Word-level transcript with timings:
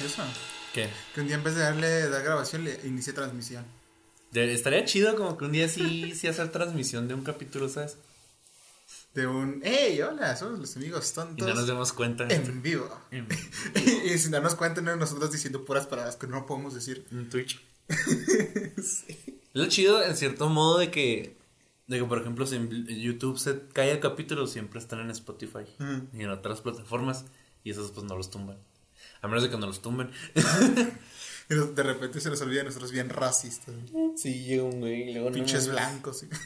Gracioso. 0.00 0.22
¿Qué? 0.74 0.88
Que 1.14 1.20
un 1.20 1.26
día 1.26 1.36
en 1.36 1.44
vez 1.44 1.54
de 1.54 1.60
darle 1.62 2.08
dar 2.08 2.22
grabación 2.22 2.64
le 2.64 2.78
inicie 2.84 3.12
transmisión. 3.12 3.64
De- 4.32 4.52
estaría 4.52 4.84
chido 4.84 5.16
como 5.16 5.36
que 5.38 5.44
un 5.46 5.52
día 5.52 5.68
sí, 5.68 6.14
sí 6.14 6.26
hacer 6.28 6.50
transmisión 6.52 7.08
de 7.08 7.14
un 7.14 7.24
capítulo, 7.24 7.68
¿sabes? 7.68 7.96
De 9.14 9.26
un, 9.26 9.60
hey, 9.64 10.00
hola, 10.02 10.36
somos 10.36 10.58
los 10.60 10.76
amigos 10.76 11.10
Y 11.10 11.14
tontos. 11.14 11.48
no 11.48 11.54
nos 11.54 11.66
demos 11.66 11.92
cuenta. 11.92 12.26
En 12.28 12.62
vivo. 12.62 12.88
En, 13.10 13.26
y 14.04 14.18
sin 14.18 14.30
darnos 14.30 14.54
cuenta, 14.54 14.80
no 14.82 14.94
nosotros 14.96 15.32
diciendo 15.32 15.64
puras 15.64 15.86
palabras 15.86 16.16
que 16.16 16.26
no 16.26 16.44
podemos 16.46 16.74
decir. 16.74 17.06
en 17.10 17.28
Twitch. 17.30 17.60
Lo 19.54 19.66
chido, 19.66 20.02
en 20.04 20.14
cierto 20.16 20.48
modo, 20.48 20.78
de 20.78 20.90
que, 20.90 21.36
de 21.86 21.98
que, 21.98 22.04
por 22.04 22.20
ejemplo, 22.20 22.46
si 22.46 22.56
en 22.56 22.86
YouTube 22.86 23.38
se 23.38 23.60
cae 23.72 23.90
el 23.92 24.00
capítulo, 24.00 24.46
siempre 24.46 24.78
están 24.78 25.00
en 25.00 25.10
Spotify 25.10 25.64
y 26.12 26.22
en 26.22 26.30
otras 26.30 26.60
plataformas. 26.60 27.24
Y 27.64 27.70
esos, 27.70 27.90
pues, 27.92 28.04
no 28.04 28.14
los 28.16 28.30
tumban. 28.30 28.58
A 29.22 29.28
menos 29.28 29.42
de 29.42 29.50
que 29.50 29.56
no 29.58 29.66
los 29.66 29.82
tumben. 29.82 30.10
Nos- 31.48 31.74
de 31.74 31.82
repente 31.82 32.20
se 32.20 32.28
nos 32.28 32.40
olvida 32.42 32.60
a 32.60 32.64
nosotros 32.64 32.92
bien 32.92 33.08
racistas. 33.08 33.74
Sí, 34.16 34.44
llega 34.44 34.64
un 34.64 34.80
güey 34.80 35.10
y 35.10 35.14
luego 35.14 35.32
Pinches 35.32 35.68
blancos. 35.68 36.24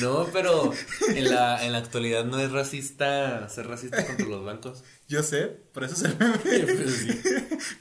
No, 0.00 0.28
pero 0.32 0.72
en 1.08 1.28
la, 1.28 1.64
en 1.64 1.72
la 1.72 1.78
actualidad 1.78 2.24
no 2.24 2.38
es 2.38 2.52
racista 2.52 3.48
ser 3.48 3.66
racista 3.66 4.06
contra 4.06 4.26
los 4.26 4.42
blancos. 4.44 4.84
Yo 5.08 5.22
sé, 5.22 5.46
por 5.72 5.82
eso 5.84 5.96
se 5.96 6.08
me 6.08 6.14
Pero 6.14 6.88
sí. 6.88 7.20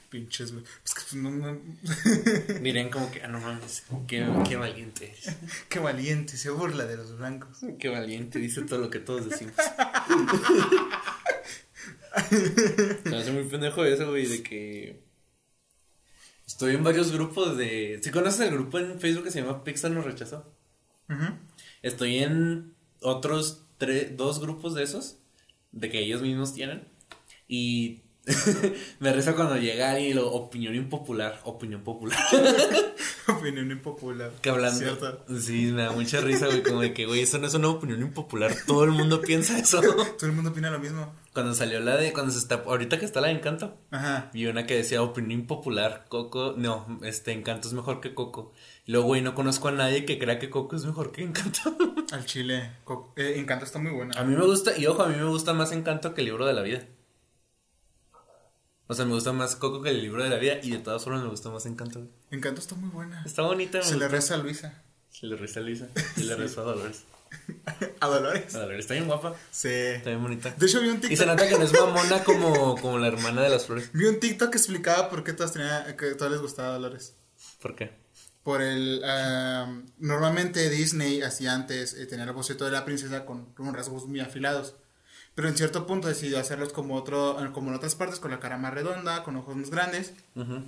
Pinches, 0.09 0.51
güey. 0.53 0.63
Es 0.83 0.93
que 0.95 1.01
pues, 1.01 1.13
no, 1.15 1.29
no- 1.29 1.59
Dirían 2.61 2.89
como 2.89 3.11
que, 3.11 3.21
ah, 3.23 3.27
no 3.27 3.39
mames, 3.39 3.83
qué, 4.07 4.27
qué 4.49 4.55
valiente 4.55 5.09
eres. 5.11 5.35
Qué 5.69 5.79
valiente, 5.79 6.35
se 6.37 6.49
burla 6.49 6.85
de 6.85 6.97
los 6.97 7.15
blancos. 7.17 7.59
Qué 7.79 7.89
valiente, 7.89 8.39
dice 8.39 8.63
todo 8.63 8.79
lo 8.79 8.89
que 8.89 8.99
todos 8.99 9.29
decimos. 9.29 9.53
Se 12.29 13.09
me 13.09 13.17
hace 13.17 13.31
muy 13.31 13.43
pendejo 13.43 13.83
eso, 13.85 14.09
güey, 14.09 14.25
de 14.25 14.43
que. 14.43 15.03
Estoy 16.45 16.75
en 16.75 16.83
varios 16.83 17.11
grupos 17.11 17.57
de. 17.57 17.99
¿Sí 18.01 18.11
conoces 18.11 18.41
el 18.41 18.53
grupo 18.53 18.79
en 18.79 18.99
Facebook 18.99 19.25
que 19.25 19.31
se 19.31 19.41
llama 19.41 19.63
Pixar 19.63 19.91
nos 19.91 20.05
rechazó? 20.05 20.53
Estoy 21.81 22.17
en 22.17 22.73
otros 23.01 23.65
tres, 23.77 24.15
dos 24.17 24.39
grupos 24.39 24.73
de 24.73 24.83
esos, 24.83 25.17
de 25.71 25.89
que 25.89 25.99
ellos 25.99 26.21
mismos 26.21 26.53
tienen. 26.53 26.87
Y 27.47 28.01
me 28.99 29.13
reza 29.13 29.35
cuando 29.35 29.57
llega 29.57 29.99
y 29.99 30.13
lo 30.13 30.31
opinión 30.31 30.75
impopular, 30.75 31.39
opinión 31.43 31.81
popular. 31.83 32.17
Opinión 33.27 33.69
impopular. 33.71 34.31
Que 34.41 34.49
hablando. 34.49 34.79
Cierto. 34.79 35.25
Sí, 35.37 35.71
me 35.73 35.83
da 35.83 35.91
mucha 35.91 36.21
risa, 36.21 36.45
güey, 36.47 36.63
como 36.63 36.79
de 36.81 36.93
que, 36.93 37.05
güey, 37.05 37.21
eso 37.21 37.37
no 37.37 37.47
es 37.47 37.53
una 37.53 37.67
opinión 37.67 38.01
impopular, 38.01 38.53
todo 38.65 38.85
el 38.85 38.91
mundo 38.91 39.21
piensa 39.21 39.59
eso. 39.59 39.81
Todo 39.81 40.25
el 40.27 40.31
mundo 40.31 40.51
opina 40.51 40.71
lo 40.71 40.79
mismo. 40.79 41.13
Cuando 41.33 41.53
salió 41.53 41.79
la 41.81 41.97
de, 41.97 42.13
cuando 42.13 42.31
se 42.31 42.39
está, 42.39 42.63
ahorita 42.65 42.99
que 42.99 43.05
está 43.05 43.19
la 43.19 43.27
de 43.27 43.33
Encanto, 43.33 43.77
Ajá. 43.91 44.29
vi 44.33 44.47
una 44.47 44.65
que 44.65 44.75
decía 44.75 45.01
opinión 45.01 45.41
impopular, 45.41 46.05
Coco, 46.07 46.55
no, 46.57 46.99
este, 47.03 47.33
Encanto 47.33 47.67
es 47.67 47.73
mejor 47.73 47.99
que 47.99 48.13
Coco. 48.13 48.53
Y 48.85 48.93
luego, 48.93 49.07
güey, 49.07 49.21
no 49.21 49.35
conozco 49.35 49.67
a 49.67 49.71
nadie 49.73 50.05
que 50.05 50.17
crea 50.19 50.39
que 50.39 50.49
Coco 50.49 50.75
es 50.77 50.85
mejor 50.85 51.11
que 51.11 51.23
Encanto. 51.23 51.59
Al 52.11 52.25
chile. 52.25 52.71
Eh, 53.17 53.33
Encanto 53.37 53.65
está 53.65 53.77
muy 53.77 53.91
buena. 53.91 54.15
A 54.19 54.23
mí 54.23 54.35
me 54.35 54.45
gusta, 54.45 54.77
y 54.77 54.85
ojo, 54.85 55.03
a 55.03 55.09
mí 55.09 55.17
me 55.17 55.25
gusta 55.25 55.53
más 55.53 55.73
Encanto 55.73 56.13
que 56.13 56.21
el 56.21 56.27
libro 56.27 56.45
de 56.45 56.53
la 56.53 56.61
vida. 56.61 56.85
O 58.87 58.93
sea, 58.93 59.05
me 59.05 59.13
gusta 59.13 59.33
más 59.33 59.55
Coco 59.55 59.81
que 59.81 59.89
el 59.89 60.01
libro 60.01 60.23
de 60.23 60.29
la 60.29 60.37
vida, 60.37 60.59
y 60.63 60.71
de 60.71 60.79
todas 60.79 61.03
formas 61.03 61.23
me 61.23 61.29
gusta 61.29 61.49
más 61.49 61.65
Encanto. 61.65 62.07
Encanto 62.31 62.61
está 62.61 62.75
muy 62.75 62.89
buena. 62.89 63.21
Está 63.25 63.41
bonita, 63.41 63.81
Se 63.81 63.97
le 63.97 64.07
reza 64.07 64.35
a 64.35 64.37
Luisa. 64.37 64.81
Se 65.09 65.25
le 65.25 65.35
reza 65.35 65.59
a 65.59 65.63
Luisa, 65.63 65.87
se 66.15 66.23
le 66.23 66.35
reza 66.35 66.61
a 66.61 66.63
Dolores. 66.65 67.03
A 67.99 68.07
Dolores. 68.07 68.55
A 68.55 68.59
Dolores 68.59 68.79
está 68.79 68.93
bien 68.93 69.05
guapa, 69.05 69.35
Sí. 69.51 69.67
está 69.67 70.11
bien 70.11 70.21
bonita. 70.23 70.51
De 70.57 70.65
hecho, 70.65 70.79
vi 70.79 70.87
un 70.87 70.97
Y 70.99 71.01
se 71.01 71.07
TikTok. 71.09 71.27
nota 71.27 71.49
que 71.49 71.57
no 71.57 71.63
es 71.65 71.73
mamona 71.77 72.23
como, 72.23 72.77
como 72.79 72.97
la 72.99 73.07
hermana 73.07 73.41
de 73.41 73.49
las 73.49 73.65
flores. 73.65 73.89
Vi 73.91 74.05
un 74.05 74.21
TikTok 74.21 74.49
que 74.51 74.57
explicaba 74.57 75.09
por 75.09 75.25
qué 75.25 75.33
todas, 75.33 75.51
tenía, 75.51 75.97
que 75.97 76.11
todas 76.15 76.31
les 76.31 76.41
gustaba 76.41 76.69
Dolores. 76.69 77.15
¿Por 77.61 77.75
qué? 77.75 77.91
Por 78.43 78.61
el. 78.61 79.01
ah, 79.03 79.81
normalmente 79.97 80.69
Disney 80.69 81.21
hacía 81.21 81.53
antes, 81.53 81.95
eh, 81.95 82.05
tenía 82.05 82.23
el 82.23 82.31
boceto 82.31 82.63
de 82.63 82.71
la 82.71 82.85
princesa 82.85 83.25
con, 83.25 83.53
con 83.55 83.73
rasgos 83.73 84.05
muy 84.05 84.21
afilados. 84.21 84.75
Pero 85.37 85.49
en 85.49 85.55
cierto 85.55 85.85
punto 85.85 86.07
decidió 86.07 86.39
hacerlos 86.39 86.73
como, 86.73 86.95
otro, 86.95 87.37
como 87.53 87.69
en 87.69 87.75
otras 87.75 87.93
partes, 87.93 88.19
con 88.19 88.31
la 88.31 88.39
cara 88.39 88.57
más 88.57 88.73
redonda, 88.73 89.21
con 89.21 89.35
ojos 89.35 89.55
más 89.55 89.69
grandes. 89.69 90.15
Ujú. 90.33 90.63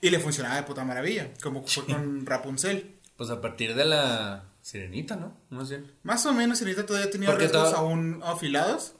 Y 0.00 0.10
le 0.10 0.20
funcionaba 0.20 0.54
de 0.54 0.62
puta 0.62 0.84
maravilla, 0.84 1.32
como 1.42 1.66
fue 1.66 1.84
con 1.86 2.24
Rapunzel. 2.24 2.94
Pues 3.16 3.30
a 3.30 3.40
partir 3.40 3.74
de 3.74 3.84
la 3.84 4.44
sirenita, 4.60 5.16
¿no? 5.16 5.36
Más 5.50 5.70
bien. 5.70 5.90
Más 6.04 6.24
o 6.26 6.32
menos, 6.32 6.58
Sirenita 6.58 6.86
todavía 6.86 7.10
tenía 7.10 7.32
rasgos 7.32 7.74
aún 7.74 8.20
afilados. 8.24 8.94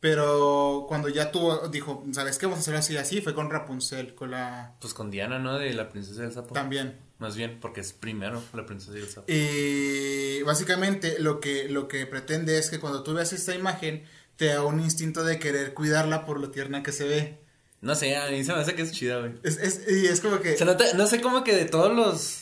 Pero 0.00 0.86
cuando 0.88 1.08
ya 1.08 1.30
tuvo, 1.30 1.68
dijo, 1.68 2.04
¿sabes 2.10 2.36
qué? 2.38 2.46
Vamos 2.46 2.58
a 2.58 2.62
hacerlo 2.62 2.80
así, 2.80 2.96
así. 2.96 3.20
Fue 3.20 3.32
con 3.32 3.50
Rapunzel, 3.50 4.16
con 4.16 4.32
la. 4.32 4.74
Pues 4.80 4.92
con 4.92 5.08
Diana, 5.08 5.38
¿no? 5.38 5.56
De 5.56 5.72
la 5.72 5.88
princesa 5.88 6.22
del 6.22 6.32
sapo. 6.32 6.52
También. 6.52 6.98
Más 7.18 7.36
bien, 7.36 7.58
porque 7.60 7.80
es 7.80 7.92
primero 7.92 8.42
la 8.52 8.66
princesa 8.66 8.92
del 8.92 9.08
sapo. 9.08 9.30
Y 9.32 10.42
básicamente 10.42 11.20
lo 11.20 11.38
que, 11.38 11.68
lo 11.68 11.86
que 11.86 12.06
pretende 12.06 12.58
es 12.58 12.70
que 12.70 12.80
cuando 12.80 13.04
tú 13.04 13.14
veas 13.14 13.32
esta 13.32 13.54
imagen, 13.54 14.04
te 14.36 14.46
da 14.46 14.62
un 14.64 14.80
instinto 14.80 15.24
de 15.24 15.38
querer 15.38 15.74
cuidarla 15.74 16.24
por 16.24 16.40
lo 16.40 16.50
tierna 16.50 16.82
que 16.82 16.92
se 16.92 17.04
ve. 17.04 17.38
No 17.80 17.94
sé, 17.94 18.16
a 18.16 18.30
mí 18.30 18.42
se 18.44 18.52
me 18.52 18.60
hace 18.60 18.74
que 18.74 18.82
es 18.82 18.92
chida, 18.92 19.18
güey. 19.18 19.32
Es, 19.42 19.58
es, 19.58 19.82
y 19.90 20.06
es 20.06 20.20
como 20.20 20.40
que. 20.40 20.56
Se 20.56 20.64
nota, 20.64 20.84
no 20.94 21.06
sé 21.06 21.20
cómo 21.20 21.44
que 21.44 21.54
de 21.54 21.64
todos 21.66 21.94
los. 21.94 22.40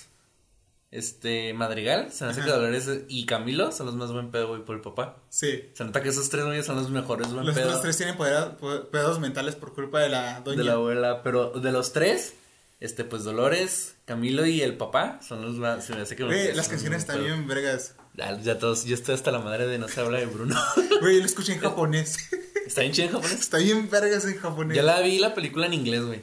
Este, 0.90 1.54
Madrigal, 1.54 2.12
se 2.12 2.24
me 2.24 2.30
hace 2.32 2.40
Ajá. 2.42 2.50
que 2.50 2.54
Dolores 2.54 2.86
y 3.08 3.24
Camilo 3.24 3.72
son 3.72 3.86
los 3.86 3.96
más 3.96 4.12
buen 4.12 4.30
pedo, 4.30 4.48
güey, 4.48 4.62
por 4.62 4.76
el 4.76 4.82
papá. 4.82 5.16
Sí. 5.30 5.70
Se 5.72 5.84
nota 5.84 6.02
que 6.02 6.10
esos 6.10 6.28
tres 6.28 6.44
güeyes 6.44 6.66
son 6.66 6.76
los 6.76 6.90
mejores 6.90 7.32
buen 7.32 7.46
Los 7.46 7.54
pedo. 7.54 7.68
otros 7.68 7.80
tres 7.82 7.96
tienen 7.96 8.16
poder- 8.16 8.56
po- 8.58 8.90
pedos 8.90 9.18
mentales 9.18 9.56
por 9.56 9.72
culpa 9.72 10.00
de 10.00 10.10
la 10.10 10.40
doña. 10.42 10.58
de 10.58 10.64
la 10.64 10.72
abuela, 10.74 11.22
pero 11.22 11.48
de 11.50 11.72
los 11.72 11.94
tres, 11.94 12.34
este, 12.78 13.04
pues 13.04 13.24
Dolores, 13.24 13.94
Camilo 14.04 14.44
y 14.44 14.60
el 14.60 14.76
papá 14.76 15.18
son 15.26 15.40
los 15.42 15.54
más. 15.54 15.86
Se 15.86 15.94
me 15.94 16.02
hace 16.02 16.14
que 16.14 16.24
Güey, 16.24 16.48
las 16.48 16.58
los 16.58 16.68
canciones 16.68 16.98
están 17.00 17.24
bien 17.24 17.46
vergas. 17.48 17.94
Ya, 18.14 18.38
ya 18.40 18.58
todos, 18.58 18.84
yo 18.84 18.94
estoy 18.94 19.14
hasta 19.14 19.30
la 19.30 19.38
madre 19.38 19.66
de 19.66 19.78
no 19.78 19.88
se 19.88 20.00
habla 20.00 20.18
de 20.18 20.26
Bruno. 20.26 20.54
Güey, 21.00 21.18
lo 21.20 21.26
escuché 21.26 21.54
en 21.54 21.60
japonés. 21.60 22.28
Está 22.66 22.82
bien 22.82 22.92
chido 22.92 23.06
en 23.08 23.12
japonés. 23.14 23.40
Está 23.40 23.58
bien 23.58 23.88
vergas 23.90 24.24
en 24.26 24.36
japonés. 24.38 24.76
Ya 24.76 24.82
la 24.82 25.00
vi 25.00 25.18
la 25.18 25.34
película 25.34 25.66
en 25.66 25.74
inglés, 25.74 26.04
güey. 26.04 26.20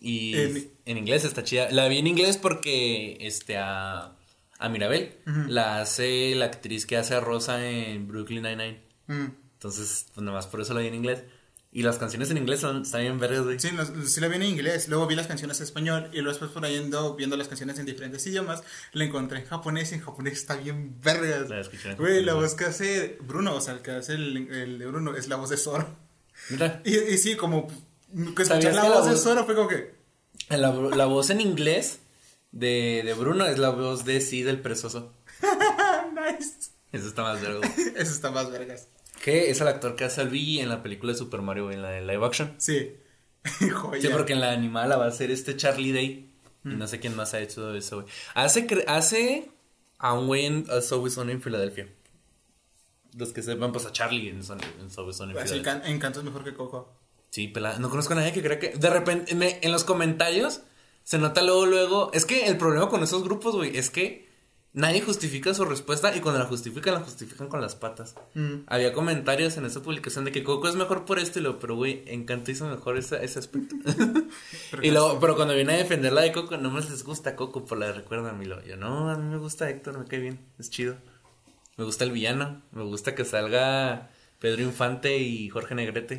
Y 0.00 0.34
En- 0.36 0.70
en, 0.86 0.96
inglés 0.98 1.24
está 1.24 1.44
chida. 1.44 1.70
La 1.70 1.86
vi 1.88 1.98
en 1.98 2.06
inglés 2.06 2.36
porque 2.38 3.18
este 3.20 3.56
a, 3.58 4.16
a 4.58 4.68
Mirabel 4.68 5.14
la 5.48 5.80
hace 5.80 6.34
la 6.34 6.46
actriz 6.46 6.86
que 6.86 6.96
hace 6.96 7.14
a 7.14 7.20
Rosa 7.20 7.68
en 7.68 8.08
Brooklyn 8.08 8.42
Nine-Nine. 8.42 8.80
Mm. 9.08 9.26
Entonces, 9.54 10.06
pues 10.14 10.24
nomás 10.24 10.46
por 10.46 10.60
eso 10.60 10.72
la 10.74 10.80
vi 10.80 10.86
en 10.88 10.94
inglés. 10.94 11.22
Y 11.78 11.82
las 11.82 11.96
canciones 11.98 12.28
en 12.30 12.38
inglés 12.38 12.58
son, 12.60 12.82
están 12.82 13.02
bien 13.02 13.18
vergas, 13.20 13.44
güey. 13.44 13.60
Sí, 13.60 13.70
los- 13.70 13.92
sí 14.12 14.20
la 14.20 14.26
vi 14.28 14.34
en 14.36 14.42
inglés, 14.42 14.88
luego 14.88 15.06
vi 15.06 15.14
las 15.14 15.28
canciones 15.28 15.58
en 15.58 15.64
español 15.64 16.10
y 16.12 16.16
luego 16.16 16.30
después 16.30 16.50
por 16.50 16.64
ahí 16.64 16.76
ando 16.76 17.14
viendo 17.14 17.36
las 17.36 17.46
canciones 17.46 17.78
en 17.78 17.86
diferentes 17.86 18.26
idiomas, 18.26 18.64
la 18.92 19.04
encontré 19.04 19.38
en 19.38 19.44
japonés 19.46 19.92
y 19.92 19.94
en 19.94 20.00
japonés 20.00 20.32
está 20.34 20.56
bien 20.56 21.00
vergas. 21.00 21.48
La 21.48 21.60
escuché 21.60 21.94
Güey, 21.94 22.24
la 22.24 22.34
voz 22.34 22.54
que 22.54 22.64
hace 22.64 23.18
Bruno, 23.20 23.54
o 23.54 23.60
sea, 23.60 23.74
el 23.74 23.82
que 23.82 23.92
hace 23.92 24.14
el, 24.14 24.36
el 24.52 24.78
de 24.80 24.86
Bruno 24.86 25.14
es 25.14 25.28
la 25.28 25.36
voz 25.36 25.50
de 25.50 25.56
Zoro. 25.56 25.86
Mira, 26.50 26.82
Y, 26.84 26.96
y 26.96 27.16
sí, 27.18 27.36
como 27.36 27.68
que 27.68 28.44
¿Sabías 28.44 28.72
escuchar 28.72 28.74
la 28.74 28.82
que 28.82 28.88
la 28.88 28.94
voz 28.96 29.04
de 29.06 29.12
voz- 29.12 29.22
Zoro 29.22 29.44
fue 29.44 29.54
como 29.54 29.68
que... 29.68 29.94
la, 30.50 30.72
la 30.72 31.04
voz 31.06 31.30
en 31.30 31.40
inglés 31.40 32.00
de, 32.50 33.02
de 33.04 33.14
Bruno 33.14 33.46
es 33.46 33.58
la 33.58 33.70
voz 33.70 34.04
de 34.04 34.20
sí 34.20 34.42
del 34.42 34.60
presoso. 34.60 35.12
nice. 36.12 36.70
Eso 36.90 37.06
está 37.06 37.22
más 37.22 37.40
verga, 37.40 37.58
güey. 37.58 37.70
Eso 37.96 38.12
está 38.12 38.30
más 38.30 38.50
vergas. 38.50 38.88
Que 39.22 39.50
es 39.50 39.60
el 39.60 39.68
actor 39.68 39.96
que 39.96 40.04
hace 40.04 40.20
al 40.20 40.28
Luigi 40.28 40.60
en 40.60 40.68
la 40.68 40.82
película 40.82 41.12
de 41.12 41.18
Super 41.18 41.42
Mario, 41.42 41.70
en 41.70 41.82
la 41.82 41.90
de 41.90 42.00
live 42.02 42.24
action. 42.24 42.54
Sí. 42.58 42.94
Joya. 43.72 44.00
Sí, 44.02 44.08
porque 44.12 44.32
en 44.34 44.40
la 44.40 44.52
animada 44.52 44.86
la 44.86 44.96
va 44.96 45.04
a 45.06 45.08
hacer 45.08 45.30
este 45.30 45.56
Charlie 45.56 45.92
Day. 45.92 46.24
Y 46.64 46.68
Mm. 46.70 46.78
no 46.78 46.88
sé 46.88 46.98
quién 46.98 47.14
más 47.14 47.34
ha 47.34 47.40
hecho 47.40 47.72
eso, 47.74 48.02
güey. 48.02 48.08
Hace, 48.34 48.66
hace 48.88 49.50
a 49.98 50.12
un 50.14 50.26
güey 50.26 50.44
en 50.46 50.66
a 50.70 50.80
Subway 50.80 51.10
Zone 51.10 51.32
en 51.32 51.40
Filadelfia. 51.40 51.88
Los 53.16 53.32
que 53.32 53.42
sepan, 53.42 53.72
pues 53.72 53.86
a 53.86 53.92
Charlie 53.92 54.28
en, 54.28 54.42
Son- 54.42 54.60
en 54.80 54.90
Subway 54.90 55.12
Zone 55.14 55.32
en 55.32 55.38
Así 55.38 55.48
Filadelfia. 55.54 55.82
can- 55.82 55.90
Encanto 55.92 56.18
es 56.18 56.24
mejor 56.24 56.44
que 56.44 56.54
Coco. 56.54 56.92
Sí, 57.30 57.48
pelada. 57.48 57.78
No 57.78 57.90
conozco 57.90 58.12
a 58.14 58.16
nadie 58.16 58.32
que 58.32 58.42
crea 58.42 58.58
que. 58.58 58.70
De 58.70 58.90
repente, 58.90 59.34
me- 59.34 59.58
en 59.62 59.70
los 59.72 59.84
comentarios 59.84 60.62
se 61.04 61.18
nota 61.18 61.42
luego, 61.42 61.66
luego. 61.66 62.10
Es 62.12 62.24
que 62.26 62.46
el 62.46 62.56
problema 62.58 62.88
con 62.88 63.02
esos 63.02 63.22
grupos, 63.24 63.54
güey, 63.54 63.76
es 63.76 63.90
que 63.90 64.27
nadie 64.72 65.00
justifica 65.00 65.54
su 65.54 65.64
respuesta 65.64 66.14
y 66.16 66.20
cuando 66.20 66.40
la 66.40 66.46
justifican, 66.46 66.94
la 66.94 67.00
justifican 67.00 67.48
con 67.48 67.60
las 67.60 67.74
patas. 67.74 68.14
Mm. 68.34 68.60
Había 68.66 68.92
comentarios 68.92 69.56
en 69.56 69.64
esa 69.64 69.82
publicación 69.82 70.24
de 70.24 70.32
que 70.32 70.44
Coco 70.44 70.68
es 70.68 70.76
mejor 70.76 71.04
por 71.04 71.18
esto 71.18 71.38
y 71.38 71.42
lo, 71.42 71.58
pero 71.58 71.76
güey, 71.76 72.02
Encanto 72.06 72.50
hizo 72.50 72.66
mejor 72.66 72.96
ese, 72.96 73.24
ese 73.24 73.38
aspecto. 73.38 73.76
Pero 74.70 74.82
y 74.82 74.90
luego, 74.90 75.18
pero 75.20 75.36
cuando 75.36 75.54
viene 75.54 75.74
a 75.74 75.78
defender 75.78 76.12
la 76.12 76.22
de 76.22 76.32
Coco, 76.32 76.56
no 76.56 76.70
más 76.70 76.90
les 76.90 77.04
gusta 77.04 77.36
Coco 77.36 77.64
por 77.64 77.78
la 77.78 77.86
de 77.86 77.92
recuerdan, 77.94 78.42
y 78.42 78.46
lo, 78.46 78.64
yo 78.64 78.76
no, 78.76 79.10
a 79.10 79.16
mí 79.16 79.28
me 79.28 79.38
gusta 79.38 79.68
Héctor, 79.68 79.98
me 79.98 80.06
cae 80.06 80.20
bien, 80.20 80.40
es 80.58 80.70
chido. 80.70 80.96
Me 81.76 81.84
gusta 81.84 82.04
el 82.04 82.10
villano, 82.10 82.62
me 82.72 82.82
gusta 82.82 83.14
que 83.14 83.24
salga 83.24 84.10
Pedro 84.40 84.62
Infante 84.62 85.18
y 85.18 85.48
Jorge 85.48 85.74
Negrete. 85.74 86.16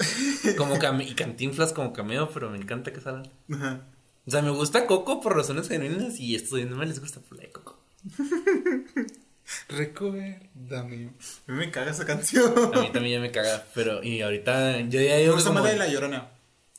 Como 0.58 0.76
y 1.02 1.16
Cantinflas 1.16 1.74
como 1.74 1.94
cameo, 1.94 2.30
pero 2.34 2.50
me 2.50 2.58
encanta 2.58 2.94
que 2.94 3.02
salgan. 3.02 3.30
Ajá. 3.52 3.82
O 4.26 4.32
sea, 4.32 4.42
me 4.42 4.52
gusta 4.52 4.86
Coco 4.86 5.22
por 5.22 5.36
razones 5.36 5.68
genuinas 5.68 6.20
y 6.20 6.36
esto 6.36 6.58
no 6.58 6.76
me 6.76 6.86
les 6.86 7.00
gusta 7.00 7.20
por 7.20 7.38
la 7.38 7.44
de 7.44 7.52
Coco. 7.52 7.79
Recuérdame. 9.70 11.10
A 11.48 11.52
mí 11.52 11.58
me 11.58 11.72
caga 11.72 11.92
esa 11.92 12.06
canción. 12.06 12.54
A 12.74 12.82
mí 12.82 12.92
también 12.92 13.16
ya 13.16 13.22
me 13.22 13.32
caga, 13.32 13.64
pero 13.74 14.04
y 14.04 14.22
ahorita 14.22 14.82
yo 14.82 15.02
ya 15.02 15.16
Me 15.16 15.22
digo 15.22 15.34
gusta 15.34 15.50
como- 15.50 15.62
más 15.62 15.72
de 15.72 15.78
La 15.78 15.88
Llorona. 15.88 16.30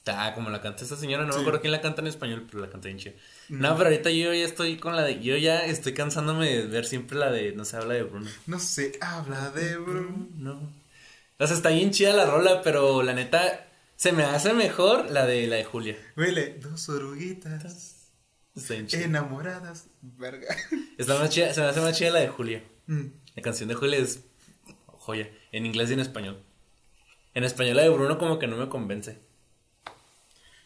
sea, 0.05 0.35
como 0.35 0.51
la 0.51 0.61
canta 0.63 0.83
esta 0.85 0.97
señora, 0.97 1.25
no 1.25 1.33
Sí. 1.33 1.39
me 1.39 1.43
acuerdo 1.43 1.61
quién 1.61 1.73
la 1.73 1.81
canta 1.81 2.01
en 2.01 2.07
español, 2.09 2.47
pero 2.51 2.63
la 2.65 2.71
canta 2.71 2.87
bien 2.89 2.99
chida. 2.99 3.13
No, 3.49 3.77
pero 3.77 3.91
ahorita 3.91 4.11
yo 4.11 4.33
ya 4.33 4.45
estoy 4.45 4.77
con 4.79 4.95
la 4.97 5.03
de. 5.03 5.21
Yo 5.21 5.37
ya 5.37 5.65
estoy 5.67 5.95
cansándome 5.95 6.49
de 6.49 6.67
ver 6.67 6.87
siempre 6.87 7.19
la 7.19 7.31
de. 7.31 7.53
No 7.53 7.65
se 7.65 7.77
habla 7.77 7.95
de 7.95 8.03
Bruno. 8.05 8.31
No 8.47 8.59
sé, 8.59 8.93
habla 9.01 9.51
de 9.51 9.77
Bruno. 9.77 10.29
No. 10.37 10.73
O 11.39 11.47
sea, 11.47 11.57
está 11.57 11.71
bien 11.71 11.91
chida 11.91 12.13
la 12.13 12.27
rola, 12.27 12.63
pero 12.63 13.03
la 13.03 13.15
neta. 13.15 13.67
Se 13.97 14.13
me 14.13 14.23
hace 14.23 14.55
mejor 14.55 15.11
la 15.11 15.27
de 15.27 15.47
la 15.47 15.57
de 15.57 15.65
Julia. 15.65 15.95
Huele, 16.17 16.59
dos 16.63 16.89
oruguitas 16.89 18.00
Está 18.57 18.75
bien 18.75 18.87
chida. 18.87 19.03
enamoradas. 19.05 19.87
Verga. 20.03 20.55
Está 20.99 21.19
más 21.19 21.31
chida, 21.31 21.53
se 21.55 21.61
me 21.61 21.67
hace 21.69 21.81
más 21.81 21.97
chida 21.97 22.11
la 22.11 22.21
de 22.21 22.29
Julia. 22.29 22.65
Mm. 22.87 23.07
La 23.37 23.43
canción 23.43 23.69
de 23.69 23.75
Julia 23.75 23.99
es 23.99 24.25
joya. 24.87 25.29
En 25.53 25.67
inglés 25.67 25.91
y 25.91 25.95
en 25.95 26.01
español. 26.01 26.43
En 27.35 27.45
español 27.45 27.77
la 27.77 27.83
de 27.83 27.89
Bruno 27.91 28.19
como 28.19 28.39
que 28.39 28.47
no 28.49 28.57
me 28.57 28.69
convence. 28.69 29.19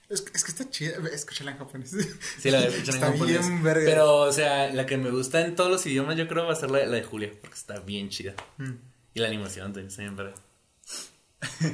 Es, 0.09 0.21
que- 0.23 0.33
es 0.35 0.45
que 0.45 0.51
está 0.51 0.69
chida. 0.71 0.93
Escúchala 1.13 1.53
en 1.53 1.59
japonés. 1.59 1.91
Sí, 2.39 2.51
la 2.51 2.61
de 2.61 2.69
escuchan 2.69 2.95
en 2.97 3.03
Está 3.03 3.13
japonés. 3.13 3.41
bien 3.49 3.63
verga. 3.63 3.85
Pero, 3.85 4.17
o 4.17 4.33
sea, 4.33 4.73
la 4.73 4.87
que 4.87 4.97
me 4.97 5.11
gusta 5.11 5.41
en 5.43 5.55
todos 5.55 5.71
los 5.71 5.85
idiomas 5.87 6.17
yo 6.17 6.27
creo 6.29 6.47
va 6.47 6.53
a 6.53 6.57
ser 6.57 6.71
la, 6.71 6.85
la 6.87 6.97
de 6.97 7.03
Julia. 7.05 7.33
Porque 7.41 7.55
está 7.57 7.81
bien 7.81 8.09
chida. 8.09 8.35
Mm. 8.59 8.73
Y 9.15 9.21
la 9.21 9.29
animación 9.29 9.67
también 9.67 9.89
está 9.89 10.03
bien 10.03 10.17
verga. 10.17 10.35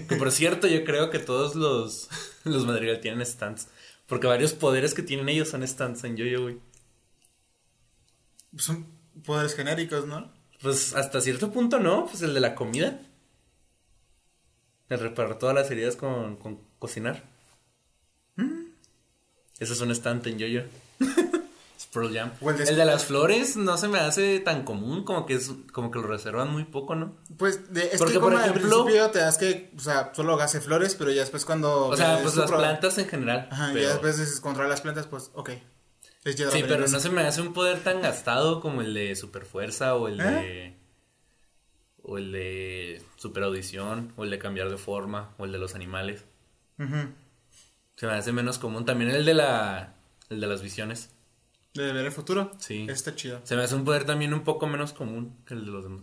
Que 0.09 0.17
por 0.17 0.31
cierto, 0.33 0.67
yo 0.67 0.85
creo 0.85 1.11
que 1.11 1.19
todos 1.21 1.55
los, 1.55 2.09
los 2.45 2.67
Madrigal 2.67 3.01
tienen 3.01 3.25
stands. 3.25 3.69
Porque 4.11 4.27
varios 4.27 4.55
poderes 4.55 4.93
que 4.93 5.05
tienen 5.05 5.29
ellos 5.29 5.51
son 5.51 5.67
stands 5.67 6.03
en 6.03 6.17
Yo-Yo, 6.17 6.43
güey. 6.43 6.59
Son 8.57 8.85
poderes 9.25 9.55
genéricos, 9.55 10.05
¿no? 10.05 10.33
Pues 10.61 10.97
hasta 10.97 11.21
cierto 11.21 11.53
punto 11.53 11.79
no, 11.79 12.07
pues 12.07 12.21
el 12.23 12.35
de 12.35 12.41
la 12.41 12.57
comida. 12.57 13.01
El 14.89 14.99
reparar 14.99 15.39
todas 15.39 15.55
las 15.55 15.71
heridas 15.71 15.95
con, 15.95 16.37
con 16.39 16.59
cocinar. 16.81 17.23
Eso 19.61 19.75
es 19.75 19.81
un 19.81 19.93
stand 19.93 20.27
en 20.27 20.39
yo-yo. 20.39 20.63
es 21.91 21.95
Pearl 21.95 22.15
Jam. 22.15 22.33
O 22.41 22.51
el 22.51 22.61
El 22.61 22.77
de- 22.77 22.85
las 22.85 23.05
flores 23.05 23.57
no 23.57 23.77
se 23.77 23.89
me 23.89 23.99
hace 23.99 24.39
tan 24.41 24.65
común, 24.65 25.05
como 25.05 25.27
que 25.27 25.35
es 25.35 25.51
como 25.73 25.91
que 25.91 25.99
lo 25.99 26.07
reservan 26.07 26.51
muy 26.53 26.65
poco, 26.65 26.95
¿no? 26.95 27.17
Pues, 27.37 27.73
de, 27.73 27.87
es 27.93 27.99
Porque, 27.99 28.15
que 28.15 28.21
por 28.21 28.33
como 28.33 28.43
al 28.45 28.51
ejemplo- 28.51 28.85
principio 28.85 29.11
te 29.11 29.19
das 29.19 29.39
que, 29.39 29.73
o 29.77 29.81
sea, 29.81 30.13
solo 30.15 30.41
hace 30.41 30.61
flores, 30.61 30.95
pero 30.95 31.11
ya 31.11 31.21
después 31.21 31.45
cuando... 31.45 31.87
O 31.89 31.97
sea, 31.97 32.21
pues 32.23 32.37
las 32.37 32.49
pro- 32.49 32.59
plantas 32.59 32.97
en 32.99 33.07
general. 33.09 33.49
Ajá, 33.51 33.71
pero- 33.73 33.83
ya 33.85 33.91
después 33.91 34.19
dices 34.19 34.41
controlar 34.41 34.71
las 34.71 34.81
plantas, 34.81 35.07
pues, 35.07 35.31
ok. 35.35 35.51
Es 36.23 36.37
Sí, 36.37 36.63
pero 36.69 36.87
no 36.87 37.01
se 37.01 37.09
me 37.09 37.23
hace 37.23 37.41
un 37.41 37.55
poder 37.55 37.79
tan 37.83 38.03
gastado 38.03 38.61
como 38.61 38.83
el 38.83 38.93
de 38.93 39.17
superfuerza 39.17 39.95
o 39.97 40.07
el 40.07 40.21
¿Eh? 40.21 40.25
de. 40.25 40.81
O 42.03 42.19
el 42.19 42.31
de 42.33 43.03
superaudición, 43.17 44.13
o 44.17 44.25
el 44.25 44.31
de 44.31 44.39
cambiar 44.39 44.69
de 44.71 44.77
forma, 44.77 45.35
o 45.39 45.47
el 45.47 45.53
de 45.53 45.59
los 45.59 45.75
animales. 45.75 46.25
Ujú. 46.79 47.09
Se 47.97 48.07
me 48.07 48.13
hace 48.13 48.33
menos 48.33 48.59
común. 48.59 48.85
También 48.85 49.11
el 49.11 49.25
de 49.25 49.33
la. 49.33 49.95
El 50.29 50.41
de 50.41 50.47
las 50.47 50.61
visiones. 50.63 51.09
De 51.75 51.93
ver 51.93 52.05
el 52.06 52.12
futuro. 52.12 52.52
Sí. 52.58 52.87
Está 52.88 53.14
chido. 53.14 53.40
Se 53.44 53.55
me 53.56 53.62
hace 53.62 53.75
un 53.75 53.84
poder 53.84 54.05
también 54.05 54.34
un 54.34 54.43
poco 54.44 54.67
menos 54.67 54.93
común 54.93 55.37
que 55.46 55.55
el 55.55 55.64
de 55.64 55.70
los 55.70 55.84
demás. 55.84 56.02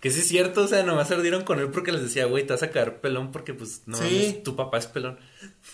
Que 0.00 0.10
sí 0.10 0.18
es 0.20 0.28
cierto, 0.28 0.62
o 0.62 0.66
sea, 0.68 0.82
nomás 0.82 1.08
se 1.08 1.14
ardieron 1.14 1.44
con 1.44 1.60
él 1.60 1.70
porque 1.70 1.92
les 1.92 2.02
decía, 2.02 2.26
güey, 2.26 2.44
te 2.44 2.52
vas 2.52 2.62
a 2.64 2.70
quedar 2.70 3.00
pelón 3.00 3.30
porque 3.30 3.54
pues 3.54 3.82
no 3.86 3.96
Sí. 3.96 4.02
mames, 4.02 4.42
tu 4.42 4.56
papá 4.56 4.78
es 4.78 4.86
pelón. 4.86 5.18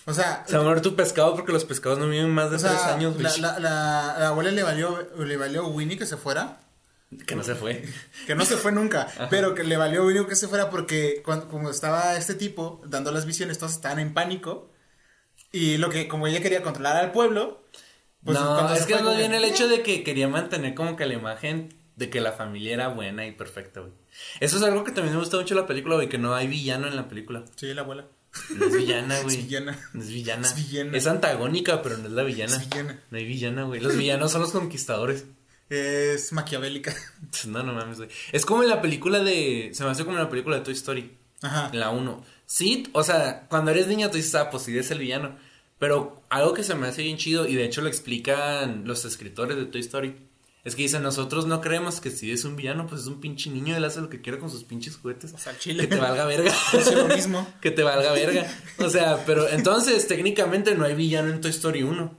O 0.05 0.13
sea, 0.13 0.45
Se 0.47 0.57
va 0.57 0.63
a 0.63 0.67
morir 0.67 0.83
tu 0.83 0.95
pescado 0.95 1.35
porque 1.35 1.51
los 1.53 1.65
pescados 1.65 1.99
no 1.99 2.09
viven 2.09 2.31
más 2.31 2.51
de 2.51 2.57
o 2.57 2.59
sea, 2.59 2.71
tres 2.73 2.83
años, 2.83 3.15
güey. 3.15 3.25
la, 3.25 3.37
la, 3.39 3.59
la, 3.59 4.17
la 4.19 4.29
abuela 4.29 4.51
le 4.51 4.63
valió, 4.63 5.09
le 5.17 5.37
valió 5.39 5.63
a 5.65 5.69
Winnie 5.69 5.97
que 5.99 6.05
se 6.07 6.17
fuera. 6.19 6.61
Que 7.27 7.35
no 7.37 7.43
se 7.43 7.55
fue. 7.55 7.83
Que 8.27 8.35
no 8.35 8.45
se 8.45 8.59
fue 8.59 8.71
nunca, 8.71 9.09
pero 9.31 9.55
que 9.55 9.65
le 9.65 9.79
valió 9.79 10.03
a 10.03 10.07
Winnie 10.07 10.27
que 10.27 10.37
se 10.37 10.47
fuera 10.47 10.69
porque 10.69 11.23
cuando, 11.25 11.49
como 11.49 11.71
estaba 11.71 12.17
este 12.19 12.35
tipo 12.35 12.83
dando 12.87 13.11
las 13.13 13.25
visiones, 13.25 13.59
todos 13.59 13.73
estaban 13.73 13.99
en 13.99 14.13
pánico. 14.13 14.71
Y 15.51 15.79
lo 15.79 15.89
que, 15.89 16.07
como 16.07 16.27
ella 16.27 16.43
quería 16.43 16.63
controlar 16.63 16.99
al 16.99 17.13
pueblo, 17.13 17.65
pues 18.25 18.39
no, 18.39 18.75
es 18.75 18.87
que 18.87 18.95
fue, 18.95 19.03
más 19.03 19.17
bien 19.17 19.35
el 19.35 19.45
hecho 19.45 19.69
de 19.69 19.83
que 19.83 20.03
quería 20.03 20.29
mantener 20.29 20.75
como 20.75 20.97
que 20.97 21.07
la 21.07 21.15
imagen 21.15 21.75
de 21.97 22.11
que 22.11 22.21
la 22.21 22.33
familia 22.33 22.75
era 22.75 22.89
buena 22.89 23.27
y 23.27 23.33
perfecta, 23.33 23.81
güey. 23.81 23.93
Eso 24.41 24.57
es 24.57 24.63
algo 24.63 24.85
que 24.85 24.93
también 24.93 25.15
me 25.15 25.21
gusta 25.21 25.37
mucho 25.37 25.55
de 25.55 25.61
la 25.61 25.67
película, 25.67 25.97
güey, 25.97 26.09
que 26.09 26.19
no 26.19 26.35
hay 26.35 26.47
villano 26.47 26.87
en 26.87 26.97
la 26.97 27.09
película. 27.09 27.45
Sí, 27.57 27.73
la 27.75 27.83
abuela. 27.83 28.07
No 28.57 28.67
es 28.67 28.77
villana, 28.77 29.21
güey. 29.23 29.37
Es 29.37 29.43
villana. 29.45 29.79
No 29.93 30.03
es 30.03 30.09
villana. 30.09 30.47
Es 30.47 30.57
villana. 30.57 30.97
Es 30.97 31.07
antagónica, 31.07 31.83
pero 31.83 31.99
no 31.99 32.07
es 32.07 32.13
la 32.13 32.23
villana. 32.23 32.57
Es 32.57 32.69
villana. 32.69 33.03
No 33.11 33.19
hay 33.19 33.25
villana, 33.25 33.63
güey. 33.65 33.81
Los 33.81 33.97
villanos 33.97 34.31
son 34.31 34.43
los 34.43 34.53
conquistadores. 34.53 35.27
Es 35.71 36.33
maquiavélica. 36.33 36.95
No, 37.47 37.63
no 37.63 37.73
mames, 37.73 37.99
güey. 37.99 38.09
Es 38.33 38.45
como 38.47 38.63
en 38.63 38.69
la 38.69 38.81
película 38.81 39.21
de. 39.21 39.71
Se 39.75 39.85
me 39.85 39.91
hace 39.91 40.05
como 40.05 40.17
en 40.17 40.23
la 40.23 40.31
película 40.31 40.57
de 40.57 40.63
Toy 40.63 40.75
Story. 40.75 41.17
Ajá. 41.43 41.71
La 41.73 41.91
1. 41.91 42.25
Sí, 42.47 42.89
o 42.93 43.03
sea, 43.03 43.47
cuando 43.49 43.71
eres 43.71 43.87
niño 43.87 44.11
tú 44.11 44.17
dices, 44.17 44.35
ah, 44.35 44.51
pues 44.51 44.63
sí, 44.65 44.77
es 44.77 44.91
el 44.91 44.99
villano. 44.99 45.37
Pero 45.79 46.23
algo 46.29 46.55
que 46.55 46.65
se 46.65 46.75
me 46.75 46.89
hace 46.89 47.03
bien 47.03 47.17
chido, 47.17 47.47
y 47.47 47.55
de 47.55 47.65
hecho 47.65 47.81
lo 47.81 47.89
explican 47.89 48.83
los 48.87 49.05
escritores 49.05 49.57
de 49.57 49.67
Toy 49.67 49.81
Story, 49.81 50.17
es 50.65 50.75
que 50.75 50.83
dicen, 50.83 51.03
nosotros 51.03 51.47
no 51.47 51.61
creemos 51.61 52.01
que 52.01 52.11
si 52.11 52.33
es 52.33 52.45
un 52.45 52.57
villano, 52.57 52.87
pues 52.87 53.03
es 53.03 53.07
un 53.07 53.21
pinche 53.21 53.49
niño, 53.49 53.77
él 53.77 53.85
hace 53.85 54.01
lo 54.01 54.09
que 54.09 54.21
quiere 54.21 54.39
con 54.39 54.51
sus 54.51 54.65
pinches 54.65 54.97
juguetes. 54.97 55.33
O 55.33 55.39
sea, 55.39 55.53
al 55.53 55.59
chile. 55.59 55.89
Que 55.89 55.97
te 55.97 56.01
valga 56.01 56.27
verga. 56.27 56.53
Es 56.75 56.95
lo 56.95 57.07
mismo. 57.09 57.47
que 57.63 57.71
te 57.71 57.83
valga 57.83 58.13
verga. 58.13 58.47
O 58.79 58.91
sea, 58.91 59.25
pero 59.25 59.49
entonces 59.49 60.07
técnicamente 60.07 60.75
no 60.75 60.85
hay 60.85 60.95
villano 60.95 61.31
en 61.31 61.41
Toy 61.41 61.53
Story 61.53 61.85
1. 61.85 62.15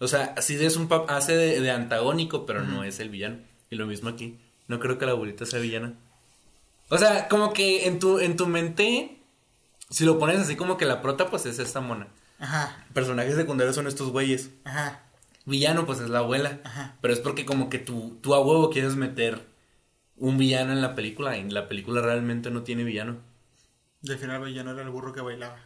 O 0.00 0.08
sea, 0.08 0.34
así 0.36 0.62
es 0.62 0.76
un 0.76 0.88
pap 0.88 1.10
hace 1.10 1.34
de, 1.34 1.60
de 1.60 1.70
antagónico, 1.70 2.46
pero 2.46 2.62
no 2.62 2.84
es 2.84 3.00
el 3.00 3.08
villano. 3.08 3.38
Y 3.70 3.76
lo 3.76 3.86
mismo 3.86 4.10
aquí. 4.10 4.38
No 4.66 4.80
creo 4.80 4.98
que 4.98 5.06
la 5.06 5.12
abuelita 5.12 5.46
sea 5.46 5.60
villana. 5.60 5.94
O 6.90 6.98
sea, 6.98 7.28
como 7.28 7.52
que 7.52 7.86
en 7.86 7.98
tu, 7.98 8.18
en 8.18 8.36
tu 8.36 8.46
mente, 8.46 9.18
si 9.88 10.04
lo 10.04 10.18
pones 10.18 10.38
así 10.38 10.56
como 10.56 10.76
que 10.76 10.84
la 10.84 11.00
prota, 11.00 11.30
pues 11.30 11.46
es 11.46 11.58
esta 11.58 11.80
mona. 11.80 12.08
Ajá. 12.38 12.84
Personajes 12.94 13.34
secundarios 13.34 13.74
son 13.74 13.86
estos 13.86 14.10
güeyes. 14.10 14.50
Ajá. 14.64 15.02
Villano, 15.44 15.86
pues 15.86 16.00
es 16.00 16.08
la 16.10 16.18
abuela. 16.20 16.60
Ajá. 16.64 16.96
Pero 17.00 17.14
es 17.14 17.20
porque 17.20 17.44
como 17.46 17.68
que 17.70 17.78
tú, 17.78 18.18
tú 18.22 18.34
a 18.34 18.40
huevo 18.40 18.70
quieres 18.70 18.96
meter 18.96 19.46
un 20.16 20.36
villano 20.38 20.72
en 20.72 20.82
la 20.82 20.94
película. 20.94 21.36
Y 21.38 21.48
la 21.50 21.68
película 21.68 22.00
realmente 22.02 22.50
no 22.50 22.62
tiene 22.62 22.84
villano. 22.84 23.18
Al 24.08 24.18
final 24.18 24.54
ya 24.54 24.62
no 24.62 24.72
era 24.72 24.82
el 24.82 24.90
burro 24.90 25.12
que 25.12 25.20
bailaba. 25.20 25.58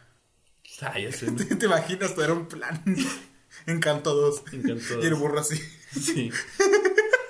Ah, 0.81 0.97
ya 0.99 1.11
sé. 1.11 1.31
¿Te, 1.31 1.55
te 1.55 1.65
imaginas? 1.65 2.13
Todo 2.15 2.25
era 2.25 2.33
un 2.33 2.47
plan. 2.47 2.81
Encanto 3.67 4.15
2. 4.15 4.43
Encanto 4.53 5.01
Y 5.01 5.05
el 5.05 5.11
2. 5.11 5.19
burro 5.19 5.39
así. 5.39 5.61
Sí. 5.93 6.31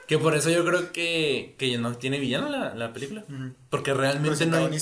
que 0.07 0.17
por 0.17 0.35
eso 0.35 0.49
yo 0.49 0.63
creo 0.63 0.93
que, 0.93 1.55
que 1.57 1.77
no 1.77 1.97
tiene 1.97 2.17
villano 2.17 2.47
la, 2.49 2.73
la 2.75 2.93
película. 2.93 3.25
Porque 3.69 3.93
realmente 3.93 4.45
no 4.45 4.55
hay-. 4.55 4.79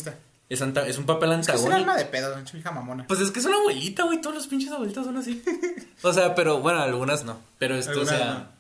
Es, 0.54 0.62
anta- 0.62 0.86
es 0.88 0.98
un 0.98 1.06
papel 1.06 1.32
Es 1.32 1.48
que 1.48 1.54
es 1.56 1.62
un 1.62 1.72
antagónico. 1.72 1.92
alma 1.92 1.98
de 1.98 2.06
pedo, 2.06 2.36
hija 2.54 2.72
mamona. 2.72 3.08
Pues 3.08 3.20
es 3.22 3.32
que 3.32 3.40
es 3.40 3.46
una 3.46 3.58
abuelita, 3.58 4.04
güey. 4.04 4.20
Todos 4.22 4.36
los 4.36 4.48
pinches 4.48 4.72
abuelitos 4.72 5.06
son 5.06 5.18
así. 5.18 5.42
o 6.02 6.14
sea, 6.14 6.36
pero 6.36 6.60
bueno, 6.60 6.80
algunas 6.82 7.24
no. 7.24 7.40
Pero 7.60 7.76
esto, 7.76 8.02
o 8.02 8.06
sea. 8.06 8.52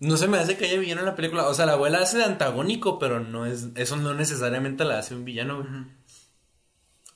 No 0.00 0.16
se 0.16 0.28
me 0.28 0.38
hace 0.38 0.56
que 0.56 0.66
haya 0.66 0.78
villano 0.78 1.00
en 1.00 1.06
la 1.06 1.16
película. 1.16 1.46
O 1.48 1.54
sea, 1.54 1.66
la 1.66 1.72
abuela 1.72 1.98
hace 1.98 2.18
de 2.18 2.24
antagónico, 2.24 2.98
pero 3.00 3.18
no 3.20 3.46
es. 3.46 3.66
Eso 3.74 3.96
no 3.96 4.14
necesariamente 4.14 4.84
la 4.84 4.98
hace 5.00 5.14
un 5.14 5.24
villano, 5.24 5.56
güey. 5.62 5.68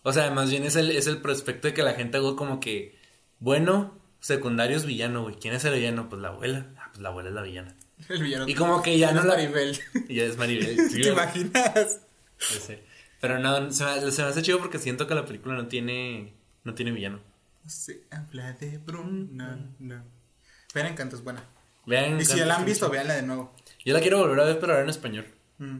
O 0.02 0.12
sea, 0.12 0.30
más 0.32 0.50
bien 0.50 0.64
es 0.64 0.74
el, 0.74 0.90
es 0.90 1.06
el 1.06 1.18
prospecto 1.22 1.68
de 1.68 1.74
que 1.74 1.82
la 1.84 1.94
gente 1.94 2.18
haga 2.18 2.34
como 2.34 2.58
que. 2.58 2.98
Bueno, 3.38 3.96
secundario 4.20 4.76
es 4.76 4.84
villano, 4.84 5.22
güey. 5.22 5.36
¿Quién 5.36 5.54
es 5.54 5.64
el 5.64 5.74
villano? 5.74 6.08
Pues 6.08 6.20
la 6.20 6.28
abuela. 6.28 6.66
Ah, 6.76 6.88
pues 6.90 7.00
la 7.02 7.10
abuela 7.10 7.28
es 7.28 7.34
la 7.36 7.42
villana. 7.42 7.76
El 8.08 8.22
villano. 8.22 8.48
Y 8.48 8.54
como 8.56 8.82
que 8.82 8.98
ya 8.98 9.12
no 9.12 9.20
es 9.20 9.26
la- 9.26 9.34
Maribel. 9.34 9.78
Y 10.08 10.14
ya 10.16 10.24
es 10.24 10.36
Maribel. 10.36 10.76
sí, 10.90 11.02
¿Te 11.02 11.12
güey. 11.12 11.12
imaginas? 11.12 12.00
Ya 12.50 12.60
sé. 12.60 12.82
Pero 13.22 13.38
no, 13.38 13.70
se 13.70 13.84
me, 13.84 14.10
se 14.10 14.22
me 14.22 14.28
hace 14.28 14.42
chido 14.42 14.58
porque 14.58 14.78
siento 14.78 15.06
que 15.06 15.14
la 15.14 15.24
película 15.24 15.54
no 15.54 15.68
tiene. 15.68 16.34
No 16.64 16.74
tiene 16.74 16.90
villano. 16.90 17.20
Se 17.66 18.02
habla 18.10 18.52
de 18.54 18.78
Bruno. 18.78 19.28
No. 19.78 20.04
Pero 20.74 20.88
Encanto 20.88 21.14
es 21.16 21.22
buena. 21.22 21.44
Vean. 21.86 22.20
Y 22.20 22.24
si 22.24 22.36
ya 22.36 22.46
la 22.46 22.56
han 22.56 22.64
visto, 22.64 22.90
véanla 22.90 23.14
de 23.14 23.22
nuevo. 23.22 23.54
Yo 23.84 23.94
la 23.94 24.00
quiero 24.00 24.18
volver 24.18 24.40
a 24.40 24.44
ver, 24.44 24.58
pero 24.58 24.72
ahora 24.72 24.82
en 24.84 24.90
español. 24.90 25.26
Mm. 25.58 25.78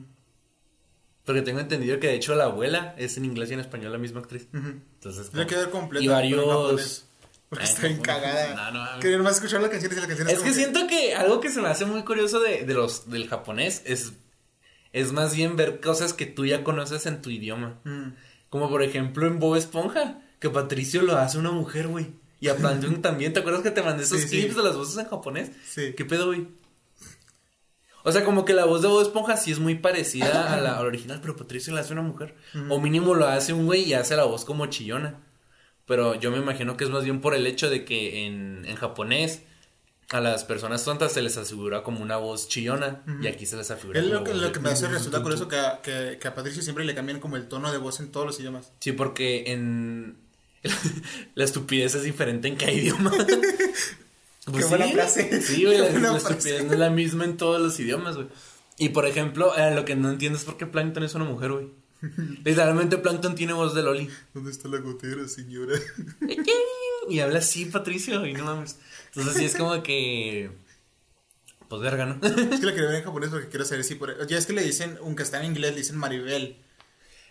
Porque 1.25 1.43
tengo 1.43 1.59
entendido 1.59 1.99
que 1.99 2.07
de 2.09 2.15
hecho 2.15 2.35
la 2.37 2.45
abuela 2.45 2.95
es 2.97 3.17
en 3.17 3.25
inglés 3.25 3.51
y 3.51 3.55
en 3.55 3.61
español 3.61 3.91
la 3.93 3.99
misma 3.99 4.21
actriz. 4.21 4.47
Entonces. 4.53 5.35
La 5.35 5.45
quiero 5.45 5.63
ver 5.65 5.71
completa. 5.71 6.05
Y 6.05 6.09
varios. 6.09 7.07
Porque 7.49 7.65
Ah, 7.65 7.69
está 7.69 7.83
bien 7.83 7.99
no, 7.99 8.03
cagada. 8.05 8.71
no, 8.71 8.95
no. 8.95 9.01
Quería 9.01 9.19
nomás 9.19 9.35
escuchar 9.35 9.61
las 9.61 9.71
canciones 9.71 9.99
y 9.99 10.01
las 10.01 10.09
canciones. 10.09 10.33
Es 10.35 10.39
que 10.39 10.45
como 10.45 10.55
siento 10.57 10.87
que 10.87 11.15
algo 11.15 11.41
que 11.41 11.51
se 11.51 11.61
me 11.61 11.69
hace 11.69 11.85
muy 11.85 12.03
curioso 12.05 12.41
de, 12.41 12.65
de 12.65 12.73
los 12.75 13.11
del 13.11 13.29
japonés 13.29 13.83
es 13.85 14.15
es 14.93 15.13
más 15.13 15.35
bien 15.35 15.57
ver 15.57 15.81
cosas 15.81 16.13
que 16.13 16.27
tú 16.27 16.45
ya 16.47 16.65
conoces 16.65 17.07
en 17.07 17.23
tu 17.23 17.31
idioma. 17.31 17.81
Mm. 17.85 18.11
Como 18.51 18.69
por 18.69 18.83
ejemplo 18.83 19.27
en 19.27 19.39
Bob 19.39 19.57
Esponja, 19.57 20.21
que 20.39 20.51
Patricio 20.51 21.03
lo 21.03 21.17
hace 21.17 21.39
una 21.39 21.51
mujer, 21.51 21.89
güey. 21.89 22.09
Y 22.41 22.49
a 22.49 22.57
Plantung 22.57 23.01
también, 23.01 23.33
¿te 23.33 23.41
acuerdas 23.41 23.63
que 23.63 23.71
te 23.71 23.83
mandé 23.83 24.03
esos 24.03 24.21
Sí, 24.21 24.29
sí. 24.29 24.41
clips 24.41 24.57
de 24.57 24.63
las 24.65 24.77
voces 24.77 24.99
en 24.99 25.09
japonés? 25.09 25.53
Sí. 25.65 25.95
¿Qué 25.97 26.05
pedo, 26.05 26.27
güey? 26.27 26.49
O 28.05 28.11
sea, 28.11 28.25
como 28.25 28.45
que 28.45 28.53
la 28.53 28.65
voz 28.65 28.83
de 28.83 28.89
Bob 28.89 29.01
Esponja 29.01 29.37
sí 29.37 29.53
es 29.53 29.61
muy 29.61 29.77
parecida 29.77 30.53
a 30.53 30.57
la, 30.61 30.75
a 30.75 30.79
la 30.79 30.81
original, 30.87 31.21
pero 31.23 31.37
Patricio 31.37 31.73
la 31.73 31.81
hace 31.83 31.93
una 31.93 32.03
mujer. 32.03 32.35
O 32.69 32.81
mínimo 32.81 33.15
lo 33.15 33.29
hace 33.29 33.53
un 33.53 33.67
güey 33.67 33.85
y 33.85 33.95
hace 33.95 34.17
la 34.17 34.25
voz 34.25 34.45
como 34.45 34.67
chillona. 34.67 35.21
Pero 35.87 36.17
yo 36.17 36.31
me 36.33 36.39
imagino 36.39 36.77
que 36.77 36.85
es 36.85 36.91
más 36.91 37.05
bien 37.05 37.21
por 37.21 37.35
el 37.35 37.47
hecho 37.47 37.71
de 37.71 37.85
que 37.85 38.27
en, 38.27 38.65
en 38.67 38.75
japonés 38.77 39.43
a 40.13 40.21
las 40.21 40.45
personas 40.45 40.85
tontas 40.85 41.13
se 41.13 41.23
les 41.23 41.37
asegura 41.37 41.83
como 41.83 42.03
una 42.03 42.19
voz 42.19 42.49
chillona 42.49 43.03
y 43.23 43.27
aquí 43.27 43.47
se 43.47 43.57
les 43.57 43.71
afigura 43.71 43.99
Es 43.99 44.07
lo 44.07 44.23
que, 44.25 44.35
lo 44.35 44.53
que 44.53 44.61
me 44.61 44.69
hace 44.69 44.87
resulta 44.87 45.23
curioso 45.23 45.49
que 45.49 45.57
a, 45.57 45.81
que, 45.81 46.19
que 46.21 46.29
a 46.29 46.35
Patricio 46.35 46.63
siempre 46.63 46.85
le 46.85 46.95
cambian 46.95 47.19
como 47.19 47.37
el 47.37 47.49
tono 47.49 47.73
de 47.73 47.79
voz 47.79 47.99
en 48.01 48.13
todos 48.13 48.27
los 48.27 48.39
idiomas. 48.39 48.73
Sí, 48.81 48.93
porque 48.93 49.45
en, 49.47 50.19
la 51.35 51.45
estupidez 51.45 51.95
es 51.95 52.03
diferente 52.03 52.49
en 52.49 52.57
cada 52.57 52.73
idioma. 52.73 53.13
Qué 54.45 54.65
buena 54.65 54.89
frase. 54.89 55.41
Sí, 55.41 55.65
güey, 55.65 55.79
la, 55.79 55.91
la 55.91 56.17
estupidez 56.17 56.65
no 56.65 56.73
es 56.73 56.79
la 56.79 56.91
misma 56.91 57.25
en 57.25 57.37
todos 57.37 57.61
los 57.61 57.79
idiomas, 57.79 58.17
güey. 58.17 58.29
Y 58.79 58.89
por 58.91 59.07
ejemplo, 59.07 59.57
eh, 59.57 59.75
lo 59.75 59.85
que 59.85 59.95
no 59.97 60.11
entiendo 60.11 60.39
es 60.39 60.45
por 60.45 60.57
qué 60.57 60.67
Plankton 60.67 61.05
es 61.05 61.15
una 61.15 61.25
mujer, 61.25 61.53
güey. 61.53 61.69
Literalmente 62.45 62.99
Plankton 62.99 63.35
tiene 63.35 63.53
voz 63.53 63.75
de 63.75 63.83
Loli. 63.83 64.11
¿Dónde 64.35 64.51
está 64.51 64.69
la 64.69 64.79
gotera, 64.79 65.29
señora? 65.29 65.79
Y 67.09 67.21
habla 67.21 67.39
así, 67.39 67.67
Patricio, 67.67 68.27
y 68.27 68.33
no 68.33 68.45
mames. 68.45 68.79
Entonces 69.15 69.35
sí 69.37 69.45
es 69.45 69.57
como 69.57 69.83
que. 69.83 70.51
Pues 71.69 71.83
verga, 71.83 72.07
¿no? 72.07 72.19
Es 72.27 72.61
que 72.61 72.67
la 72.67 72.73
quería 72.73 72.89
ver 72.89 72.97
en 72.97 73.05
japonés 73.05 73.31
porque 73.31 73.49
quiero 73.49 73.65
saber 73.65 73.83
si 73.85 73.95
por... 73.95 74.27
Ya 74.27 74.37
es 74.37 74.45
que 74.45 74.53
le 74.53 74.63
dicen, 74.63 74.99
aunque 75.01 75.23
está 75.23 75.41
en 75.41 75.47
inglés, 75.47 75.73
le 75.73 75.79
dicen 75.79 75.97
Maribel. 75.97 76.59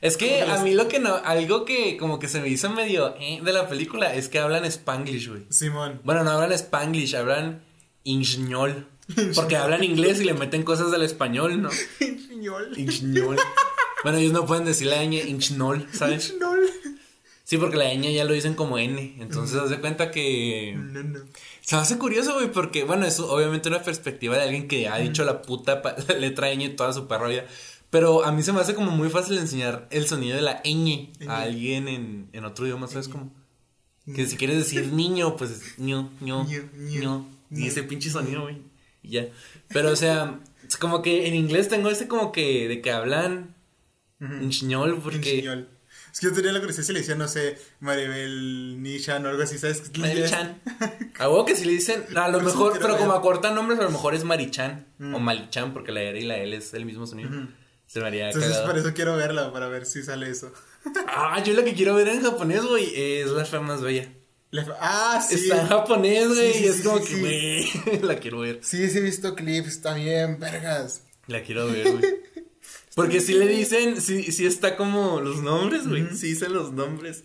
Es 0.01 0.17
que 0.17 0.39
¿Cómo 0.41 0.53
a 0.53 0.63
mí 0.63 0.73
lo 0.73 0.87
que 0.87 0.99
no. 0.99 1.15
Algo 1.15 1.63
que 1.63 1.95
como 1.97 2.17
que 2.17 2.27
se 2.27 2.41
me 2.41 2.49
hizo 2.49 2.71
medio 2.71 3.15
eh, 3.19 3.39
de 3.43 3.53
la 3.53 3.69
película 3.69 4.15
es 4.15 4.29
que 4.29 4.39
hablan 4.39 4.65
Spanglish, 4.65 5.29
güey. 5.29 5.45
Simón. 5.49 6.01
Bueno, 6.03 6.23
no 6.23 6.31
hablan 6.31 6.51
Spanglish, 6.53 7.15
hablan 7.15 7.63
Inchñol. 8.03 8.87
Porque 9.35 9.57
hablan 9.57 9.83
inglés 9.83 10.19
y 10.21 10.23
le 10.23 10.33
meten 10.33 10.63
cosas 10.63 10.91
del 10.91 11.03
español, 11.03 11.61
¿no? 11.61 11.69
Señor. 11.99 12.69
Inchñol. 12.77 13.37
Bueno, 14.03 14.17
ellos 14.17 14.33
no 14.33 14.45
pueden 14.47 14.65
decir 14.65 14.87
la 14.87 15.03
ñ, 15.03 15.27
inchnol, 15.27 15.87
¿sabes? 15.93 16.33
No, 16.39 16.55
Sí, 17.51 17.57
porque 17.57 17.75
la 17.75 17.93
ñ 17.93 18.13
ya 18.13 18.23
lo 18.23 18.31
dicen 18.31 18.53
como 18.53 18.77
N. 18.77 19.17
Entonces, 19.19 19.57
haz 19.57 19.69
de 19.69 19.81
cuenta 19.81 20.09
que. 20.09 20.73
no, 20.77 21.03
no. 21.03 21.19
Se 21.59 21.75
me 21.75 21.81
hace 21.81 21.97
curioso, 21.97 22.35
güey, 22.35 22.49
porque, 22.49 22.85
bueno, 22.85 23.05
es 23.05 23.19
obviamente 23.19 23.67
una 23.67 23.83
perspectiva 23.83 24.37
de 24.37 24.43
alguien 24.43 24.69
que 24.69 24.87
ha 24.87 24.97
dicho 24.99 25.25
la 25.25 25.41
puta 25.41 25.81
letra 26.17 26.47
ñ 26.53 26.77
toda 26.77 26.93
su 26.93 27.09
perra 27.09 27.27
vida. 27.27 27.45
Pero 27.89 28.23
a 28.23 28.31
mí 28.31 28.41
se 28.41 28.53
me 28.53 28.61
hace 28.61 28.73
como 28.73 28.91
muy 28.91 29.09
fácil 29.09 29.37
enseñar 29.37 29.85
el 29.91 30.07
sonido 30.07 30.37
de 30.37 30.43
la 30.43 30.63
ñ 30.63 31.11
Ñ. 31.19 31.27
a 31.27 31.41
alguien 31.41 31.89
en, 31.89 32.29
en 32.31 32.45
otro 32.45 32.65
idioma, 32.65 32.87
¿sabes 32.87 33.09
cómo? 33.09 33.33
Que 34.15 34.25
si 34.27 34.37
quieres 34.37 34.55
decir 34.55 34.87
niño, 34.93 35.35
pues 35.35 35.51
es 35.51 35.77
ño, 35.77 36.09
ño, 36.21 36.47
Ño. 36.77 37.29
Y 37.51 37.67
ese 37.67 37.83
pinche 37.83 38.09
sonido, 38.09 38.43
güey. 38.43 38.61
Y 39.03 39.09
ya. 39.09 39.27
Pero, 39.67 39.91
o 39.91 39.97
sea, 39.97 40.39
es 40.65 40.77
como 40.77 41.01
que 41.01 41.27
en 41.27 41.35
inglés 41.35 41.67
tengo 41.67 41.89
ese 41.89 42.07
como 42.07 42.31
que 42.31 42.69
de 42.69 42.79
que 42.79 42.91
hablan 42.91 43.55
ñol, 44.21 45.01
porque. 45.03 45.41
Señor. 45.41 45.80
Es 46.11 46.19
que 46.19 46.27
yo 46.27 46.33
tenía 46.33 46.51
la 46.51 46.59
curiosidad 46.59 46.85
si 46.85 46.93
le 46.93 46.99
decían, 46.99 47.17
no 47.17 47.27
sé, 47.27 47.57
Maribel 47.79 48.81
Nishan 48.81 49.25
o 49.25 49.29
algo 49.29 49.43
así, 49.43 49.57
¿sabes? 49.57 49.83
Marichan. 49.97 50.61
A 51.19 51.29
huevo 51.29 51.45
que 51.45 51.55
si 51.55 51.65
le 51.65 51.71
dicen, 51.73 52.03
a 52.15 52.27
lo 52.29 52.39
sí 52.39 52.45
mejor, 52.45 52.77
pero 52.81 52.97
como 52.97 53.13
acortan 53.13 53.55
nombres, 53.55 53.79
a 53.79 53.83
lo 53.83 53.91
mejor 53.91 54.13
es 54.15 54.23
Marichan 54.23 54.87
Mm. 54.99 55.15
o 55.15 55.19
Malichan, 55.19 55.73
porque 55.73 55.91
la 55.91 56.01
R 56.01 56.19
y 56.19 56.23
la 56.25 56.37
L 56.37 56.55
es 56.55 56.73
el 56.73 56.85
mismo 56.85 57.07
sonido. 57.07 57.29
Se 57.87 57.99
me 57.99 58.07
haría 58.07 58.27
Entonces 58.27 58.51
cagado. 58.51 58.67
por 58.67 58.77
eso 58.79 58.93
quiero 58.93 59.15
verla, 59.17 59.51
para 59.51 59.67
ver 59.67 59.85
si 59.85 60.03
sale 60.03 60.29
eso. 60.29 60.51
Ah, 61.07 61.43
yo 61.43 61.53
lo 61.53 61.63
que 61.63 61.73
quiero 61.75 61.93
ver 61.95 62.07
en 62.07 62.21
japonés, 62.23 62.63
güey, 62.63 62.91
es 62.95 63.27
la 63.29 63.45
fea 63.45 63.59
más 63.61 63.81
bella. 63.81 64.11
Ah, 64.79 65.23
sí. 65.27 65.35
Está 65.35 65.61
en 65.61 65.67
japonés, 65.67 66.27
güey, 66.27 66.53
Sí, 66.53 66.59
sí, 66.59 66.65
y 66.65 66.67
es 66.67 66.75
sí, 66.77 66.83
como 66.83 66.97
sí, 66.99 67.03
que, 67.05 67.13
sí. 67.15 67.81
güey, 67.85 67.99
la 68.01 68.15
quiero 68.19 68.39
ver. 68.39 68.59
Sí, 68.63 68.89
sí 68.89 68.97
he 68.97 69.01
visto 69.01 69.33
clips 69.35 69.81
también, 69.81 70.39
vergas. 70.39 71.03
La 71.27 71.41
quiero 71.43 71.67
ver, 71.67 71.91
güey. 71.91 72.03
Porque 72.95 73.21
si 73.21 73.33
le 73.33 73.47
dicen, 73.47 74.01
sí, 74.01 74.31
sí 74.31 74.45
está 74.45 74.75
como 74.75 75.21
los 75.21 75.41
nombres, 75.41 75.87
güey. 75.87 76.03
Ujú. 76.03 76.15
Sí 76.15 76.27
dicen 76.27 76.53
los 76.53 76.71
nombres. 76.73 77.23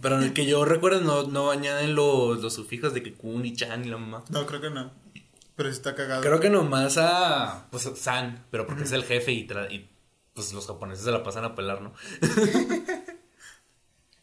Pero 0.00 0.16
en 0.18 0.24
el 0.24 0.32
que 0.32 0.46
yo 0.46 0.64
recuerdo 0.64 1.00
no, 1.02 1.24
no 1.24 1.50
añaden 1.50 1.94
los, 1.94 2.40
los 2.42 2.54
sufijos 2.54 2.94
de 2.94 3.02
que 3.02 3.14
kun 3.14 3.44
y 3.44 3.54
chan 3.54 3.84
y 3.84 3.88
la 3.88 3.96
mamá. 3.98 4.24
No, 4.30 4.46
creo 4.46 4.60
que 4.60 4.70
no. 4.70 4.92
Pero 5.56 5.70
sí 5.70 5.76
está 5.76 5.94
cagado. 5.94 6.22
Creo 6.22 6.40
que 6.40 6.50
nomás 6.50 6.96
a, 6.98 7.68
pues, 7.70 7.86
a 7.86 7.94
San, 7.94 8.44
pero 8.50 8.66
porque 8.66 8.82
es 8.84 8.92
el 8.92 9.04
jefe 9.04 9.30
y, 9.32 9.46
tra- 9.46 9.70
y, 9.70 9.88
pues 10.34 10.52
los 10.52 10.66
japoneses 10.66 11.04
se 11.04 11.12
la 11.12 11.22
pasan 11.22 11.44
a 11.44 11.54
pelar, 11.54 11.80
¿no? 11.80 11.92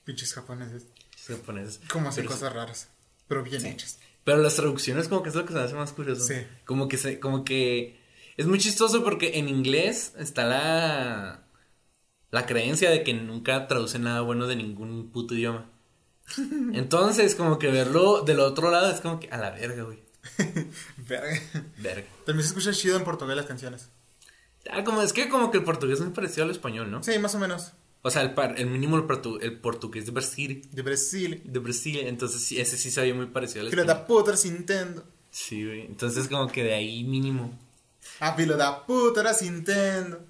Pinches 0.04 0.34
japoneses. 0.34 0.88
Japoneses. 1.28 1.80
Como 1.92 2.10
hacen 2.10 2.24
Pero- 2.26 2.36
cosas 2.36 2.54
raras. 2.54 2.90
Pero 3.28 3.44
bien 3.44 3.66
hechas. 3.66 4.00
Pero 4.24 4.38
las 4.40 4.56
traducciones 4.56 5.08
como 5.08 5.24
que 5.24 5.30
es 5.30 5.36
lo 5.36 5.46
que 5.46 5.54
se 5.54 5.60
me 5.60 5.66
hace 5.66 5.74
más 5.76 5.94
curioso. 5.94 6.22
Sí. 6.26 6.46
Como 6.66 6.88
que 6.88 6.98
se, 6.98 7.20
como 7.20 7.44
que 7.46 8.01
es 8.38 8.48
muy 8.48 8.60
chistoso 8.60 9.04
porque 9.04 9.38
en 9.40 9.50
inglés 9.50 10.14
está 10.18 10.46
la 10.46 11.44
la 12.32 12.46
creencia 12.46 12.90
de 12.90 13.04
que 13.04 13.14
nunca 13.14 13.68
traducen 13.68 14.04
nada 14.04 14.22
bueno 14.22 14.48
de 14.48 14.56
ningún 14.56 15.12
puto 15.12 15.34
idioma. 15.36 15.70
Entonces, 16.74 17.36
como 17.36 17.60
que 17.60 17.68
verlo 17.70 18.22
del 18.22 18.40
otro 18.40 18.72
lado 18.72 18.90
es 18.92 19.02
como 19.02 19.20
que 19.20 19.28
a 19.30 19.38
la 19.38 19.52
verga, 19.52 19.84
güey. 19.84 20.00
Verga. 20.98 21.40
Verga. 21.80 22.08
También 22.26 22.44
se 22.44 22.50
escucha 22.50 22.72
chido 22.74 22.96
en 22.98 23.04
portugués 23.04 23.36
las 23.36 23.48
canciones. 23.48 23.90
Ah, 24.72 24.84
como 24.84 25.02
es 25.02 25.14
que 25.14 25.28
como 25.30 25.50
que 25.52 25.58
el 25.58 25.64
portugués 25.64 26.00
es 26.00 26.06
muy 26.06 26.14
parecido 26.14 26.44
al 26.46 26.52
español, 26.52 26.92
¿no? 26.92 27.04
Sí, 27.04 27.18
más 27.20 27.34
o 27.36 27.40
menos. 27.40 27.72
O 28.04 28.10
sea, 28.12 28.22
el, 28.22 28.34
par- 28.34 28.60
el 28.60 28.68
mínimo 28.68 28.96
el, 28.98 29.04
portu- 29.04 29.40
el 29.42 29.60
portugués 29.60 30.06
de 30.06 30.12
Brasil, 30.12 30.68
De 30.72 30.82
Brasil. 30.84 31.42
de 31.44 31.60
Brasil, 31.60 32.00
entonces 32.06 32.42
sí, 32.42 32.60
ese 32.60 32.78
sí 32.78 32.90
se 32.92 33.02
oye 33.02 33.14
muy 33.14 33.26
parecido 33.28 33.62
al 33.66 33.70
Filo 33.70 33.82
español. 33.82 34.02
da 34.02 34.08
puta, 34.08 34.30
eres 34.32 34.46
Nintendo. 34.46 35.04
Sí, 35.32 35.66
güey. 35.66 35.82
Entonces 35.82 36.28
como 36.28 36.48
que 36.48 36.64
de 36.64 36.74
ahí 36.74 37.04
mínimo. 37.04 37.58
Ah, 38.22 38.36
filo 38.36 38.56
da 38.56 38.86
puta, 38.86 39.22
eres 39.22 39.42
Nintendo. 39.42 40.24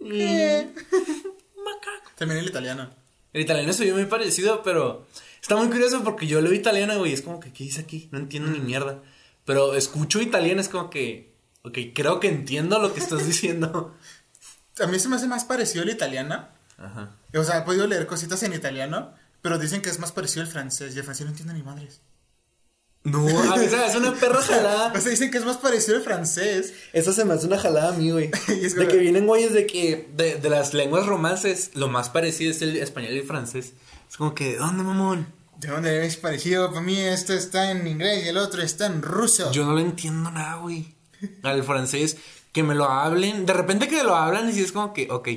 Eh. 0.00 0.74
Macaco. 1.64 2.10
También 2.16 2.40
el 2.40 2.48
italiano. 2.48 2.90
El 3.32 3.42
italiano 3.42 3.72
se 3.72 3.84
oye 3.84 3.92
muy 3.92 4.06
parecido, 4.06 4.64
pero 4.64 5.06
está 5.40 5.54
muy 5.54 5.68
curioso 5.68 6.02
porque 6.02 6.26
yo 6.26 6.40
leo 6.40 6.52
italiano, 6.52 6.98
güey. 6.98 7.12
Es 7.12 7.22
como 7.22 7.38
que, 7.38 7.52
¿qué 7.52 7.62
dice 7.62 7.82
aquí? 7.82 8.08
No 8.10 8.18
entiendo 8.18 8.50
ni 8.50 8.58
mierda. 8.58 9.00
Pero 9.44 9.76
escucho 9.76 10.20
italiano, 10.20 10.60
es 10.60 10.68
como 10.68 10.90
que, 10.90 11.34
ok, 11.62 11.78
creo 11.94 12.18
que 12.18 12.26
entiendo 12.26 12.80
lo 12.80 12.92
que 12.92 12.98
estás 12.98 13.24
diciendo. 13.28 13.94
A 14.80 14.88
mí 14.88 14.98
se 14.98 15.08
me 15.08 15.14
hace 15.14 15.28
más 15.28 15.44
parecido 15.44 15.84
el 15.84 15.90
italiano. 15.90 16.48
Ajá. 16.78 17.14
O 17.32 17.44
sea, 17.44 17.58
he 17.58 17.62
podido 17.62 17.86
leer 17.86 18.08
cositas 18.08 18.42
en 18.42 18.54
italiano, 18.54 19.14
pero 19.40 19.60
dicen 19.60 19.82
que 19.82 19.90
es 19.90 20.00
más 20.00 20.10
parecido 20.10 20.42
al 20.42 20.48
francés. 20.48 20.96
Y 20.96 20.98
el 20.98 21.04
francés 21.04 21.26
no 21.26 21.30
entiendo 21.30 21.54
ni 21.54 21.62
madres. 21.62 22.00
No, 23.08 23.20
a 23.52 23.56
mí 23.56 23.66
se 23.68 23.76
me 23.76 23.84
hace 23.84 23.98
una 23.98 24.14
perra 24.14 24.40
jalada. 24.42 24.92
O 24.96 25.00
sea, 25.00 25.10
dicen 25.10 25.30
que 25.30 25.38
es 25.38 25.44
más 25.44 25.58
parecido 25.58 25.96
al 25.96 26.02
francés. 26.02 26.74
Eso 26.92 27.12
se 27.12 27.24
me 27.24 27.34
hace 27.34 27.46
una 27.46 27.56
jalada 27.58 27.90
a 27.90 27.92
mí, 27.92 28.10
güey. 28.10 28.30
De 28.48 28.70
como- 28.74 28.88
que 28.88 28.96
vienen 28.98 29.26
güeyes 29.26 29.52
de 29.52 29.66
que, 29.66 30.08
de, 30.16 30.36
de 30.36 30.50
las 30.50 30.74
lenguas 30.74 31.06
romances, 31.06 31.70
lo 31.74 31.88
más 31.88 32.08
parecido 32.10 32.50
es 32.50 32.62
el 32.62 32.76
español 32.76 33.12
y 33.12 33.18
el 33.18 33.24
francés. 33.26 33.74
Es 34.10 34.16
como 34.16 34.34
que, 34.34 34.52
¿de 34.52 34.56
dónde, 34.56 34.82
mamón? 34.82 35.26
¿De 35.58 35.68
dónde 35.68 36.04
es 36.04 36.16
parecido? 36.16 36.68
Para 36.70 36.80
mí 36.82 36.98
esto 36.98 37.32
está 37.32 37.70
en 37.70 37.86
inglés 37.86 38.24
y 38.26 38.28
el 38.28 38.36
otro 38.38 38.60
está 38.62 38.86
en 38.86 39.02
ruso. 39.02 39.50
Yo 39.52 39.64
no 39.64 39.74
le 39.74 39.82
entiendo 39.82 40.30
nada, 40.30 40.56
güey. 40.56 40.94
Al 41.44 41.62
francés, 41.64 42.16
que 42.52 42.62
me 42.62 42.74
lo 42.74 42.84
hablen. 42.90 43.46
De 43.46 43.52
repente 43.52 43.88
que 43.88 44.02
lo 44.02 44.16
hablan 44.16 44.48
y 44.50 44.52
sí 44.52 44.62
es 44.62 44.72
como 44.72 44.92
que, 44.92 45.08
ok. 45.10 45.28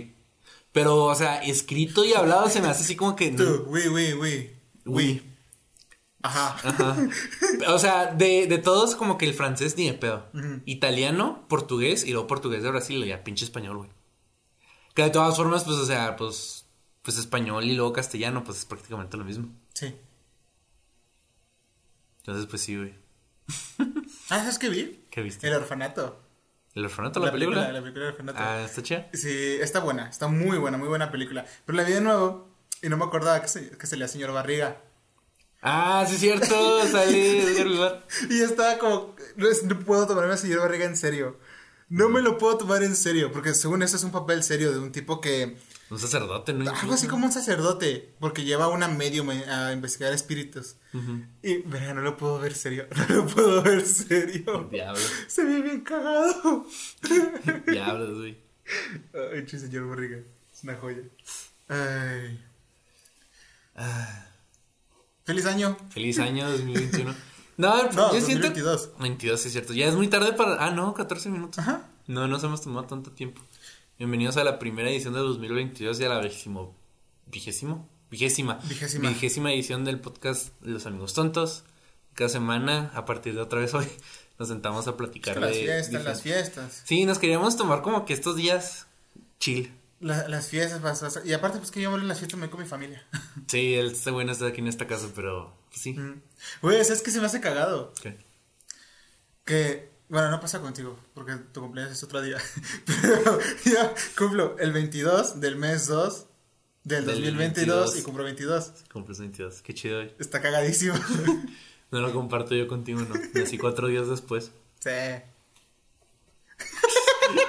Pero, 0.72 1.06
o 1.06 1.16
sea, 1.16 1.38
escrito 1.44 2.04
y 2.04 2.14
hablado 2.14 2.50
se 2.50 2.62
me 2.62 2.68
hace 2.68 2.84
así 2.84 2.96
como 2.96 3.16
que. 3.16 3.32
Tú, 3.32 3.44
no. 3.44 3.72
oui, 3.72 3.88
oui, 3.88 4.14
oui. 4.86 5.29
Ajá. 6.22 6.58
Ajá. 6.64 6.98
O 7.68 7.80
sea, 7.80 8.08
de, 8.08 8.48
de 8.48 8.58
todos, 8.58 8.96
como 8.96 9.18
que 9.18 9.26
el 9.26 9.34
francés 9.34 9.78
ni 9.78 9.88
de 9.88 9.94
pedo. 9.94 10.30
Italiano, 10.66 11.46
portugués 11.48 12.04
y 12.04 12.12
luego 12.12 12.28
portugués 12.28 12.64
de 12.64 12.70
Brasil 12.70 13.04
ya 13.06 13.24
pinche 13.24 13.46
español, 13.46 13.78
güey. 13.78 13.90
Que 14.94 15.04
de 15.04 15.10
todas 15.12 15.38
formas, 15.38 15.64
pues, 15.64 15.78
o 15.78 15.86
sea, 15.86 16.16
pues, 16.16 16.66
pues 17.02 17.18
español 17.18 17.64
y 17.64 17.74
luego 17.74 17.94
castellano, 17.94 18.44
pues 18.44 18.60
es 18.60 18.66
prácticamente 18.66 19.16
lo 19.18 19.24
mismo. 19.24 19.50
Sí. 19.74 19.96
Entonces, 22.20 22.46
pues 22.48 22.62
sí, 22.62 22.76
güey. 22.76 22.96
Ah, 24.32 24.40
¿sabes 24.40 24.60
qué 24.60 24.70
vi? 24.70 25.06
¿Qué 25.10 25.24
viste? 25.24 25.48
El 25.48 25.56
orfanato. 25.56 26.20
¿El 26.76 26.86
orfanato, 26.86 27.20
la, 27.20 27.32
película? 27.32 27.72
La 27.72 27.82
película 27.82 28.06
del 28.06 28.14
orfanato. 28.14 28.38
Ah, 28.40 28.62
está 28.62 28.84
chida. 28.84 29.10
Sí, 29.12 29.58
está 29.60 29.80
buena, 29.80 30.08
está 30.08 30.28
muy 30.28 30.60
buena, 30.60 30.78
muy 30.78 30.88
buena 30.88 31.10
película. 31.10 31.46
Pero 31.66 31.76
la 31.76 31.84
vi 31.84 31.94
de 31.94 32.02
nuevo 32.02 32.48
y 32.84 32.90
no 32.90 32.98
me 32.98 33.06
acordaba 33.06 33.42
que, 33.42 33.48
se, 33.48 33.72
que 33.72 33.88
salía 33.88 34.08
señor 34.08 34.32
Barriga. 34.32 34.84
Ah, 35.62 36.06
sí 36.08 36.16
es 36.16 36.22
cierto, 36.22 36.80
Vivar. 37.66 38.08
Y 38.30 38.42
estaba 38.42 38.78
como, 38.78 39.16
no, 39.36 39.80
puedo 39.82 40.08
tomarme 40.08 40.34
a 40.34 40.38
señor 40.38 40.60
Barriga 40.60 40.86
en 40.86 40.96
serio. 40.96 41.38
No 41.90 42.08
me 42.08 42.22
lo 42.22 42.38
puedo 42.38 42.58
tomar 42.58 42.84
en 42.84 42.96
serio, 42.96 43.32
porque 43.32 43.54
según 43.54 43.82
eso 43.82 43.96
es 43.96 44.04
un 44.04 44.12
papel 44.12 44.44
serio 44.44 44.72
de 44.72 44.80
un 44.80 44.92
tipo 44.92 45.20
que... 45.20 45.58
Un 45.90 46.00
sacerdote, 46.00 46.54
¿no? 46.54 46.70
Algo 46.70 46.94
así 46.94 47.08
como 47.08 47.26
un 47.26 47.32
sacerdote, 47.32 48.14
porque 48.20 48.44
lleva 48.44 48.68
una 48.68 48.88
medium 48.88 49.32
a 49.32 49.74
investigar 49.74 50.14
espíritus. 50.14 50.76
Y, 51.42 51.58
verga, 51.64 51.96
no 51.96 52.02
lo 52.02 52.16
puedo 52.16 52.40
ver 52.40 52.54
serio, 52.54 52.88
no 53.10 53.16
lo 53.16 53.26
puedo 53.26 53.64
ver 53.64 53.84
serio. 53.86 54.70
Diablos, 54.72 55.12
Se 55.28 55.44
ve 55.44 55.62
bien 55.64 55.82
cagado. 55.82 56.66
diablos, 57.68 58.18
güey. 58.20 58.38
Ay, 59.34 59.48
señor 59.48 59.90
Barriga, 59.90 60.20
es 60.54 60.64
una 60.64 60.76
joya. 60.76 61.02
Ay. 61.70 62.46
Ah, 63.76 64.29
Feliz 65.30 65.46
año. 65.46 65.78
feliz 65.92 66.18
año 66.18 66.50
2021. 66.50 67.14
No, 67.58 67.84
No, 67.92 68.14
yo 68.14 68.22
siento... 68.22 68.48
2022. 68.48 68.92
22, 69.00 69.40
sí 69.42 69.48
es 69.50 69.52
cierto. 69.52 69.74
Ya 69.74 69.88
es 69.88 69.94
muy 69.96 70.08
tarde 70.08 70.32
para... 70.34 70.66
Ah, 70.66 70.72
no, 70.72 70.94
14 70.96 71.30
minutos. 71.30 71.60
Ajá. 71.60 71.88
No 72.08 72.28
nos 72.28 72.44
hemos 72.44 72.62
tomado 72.64 72.88
tanto 72.88 73.12
tiempo. 73.12 73.42
Bienvenidos 74.00 74.38
a 74.38 74.44
la 74.44 74.58
primera 74.58 74.90
edición 74.90 75.14
de 75.14 75.20
2022 75.20 76.00
y 76.00 76.04
a 76.06 76.10
la 76.10 76.20
vigésimo... 76.22 76.74
¿Vigésimo? 77.28 77.88
Vigésima. 78.10 78.56
Vigésima. 78.64 79.10
Vigésima 79.10 79.54
edición 79.54 79.86
del 79.86 80.00
podcast 80.00 80.54
Los 80.62 80.88
Amigos 80.88 81.14
Tontos. 81.14 81.64
Cada 82.16 82.30
semana, 82.30 82.92
a 82.96 83.06
partir 83.06 83.36
de 83.36 83.42
otra 83.42 83.60
vez 83.60 83.74
hoy, 83.76 83.86
nos 84.40 84.48
sentamos 84.48 84.88
a 84.88 84.98
platicar 84.98 85.38
Las 85.38 85.52
de... 85.52 85.56
fiestas, 85.58 85.92
diferentes- 85.92 86.06
las 86.06 86.22
fiestas. 86.24 86.82
Sí, 86.86 87.06
nos 87.06 87.20
queríamos 87.20 87.56
tomar 87.56 87.82
como 87.84 88.06
que 88.06 88.14
estos 88.14 88.36
días 88.38 88.88
chill. 89.40 89.72
La- 90.02 90.28
las 90.30 90.48
fiestas, 90.48 90.82
vas- 90.82 91.02
vas- 91.02 91.22
y 91.26 91.34
aparte, 91.34 91.58
pues 91.60 91.72
que 91.72 91.82
yo 91.82 91.94
en 91.96 92.08
las 92.08 92.20
fiestas 92.20 92.40
me 92.40 92.46
voy 92.48 92.52
con 92.52 92.62
mi 92.62 92.68
familia. 92.68 93.06
Sí, 93.48 93.76
él, 93.76 93.88
este 93.92 94.12
güey 94.12 94.26
no 94.26 94.32
está 94.32 94.48
aquí 94.48 94.62
en 94.62 94.68
esta 94.68 94.88
casa, 94.88 95.10
pero 95.16 95.54
pues, 95.70 95.82
sí. 95.82 95.94
Mm. 95.94 96.22
Güey, 96.62 96.84
¿sabes 96.86 97.02
qué 97.02 97.12
se 97.12 97.20
me 97.20 97.26
hace 97.26 97.42
cagado? 97.42 97.94
¿Qué? 98.02 98.18
Que, 99.44 99.90
bueno, 100.08 100.30
no 100.30 100.40
pasa 100.40 100.60
contigo, 100.62 101.00
porque 101.14 101.36
tu 101.36 101.62
cumpleaños 101.62 101.94
es 101.94 102.04
otro 102.04 102.22
día. 102.22 102.38
Pero 102.86 103.40
yo 103.66 103.94
cumplo 104.18 104.56
el 104.60 104.72
22 104.72 105.40
del 105.42 105.56
mes 105.56 105.88
2 105.88 106.26
del, 106.84 107.06
Del 107.06 107.16
2022 107.16 107.66
22. 107.78 107.98
y 107.98 108.04
cumplo 108.04 108.24
22. 108.24 108.74
Cumples 108.94 109.20
22. 109.20 109.62
Qué 109.64 109.74
chido, 109.74 109.98
güey. 109.98 110.16
Está 110.20 110.42
cagadísimo. 110.42 110.96
No 111.92 112.00
lo 112.02 112.14
comparto 112.14 112.54
yo 112.56 112.68
contigo, 112.68 113.02
no. 113.02 113.16
Nací 113.34 113.58
cuatro 113.58 113.88
días 113.88 114.08
después. 114.08 114.52
sí. 114.80 114.90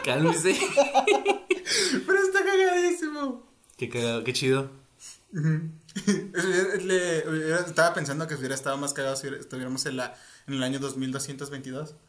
Cálmese. 0.04 0.54
Pero 2.06 2.18
está 2.22 2.44
cagadísimo. 2.44 3.46
Qué 3.76 3.88
cagado, 3.88 4.24
qué 4.24 4.32
chido. 4.32 4.70
Le- 5.32 7.20
estaba 7.66 7.94
pensando 7.94 8.26
que 8.26 8.34
hubiera 8.34 8.54
estado 8.54 8.76
más 8.76 8.92
cagado 8.92 9.16
si 9.16 9.28
estuviéramos 9.28 9.86
en, 9.86 9.96
la, 9.96 10.14
en 10.46 10.54
el 10.54 10.62
año 10.62 10.78
2222. 10.78 11.94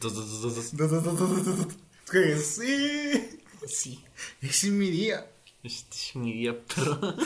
Dos, 0.00 0.14
dos, 0.14 0.30
dos, 0.30 0.42
dos, 0.42 0.54
dos. 0.54 0.76
Dos, 0.76 0.90
dos, 0.90 1.04
dos, 1.04 1.18
dos, 1.18 1.44
dos, 1.44 1.56
dos. 1.56 1.66
Que 2.10 2.36
sí. 2.38 3.40
Sí. 3.66 4.04
Ese 4.40 4.66
es 4.68 4.72
mi 4.72 4.90
día. 4.90 5.26
Este 5.64 5.96
es 5.96 6.14
mi 6.16 6.32
día, 6.34 6.56
pero. 6.74 7.00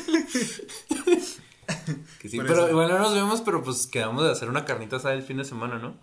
que 2.18 2.28
sí, 2.30 2.38
pero 2.38 2.70
igual 2.70 2.88
no 2.88 2.98
nos 2.98 3.14
vemos, 3.14 3.42
pero 3.42 3.62
pues 3.62 3.86
quedamos 3.86 4.24
de 4.24 4.30
hacer 4.32 4.48
una 4.48 4.64
carnita 4.64 4.96
asada 4.96 5.12
el 5.14 5.22
fin 5.22 5.36
de 5.36 5.44
semana, 5.44 5.78
¿no? 5.78 5.98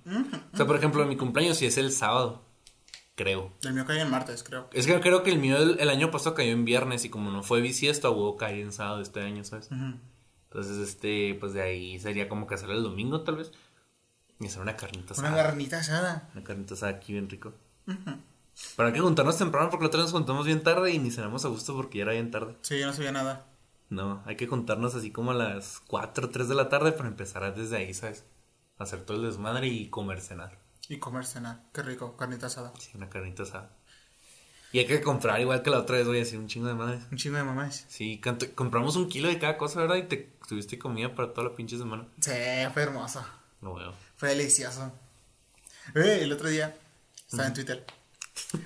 O 0.53 0.58
sea, 0.58 0.67
por 0.67 0.75
ejemplo, 0.75 1.03
mi 1.08 1.17
cumpleaños 1.17 1.58
sí 1.58 1.65
es 1.65 1.77
el 1.77 1.91
sábado. 1.91 2.43
Creo. 3.19 3.51
El 3.63 3.73
mío 3.73 3.83
cae 3.85 3.99
en 3.99 4.09
martes, 4.09 4.43
creo. 4.43 4.69
Es 4.71 4.88
que 4.88 4.97
creo 5.01 5.23
que 5.23 5.29
el 5.31 5.39
mío 5.39 5.57
el, 5.57 5.77
el 5.81 5.89
año 5.89 6.09
pasado 6.09 6.35
cayó 6.35 6.53
en 6.53 6.63
viernes 6.63 7.03
y 7.03 7.09
como 7.09 7.31
no 7.31 7.43
fue 7.43 7.59
bisiesto, 7.59 8.09
hubo 8.13 8.38
caer 8.38 8.59
en 8.59 8.71
sábado 8.71 9.01
este 9.01 9.19
año, 9.21 9.43
¿sabes? 9.43 9.67
Entonces, 9.71 10.77
este, 10.77 11.35
pues 11.38 11.51
de 11.51 11.61
ahí 11.61 11.99
sería 11.99 12.29
como 12.29 12.47
que 12.47 12.55
hacer 12.55 12.69
el 12.69 12.81
domingo, 12.81 13.19
tal 13.23 13.35
vez. 13.35 13.51
Y 14.39 14.45
hacer 14.47 14.61
una 14.61 14.77
carnita 14.77 15.15
Una 15.17 15.27
asada. 15.27 15.43
garnita 15.43 15.79
asada. 15.79 16.29
Una 16.33 16.45
carnita 16.45 16.75
asada 16.75 16.93
aquí 16.93 17.11
bien 17.11 17.29
rico. 17.29 17.53
Pero 18.77 18.88
hay 18.88 18.93
que 18.93 19.01
juntarnos 19.01 19.38
temprano 19.38 19.69
porque 19.69 19.83
la 19.83 19.88
otra 19.88 19.97
vez 20.01 20.05
nos 20.13 20.17
juntamos 20.17 20.45
bien 20.45 20.63
tarde 20.63 20.91
y 20.93 20.97
ni 20.99 21.11
cenamos 21.11 21.43
a 21.43 21.49
gusto 21.49 21.75
porque 21.75 21.97
ya 21.97 22.03
era 22.05 22.13
bien 22.13 22.31
tarde. 22.31 22.55
Sí, 22.61 22.79
yo 22.79 22.88
no 22.88 22.93
sabía 22.93 23.11
nada. 23.11 23.47
No, 23.89 24.23
hay 24.25 24.38
que 24.38 24.47
juntarnos 24.47 24.95
así 24.95 25.11
como 25.11 25.31
a 25.31 25.33
las 25.33 25.81
4 25.88 26.29
3 26.29 26.47
de 26.47 26.55
la 26.55 26.69
tarde 26.69 26.93
para 26.93 27.09
empezar 27.09 27.43
a 27.43 27.51
desde 27.51 27.75
ahí, 27.75 27.93
¿sabes? 27.93 28.23
Hacer 28.77 29.01
todo 29.01 29.17
el 29.17 29.23
desmadre 29.23 29.67
y 29.67 29.89
comer, 29.89 30.21
cenar. 30.21 30.57
Y 30.89 30.98
comer 30.98 31.25
cena. 31.25 31.62
Qué 31.74 31.84
rico, 31.84 32.17
carnita 32.17 32.48
asada. 32.48 32.74
Sí, 32.79 32.89
una 32.96 33.10
carnita 33.10 33.43
asada. 33.43 33.69
Y 34.72 34.79
hay 34.79 34.88
que 34.88 35.01
comprar 35.01 35.39
igual 35.39 35.63
que 35.63 35.69
la 35.69 35.79
otra 35.79 35.98
vez, 35.98 36.05
voy 36.05 36.17
a 36.17 36.19
decir 36.19 36.38
un 36.39 36.48
chingo 36.48 36.67
de 36.67 36.74
madres. 36.74 37.01
Un 37.12 37.17
chingo 37.17 37.38
de 37.38 37.43
mamás. 37.43 37.86
Sí, 37.88 38.19
compramos 38.55 38.96
un 38.96 39.08
kilo 39.08 39.27
de 39.27 39.39
cada 39.39 39.58
cosa, 39.58 39.79
¿verdad? 39.81 39.96
Y 39.96 40.03
te 40.03 40.31
tuviste 40.48 40.77
comida 40.77 41.15
para 41.15 41.31
toda 41.34 41.50
la 41.50 41.55
pinche 41.55 41.77
semana. 41.77 42.08
Sí, 42.19 42.31
fue 42.74 42.84
hermoso. 42.84 43.25
No 43.62 43.75
veo. 43.75 43.93
Fue 44.15 44.29
delicioso. 44.29 44.91
Eh, 45.96 46.19
el 46.22 46.31
otro 46.34 46.50
día 46.50 46.77
estaba 47.27 47.48
en 47.48 47.53
Twitter. 47.53 47.86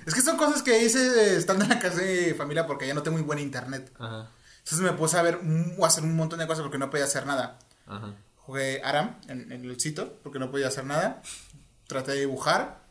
Es 0.06 0.14
que 0.14 0.20
son 0.20 0.36
cosas 0.36 0.62
que 0.62 0.82
hice 0.84 0.98
eh, 0.98 1.36
estando 1.36 1.64
en 1.64 1.70
la 1.70 1.78
casa 1.78 2.00
de 2.00 2.34
familia 2.34 2.66
porque 2.66 2.86
ya 2.86 2.94
no 2.94 3.02
tengo 3.02 3.16
muy 3.16 3.26
buen 3.26 3.38
internet. 3.38 3.90
Ajá, 3.98 4.30
Entonces 4.58 4.80
me 4.80 4.92
puse 4.92 5.18
a 5.18 5.22
ver, 5.22 5.40
a 5.82 5.86
hacer 5.86 6.04
un 6.04 6.16
montón 6.16 6.38
de 6.38 6.46
cosas 6.46 6.62
porque 6.62 6.78
no 6.78 6.90
podía 6.90 7.04
hacer 7.04 7.26
nada. 7.26 7.58
ajá. 7.86 8.14
Jugué 8.36 8.82
Aram 8.84 9.16
en, 9.28 9.50
en 9.52 9.64
el 9.64 9.80
sitio 9.80 10.18
porque 10.22 10.38
no 10.38 10.50
podía 10.50 10.68
hacer 10.68 10.84
nada. 10.84 11.22
Traté 11.86 12.12
de 12.12 12.20
dibujar. 12.20 12.82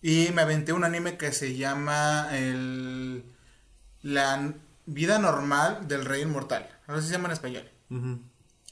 Y 0.00 0.30
me 0.32 0.42
aventé 0.42 0.72
un 0.72 0.84
anime 0.84 1.16
que 1.16 1.32
se 1.32 1.56
llama 1.56 2.28
el, 2.32 3.24
La 4.02 4.52
vida 4.86 5.18
normal 5.18 5.88
del 5.88 6.04
rey 6.04 6.22
inmortal. 6.22 6.68
Sé 6.86 7.02
si 7.02 7.06
se 7.08 7.12
llama 7.12 7.28
en 7.28 7.32
español. 7.32 7.70
Ujú. 7.90 8.20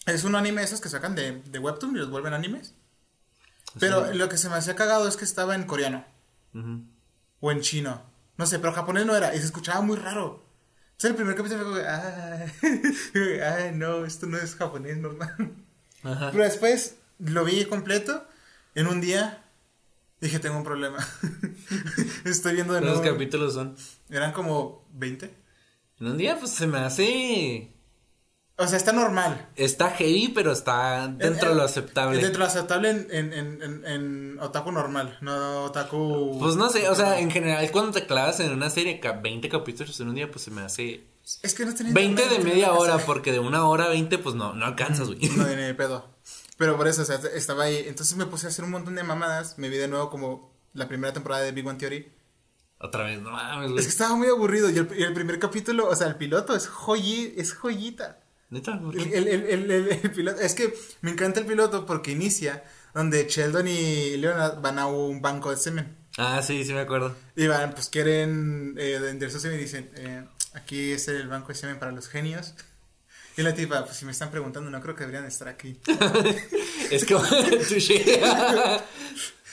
Es 0.07 0.25
un 0.25 0.37
anime 0.37 0.63
esos 0.63 0.81
que 0.81 0.89
sacan 0.89 1.15
de, 1.15 1.43
de 1.43 1.59
Webtoon 1.59 1.97
y 1.97 1.99
los 1.99 2.11
vuelven 2.11 2.33
animes. 2.33 2.75
Pero 3.79 4.13
lo 4.15 4.29
que 4.29 4.39
se 4.39 4.49
me 4.49 4.57
hacía 4.57 4.77
cagado 4.77 5.09
es 5.09 5.17
que 5.17 5.25
estaba 5.25 5.55
en 5.55 5.65
coreano. 5.65 6.05
Ujú. 6.55 6.85
O 7.41 7.51
en 7.51 7.61
chino. 7.61 8.03
No 8.37 8.47
sé, 8.47 8.59
pero 8.59 8.73
japonés 8.73 9.05
no 9.05 9.15
era. 9.17 9.35
Y 9.35 9.39
se 9.39 9.47
escuchaba 9.47 9.81
muy 9.81 9.97
raro. 9.97 10.45
Entonces 10.93 11.11
el 11.11 11.17
primer 11.17 11.35
capítulo 11.37 11.59
fue 11.59 11.67
como, 11.67 11.77
que, 11.77 13.43
ah, 13.43 13.57
ay, 13.57 13.73
no, 13.75 14.07
esto 14.07 14.27
no 14.27 14.39
es 14.39 14.55
japonés 14.55 14.97
normal. 14.97 15.55
Ajá. 16.03 16.31
Pero 16.31 16.45
después 16.45 16.97
lo 17.19 17.45
vi 17.45 17.65
completo 17.67 18.27
en 18.75 18.87
un 18.87 19.01
día. 19.01 19.43
Dije, 20.21 20.39
tengo 20.39 20.57
un 20.57 20.65
problema. 20.65 20.97
Estoy 22.25 22.55
viendo 22.55 22.73
de 22.75 22.81
¿Cuántos 22.81 23.01
nuevo. 23.03 23.15
capítulos 23.17 23.55
son? 23.55 23.77
Eran 24.11 24.33
como 24.33 24.87
20. 24.93 25.35
En 26.01 26.07
un 26.07 26.17
día, 26.17 26.39
pues 26.39 26.53
se 26.53 26.67
me 26.67 26.79
hace. 26.79 27.73
O 28.59 28.67
sea, 28.67 28.79
está 28.79 28.93
normal. 28.93 29.51
Está 29.57 29.91
heavy, 29.91 30.29
pero 30.35 30.53
está 30.53 31.09
dentro 31.09 31.51
de 31.51 31.55
lo 31.57 31.63
aceptable. 31.63 32.17
Dentro 32.17 32.33
de 32.33 32.39
lo 32.39 32.45
aceptable 32.47 32.91
en, 32.91 33.07
en, 33.11 33.33
en, 33.35 33.63
en, 33.63 33.85
en 33.85 34.39
otaku 34.41 34.73
normal. 34.73 35.19
No 35.21 35.65
otaku. 35.65 36.39
Pues 36.41 36.57
no 36.57 36.71
sé, 36.71 36.89
o 36.89 36.95
sea, 36.95 37.19
en 37.21 37.31
general, 37.31 37.71
cuando 37.71 37.93
te 37.93 38.07
clavas 38.07 38.41
en 38.41 38.53
una 38.53 38.71
serie, 38.71 38.99
ca- 38.99 39.13
20 39.13 39.51
capítulos 39.51 40.01
en 40.01 40.09
un 40.09 40.15
día, 40.15 40.31
pues 40.31 40.43
se 40.45 40.51
me 40.51 40.63
hace. 40.63 41.05
Es 41.43 41.53
que 41.55 41.67
no 41.67 41.75
tenía 41.75 41.93
20 41.93 42.23
internet, 42.23 42.45
de 42.45 42.51
media 42.51 42.73
hora, 42.73 42.97
porque 42.99 43.33
de 43.33 43.41
una 43.41 43.67
hora 43.69 43.85
a 43.85 43.89
20, 43.91 44.17
pues 44.19 44.35
no, 44.35 44.55
no 44.55 44.65
alcanzas, 44.65 45.09
güey. 45.09 45.19
No, 45.37 45.45
ni 45.47 45.73
pedo. 45.75 46.17
Pero 46.57 46.77
por 46.77 46.89
eso, 46.89 47.03
o 47.03 47.05
sea, 47.05 47.17
estaba 47.35 47.65
ahí. 47.65 47.85
Entonces 47.87 48.17
me 48.17 48.27
puse 48.27 48.47
a 48.47 48.49
hacer 48.49 48.65
un 48.65 48.71
montón 48.71 48.95
de 48.95 49.03
mamadas. 49.03 49.59
Me 49.59 49.69
vi 49.69 49.77
de 49.77 49.89
nuevo 49.89 50.11
como 50.11 50.53
la 50.73 50.89
primera 50.89 51.13
temporada 51.13 51.43
de 51.43 51.53
Big 51.53 51.67
One 51.67 51.79
Theory. 51.79 52.13
Otra 52.79 53.05
vez, 53.05 53.21
no 53.21 53.31
mames, 53.31 53.71
Es 53.79 53.87
que 53.87 53.91
estaba 53.91 54.17
muy 54.17 54.29
aburrido. 54.29 54.71
Y 54.71 54.79
el, 54.79 54.89
y 54.97 55.03
el 55.03 55.15
primer 55.15 55.39
capítulo, 55.39 55.89
o 55.89 55.97
sea, 55.97 56.09
el 56.09 56.17
piloto 56.17 56.55
es, 56.55 56.69
joyi, 56.69 57.35
es 57.37 57.55
joyita. 57.55 58.21
Neta, 58.51 58.79
¿por 58.81 58.97
El, 58.97 59.27
el, 59.27 59.71
el, 59.71 60.11
piloto, 60.13 60.41
es 60.41 60.55
que 60.55 60.73
me 61.01 61.11
encanta 61.11 61.41
el 61.41 61.47
piloto 61.47 61.85
porque 61.85 62.13
inicia 62.13 62.63
donde 62.95 63.27
Sheldon 63.29 63.67
y 63.67 64.17
Leonard 64.19 64.61
van 64.61 64.79
a 64.79 64.87
un 64.87 65.21
banco 65.21 65.51
de 65.51 65.57
semen. 65.57 65.97
Ah, 66.17 66.41
sí, 66.43 66.65
sí 66.65 66.73
me 66.73 66.81
acuerdo. 66.81 67.15
Y 67.35 67.47
van, 67.47 67.73
pues 67.73 67.89
quieren 67.89 68.75
eh, 68.79 68.99
vender 69.01 69.31
su 69.31 69.41
semen 69.41 69.59
y 69.59 69.63
dicen, 69.63 69.91
eh, 69.97 70.25
aquí 70.55 70.93
es 70.93 71.09
el 71.09 71.29
banco 71.29 71.49
de 71.49 71.55
semen 71.57 71.79
para 71.79 71.93
los 71.93 72.09
genios. 72.09 72.55
Y 73.37 73.43
la 73.43 73.55
tipa, 73.55 73.85
pues 73.85 73.97
si 73.97 74.05
me 74.07 74.13
están 74.13 74.31
preguntando, 74.31 74.71
no 74.71 74.81
creo 74.81 74.95
que 74.95 75.01
deberían 75.05 75.27
estar 75.27 75.49
aquí. 75.49 75.79
Es 76.91 77.05
que. 77.05 77.15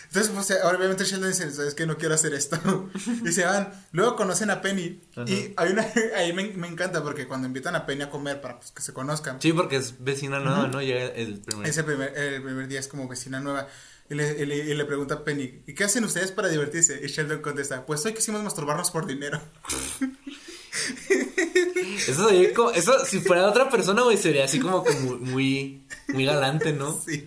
Entonces, 0.07 0.31
pues 0.31 0.51
eh, 0.51 0.57
obviamente 0.63 1.03
Sheldon 1.05 1.29
dice, 1.31 1.47
es 1.67 1.73
que 1.73 1.87
no 1.87 1.97
quiero 1.97 2.13
hacer 2.13 2.33
esto. 2.35 2.89
y 3.25 3.31
se 3.31 3.43
van. 3.45 3.73
Luego 3.91 4.15
conocen 4.15 4.51
a 4.51 4.61
Penny. 4.61 5.01
Y 5.25 5.53
hay 5.57 5.71
una, 5.71 5.87
ahí 6.15 6.31
me, 6.33 6.43
me 6.51 6.67
encanta 6.67 7.01
porque 7.01 7.27
cuando 7.27 7.47
invitan 7.47 7.75
a 7.75 7.85
Penny 7.87 8.03
a 8.03 8.09
comer 8.11 8.39
para 8.39 8.59
pues, 8.59 8.71
que 8.71 8.83
se 8.83 8.93
conozcan. 8.93 9.41
Sí, 9.41 9.51
porque 9.53 9.77
es 9.77 9.95
vecina 10.03 10.39
nueva, 10.39 10.67
¿no? 10.67 10.81
Llega 10.83 11.05
el 11.07 11.39
primer. 11.41 11.67
Ese 11.67 11.83
primer, 11.83 12.15
el 12.15 12.43
primer 12.43 12.67
día 12.67 12.79
es 12.79 12.87
como 12.87 13.07
vecina 13.07 13.39
nueva. 13.39 13.67
Y 14.09 14.15
le, 14.15 14.37
y 14.39 14.45
le- 14.45 14.57
y 14.57 14.73
le 14.75 14.85
pregunta 14.85 15.15
a 15.15 15.23
Penny, 15.23 15.63
¿y 15.65 15.73
qué 15.73 15.85
hacen 15.85 16.03
ustedes 16.03 16.31
para 16.31 16.49
divertirse? 16.49 16.99
Y 17.03 17.07
Sheldon 17.07 17.41
contesta, 17.41 17.85
pues 17.85 18.05
hoy 18.05 18.13
quisimos 18.13 18.43
masturbarnos 18.43 18.91
por 18.91 19.07
dinero. 19.07 19.41
Eso 21.95 22.29
sería 22.29 22.53
como. 22.53 22.71
Eso, 22.71 23.05
si 23.05 23.19
fuera 23.19 23.47
otra 23.47 23.69
persona, 23.69 24.03
güey, 24.03 24.17
sería 24.17 24.45
así 24.45 24.59
como 24.59 24.83
que 24.83 24.93
muy, 24.93 25.85
muy, 26.09 26.25
galante, 26.25 26.73
¿no? 26.73 26.99
Sí. 27.05 27.25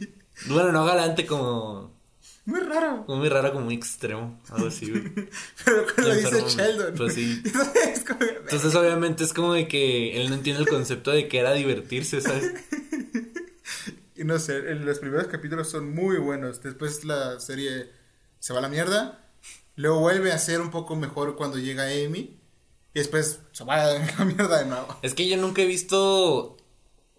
Bueno, 0.49 0.71
no 0.73 0.85
galante, 0.85 1.27
como. 1.27 1.95
Muy 2.45 2.61
raro. 2.61 3.05
Como 3.07 3.19
muy 3.19 3.29
raro, 3.29 3.53
como 3.53 3.65
muy 3.65 3.75
extremo. 3.75 4.41
Algo 4.51 4.69
así, 4.69 4.91
güey. 4.91 5.03
Pero 5.65 5.85
cuando 5.95 6.09
lo 6.09 6.15
dice 6.15 6.45
Sheldon. 6.47 6.95
pues 6.95 7.15
sí. 7.15 7.43
Entonces, 7.45 8.05
como, 8.07 8.21
Entonces, 8.23 8.75
obviamente, 8.75 9.25
es 9.25 9.33
como 9.33 9.55
de 9.55 9.67
que 9.67 10.21
él 10.21 10.29
no 10.29 10.37
entiende 10.37 10.63
el 10.63 10.69
concepto 10.69 11.11
de 11.11 11.27
que 11.27 11.39
era 11.39 11.53
divertirse, 11.53 12.21
¿sabes? 12.21 12.53
Y 14.15 14.25
no 14.25 14.39
sé, 14.39 14.61
los 14.75 14.99
primeros 14.99 15.27
capítulos 15.27 15.69
son 15.69 15.95
muy 15.95 16.19
buenos. 16.19 16.63
Después 16.63 17.05
la 17.05 17.39
serie 17.39 17.91
se 18.39 18.53
va 18.53 18.61
a 18.61 18.63
la 18.63 18.69
mierda. 18.69 19.27
Luego 19.77 20.01
vuelve 20.01 20.33
a 20.33 20.39
ser 20.39 20.61
un 20.61 20.71
poco 20.71 20.97
mejor 20.97 21.37
cuando 21.37 21.59
llega 21.59 21.85
Amy. 21.85 22.39
Y 22.97 23.01
después 23.01 23.43
se 23.53 23.63
va 23.63 23.75
a 23.75 23.93
la 24.19 24.25
mierda 24.25 24.59
de 24.59 24.71
nuevo. 24.71 24.87
Es 25.03 25.13
que 25.13 25.29
yo 25.29 25.37
nunca 25.37 25.61
he 25.61 25.67
visto 25.67 26.57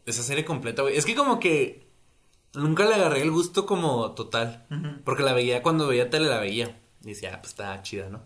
esa 0.07 0.23
serie 0.23 0.43
completa, 0.43 0.81
güey. 0.81 0.97
Es 0.97 1.05
que 1.05 1.13
como 1.13 1.39
que 1.39 1.87
nunca 2.55 2.85
le 2.85 2.95
agarré 2.95 3.21
el 3.21 3.29
gusto 3.29 3.67
como 3.67 4.13
total. 4.13 4.65
Porque 5.05 5.21
la 5.21 5.33
veía 5.33 5.61
cuando 5.61 5.85
veía 5.85 6.09
tele, 6.09 6.29
la 6.29 6.39
veía. 6.39 6.81
Y 7.03 7.09
decía, 7.09 7.35
ah, 7.35 7.41
pues 7.41 7.51
está 7.51 7.79
chida, 7.83 8.09
¿no? 8.09 8.23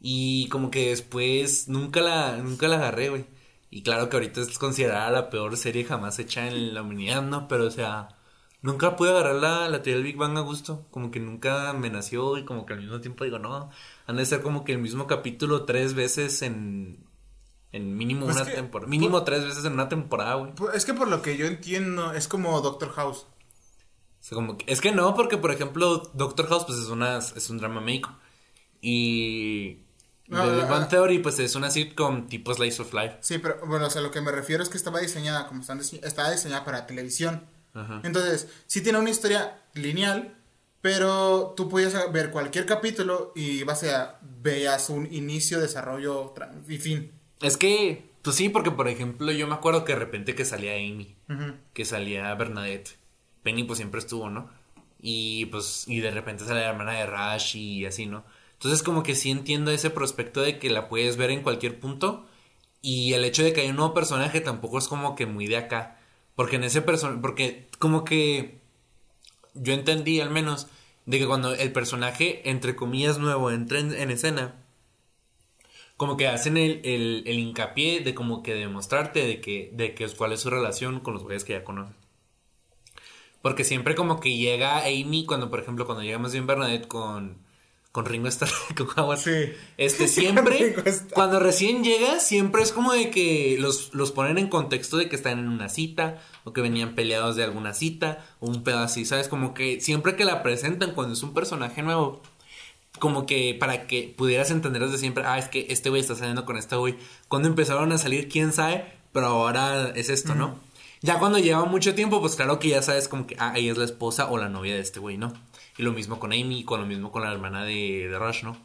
Y 0.00 0.48
como 0.50 0.70
que 0.70 0.90
después 0.90 1.66
nunca 1.66 2.00
la, 2.00 2.36
nunca 2.36 2.68
la 2.68 2.76
agarré, 2.76 3.08
güey. 3.08 3.26
Y 3.70 3.82
claro 3.82 4.08
que 4.08 4.14
ahorita 4.14 4.42
es 4.42 4.56
considerada 4.56 5.10
la 5.10 5.30
peor 5.30 5.56
serie 5.56 5.82
jamás 5.82 6.20
hecha 6.20 6.46
en 6.46 6.74
la 6.74 6.82
humanidad, 6.82 7.22
¿no? 7.22 7.48
Pero 7.48 7.66
o 7.66 7.70
sea, 7.72 8.06
nunca 8.64 8.96
pude 8.96 9.10
agarrar 9.10 9.34
la, 9.36 9.68
la 9.68 9.82
teoría 9.82 9.94
del 9.96 10.04
Big 10.04 10.16
Bang 10.16 10.36
a 10.36 10.40
gusto. 10.40 10.84
Como 10.90 11.10
que 11.10 11.20
nunca 11.20 11.72
me 11.74 11.90
nació 11.90 12.36
y 12.38 12.44
como 12.44 12.64
que 12.66 12.72
al 12.72 12.80
mismo 12.80 13.00
tiempo 13.00 13.22
digo, 13.24 13.38
no, 13.38 13.70
han 14.06 14.16
de 14.16 14.24
ser 14.26 14.42
como 14.42 14.64
que 14.64 14.72
el 14.72 14.78
mismo 14.78 15.06
capítulo 15.06 15.64
tres 15.64 15.94
veces 15.94 16.42
en, 16.42 16.98
en 17.72 17.96
mínimo 17.96 18.24
Pues 18.24 18.36
una 18.36 18.46
temporada. 18.46 18.88
Mínimo 18.90 19.22
tres 19.22 19.44
veces 19.44 19.64
en 19.64 19.74
una 19.74 19.88
temporada, 19.88 20.34
güey. 20.36 20.54
Pues, 20.54 20.74
Es 20.74 20.84
que 20.84 20.94
por 20.94 21.08
lo 21.08 21.20
que 21.22 21.36
yo 21.36 21.46
entiendo, 21.46 22.12
es 22.12 22.26
como 22.26 22.60
Doctor 22.62 22.90
House. 22.92 23.18
O 23.26 24.26
sea, 24.26 24.36
como 24.36 24.56
que- 24.56 24.64
es 24.72 24.80
que 24.80 24.90
no, 24.92 25.14
porque 25.14 25.36
por 25.36 25.50
ejemplo, 25.50 25.98
Doctor 26.14 26.48
House, 26.48 26.64
pues 26.64 26.78
es 26.78 26.88
una, 26.88 27.18
es 27.18 27.50
un 27.50 27.58
drama 27.58 27.80
médico. 27.82 28.10
Y 28.80 29.80
The 30.30 30.36
Big 30.56 30.68
Bang 30.68 30.88
Theory, 30.88 31.18
pues 31.18 31.38
es 31.38 31.54
una 31.54 31.70
sitcom 31.70 32.26
tipo 32.28 32.54
Slice 32.54 32.82
of 32.82 32.92
Life. 32.94 33.16
Sí, 33.20 33.38
pero 33.38 33.58
bueno, 33.66 33.86
o 33.86 33.90
sea, 33.90 34.00
lo 34.02 34.10
que 34.10 34.20
me 34.20 34.32
refiero 34.32 34.62
es 34.62 34.68
que 34.68 34.76
estaba 34.78 35.00
diseñada 35.00 35.46
como 35.48 35.60
están 35.60 35.78
dise- 35.78 36.00
estaba 36.02 36.30
diseñada 36.30 36.64
para 36.64 36.86
televisión. 36.86 37.42
Entonces, 38.02 38.48
sí 38.66 38.82
tiene 38.82 38.98
una 38.98 39.10
historia 39.10 39.60
lineal, 39.74 40.36
pero 40.80 41.54
tú 41.56 41.68
podías 41.68 41.94
ver 42.12 42.30
cualquier 42.30 42.66
capítulo 42.66 43.32
y 43.34 43.64
vas 43.64 43.82
a 43.84 44.18
veías 44.22 44.90
un 44.90 45.12
inicio, 45.12 45.60
desarrollo 45.60 46.34
y 46.68 46.78
fin. 46.78 47.10
Es 47.40 47.56
que, 47.56 48.10
pues 48.22 48.36
sí, 48.36 48.48
porque 48.48 48.70
por 48.70 48.88
ejemplo, 48.88 49.32
yo 49.32 49.46
me 49.46 49.54
acuerdo 49.54 49.84
que 49.84 49.92
de 49.94 49.98
repente 49.98 50.34
que 50.34 50.44
salía 50.44 50.74
Amy, 50.74 51.16
que 51.72 51.84
salía 51.84 52.34
Bernadette. 52.34 52.96
Penny 53.42 53.64
pues 53.64 53.78
siempre 53.78 54.00
estuvo, 54.00 54.30
¿no? 54.30 54.50
Y 55.00 55.46
pues, 55.46 55.84
y 55.86 56.00
de 56.00 56.10
repente 56.10 56.44
sale 56.44 56.60
la 56.60 56.70
hermana 56.70 56.92
de 56.92 57.06
Rash 57.06 57.56
y 57.56 57.84
así, 57.86 58.06
¿no? 58.06 58.24
Entonces 58.54 58.82
como 58.82 59.02
que 59.02 59.14
sí 59.14 59.30
entiendo 59.30 59.70
ese 59.70 59.90
prospecto 59.90 60.40
de 60.40 60.58
que 60.58 60.70
la 60.70 60.88
puedes 60.88 61.16
ver 61.16 61.30
en 61.30 61.42
cualquier 61.42 61.78
punto. 61.78 62.26
Y 62.80 63.12
el 63.14 63.24
hecho 63.24 63.42
de 63.42 63.52
que 63.52 63.62
haya 63.62 63.70
un 63.70 63.76
nuevo 63.76 63.94
personaje 63.94 64.40
tampoco 64.40 64.78
es 64.78 64.88
como 64.88 65.14
que 65.16 65.26
muy 65.26 65.46
de 65.46 65.56
acá. 65.56 65.98
Porque 66.36 66.56
en 66.56 66.64
ese 66.64 66.82
personaje, 66.82 67.20
porque 67.20 67.68
como 67.78 68.04
que 68.04 68.60
yo 69.54 69.72
entendí 69.72 70.20
al 70.20 70.30
menos 70.30 70.68
de 71.06 71.18
que 71.18 71.26
cuando 71.26 71.52
el 71.54 71.72
personaje, 71.72 72.48
entre 72.48 72.74
comillas, 72.76 73.18
nuevo 73.18 73.50
entra 73.50 73.78
en, 73.78 73.92
en 73.94 74.10
escena, 74.10 74.64
como 75.96 76.16
que 76.16 76.26
hacen 76.26 76.56
el, 76.56 76.80
el, 76.84 77.22
el 77.26 77.38
hincapié 77.38 78.00
de 78.00 78.14
como 78.14 78.42
que 78.42 78.54
demostrarte 78.54 79.24
de 79.26 79.40
que, 79.40 79.70
de 79.74 79.94
que 79.94 80.08
cuál 80.08 80.32
es 80.32 80.40
su 80.40 80.50
relación 80.50 81.00
con 81.00 81.14
los 81.14 81.22
güeyes 81.22 81.44
que 81.44 81.52
ya 81.52 81.64
conoces. 81.64 81.94
Porque 83.42 83.62
siempre 83.62 83.94
como 83.94 84.20
que 84.20 84.36
llega 84.36 84.84
Amy, 84.86 85.26
cuando 85.26 85.50
por 85.50 85.60
ejemplo, 85.60 85.86
cuando 85.86 86.02
llega 86.02 86.18
más 86.18 86.32
bien 86.32 86.46
Bernadette 86.46 86.88
con, 86.88 87.43
con 87.94 88.06
Ringo 88.06 88.26
Starr, 88.26 88.50
con 88.76 88.88
Howard, 88.96 89.20
Sí. 89.20 89.52
este 89.76 90.08
siempre, 90.08 90.74
cuando 91.14 91.38
recién 91.38 91.84
llega, 91.84 92.18
siempre 92.18 92.60
es 92.60 92.72
como 92.72 92.92
de 92.92 93.08
que 93.08 93.56
los, 93.60 93.94
los 93.94 94.10
ponen 94.10 94.36
en 94.36 94.48
contexto 94.48 94.96
de 94.96 95.08
que 95.08 95.14
están 95.14 95.38
en 95.38 95.48
una 95.48 95.68
cita, 95.68 96.20
o 96.42 96.52
que 96.52 96.60
venían 96.60 96.96
peleados 96.96 97.36
de 97.36 97.44
alguna 97.44 97.72
cita, 97.72 98.26
o 98.40 98.48
un 98.48 98.64
pedo 98.64 98.80
así, 98.80 99.04
¿sabes? 99.04 99.28
Como 99.28 99.54
que 99.54 99.80
siempre 99.80 100.16
que 100.16 100.24
la 100.24 100.42
presentan 100.42 100.90
cuando 100.90 101.14
es 101.14 101.22
un 101.22 101.34
personaje 101.34 101.82
nuevo, 101.82 102.20
como 102.98 103.26
que 103.26 103.56
para 103.60 103.86
que 103.86 104.12
pudieras 104.16 104.50
entender 104.50 104.82
desde 104.84 104.98
siempre, 104.98 105.22
ah, 105.24 105.38
es 105.38 105.46
que 105.48 105.66
este 105.70 105.88
güey 105.88 106.00
está 106.00 106.16
saliendo 106.16 106.44
con 106.44 106.56
este 106.56 106.74
güey. 106.74 106.96
Cuando 107.28 107.48
empezaron 107.48 107.92
a 107.92 107.98
salir, 107.98 108.28
quién 108.28 108.52
sabe, 108.52 108.92
pero 109.12 109.26
ahora 109.26 109.92
es 109.94 110.10
esto, 110.10 110.34
¿no? 110.34 110.58
Ya 111.00 111.20
cuando 111.20 111.38
lleva 111.38 111.64
mucho 111.64 111.94
tiempo, 111.94 112.20
pues 112.20 112.34
claro 112.34 112.58
que 112.58 112.70
ya 112.70 112.82
sabes 112.82 113.06
como 113.06 113.28
que, 113.28 113.36
ah, 113.38 113.52
ella 113.54 113.70
es 113.70 113.78
la 113.78 113.84
esposa 113.84 114.28
o 114.32 114.36
la 114.38 114.48
novia 114.48 114.74
de 114.74 114.80
este 114.80 114.98
güey, 114.98 115.16
¿no? 115.16 115.32
Y 115.76 115.82
lo 115.82 115.92
mismo 115.92 116.20
con 116.20 116.32
Amy, 116.32 116.64
con 116.64 116.80
lo 116.80 116.86
mismo 116.86 117.10
con 117.10 117.22
la 117.22 117.32
hermana 117.32 117.64
de, 117.64 118.08
de 118.08 118.18
Rush, 118.18 118.44
¿no? 118.44 118.56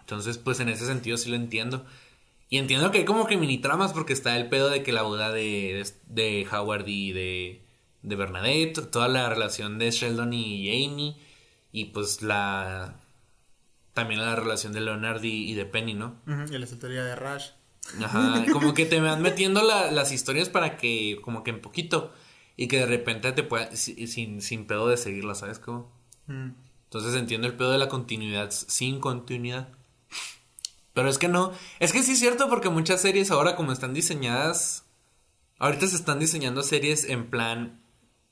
Entonces, 0.00 0.38
pues 0.38 0.60
en 0.60 0.68
ese 0.68 0.86
sentido 0.86 1.16
sí 1.16 1.28
lo 1.28 1.36
entiendo. 1.36 1.84
Y 2.50 2.56
entiendo 2.56 2.90
que 2.90 2.98
hay 2.98 3.04
como 3.04 3.26
que 3.26 3.36
mini 3.36 3.58
tramas 3.58 3.92
porque 3.92 4.14
está 4.14 4.36
el 4.36 4.48
pedo 4.48 4.70
de 4.70 4.82
que 4.82 4.92
la 4.92 5.02
boda 5.02 5.30
de, 5.32 5.84
de, 6.08 6.40
de 6.40 6.46
Howard 6.50 6.88
y 6.88 7.12
de, 7.12 7.62
de 8.02 8.16
Bernadette, 8.16 8.90
toda 8.90 9.08
la 9.08 9.28
relación 9.28 9.78
de 9.78 9.90
Sheldon 9.90 10.32
y 10.32 10.86
Amy, 10.86 11.20
y 11.72 11.86
pues 11.86 12.22
la... 12.22 12.94
También 13.92 14.20
la 14.20 14.36
relación 14.36 14.72
de 14.72 14.80
Leonard 14.80 15.22
y, 15.24 15.50
y 15.50 15.54
de 15.54 15.66
Penny, 15.66 15.92
¿no? 15.92 16.14
Ujú, 16.26 16.54
Y 16.54 16.58
la 16.58 16.66
soltería 16.66 17.04
de 17.04 17.16
Rush. 17.16 17.46
Ajá, 18.02 18.44
como 18.52 18.72
que 18.72 18.86
te 18.86 19.00
van 19.00 19.20
metiendo 19.22 19.62
la- 19.62 19.90
las 19.90 20.12
historias 20.12 20.48
para 20.48 20.76
que, 20.76 21.18
como 21.22 21.42
que 21.42 21.50
en 21.50 21.60
poquito, 21.60 22.14
y 22.58 22.68
que 22.68 22.78
de 22.80 22.86
repente 22.86 23.32
te 23.32 23.42
pueda, 23.42 23.74
si- 23.74 24.06
sin, 24.08 24.42
sin 24.42 24.66
pedo 24.66 24.88
de 24.88 24.98
seguirlas, 24.98 25.38
¿sabes 25.38 25.58
cómo? 25.58 25.90
Mm. 26.26 26.50
Entonces 26.84 27.14
entiendo 27.14 27.46
el 27.46 27.54
pedo 27.56 27.70
de 27.72 27.78
la 27.78 27.88
continuidad 27.88 28.50
sin 28.50 29.00
continuidad. 29.00 29.68
Pero 30.92 31.08
es 31.08 31.18
que 31.18 31.28
no, 31.28 31.52
es 31.78 31.92
que 31.92 32.02
sí 32.02 32.12
es 32.12 32.18
cierto 32.18 32.48
porque 32.48 32.68
muchas 32.70 33.00
series 33.00 33.30
ahora 33.30 33.54
como 33.56 33.72
están 33.72 33.94
diseñadas, 33.94 34.84
ahorita 35.58 35.86
se 35.86 35.96
están 35.96 36.18
diseñando 36.18 36.62
series 36.62 37.04
en 37.04 37.30
plan 37.30 37.80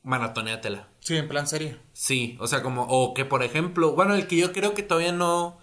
maratoneatela. 0.03 0.89
Sí, 1.01 1.17
en 1.17 1.29
plan 1.29 1.47
serie. 1.47 1.77
Sí, 1.93 2.37
o 2.41 2.47
sea, 2.49 2.63
como, 2.63 2.83
o 2.89 3.15
que 3.15 3.25
por 3.25 3.43
ejemplo, 3.45 3.93
bueno, 3.93 4.15
el 4.15 4.27
que 4.27 4.37
yo 4.37 4.53
creo 4.53 4.75
que 4.75 4.83
todavía 4.83 5.13
no, 5.13 5.59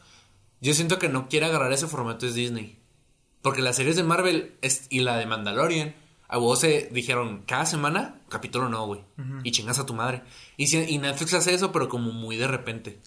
yo 0.61 0.73
siento 0.73 0.99
que 0.99 1.09
no 1.09 1.27
quiere 1.27 1.47
agarrar 1.47 1.73
ese 1.73 1.87
formato 1.87 2.25
es 2.25 2.35
Disney. 2.35 2.79
Porque 3.41 3.61
las 3.61 3.75
series 3.75 3.97
de 3.97 4.03
Marvel 4.03 4.55
es- 4.61 4.87
y 4.89 5.01
la 5.01 5.17
de 5.17 5.25
Mandalorian, 5.25 5.95
a 6.27 6.37
vos 6.37 6.59
se 6.61 6.89
dijeron, 6.91 7.43
cada 7.47 7.65
semana, 7.65 8.21
capítulo 8.29 8.69
no, 8.69 8.85
güey. 8.87 9.01
Y 9.43 9.51
chingas 9.51 9.79
a 9.79 9.85
tu 9.85 9.93
madre. 9.93 10.23
Y, 10.57 10.67
si- 10.67 10.77
y 10.87 10.97
Netflix 10.97 11.33
hace 11.33 11.53
eso, 11.53 11.71
pero 11.71 11.89
como 11.89 12.11
muy 12.11 12.37
de 12.37 12.47
repente. 12.47 12.99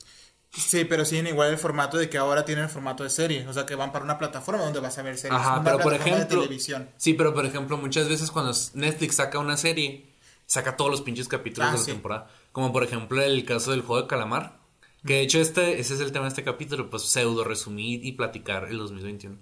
Sí, 0.52 0.84
pero 0.84 1.04
siguen 1.04 1.26
igual 1.26 1.50
el 1.50 1.58
formato 1.58 1.98
de 1.98 2.08
que 2.08 2.16
ahora 2.18 2.44
tienen 2.44 2.64
el 2.64 2.70
formato 2.70 3.04
de 3.04 3.10
serie. 3.10 3.46
O 3.46 3.52
sea, 3.52 3.66
que 3.66 3.74
van 3.74 3.92
para 3.92 4.04
una 4.04 4.16
plataforma 4.18 4.62
donde 4.62 4.80
vas 4.80 4.96
a 4.96 5.02
ver 5.02 5.18
series. 5.18 5.38
Ajá, 5.38 5.62
pero 5.62 5.78
por 5.78 5.92
ejemplo. 5.92 6.18
De 6.40 6.46
televisión. 6.46 6.88
Sí, 6.96 7.12
pero 7.14 7.34
por 7.34 7.44
ejemplo, 7.44 7.76
muchas 7.76 8.08
veces 8.08 8.30
cuando 8.30 8.52
Netflix 8.74 9.16
saca 9.16 9.38
una 9.38 9.56
serie, 9.58 10.06
saca 10.46 10.76
todos 10.76 10.90
los 10.90 11.02
pinches 11.02 11.28
capítulos 11.28 11.68
Ah, 11.68 11.72
de 11.72 11.78
la 11.78 11.84
sí. 11.84 11.90
temporada. 11.92 12.30
Como 12.52 12.72
por 12.72 12.84
ejemplo 12.84 13.20
el 13.22 13.44
caso 13.44 13.72
del 13.72 13.82
juego 13.82 14.02
de 14.02 14.08
calamar. 14.08 14.58
Que 15.04 15.14
de 15.14 15.20
hecho 15.22 15.40
este, 15.40 15.78
ese 15.78 15.94
es 15.94 16.00
el 16.00 16.10
tema 16.12 16.24
de 16.24 16.30
este 16.30 16.42
capítulo, 16.42 16.88
pues 16.90 17.02
pseudo 17.04 17.44
resumir 17.44 18.04
y 18.04 18.12
platicar 18.12 18.64
el 18.64 18.78
2021. 18.78 19.36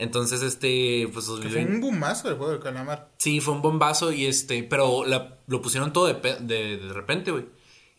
Entonces, 0.00 0.40
este, 0.42 1.08
pues 1.12 1.26
Que 1.26 1.32
fue 1.32 1.40
2020. 1.42 1.74
un 1.74 1.80
boomazo 1.82 2.28
el 2.30 2.36
juego 2.36 2.52
del 2.52 2.60
calamar. 2.60 3.10
Sí, 3.18 3.40
fue 3.40 3.52
un 3.54 3.60
bombazo 3.62 4.10
y 4.12 4.24
este, 4.26 4.62
pero 4.62 5.04
la- 5.04 5.38
lo 5.46 5.60
pusieron 5.60 5.92
todo 5.92 6.06
de, 6.06 6.14
de 6.40 6.92
repente, 6.92 7.30
güey. 7.30 7.44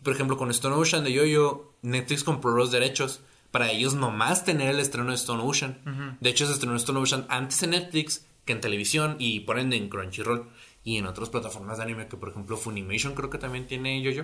Por 0.03 0.13
ejemplo, 0.13 0.35
con 0.35 0.49
Stone 0.49 0.75
Ocean 0.75 1.03
de 1.03 1.13
Yo-Yo, 1.13 1.73
Netflix 1.83 2.23
compró 2.23 2.51
los 2.55 2.71
derechos 2.71 3.21
para 3.51 3.69
ellos 3.69 3.93
nomás 3.93 4.43
tener 4.45 4.69
el 4.69 4.79
estreno 4.79 5.09
de 5.11 5.15
Stone 5.15 5.43
Ocean. 5.43 6.17
De 6.19 6.29
hecho, 6.31 6.47
se 6.47 6.53
estrenó 6.53 6.75
Stone 6.75 6.99
Ocean 6.99 7.25
antes 7.29 7.61
en 7.63 7.69
Netflix 7.71 8.25
que 8.45 8.53
en 8.53 8.61
televisión 8.61 9.17
y 9.19 9.41
por 9.41 9.59
ende 9.59 9.75
en 9.77 9.87
Crunchyroll 9.89 10.49
y 10.83 10.97
en 10.97 11.05
otras 11.05 11.29
plataformas 11.29 11.77
de 11.77 11.83
anime 11.83 12.07
que, 12.07 12.17
por 12.17 12.29
ejemplo, 12.29 12.57
Funimation 12.57 13.13
creo 13.13 13.29
que 13.29 13.37
también 13.37 13.67
tiene 13.67 14.01
Yo-Yo. 14.01 14.23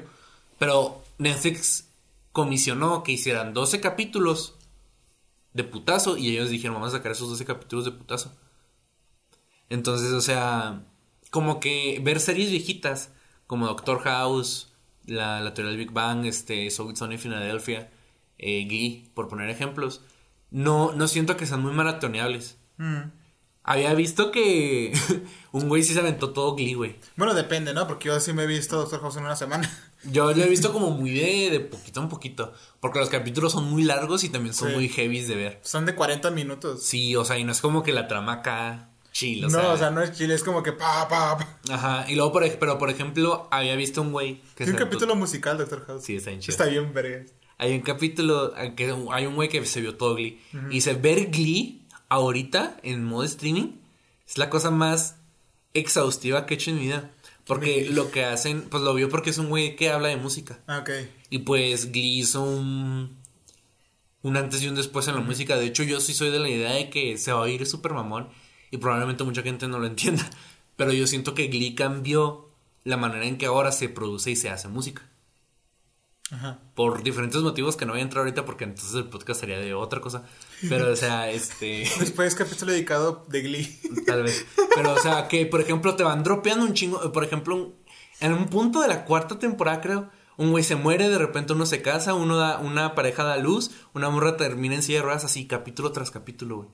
Pero 0.58 1.04
Netflix 1.20 1.90
comisionó 2.32 3.04
que 3.04 3.12
hicieran 3.12 3.54
12 3.54 3.80
capítulos 3.82 4.56
de 5.58 5.64
putazo 5.64 6.18
y 6.18 6.30
ellos 6.30 6.52
dijeron, 6.52 6.76
vamos 6.76 6.94
a 6.94 6.98
sacar 6.98 7.12
esos 7.12 7.30
12 7.32 7.44
capítulos 7.44 7.84
de 7.84 7.92
putazo. 7.92 8.32
Entonces, 9.70 10.12
o 10.12 10.22
sea, 10.22 10.86
como 11.32 11.60
que 11.60 12.00
ver 12.04 12.20
series 12.20 12.52
viejitas 12.52 13.12
como 13.48 13.66
Doctor 13.66 14.02
House, 14.02 14.72
la, 15.06 15.42
la 15.42 15.56
teoría 15.56 15.72
del 15.72 15.80
Big 15.80 15.92
Bang, 15.92 16.26
este, 16.26 16.70
Soul 16.70 16.96
Sony 16.96 17.18
Philadelphia, 17.18 17.90
eh, 18.38 18.66
Glee, 18.66 19.10
por 19.16 19.28
poner 19.30 19.50
ejemplos, 19.50 20.04
no, 20.52 20.94
no 20.94 21.08
siento 21.08 21.36
que 21.38 21.48
sean 21.48 21.64
muy 21.64 21.74
maratoneables. 21.74 22.60
Mm. 22.78 23.10
Había 23.64 23.96
visto 23.96 24.32
que 24.32 24.94
un 25.52 25.68
güey 25.70 25.82
sí 25.82 25.96
se 25.96 26.02
aventó 26.02 26.34
todo 26.34 26.54
Glee, 26.54 26.76
güey. 26.76 27.00
Bueno, 27.16 27.34
depende, 27.34 27.74
¿no? 27.74 27.88
Porque 27.88 28.10
yo 28.10 28.20
sí 28.20 28.32
me 28.32 28.44
he 28.44 28.48
visto 28.48 28.78
Doctor 28.78 29.02
House 29.02 29.18
en 29.18 29.24
una 29.24 29.36
semana. 29.36 29.68
Yo 30.04 30.32
lo 30.34 30.44
he 30.44 30.50
visto 30.50 30.72
como 30.72 30.92
muy 30.92 31.12
de, 31.12 31.50
de 31.50 31.60
poquito 31.60 32.02
en 32.02 32.10
poquito. 32.10 32.54
Porque 32.80 33.00
los 33.00 33.10
capítulos 33.10 33.52
son 33.54 33.70
muy 33.70 33.84
largos 33.84 34.24
y 34.24 34.30
también 34.30 34.54
son 34.54 34.70
Sí. 34.70 34.76
muy 34.76 34.90
heavies 34.90 35.28
de 35.28 35.36
ver. 35.36 35.60
Son 35.64 35.86
de 35.86 35.96
40 35.96 36.32
minutos. 36.32 36.84
Sí, 36.84 37.16
o 37.16 37.26
sea, 37.26 37.38
y 37.38 37.44
no 37.44 37.52
es 37.52 37.62
como 37.62 37.84
que 37.84 37.92
la 37.92 38.08
trama 38.08 38.34
acá 38.34 38.90
chill, 39.12 39.46
o 39.46 39.50
no, 39.50 39.60
sea. 39.60 39.70
o 39.70 39.78
sea, 39.78 39.90
no 39.90 40.02
es 40.04 40.12
chile, 40.12 40.36
es 40.36 40.44
como 40.44 40.62
que 40.62 40.74
pa, 40.74 41.08
pa, 41.10 41.38
pa. 41.40 41.60
Ajá, 41.74 42.06
y 42.08 42.14
luego, 42.16 42.32
por, 42.32 42.48
pero 42.60 42.78
por 42.78 42.92
ejemplo, 42.92 43.48
había 43.50 43.76
visto 43.76 44.04
un 44.04 44.12
güey 44.12 44.42
que 44.56 44.64
Tiene 44.66 44.74
un 44.74 44.78
se 44.78 44.84
capítulo 44.86 45.16
musical, 45.16 45.58
Doctor 45.58 45.86
House. 45.88 46.04
Sí, 46.04 46.16
está 46.18 46.30
bien 46.30 46.42
chido. 46.42 46.52
Está 46.52 46.66
bien, 46.66 46.94
verga. 46.94 47.26
Hay 47.58 47.74
un 47.74 47.82
capítulo, 47.82 48.54
que 48.76 48.94
hay 49.12 49.26
un 49.26 49.34
güey 49.34 49.50
que 49.50 49.66
se 49.66 49.82
vio 49.82 49.96
todo 49.98 50.14
Glee. 50.14 50.40
Y 50.70 50.76
dice, 50.76 50.94
ver 50.94 51.32
Glee 51.32 51.82
ahorita 52.10 52.78
en 52.84 53.04
modo 53.04 53.24
streaming 53.24 53.78
es 54.28 54.38
la 54.38 54.52
cosa 54.52 54.70
más 54.70 55.16
exhaustiva 55.74 56.46
que 56.46 56.54
he 56.54 56.58
hecho 56.58 56.70
en 56.70 56.76
mi 56.78 56.84
vida. 56.84 57.10
Porque 57.48 57.88
lo 57.90 58.12
que 58.12 58.26
hacen, 58.26 58.64
pues 58.70 58.84
lo 58.84 58.94
vio 58.94 59.10
porque 59.10 59.30
es 59.30 59.38
un 59.38 59.50
güey 59.50 59.76
que 59.76 59.90
habla 59.90 60.10
de 60.10 60.18
música. 60.18 60.60
Ah, 60.68 60.80
ok. 60.80 60.90
Y 61.30 61.40
pues 61.40 61.92
Glee 61.92 62.20
hizo 62.20 62.44
un, 62.44 63.18
un 64.22 64.38
antes 64.38 64.62
y 64.62 64.68
un 64.68 64.76
después 64.76 65.08
en 65.08 65.16
la 65.16 65.22
música. 65.22 65.56
De 65.56 65.66
hecho, 65.66 65.84
yo 65.84 66.02
sí 66.02 66.14
soy 66.14 66.30
de 66.30 66.40
la 66.40 66.50
idea 66.50 66.74
de 66.74 66.90
que 66.90 67.18
se 67.18 67.32
va 67.32 67.40
a 67.40 67.44
oír 67.44 67.66
súper 67.66 67.94
mamón. 67.94 68.28
Y 68.70 68.78
probablemente 68.78 69.24
mucha 69.24 69.44
gente 69.44 69.68
no 69.68 69.80
lo 69.80 69.88
entienda. 69.88 70.30
Pero 70.76 70.92
yo 70.92 71.08
siento 71.08 71.34
que 71.34 71.48
Glee 71.48 71.74
cambió 71.74 72.50
la 72.84 72.98
manera 72.98 73.26
en 73.26 73.38
que 73.38 73.46
ahora 73.46 73.72
se 73.72 73.90
produce 73.90 74.32
y 74.32 74.36
se 74.36 74.50
hace 74.50 74.68
música. 74.68 75.10
Ajá. 76.32 76.60
Por 76.76 77.04
diferentes 77.04 77.42
motivos 77.42 77.78
que 77.78 77.86
no 77.86 77.94
voy 77.94 78.02
a 78.02 78.04
entrar 78.04 78.22
ahorita 78.22 78.46
porque 78.46 78.66
entonces 78.66 78.94
el 78.96 79.06
podcast 79.06 79.40
sería 79.40 79.60
de 79.60 79.74
otra 79.74 80.02
cosa. 80.02 80.24
Pero, 80.68 80.92
o 80.92 80.96
sea, 80.96 81.30
este. 81.32 81.90
Después 82.00 82.36
capítulo 82.36 82.72
dedicado 82.72 83.26
de 83.30 83.42
Glee. 83.42 83.80
Tal 84.06 84.24
vez. 84.24 84.46
Pero, 84.76 84.94
o 84.94 85.00
sea, 85.00 85.28
que 85.28 85.46
por 85.46 85.62
ejemplo 85.62 85.96
te 85.96 86.04
van 86.04 86.24
dropeando 86.24 86.66
un 86.66 86.74
chingo. 86.74 87.12
Por 87.12 87.24
ejemplo, 87.24 87.74
en 88.20 88.34
un 88.34 88.48
punto 88.48 88.82
de 88.82 88.88
la 88.88 89.06
cuarta 89.06 89.40
temporada, 89.40 89.82
creo, 89.82 90.10
un 90.38 90.52
güey 90.52 90.64
se 90.64 90.76
muere, 90.76 91.10
de 91.10 91.18
repente 91.18 91.54
uno 91.54 91.66
se 91.66 91.82
casa, 91.82 92.14
uno 92.14 92.38
da, 92.38 92.60
una 92.60 92.94
pareja 92.94 93.24
da 93.24 93.38
luz, 93.38 93.72
una 93.94 94.10
morra 94.10 94.38
termina 94.38 94.76
en 94.76 94.84
silla 94.84 95.00
de 95.00 95.06
ruedas, 95.06 95.26
así, 95.26 95.48
capítulo 95.48 95.92
tras 95.92 96.12
capítulo, 96.12 96.58
güey. 96.58 96.70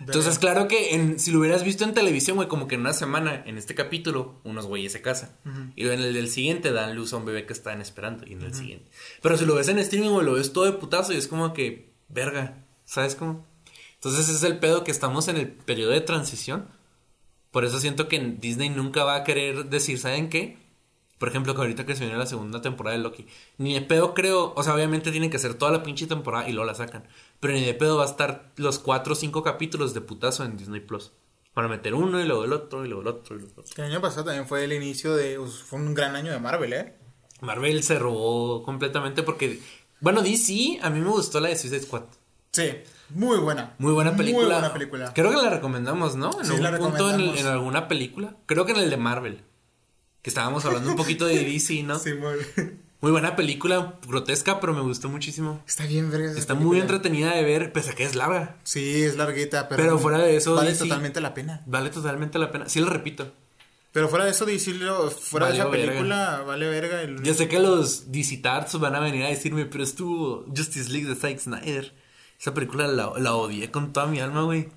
Entonces, 0.00 0.38
claro 0.38 0.68
que 0.68 0.94
en, 0.94 1.18
si 1.18 1.32
lo 1.32 1.40
hubieras 1.40 1.64
visto 1.64 1.84
en 1.84 1.92
televisión, 1.92 2.36
güey, 2.36 2.48
como 2.48 2.68
que 2.68 2.76
en 2.76 2.82
una 2.82 2.92
semana, 2.92 3.42
en 3.46 3.58
este 3.58 3.74
capítulo, 3.74 4.40
unos 4.44 4.66
güeyes 4.66 4.92
se 4.92 5.02
casan. 5.02 5.30
Y 5.74 5.82
luego 5.82 6.00
en 6.00 6.06
el 6.06 6.14
del 6.14 6.28
siguiente 6.28 6.72
dan 6.72 6.94
luz 6.94 7.12
a 7.12 7.16
un 7.16 7.24
bebé 7.24 7.46
que 7.46 7.52
están 7.52 7.80
esperando. 7.80 8.24
Y 8.26 8.34
en 8.34 8.42
el 8.42 8.54
siguiente. 8.54 8.90
Pero 9.22 9.36
si 9.36 9.44
lo 9.44 9.54
ves 9.54 9.68
en 9.68 9.78
streaming, 9.78 10.10
güey, 10.10 10.24
lo 10.24 10.34
ves 10.34 10.52
todo 10.52 10.66
de 10.66 10.72
putazo 10.72 11.12
y 11.12 11.16
es 11.16 11.26
como 11.26 11.52
que, 11.52 11.92
verga. 12.08 12.64
¿Sabes 12.84 13.16
cómo? 13.16 13.44
Entonces 13.94 14.28
es 14.28 14.42
el 14.44 14.58
pedo 14.58 14.84
que 14.84 14.92
estamos 14.92 15.26
en 15.28 15.36
el 15.36 15.48
periodo 15.48 15.90
de 15.90 16.00
transición. 16.00 16.68
Por 17.50 17.64
eso 17.64 17.80
siento 17.80 18.08
que 18.08 18.20
Disney 18.38 18.68
nunca 18.68 19.04
va 19.04 19.16
a 19.16 19.24
querer 19.24 19.66
decir, 19.66 19.98
¿saben 19.98 20.28
qué? 20.28 20.58
Por 21.18 21.28
ejemplo, 21.28 21.54
que 21.54 21.60
ahorita 21.60 21.84
que 21.84 21.94
se 21.96 22.04
viene 22.04 22.16
la 22.18 22.26
segunda 22.26 22.60
temporada 22.62 22.96
de 22.96 23.02
Loki. 23.02 23.26
Ni 23.58 23.74
de 23.74 23.80
pedo 23.82 24.14
creo, 24.14 24.52
o 24.54 24.62
sea, 24.62 24.74
obviamente 24.74 25.10
tienen 25.10 25.30
que 25.30 25.36
hacer 25.36 25.54
toda 25.54 25.72
la 25.72 25.82
pinche 25.82 26.06
temporada 26.06 26.48
y 26.48 26.52
luego 26.52 26.66
la 26.66 26.74
sacan. 26.74 27.08
Pero 27.40 27.54
ni 27.54 27.64
de 27.64 27.74
pedo 27.74 27.96
va 27.96 28.04
a 28.04 28.06
estar 28.06 28.52
los 28.56 28.78
cuatro 28.78 29.14
o 29.14 29.16
cinco 29.16 29.42
capítulos 29.42 29.94
de 29.94 30.00
putazo 30.00 30.44
en 30.44 30.56
Disney 30.56 30.80
Plus. 30.80 31.12
Para 31.54 31.66
meter 31.66 31.94
uno 31.94 32.20
y 32.20 32.24
luego 32.24 32.44
el 32.44 32.52
otro 32.52 32.84
y 32.84 32.88
luego 32.88 33.02
el 33.02 33.08
otro 33.08 33.34
y 33.34 33.40
luego 33.40 33.54
el 33.54 33.60
otro. 33.60 33.74
El 33.84 33.90
año 33.90 34.00
pasado 34.00 34.26
también 34.26 34.46
fue 34.46 34.62
el 34.64 34.72
inicio 34.72 35.16
de. 35.16 35.38
pues, 35.38 35.54
Fue 35.54 35.80
un 35.80 35.92
gran 35.92 36.14
año 36.14 36.30
de 36.30 36.38
Marvel, 36.38 36.72
¿eh? 36.72 36.94
Marvel 37.40 37.82
se 37.82 37.98
robó 37.98 38.62
completamente 38.62 39.22
porque... 39.22 39.60
Bueno, 40.00 40.22
DC, 40.22 40.78
a 40.82 40.90
mí 40.90 41.00
me 41.00 41.08
gustó 41.10 41.40
la 41.40 41.48
de 41.48 41.56
Suicide 41.56 41.82
Squad. 41.82 42.04
Sí, 42.52 42.70
muy 43.10 43.38
buena. 43.38 43.74
Muy 43.78 43.92
buena 43.92 44.16
película. 44.16 44.44
Muy 44.46 44.54
buena 44.54 44.72
película. 44.72 45.12
Creo 45.14 45.30
que 45.30 45.36
la 45.36 45.50
recomendamos, 45.50 46.14
¿no? 46.14 46.38
En 46.38 46.44
Sí, 46.46 46.52
algún 46.52 46.62
la 46.72 46.78
punto 46.78 47.10
en, 47.12 47.20
en 47.20 47.46
alguna 47.46 47.88
película. 47.88 48.36
Creo 48.46 48.64
que 48.64 48.72
en 48.72 48.78
el 48.78 48.90
de 48.90 48.96
Marvel. 48.96 49.44
Que 50.22 50.30
estábamos 50.30 50.64
hablando 50.64 50.90
un 50.90 50.96
poquito 50.96 51.26
de 51.26 51.44
DC, 51.44 51.82
¿no? 51.82 51.98
Sí, 51.98 52.14
muy, 52.14 52.36
Muy 53.00 53.12
buena 53.12 53.36
película, 53.36 53.98
grotesca, 54.06 54.58
pero 54.60 54.74
me 54.74 54.80
gustó 54.80 55.08
muchísimo. 55.08 55.62
Está 55.66 55.86
bien, 55.86 56.10
verga. 56.10 56.30
Está 56.30 56.54
película. 56.54 56.66
muy 56.66 56.80
entretenida 56.80 57.34
de 57.34 57.44
ver, 57.44 57.72
pese 57.72 57.90
a 57.90 57.94
que 57.94 58.02
es 58.04 58.14
larga. 58.16 58.56
Sí, 58.64 59.02
es 59.02 59.16
larguita, 59.16 59.68
pero. 59.68 59.82
Pero 59.82 59.98
fuera 59.98 60.18
de 60.18 60.36
eso, 60.36 60.54
Vale 60.54 60.70
DC 60.70 60.84
totalmente 60.84 61.20
la 61.20 61.32
pena. 61.34 61.62
Vale 61.66 61.90
totalmente 61.90 62.38
la 62.38 62.50
pena. 62.50 62.68
Sí, 62.68 62.80
lo 62.80 62.90
repito. 62.90 63.32
Pero 63.92 64.08
fuera 64.08 64.24
de 64.26 64.32
eso, 64.32 64.44
decirlo, 64.44 65.10
fuera 65.10 65.46
de 65.46 65.54
esa 65.54 65.64
Valió 65.64 65.78
verga. 65.80 65.92
película, 65.92 66.42
vale 66.46 66.68
verga. 66.68 67.02
El... 67.02 67.22
Ya 67.22 67.34
sé 67.34 67.48
que 67.48 67.58
los 67.58 68.12
DC 68.12 68.36
Tarts 68.38 68.78
van 68.78 68.94
a 68.94 69.00
venir 69.00 69.24
a 69.24 69.28
decirme, 69.28 69.64
pero 69.64 69.82
estuvo 69.82 70.44
Justice 70.54 70.90
League 70.90 71.08
de 71.08 71.14
Zack 71.14 71.38
Snyder. 71.38 71.94
Esa 72.38 72.52
película 72.52 72.86
la, 72.86 73.12
la 73.16 73.34
odié 73.34 73.70
con 73.70 73.92
toda 73.92 74.06
mi 74.06 74.20
alma, 74.20 74.42
güey. 74.42 74.68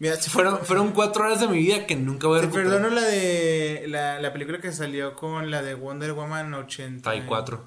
Mira, 0.00 0.16
Fueron, 0.16 0.58
fueron 0.64 0.92
cuatro 0.92 1.24
horas 1.24 1.40
de 1.40 1.48
mi 1.48 1.58
vida 1.58 1.84
que 1.86 1.96
nunca 1.96 2.28
voy 2.28 2.38
a 2.38 2.40
Te 2.42 2.46
recuperar. 2.46 2.70
perdono 2.72 2.94
la 2.94 3.02
de. 3.02 3.84
La, 3.88 4.20
la 4.20 4.32
película 4.32 4.60
que 4.60 4.72
salió 4.72 5.14
con 5.16 5.50
la 5.50 5.62
de 5.62 5.74
Wonder 5.74 6.12
Woman 6.12 6.54
80. 6.54 7.08
84. 7.10 7.66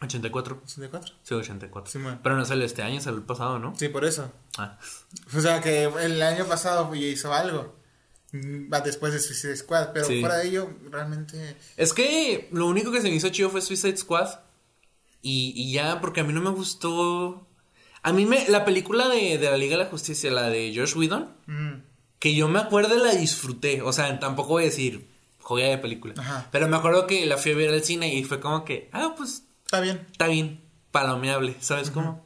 84. 0.00 0.62
84. 0.64 1.14
Sí, 1.22 1.34
84. 1.34 1.92
Sí. 1.92 1.98
Pero 2.22 2.36
no 2.36 2.44
salió 2.44 2.64
este 2.64 2.82
año, 2.82 3.00
salió 3.00 3.18
el 3.18 3.24
pasado, 3.26 3.58
¿no? 3.58 3.74
Sí, 3.76 3.88
por 3.88 4.04
eso. 4.04 4.32
Ah. 4.58 4.78
O 5.36 5.40
sea, 5.40 5.60
que 5.60 5.84
el 5.84 6.20
año 6.22 6.46
pasado 6.46 6.92
hizo 6.94 7.32
algo. 7.32 7.76
Va 8.34 8.80
Después 8.80 9.12
de 9.12 9.20
Suicide 9.20 9.56
Squad. 9.56 9.90
Pero 9.92 10.06
Sí. 10.06 10.20
fuera 10.20 10.36
de 10.38 10.48
ello, 10.48 10.70
realmente. 10.90 11.56
Es 11.76 11.92
que 11.92 12.48
lo 12.52 12.66
único 12.66 12.90
que 12.90 13.02
se 13.02 13.08
me 13.10 13.14
hizo 13.14 13.28
chido 13.28 13.50
fue 13.50 13.60
Suicide 13.60 13.96
Squad. 13.98 14.40
Y, 15.20 15.52
y 15.54 15.72
ya, 15.72 16.00
porque 16.00 16.22
a 16.22 16.24
mí 16.24 16.32
no 16.32 16.40
me 16.40 16.50
gustó. 16.50 17.46
A 18.02 18.12
mí 18.12 18.26
me. 18.26 18.48
La 18.48 18.64
película 18.64 19.08
de, 19.08 19.38
de 19.38 19.50
la 19.50 19.56
Liga 19.56 19.76
de 19.76 19.84
la 19.84 19.90
Justicia, 19.90 20.30
la 20.30 20.48
de 20.50 20.72
Josh 20.74 20.96
Whedon, 20.96 21.34
mm, 21.46 21.72
que 22.18 22.34
yo 22.34 22.48
me 22.48 22.58
acuerdo 22.58 22.96
la 22.96 23.12
disfruté. 23.14 23.82
O 23.82 23.92
sea, 23.92 24.18
tampoco 24.18 24.50
voy 24.50 24.64
a 24.64 24.66
decir 24.66 25.08
joya 25.40 25.68
de 25.68 25.78
película. 25.78 26.14
Ajá. 26.18 26.48
Pero 26.50 26.68
me 26.68 26.76
acuerdo 26.76 27.06
que 27.06 27.26
la 27.26 27.36
fui 27.36 27.52
a 27.52 27.56
ver 27.56 27.70
al 27.70 27.82
cine 27.82 28.14
y 28.14 28.24
fue 28.24 28.40
como 28.40 28.64
que, 28.64 28.88
ah, 28.92 29.14
pues 29.16 29.44
Está 29.64 29.80
bien. 29.80 30.06
está 30.10 30.26
bien, 30.26 30.60
palomeable, 30.90 31.56
¿sabes 31.60 31.90
cómo? 31.90 32.24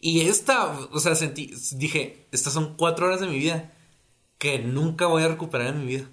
Y 0.00 0.20
esta, 0.22 0.66
o 0.92 1.00
sea, 1.00 1.14
sentí, 1.14 1.52
dije, 1.72 2.28
estas 2.30 2.52
son 2.52 2.76
cuatro 2.76 3.06
horas 3.06 3.20
de 3.20 3.26
mi 3.26 3.38
vida 3.38 3.72
que 4.38 4.58
nunca 4.60 5.06
voy 5.06 5.22
a 5.22 5.28
recuperar 5.28 5.68
en 5.68 5.80
mi 5.80 5.86
vida. 5.86 6.08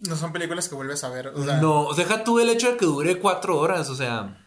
No 0.00 0.16
son 0.16 0.32
películas 0.32 0.68
que 0.68 0.74
vuelves 0.74 1.04
a 1.04 1.08
ver. 1.08 1.28
O 1.28 1.44
sea, 1.44 1.58
No, 1.58 1.88
deja 1.94 2.24
tú 2.24 2.38
el 2.40 2.50
hecho 2.50 2.70
de 2.70 2.76
que 2.76 2.84
dure 2.84 3.18
cuatro 3.18 3.58
horas, 3.58 3.88
o 3.88 3.94
sea, 3.94 4.43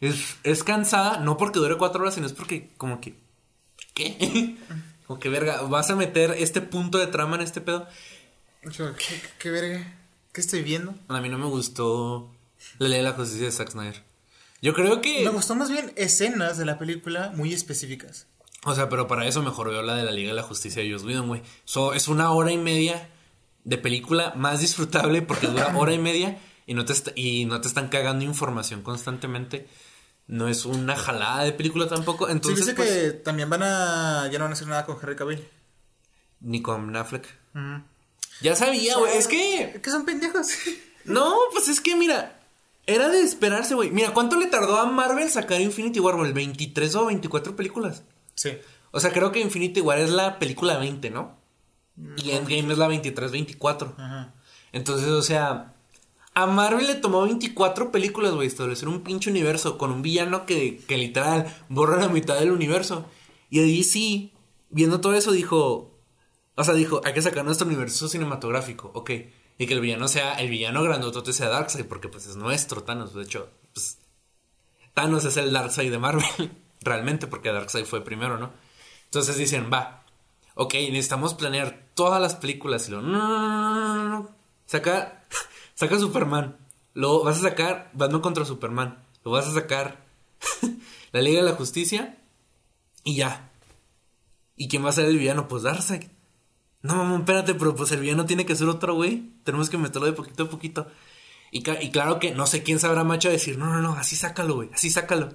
es, 0.00 0.36
es 0.42 0.64
cansada, 0.64 1.18
no 1.18 1.36
porque 1.36 1.58
dure 1.58 1.76
cuatro 1.76 2.02
horas, 2.02 2.14
sino 2.14 2.26
es 2.26 2.32
porque 2.32 2.72
como 2.76 3.00
que, 3.00 3.18
¿qué? 3.94 4.56
como 5.06 5.18
que 5.18 5.28
verga, 5.28 5.62
vas 5.62 5.90
a 5.90 5.96
meter 5.96 6.32
este 6.38 6.60
punto 6.60 6.98
de 6.98 7.06
trama 7.06 7.36
en 7.36 7.42
este 7.42 7.60
pedo. 7.60 7.86
Yo, 8.70 8.94
¿Qué, 8.94 9.20
qué 9.38 9.50
verga? 9.50 9.98
¿Qué 10.32 10.40
estoy 10.40 10.62
viendo? 10.62 10.94
A 11.08 11.20
mí 11.20 11.28
no 11.28 11.38
me 11.38 11.46
gustó 11.46 12.30
la 12.78 12.88
ley 12.88 12.98
de 12.98 13.04
la 13.04 13.12
justicia 13.12 13.46
de 13.46 13.52
Zack 13.52 13.70
Snyder. 13.70 14.02
Yo 14.62 14.72
creo 14.72 15.00
que... 15.02 15.22
Me 15.22 15.30
gustó 15.30 15.54
más 15.54 15.70
bien 15.70 15.92
escenas 15.96 16.56
de 16.56 16.64
la 16.64 16.78
película 16.78 17.32
muy 17.36 17.52
específicas. 17.52 18.26
O 18.64 18.74
sea, 18.74 18.88
pero 18.88 19.06
para 19.06 19.26
eso 19.26 19.42
mejor 19.42 19.68
veo 19.68 19.82
la 19.82 19.94
de 19.94 20.04
la 20.04 20.10
Liga 20.10 20.30
de 20.30 20.36
la 20.36 20.42
Justicia 20.42 20.82
de 20.82 20.90
Joss 20.90 21.04
Whedon, 21.04 21.28
güey. 21.28 21.42
So, 21.64 21.92
es 21.92 22.08
una 22.08 22.32
hora 22.32 22.50
y 22.50 22.56
media 22.56 23.10
de 23.64 23.78
película 23.78 24.32
más 24.36 24.60
disfrutable 24.60 25.22
porque 25.22 25.46
dura 25.48 25.76
hora 25.76 25.92
y 25.92 25.98
media 25.98 26.38
y 26.66 26.74
no 26.74 26.84
te, 26.84 26.94
y 27.14 27.44
no 27.44 27.60
te 27.60 27.68
están 27.68 27.88
cagando 27.88 28.24
información 28.24 28.82
constantemente. 28.82 29.68
No 30.26 30.48
es 30.48 30.64
una 30.64 30.96
jalada 30.96 31.44
de 31.44 31.52
película 31.52 31.88
tampoco. 31.88 32.28
Entonces, 32.28 32.66
dice 32.66 32.74
pues, 32.74 32.90
que 32.90 33.10
también 33.12 33.50
van 33.50 33.62
a. 33.62 34.28
Ya 34.32 34.38
no 34.38 34.44
van 34.44 34.52
a 34.52 34.54
hacer 34.54 34.68
nada 34.68 34.86
con 34.86 34.96
Henry 35.00 35.16
Cavill. 35.16 35.46
ni 36.40 36.62
con 36.62 36.94
Affleck. 36.96 37.26
Ujú. 37.54 37.82
Ya 38.40 38.56
sabía, 38.56 38.98
güey. 38.98 39.16
Es 39.16 39.28
que... 39.28 39.80
Que 39.82 39.90
son 39.90 40.04
pendejos. 40.04 40.48
No, 41.04 41.34
pues 41.52 41.68
es 41.68 41.80
que 41.80 41.94
mira... 41.96 42.40
Era 42.86 43.08
de 43.08 43.22
esperarse, 43.22 43.74
güey. 43.74 43.90
Mira, 43.90 44.12
¿cuánto 44.12 44.36
le 44.36 44.46
tardó 44.46 44.76
a 44.78 44.86
Marvel 44.86 45.30
sacar 45.30 45.60
Infinity 45.60 46.00
War, 46.00 46.16
güey? 46.16 46.32
¿23 46.32 46.94
o 46.96 47.06
24 47.06 47.56
películas? 47.56 48.02
sí. 48.34 48.58
O 48.90 49.00
sea, 49.00 49.12
creo 49.12 49.32
que 49.32 49.40
Infinity 49.40 49.80
War 49.80 49.98
es 49.98 50.10
la 50.10 50.38
película 50.38 50.78
20, 50.78 51.10
¿no? 51.10 51.36
Y 52.16 52.30
Endgame 52.30 52.72
es 52.72 52.78
la 52.78 52.88
23-24. 52.88 53.94
Ajá. 53.98 54.34
Entonces, 54.70 55.08
o 55.08 55.20
sea, 55.20 55.73
a 56.34 56.46
Marvel 56.46 56.86
le 56.86 56.96
tomó 56.96 57.22
24 57.22 57.92
películas, 57.92 58.32
güey, 58.32 58.48
establecer 58.48 58.88
un 58.88 59.02
pinche 59.02 59.30
universo 59.30 59.78
con 59.78 59.92
un 59.92 60.02
villano 60.02 60.46
que, 60.46 60.78
que 60.78 60.98
literal 60.98 61.46
borra 61.68 61.96
la 61.96 62.08
mitad 62.08 62.38
del 62.38 62.50
universo. 62.50 63.06
Y 63.50 63.60
a 63.60 63.62
DC, 63.62 64.32
viendo 64.70 65.00
todo 65.00 65.14
eso, 65.14 65.30
dijo, 65.30 65.94
o 66.56 66.64
sea, 66.64 66.74
dijo, 66.74 67.00
hay 67.04 67.12
que 67.12 67.22
sacar 67.22 67.44
nuestro 67.44 67.66
universo 67.66 68.08
cinematográfico, 68.08 68.90
ok. 68.94 69.10
Y 69.58 69.66
que 69.66 69.74
el 69.74 69.80
villano 69.80 70.08
sea, 70.08 70.34
el 70.34 70.50
villano 70.50 70.82
grandotote 70.82 71.32
sea 71.32 71.48
Darkseid, 71.48 71.86
porque 71.86 72.08
pues 72.08 72.26
es 72.26 72.34
nuestro 72.34 72.82
Thanos. 72.82 73.14
De 73.14 73.22
hecho, 73.22 73.50
pues 73.72 73.98
Thanos 74.92 75.24
es 75.24 75.36
el 75.36 75.52
Darkseid 75.52 75.90
de 75.90 75.98
Marvel, 75.98 76.24
realmente, 76.80 77.28
porque 77.28 77.52
Darkseid 77.52 77.84
fue 77.84 78.04
primero, 78.04 78.38
¿no? 78.38 78.52
Entonces 79.04 79.36
dicen, 79.36 79.70
va, 79.72 80.04
ok, 80.54 80.74
necesitamos 80.74 81.34
planear 81.34 81.86
todas 81.94 82.20
las 82.20 82.34
películas. 82.34 82.88
Y 82.88 82.92
no, 82.92 83.02
no, 83.02 83.94
no, 83.94 84.08
no. 84.08 84.30
Saca, 84.66 85.23
saca 85.74 85.98
Superman. 85.98 86.56
Luego 86.94 87.24
vas 87.24 87.38
a 87.38 87.48
sacar 87.48 87.90
Batman 87.94 88.20
contra 88.20 88.44
Superman. 88.44 89.04
Luego 89.24 89.38
vas 89.38 89.48
a 89.48 89.54
sacar 89.54 90.04
la 91.12 91.20
Liga 91.20 91.40
de 91.40 91.50
la 91.50 91.56
Justicia. 91.56 92.18
Y 93.02 93.16
ya. 93.16 93.50
¿Y 94.56 94.68
quién 94.68 94.84
va 94.84 94.90
a 94.90 94.92
ser 94.92 95.06
el 95.06 95.18
villano? 95.18 95.48
Pues 95.48 95.62
Darkseid. 95.62 96.04
No, 96.82 96.96
mamá, 96.96 97.16
espérate, 97.16 97.54
pero 97.54 97.74
pues 97.74 97.92
el 97.92 98.00
villano 98.00 98.26
tiene 98.26 98.44
que 98.46 98.54
ser 98.54 98.68
otro 98.68 98.94
güey. 98.94 99.30
Tenemos 99.42 99.70
que 99.70 99.78
meterlo 99.78 100.06
de 100.06 100.12
poquito 100.12 100.44
a 100.44 100.50
poquito. 100.50 100.86
Y, 101.50 101.62
claro 101.62 102.18
que 102.18 102.32
no 102.32 102.46
sé 102.46 102.64
quién 102.64 102.80
sabrá 102.80 103.04
macho 103.04 103.30
decir, 103.30 103.56
no, 103.56 103.66
no, 103.66 103.80
no, 103.80 103.92
así 103.92 104.16
sácalo, 104.16 104.56
güey, 104.56 104.70
así 104.74 104.90
sácalo. 104.90 105.28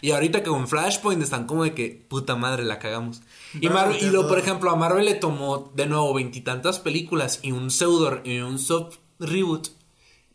Y 0.00 0.12
ahorita 0.12 0.44
que 0.44 0.50
con 0.50 0.68
Flashpoint 0.68 1.20
están 1.20 1.46
como 1.46 1.64
de 1.64 1.74
que, 1.74 2.06
puta 2.08 2.36
madre, 2.36 2.62
la 2.62 2.78
cagamos. 2.78 3.22
Y, 3.60 3.68
Marvel, 3.68 4.00
y 4.00 4.08
lo, 4.10 4.28
por 4.28 4.38
ejemplo, 4.38 4.70
a 4.70 4.76
Marvel 4.76 5.04
le 5.04 5.14
tomó 5.14 5.72
de 5.74 5.86
nuevo 5.86 6.14
veintitantas 6.14 6.78
películas 6.78 7.40
y 7.42 7.50
un 7.50 7.72
pseudo 7.72 8.20
y 8.22 8.38
un 8.38 8.60
sub 8.60 8.96
reboot 9.18 9.68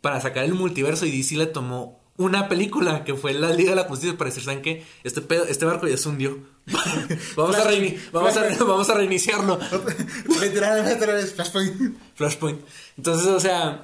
para 0.02 0.20
sacar 0.22 0.44
el 0.46 0.54
multiverso 0.54 1.06
y 1.06 1.12
DC 1.18 1.36
le 1.36 1.46
tomó 1.48 2.00
una 2.18 2.50
película 2.50 3.06
que 3.06 3.16
fue 3.16 3.34
la 3.34 3.52
Liga 3.54 3.70
de 3.70 3.76
la 3.78 3.84
Justicia 3.86 4.18
para 4.18 4.30
decir, 4.30 4.44
¿saben 4.44 4.62
qué? 4.62 4.86
Este, 5.06 5.22
pedo, 5.22 5.46
este 5.46 5.64
barco 5.66 5.88
ya 5.88 5.96
se 5.98 6.10
hundió. 6.10 6.38
vamos, 7.38 7.56
a 7.56 7.70
reini- 7.72 7.98
vamos, 8.12 8.36
a, 8.36 8.64
vamos 8.66 8.90
a 8.90 8.94
reiniciarlo. 8.96 9.58
Flashpoint. 11.36 11.98
Flashpoint. 12.16 12.62
Entonces, 12.98 13.28
o 13.28 13.40
sea, 13.40 13.84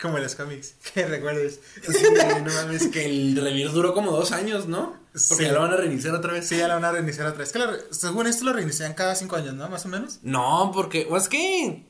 Como 0.00 0.16
en 0.18 0.24
los 0.24 0.34
cómics. 0.34 0.74
Que 0.94 1.06
recuerdes. 1.06 1.60
sí, 1.86 2.04
no 2.44 2.52
mames, 2.52 2.88
que 2.88 3.06
el 3.06 3.36
revivir 3.36 3.70
duró 3.70 3.94
como 3.94 4.10
dos 4.12 4.32
años, 4.32 4.66
¿no? 4.66 4.96
Porque 5.12 5.44
Sí. 5.44 5.44
ya 5.44 5.52
lo 5.52 5.60
van 5.60 5.72
a 5.72 5.76
reiniciar 5.76 6.14
otra 6.14 6.32
vez. 6.32 6.48
Sí, 6.48 6.56
ya 6.56 6.66
la 6.68 6.74
van 6.74 6.84
a 6.86 6.92
reiniciar 6.92 7.26
otra 7.26 7.38
vez. 7.40 7.54
Lo 7.54 7.70
re- 7.70 7.78
según 7.90 8.26
esto 8.26 8.44
lo 8.46 8.52
reinician 8.54 8.94
cada 8.94 9.14
cinco 9.14 9.36
años, 9.36 9.54
¿no? 9.54 9.68
Más 9.68 9.84
o 9.84 9.88
menos. 9.88 10.18
No, 10.22 10.72
porque, 10.74 11.06
o 11.08 11.16
es 11.16 11.28
que 11.28 11.86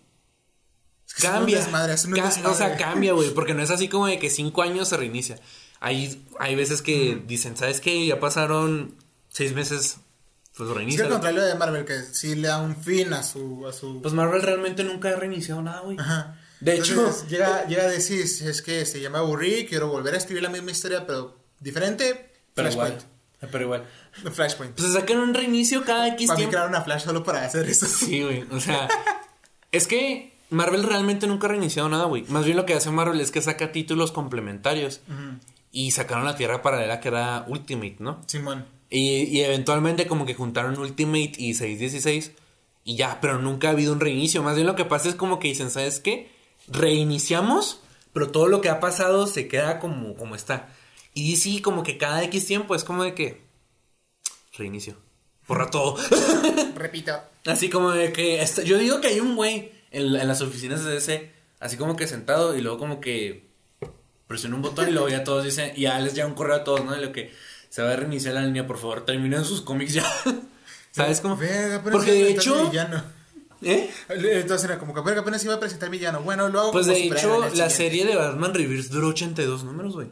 Es 1.16 1.22
que 1.22 1.26
es 1.26 1.32
cambia. 1.32 1.58
es 1.58 2.04
un 2.04 2.12
Ca- 2.12 2.24
desmadre. 2.26 2.46
o 2.48 2.54
sea, 2.54 2.76
cambia, 2.76 3.12
güey, 3.12 3.30
porque 3.30 3.54
no 3.54 3.62
es 3.62 3.70
así 3.70 3.88
como 3.88 4.06
de 4.06 4.18
que 4.18 4.30
cinco 4.30 4.62
años 4.62 4.88
se 4.88 4.96
reinicia. 4.96 5.38
Hay, 5.80 6.26
hay 6.38 6.54
veces 6.54 6.80
que 6.82 7.20
dicen, 7.26 7.56
¿sabes 7.56 7.80
qué? 7.80 8.06
Ya 8.06 8.20
pasaron 8.20 8.94
seis 9.30 9.52
meses, 9.52 9.96
pues 10.56 10.68
Es 10.68 10.72
que 10.72 10.78
reinicia. 10.78 11.08
contrario 11.08 11.42
de 11.42 11.54
Marvel, 11.56 11.84
que 11.84 12.00
sí 12.02 12.34
le 12.36 12.48
da 12.48 12.58
un 12.58 12.76
fin 12.76 13.12
a 13.12 13.22
su. 13.22 13.66
A 13.66 13.72
su... 13.72 14.00
Pues 14.00 14.14
Marvel 14.14 14.42
realmente 14.42 14.84
nunca 14.84 15.08
ha 15.10 15.16
reiniciado 15.16 15.60
nada, 15.62 15.80
güey. 15.80 15.98
Ajá. 15.98 16.38
De 16.60 16.76
Entonces, 16.76 16.94
hecho- 17.22 17.26
llega, 17.28 17.66
llega 17.66 17.82
a 17.82 17.88
decir: 17.88 18.20
es 18.20 18.62
que 18.62 18.86
se 18.86 19.00
llama 19.00 19.18
aburrí, 19.18 19.66
quiero 19.68 19.88
volver 19.88 20.14
a 20.14 20.18
escribir 20.18 20.44
la 20.44 20.48
misma 20.50 20.70
historia, 20.70 21.04
pero 21.06 21.36
diferente. 21.58 22.30
Pero 22.54 22.70
Flashpoint. 22.70 23.02
igual. 23.02 23.50
Pero 23.50 23.64
igual. 23.64 23.84
Flashpoint. 24.32 24.74
Pues 24.76 24.92
se 24.92 25.00
sacan 25.00 25.18
un 25.18 25.34
reinicio 25.34 25.84
cada 25.84 26.06
X 26.08 26.28
Para 26.28 26.36
mí 26.36 26.42
tiempo. 26.42 26.52
crear 26.52 26.68
una 26.68 26.82
Flash 26.82 27.02
solo 27.04 27.24
para 27.24 27.44
hacer 27.44 27.68
eso. 27.68 27.86
Sí, 27.86 28.22
güey. 28.22 28.44
O 28.52 28.60
sea, 28.60 28.86
es 29.72 29.88
que 29.88 30.31
Marvel 30.52 30.82
realmente 30.84 31.26
nunca 31.26 31.46
ha 31.46 31.50
reiniciado 31.50 31.88
nada, 31.88 32.04
güey. 32.04 32.24
Más 32.28 32.44
bien 32.44 32.56
lo 32.56 32.66
que 32.66 32.74
hace 32.74 32.90
Marvel 32.90 33.20
es 33.20 33.30
que 33.32 33.42
saca 33.42 33.72
títulos 33.72 34.12
complementarios. 34.12 35.00
Y 35.72 35.90
sacaron 35.92 36.24
la 36.24 36.36
Tierra 36.36 36.60
Paralela 36.62 37.00
que 37.00 37.08
era 37.08 37.44
Ultimate, 37.48 37.96
¿no? 37.98 38.22
Simón. 38.26 38.66
Y, 38.90 39.22
y 39.22 39.40
eventualmente 39.40 40.06
como 40.06 40.26
que 40.26 40.34
juntaron 40.34 40.78
Ultimate 40.78 41.32
y 41.38 41.54
616 41.54 42.32
y 42.84 42.96
ya, 42.96 43.20
pero 43.22 43.38
nunca 43.38 43.68
ha 43.68 43.70
habido 43.70 43.92
un 43.94 44.00
reinicio. 44.00 44.42
Más 44.42 44.54
bien 44.56 44.66
lo 44.66 44.76
que 44.76 44.84
pasa 44.84 45.08
es 45.08 45.14
como 45.14 45.38
que 45.38 45.48
dicen, 45.48 45.70
¿sabes 45.70 45.98
qué? 46.00 46.30
Reiniciamos, 46.68 47.80
pero 48.12 48.30
todo 48.30 48.48
lo 48.48 48.60
que 48.60 48.68
ha 48.68 48.80
pasado 48.80 49.26
se 49.26 49.48
queda 49.48 49.78
como, 49.78 50.14
como 50.14 50.34
está. 50.34 50.68
Y 51.14 51.36
sí, 51.36 51.62
como 51.62 51.82
que 51.84 51.96
cada 51.96 52.22
X 52.24 52.44
tiempo 52.46 52.74
es 52.74 52.84
como 52.84 53.02
de 53.04 53.14
que... 53.14 53.42
Reinicio. 54.58 54.96
Borra 55.48 55.70
todo. 55.70 55.96
Repito. 56.76 57.12
Así 57.46 57.70
como 57.70 57.90
de 57.92 58.12
que... 58.12 58.42
está- 58.42 58.62
yo 58.62 58.76
digo 58.78 59.00
que 59.00 59.08
hay 59.08 59.20
un 59.20 59.36
güey 59.36 59.72
en, 59.92 60.16
en 60.16 60.28
las 60.28 60.40
oficinas 60.40 60.84
de 60.84 60.96
ese, 60.96 61.30
así 61.60 61.76
como 61.76 61.96
que 61.96 62.06
sentado 62.06 62.56
y 62.56 62.60
luego 62.60 62.78
como 62.78 63.00
que 63.00 63.48
presiona 64.26 64.56
un 64.56 64.62
botón 64.62 64.88
y 64.88 64.92
luego 64.92 65.08
ya 65.08 65.24
todos 65.24 65.44
dicen... 65.44 65.72
Y 65.76 65.82
ya 65.82 66.00
les 66.00 66.14
llega 66.14 66.26
un 66.26 66.34
correo 66.34 66.56
a 66.56 66.64
todos, 66.64 66.84
¿no? 66.84 66.92
De 66.92 67.00
lo 67.00 67.12
que 67.12 67.32
se 67.68 67.82
va 67.82 67.92
a 67.92 67.96
reiniciar 67.96 68.34
la 68.34 68.42
línea, 68.42 68.66
por 68.66 68.78
favor, 68.78 69.04
terminen 69.04 69.44
sus 69.44 69.60
cómics 69.62 69.94
ya. 69.94 70.04
¿Sabes 70.90 71.20
cómo? 71.20 71.38
Porque 71.84 72.12
de 72.12 72.30
hecho... 72.30 72.68
villano. 72.70 73.02
¿Eh? 73.62 73.90
Entonces 74.08 74.64
era 74.64 74.78
como 74.78 74.92
que 74.92 75.00
verga, 75.02 75.20
apenas 75.20 75.44
iba 75.44 75.54
a 75.54 75.60
presentar 75.60 75.88
villano. 75.88 76.20
Bueno, 76.22 76.48
lo 76.48 76.60
hago 76.60 76.72
Pues 76.72 76.86
de 76.86 77.04
hecho, 77.04 77.38
la 77.38 77.48
siguiente. 77.48 77.70
serie 77.70 78.06
de 78.06 78.16
Batman 78.16 78.52
Reverse 78.54 78.88
duró 78.88 79.08
82 79.08 79.64
números, 79.64 79.94
güey. 79.94 80.08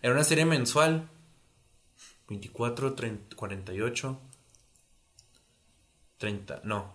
Era 0.00 0.14
una 0.14 0.24
serie 0.24 0.44
mensual. 0.44 1.08
24, 2.28 2.94
30, 2.94 3.36
48. 3.36 4.20
30, 6.16 6.60
no. 6.64 6.94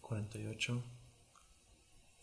48. 0.00 0.82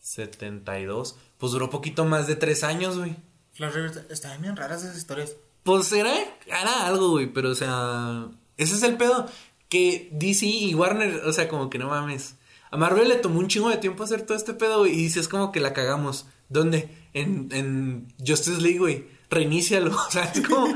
72. 0.06 1.16
Pues 1.38 1.52
duró 1.52 1.68
poquito 1.70 2.04
más 2.04 2.26
de 2.26 2.36
3 2.36 2.64
años, 2.64 2.98
güey. 2.98 3.16
Flash 3.54 3.72
Reverse, 3.72 4.04
estaban 4.10 4.40
bien 4.40 4.56
raras 4.56 4.82
esas 4.84 4.96
historias. 4.96 5.34
Pues 5.64 5.90
era, 5.92 6.12
era 6.46 6.86
algo, 6.86 7.10
güey, 7.10 7.26
pero 7.26 7.50
o 7.50 7.54
sea, 7.54 8.26
ese 8.56 8.74
es 8.76 8.82
el 8.82 8.96
pedo. 8.96 9.26
Que 9.68 10.08
DC 10.12 10.46
y 10.46 10.74
Warner, 10.74 11.22
o 11.26 11.32
sea, 11.32 11.48
como 11.48 11.68
que 11.70 11.78
no 11.78 11.88
mames. 11.88 12.36
A 12.70 12.76
Marvel 12.76 13.08
le 13.08 13.16
tomó 13.16 13.40
un 13.40 13.48
chingo 13.48 13.68
de 13.68 13.78
tiempo 13.78 14.04
hacer 14.04 14.22
todo 14.22 14.36
este 14.36 14.54
pedo, 14.54 14.80
güey, 14.80 14.92
y 14.92 14.96
dices 14.96 15.28
como 15.28 15.50
que 15.50 15.60
la 15.60 15.72
cagamos. 15.72 16.26
¿Dónde? 16.48 16.88
En, 17.14 17.48
en 17.50 18.06
Justice 18.24 18.60
League, 18.60 18.78
güey. 18.78 19.06
Reinícialo, 19.28 19.90
o 20.08 20.10
sea, 20.10 20.24
es 20.24 20.46
como 20.46 20.68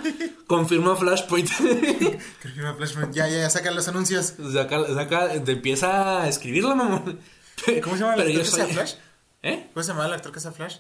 confirma 0.49 0.97
Flashpoint. 0.97 1.49
Creo 1.57 2.19
que 2.55 2.59
iba 2.61 2.71
a 2.71 2.75
Flashpoint. 2.75 3.15
Ya, 3.15 3.29
ya, 3.29 3.39
ya, 3.39 3.51
sacan 3.51 3.77
los 3.77 3.87
anuncios. 3.87 4.35
saca, 4.53 4.85
saca, 4.93 5.45
te 5.45 5.53
empieza 5.53 6.23
a 6.23 6.29
escribirlo, 6.29 6.75
mamón. 6.75 7.21
¿Cómo 7.85 7.95
se 7.95 8.01
llama 8.03 8.15
el 8.15 8.23
Pero 8.25 8.31
yo 8.41 8.45
soy- 8.45 8.73
Flash? 8.73 8.95
¿Eh? 9.43 9.71
¿Cómo 9.73 9.83
se 9.83 9.93
llama 9.93 10.07
el 10.07 10.13
actor 10.13 10.33
que 10.33 10.41
sea 10.41 10.53
Flash? 10.53 10.77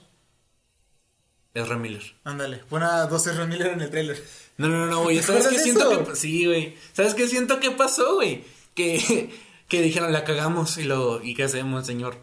Ezra 1.54 1.76
Miller. 1.76 2.02
Ándale, 2.24 2.58
pon 2.58 2.82
a 2.82 3.06
dos 3.06 3.26
R. 3.26 3.46
Miller 3.46 3.68
en 3.72 3.80
el 3.80 3.90
trailer. 3.90 4.22
No, 4.56 4.68
no, 4.68 4.86
no, 4.86 5.02
güey. 5.02 5.16
¿Te 5.16 5.22
¿Sabes 5.22 5.48
qué 5.48 5.58
siento 5.58 5.90
eso? 5.90 6.04
que 6.04 6.16
Sí, 6.16 6.46
güey. 6.46 6.76
¿Sabes 6.92 7.14
qué 7.14 7.26
siento 7.26 7.58
que 7.58 7.72
pasó, 7.72 8.14
güey? 8.14 8.44
Que, 8.74 9.30
que 9.68 9.82
dijeron, 9.82 10.12
la 10.12 10.24
cagamos 10.24 10.78
y 10.78 10.84
luego, 10.84 11.20
¿y 11.22 11.34
qué 11.34 11.44
hacemos, 11.44 11.86
señor? 11.86 12.18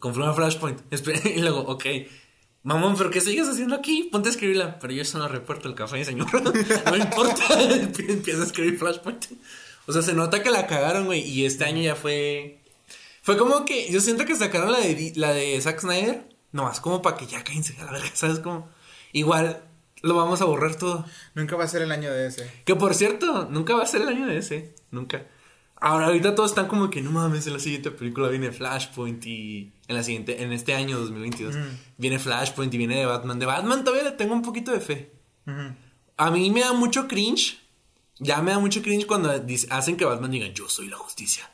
Confirma 0.00 0.34
Flashpoint. 0.34 0.80
Y 1.24 1.40
luego, 1.40 1.60
ok. 1.60 1.84
Mamón, 2.64 2.96
¿pero 2.96 3.10
qué 3.10 3.20
sigues 3.20 3.48
haciendo 3.48 3.76
aquí? 3.76 4.08
Ponte 4.10 4.28
a 4.28 4.32
escribirla. 4.32 4.78
Pero 4.78 4.92
yo 4.92 5.04
solo 5.04 5.28
reporto 5.28 5.68
el 5.68 5.74
café, 5.74 6.04
señor. 6.04 6.26
no 6.86 6.96
importa. 6.96 7.62
Empieza 7.62 8.40
a 8.40 8.46
escribir 8.46 8.78
Flashpoint. 8.78 9.26
O 9.86 9.92
sea, 9.92 10.02
se 10.02 10.14
nota 10.14 10.42
que 10.42 10.50
la 10.50 10.66
cagaron, 10.66 11.04
güey. 11.04 11.20
Y 11.20 11.44
este 11.44 11.64
año 11.64 11.82
ya 11.82 11.94
fue. 11.94 12.63
Fue 13.24 13.38
como 13.38 13.64
que. 13.64 13.90
Yo 13.90 14.00
siento 14.00 14.26
que 14.26 14.36
sacaron 14.36 14.70
la 14.70 14.80
de, 14.80 15.12
la 15.16 15.32
de 15.32 15.58
Zack 15.58 15.80
Snyder. 15.80 16.28
Nomás 16.52 16.78
como 16.80 17.00
para 17.00 17.16
que 17.16 17.26
ya 17.26 17.42
cállense 17.42 17.74
a 17.80 17.86
la 17.86 17.92
verga, 17.92 18.10
¿sabes? 18.14 18.38
Como. 18.38 18.68
Igual 19.12 19.64
lo 20.02 20.14
vamos 20.14 20.42
a 20.42 20.44
borrar 20.44 20.76
todo. 20.76 21.06
Nunca 21.34 21.56
va 21.56 21.64
a 21.64 21.68
ser 21.68 21.80
el 21.80 21.90
año 21.90 22.12
de 22.12 22.26
ese. 22.26 22.50
Que 22.66 22.76
por 22.76 22.94
cierto, 22.94 23.48
nunca 23.50 23.74
va 23.74 23.82
a 23.82 23.86
ser 23.86 24.02
el 24.02 24.08
año 24.08 24.26
de 24.26 24.36
ese. 24.36 24.74
Nunca. 24.90 25.26
Ahora, 25.76 26.06
ahorita 26.06 26.34
todos 26.34 26.50
están 26.50 26.68
como 26.68 26.90
que 26.90 27.00
no 27.00 27.10
mames, 27.12 27.46
en 27.46 27.54
la 27.54 27.58
siguiente 27.58 27.90
película 27.90 28.28
viene 28.28 28.52
Flashpoint 28.52 29.24
y 29.26 29.72
en 29.88 29.96
la 29.96 30.02
siguiente, 30.02 30.42
en 30.42 30.52
este 30.52 30.74
año 30.74 30.98
2022, 30.98 31.56
viene 31.96 32.18
Flashpoint 32.18 32.72
y 32.74 32.78
viene 32.78 32.98
de 32.98 33.06
Batman. 33.06 33.38
De 33.38 33.46
Batman 33.46 33.84
todavía 33.84 34.10
le 34.10 34.16
tengo 34.16 34.34
un 34.34 34.42
poquito 34.42 34.70
de 34.70 34.80
fe. 34.80 35.12
A 36.16 36.30
mí 36.30 36.50
me 36.50 36.60
da 36.60 36.74
mucho 36.74 37.08
cringe. 37.08 37.58
Ya 38.18 38.42
me 38.42 38.50
da 38.50 38.58
mucho 38.58 38.82
cringe 38.82 39.06
cuando 39.06 39.30
hacen 39.70 39.96
que 39.96 40.04
Batman 40.04 40.30
diga, 40.30 40.46
yo 40.48 40.68
soy 40.68 40.88
la 40.88 40.96
justicia. 40.96 41.50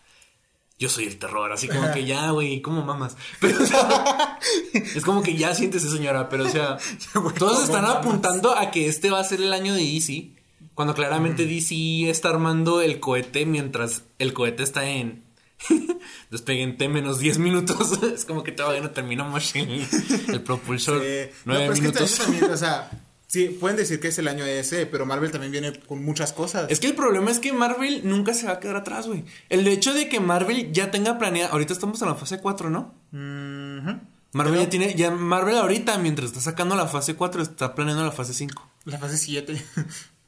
Yo 0.81 0.89
soy 0.89 1.05
el 1.05 1.19
terror. 1.19 1.53
Así 1.53 1.69
como 1.69 1.93
que 1.93 2.07
ya, 2.07 2.31
güey, 2.31 2.63
como 2.63 2.83
mamas. 2.83 3.17
Pero, 3.41 3.63
o 3.63 3.67
sea, 3.67 4.39
es 4.73 5.05
como 5.05 5.23
que 5.23 5.37
ya 5.37 5.55
siéntese, 5.55 5.91
señora. 5.91 6.31
Pero, 6.31 6.47
o 6.47 6.49
sea, 6.49 6.79
todos 7.13 7.35
¿cómo 7.37 7.61
están 7.61 7.85
apuntando 7.85 8.57
a 8.57 8.71
que 8.71 8.89
este 8.89 9.11
va 9.11 9.21
a 9.21 9.25
ser 9.25 9.43
el 9.43 9.53
año 9.53 9.75
de 9.75 9.83
DC. 9.83 10.31
Cuando 10.75 10.95
claramente 10.95 11.45
DC 11.45 12.09
está 12.09 12.31
armando 12.31 12.81
el 12.81 12.99
cohete 12.99 13.45
mientras 13.45 14.05
el 14.19 14.33
cohete 14.33 14.63
está 14.63 14.87
en. 14.89 15.23
Despegue 16.31 16.63
en 16.63 16.79
T 16.79 16.89
menos 16.89 17.19
10 17.19 17.39
minutos. 17.39 18.03
es 18.03 18.25
como 18.25 18.43
que 18.43 18.53
todavía 18.53 18.81
no 18.81 18.91
terminamos 18.91 19.55
el, 19.55 19.87
el 20.29 20.43
propulsor. 20.43 20.97
No, 20.97 21.03
9 21.03 21.35
pero 21.45 21.73
es 21.73 21.79
que 21.79 21.81
minutos. 21.81 22.15
también, 22.15 22.45
o 22.45 22.57
sea, 22.57 22.91
sí, 23.31 23.49
pueden 23.61 23.77
decir 23.77 24.01
que 24.01 24.09
es 24.09 24.19
el 24.19 24.27
año 24.27 24.45
de 24.45 24.89
pero 24.91 25.07
Marvel 25.07 25.31
también 25.31 25.53
viene 25.53 25.73
con 25.81 26.05
muchas 26.05 26.33
cosas. 26.33 26.69
Es 26.69 26.81
que 26.81 26.89
el 26.89 26.95
problema 26.95 27.31
es 27.31 27.39
que 27.39 27.53
Marvel 27.53 28.03
nunca 28.05 28.35
se 28.35 28.47
va 28.47 28.55
a 28.55 28.61
quedar 28.61 28.75
atrás, 28.77 29.07
güey. 29.07 29.25
El 29.49 29.67
hecho 29.69 29.95
de 29.95 30.09
que 30.09 30.19
Marvel 30.19 30.73
ya 30.73 30.91
tenga 30.91 31.17
planeada. 31.19 31.53
Ahorita 31.53 31.73
estamos 31.73 32.03
en 32.03 32.09
la 32.09 32.17
fase 32.17 32.41
4, 32.41 32.71
¿no? 32.71 32.93
Ujú. 33.13 34.01
Marvel 34.33 34.53
Pero 34.55 34.63
ya 34.65 34.69
tiene. 34.69 34.95
Ya 34.95 35.11
Marvel 35.13 35.57
ahorita, 35.57 35.97
mientras 35.99 36.31
está 36.31 36.41
sacando 36.41 36.75
la 36.75 36.87
fase 36.89 37.15
4, 37.15 37.43
está 37.43 37.75
planeando 37.75 38.05
la 38.05 38.13
fase 38.13 38.35
5. 38.35 38.69
La 38.85 38.99
fase 38.99 39.17
7. 39.17 39.63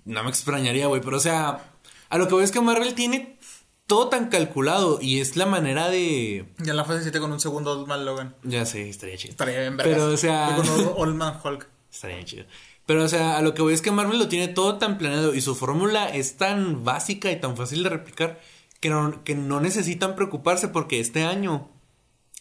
No 0.04 0.24
me 0.24 0.30
extrañaría, 0.30 0.88
güey. 0.88 1.00
Pero 1.00 1.16
o 1.16 1.20
sea, 1.20 1.62
a 2.08 2.18
lo 2.18 2.26
que 2.26 2.34
voy 2.34 2.44
es 2.44 2.50
que 2.50 2.60
Marvel 2.60 2.94
tiene 2.94 3.38
todo 3.86 4.08
tan 4.08 4.30
calculado 4.30 4.98
y 5.00 5.20
es 5.20 5.36
la 5.36 5.46
manera 5.46 5.90
de. 5.90 6.46
ya 6.58 6.72
en 6.72 6.76
la 6.76 6.84
fase 6.84 7.02
7 7.02 7.20
con 7.20 7.30
un 7.32 7.38
segundo 7.38 7.70
Old 7.72 7.86
Man 7.86 8.04
Logan. 8.04 8.34
Ya 8.42 8.66
sé, 8.66 8.88
estaría 8.88 9.16
chido. 9.16 9.30
Estaría 9.32 9.60
bien, 9.60 9.76
vergas. 9.76 9.94
Pero, 9.96 10.12
o 10.12 10.16
sea- 10.16 10.50
Y 10.50 10.56
con 10.56 10.92
Old 10.96 11.14
Man 11.14 11.38
Hulk. 11.42 11.68
Estaría 11.92 12.16
bien 12.16 12.26
chido. 12.26 12.44
Pero, 12.92 13.04
o 13.04 13.08
sea, 13.08 13.38
a 13.38 13.40
lo 13.40 13.54
que 13.54 13.62
voy 13.62 13.72
es 13.72 13.80
que 13.80 13.90
Marvel 13.90 14.18
lo 14.18 14.28
tiene 14.28 14.48
todo 14.48 14.76
tan 14.76 14.98
planeado 14.98 15.34
y 15.34 15.40
su 15.40 15.54
fórmula 15.54 16.10
es 16.10 16.36
tan 16.36 16.84
básica 16.84 17.32
y 17.32 17.40
tan 17.40 17.56
fácil 17.56 17.82
de 17.82 17.88
replicar 17.88 18.38
que 18.80 18.90
no, 18.90 19.24
que 19.24 19.34
no 19.34 19.60
necesitan 19.60 20.14
preocuparse 20.14 20.68
porque 20.68 21.00
este 21.00 21.24
año 21.24 21.70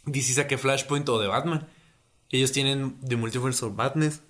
DC 0.07 0.33
saque 0.33 0.57
Flashpoint 0.57 1.07
o 1.07 1.21
de 1.21 1.29
Batman. 1.29 1.69
Ellos 2.31 2.51
tienen 2.51 2.99
The 2.99 3.15
Multiverse 3.15 3.63
of 3.63 3.75
Madness. 3.75 4.23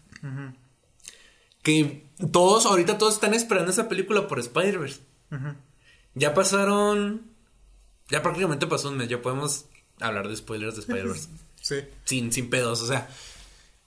Que 1.63 2.05
todos, 2.31 2.67
ahorita 2.67 2.99
todos 2.99 3.15
están 3.15 3.33
esperando 3.33 3.71
esa 3.71 3.89
película 3.89 4.27
por 4.27 4.37
Spider-Verse. 4.37 4.99
Ya 6.13 6.35
pasaron. 6.35 7.31
Ya 8.11 8.21
prácticamente 8.21 8.67
pasó 8.67 8.89
un 8.89 8.97
mes. 8.97 9.09
Ya 9.09 9.23
podemos 9.23 9.65
hablar 9.99 10.27
de 10.27 10.35
spoilers 10.35 10.75
de 10.75 10.81
Spider-Verse 10.81 11.29
Sí. 11.61 11.77
sin, 12.03 12.31
sin 12.31 12.51
pedos, 12.51 12.79
o 12.83 12.85
sea. 12.85 13.09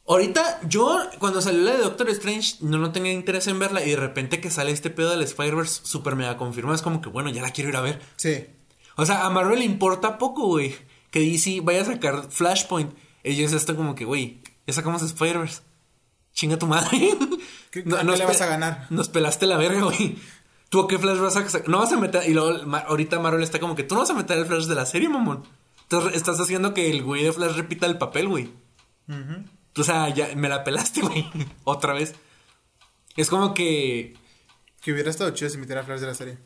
Ahorita, 0.06 0.60
yo, 0.68 0.98
cuando 1.18 1.40
salió 1.40 1.62
la 1.62 1.72
de 1.72 1.78
Doctor 1.78 2.10
Strange, 2.10 2.56
no, 2.60 2.76
no 2.78 2.92
tenía 2.92 3.12
interés 3.12 3.46
en 3.46 3.58
verla. 3.58 3.84
Y 3.84 3.90
de 3.90 3.96
repente 3.96 4.40
que 4.40 4.50
sale 4.50 4.70
este 4.70 4.90
pedo 4.90 5.10
del 5.10 5.22
Spider-Verse 5.22 5.80
super 5.84 6.14
mega 6.14 6.36
confirmado. 6.36 6.74
Es 6.74 6.82
como 6.82 7.00
que, 7.00 7.08
bueno, 7.08 7.30
ya 7.30 7.40
la 7.42 7.50
quiero 7.52 7.70
ir 7.70 7.76
a 7.76 7.80
ver. 7.80 8.00
Sí. 8.16 8.46
O 8.96 9.06
sea, 9.06 9.24
a 9.24 9.30
Marvel 9.30 9.60
le 9.60 9.64
importa 9.64 10.18
poco, 10.18 10.46
güey. 10.46 10.74
Que 11.10 11.20
DC 11.20 11.60
vaya 11.62 11.82
a 11.82 11.84
sacar 11.86 12.26
Flashpoint. 12.30 12.92
Ellos 13.22 13.52
están 13.52 13.76
como 13.76 13.94
que, 13.94 14.04
güey, 14.04 14.40
ya 14.66 14.74
sacamos 14.74 15.02
Spider-Verse. 15.02 15.62
Chinga 16.34 16.58
tu 16.58 16.66
madre. 16.66 16.90
¿Qué- 17.70 17.82
qué 17.84 17.90
le 17.90 18.24
vas 18.26 18.40
a 18.40 18.46
ganar? 18.46 18.86
Nos 18.90 19.08
pelaste 19.08 19.46
la 19.46 19.56
verga, 19.56 19.82
güey. 19.84 20.18
¿Tú 20.68 20.80
a 20.80 20.88
qué 20.88 20.98
Flash 20.98 21.18
vas 21.18 21.36
a 21.36 21.48
sacar? 21.48 21.68
No 21.68 21.78
vas 21.78 21.92
a 21.92 21.96
meter. 21.96 22.28
Y 22.28 22.34
luego, 22.34 22.50
ahorita 22.88 23.20
Marvel 23.20 23.42
está 23.44 23.58
como 23.60 23.74
que 23.76 23.84
tú 23.84 23.94
no 23.94 24.00
vas 24.00 24.10
a 24.10 24.14
meter 24.14 24.36
el 24.38 24.44
Flash 24.46 24.64
de 24.66 24.74
la 24.74 24.84
serie, 24.86 25.08
mamón. 25.08 25.44
Entonces, 25.82 26.14
estás 26.16 26.38
haciendo 26.40 26.74
que 26.74 26.90
el 26.90 27.02
güey 27.04 27.22
de 27.22 27.32
Flash 27.32 27.52
repita 27.54 27.86
el 27.86 27.96
papel, 27.96 28.28
güey. 28.28 28.50
Ujú. 29.08 29.44
O 29.76 29.82
sea, 29.84 30.08
ya 30.10 30.34
me 30.36 30.48
la 30.48 30.62
pelaste, 30.64 31.00
güey. 31.02 31.28
Otra 31.64 31.92
vez. 31.92 32.14
Es 33.16 33.28
como 33.28 33.54
que. 33.54 34.14
Que 34.80 34.92
hubiera 34.92 35.10
estado 35.10 35.30
chido 35.30 35.50
si 35.50 35.58
metiera 35.58 35.82
Flash 35.82 36.00
de 36.00 36.06
la 36.06 36.14
serie. 36.14 36.38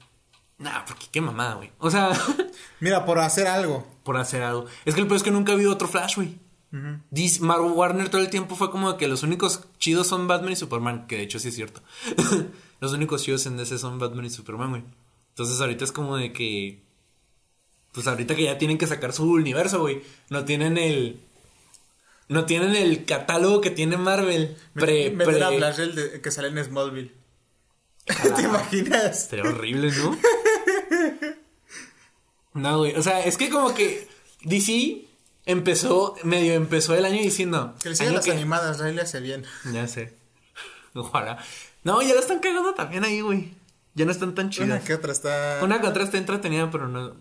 Nah, 0.59 0.85
porque 0.87 1.07
qué 1.12 1.20
mamada, 1.20 1.55
güey. 1.55 1.70
O 1.79 1.91
sea, 1.91 2.11
Mira, 2.81 3.05
por 3.05 3.18
hacer 3.18 3.47
algo. 3.47 3.87
por 4.05 4.16
hacer 4.16 4.43
algo. 4.43 4.66
Es 4.85 4.95
que 4.95 5.01
el 5.01 5.07
peor 5.07 5.16
es 5.16 5.22
que 5.22 5.31
nunca 5.31 5.53
ha 5.53 5.55
habido 5.55 5.72
otro 5.72 5.89
Flash, 5.89 6.16
güey. 6.16 6.37
DC, 7.11 7.41
Mar- 7.41 7.62
Warner 7.62 8.11
todo 8.11 8.20
el 8.20 8.29
tiempo 8.29 8.55
fue 8.55 8.70
como 8.70 8.97
que 8.99 9.09
los 9.09 9.22
únicos 9.22 9.62
chidos 9.79 10.07
son 10.07 10.29
Batman 10.29 10.53
y 10.53 10.57
Superman, 10.57 11.07
que 11.07 11.16
de 11.16 11.22
hecho 11.22 11.39
sí 11.39 11.49
es 11.49 11.55
cierto. 11.55 11.81
los 12.81 12.93
únicos 12.93 13.22
chidos 13.22 13.47
en 13.47 13.57
DC 13.57 13.79
son 13.79 13.99
Batman 13.99 14.26
y 14.26 14.31
Superman, 14.31 14.70
güey. 14.70 14.83
Entonces 15.31 15.59
ahorita 15.61 15.85
es 15.85 15.93
como 15.93 16.16
de 16.16 16.33
que. 16.33 16.83
Pues 17.93 18.07
ahorita 18.07 18.37
que 18.37 18.45
ya 18.45 18.59
tienen 18.59 18.76
que 18.79 18.87
sacar 18.87 19.12
su 19.14 19.24
universo, 19.31 19.81
güey. 19.81 20.03
No 20.29 20.45
tienen 20.45 20.76
el. 20.76 21.24
No 22.29 22.45
tienen 22.45 22.76
el 22.76 23.05
catálogo 23.07 23.61
que 23.61 23.70
tiene 23.70 23.97
Marvel. 23.97 24.57
Pre, 24.74 25.11
Meter 25.11 25.35
pre- 25.35 25.45
a 25.45 25.49
Flash 25.51 25.81
el 25.81 25.95
de- 25.95 26.20
que 26.20 26.31
sale 26.31 26.49
en 26.49 26.62
Smallville. 26.64 27.12
¿Te 28.07 28.43
imaginas? 28.43 29.26
Sería 29.29 29.45
horrible, 29.51 29.91
¿no? 29.93 30.18
No, 32.55 32.79
güey. 32.79 32.95
O 32.97 33.03
sea, 33.03 33.24
es 33.24 33.37
que 33.37 33.51
como 33.51 33.74
que 33.74 34.09
DC 34.43 35.05
empezó, 35.47 36.16
medio 36.24 36.55
empezó 36.55 36.95
el 36.95 37.05
año 37.05 37.20
diciendo. 37.20 37.74
Que 37.83 37.91
le 37.91 37.95
sigan 37.97 38.14
las 38.14 38.24
que- 38.24 38.33
animadas, 38.33 38.81
ahí 38.81 38.95
le 38.95 39.03
hace 39.03 39.20
bien. 39.20 39.45
Ya 39.72 39.87
sé. 39.87 40.14
Ojalá. 40.95 41.39
No, 41.85 42.03
ya 42.03 42.14
la 42.14 42.20
están 42.20 42.41
cagando 42.41 42.74
también 42.74 43.05
ahí, 43.05 43.20
güey. 43.20 43.55
Ya 43.95 44.05
no 44.05 44.11
están 44.12 44.35
tan 44.35 44.51
chidas. 44.51 44.66
Una 44.68 44.81
que 44.81 44.95
otra 44.95 45.12
está. 45.12 45.61
Una 45.62 45.81
que 45.81 45.87
otra 45.87 46.05
está 46.05 46.18
entretenida, 46.18 46.70
pero 46.70 46.89
no. 46.89 47.14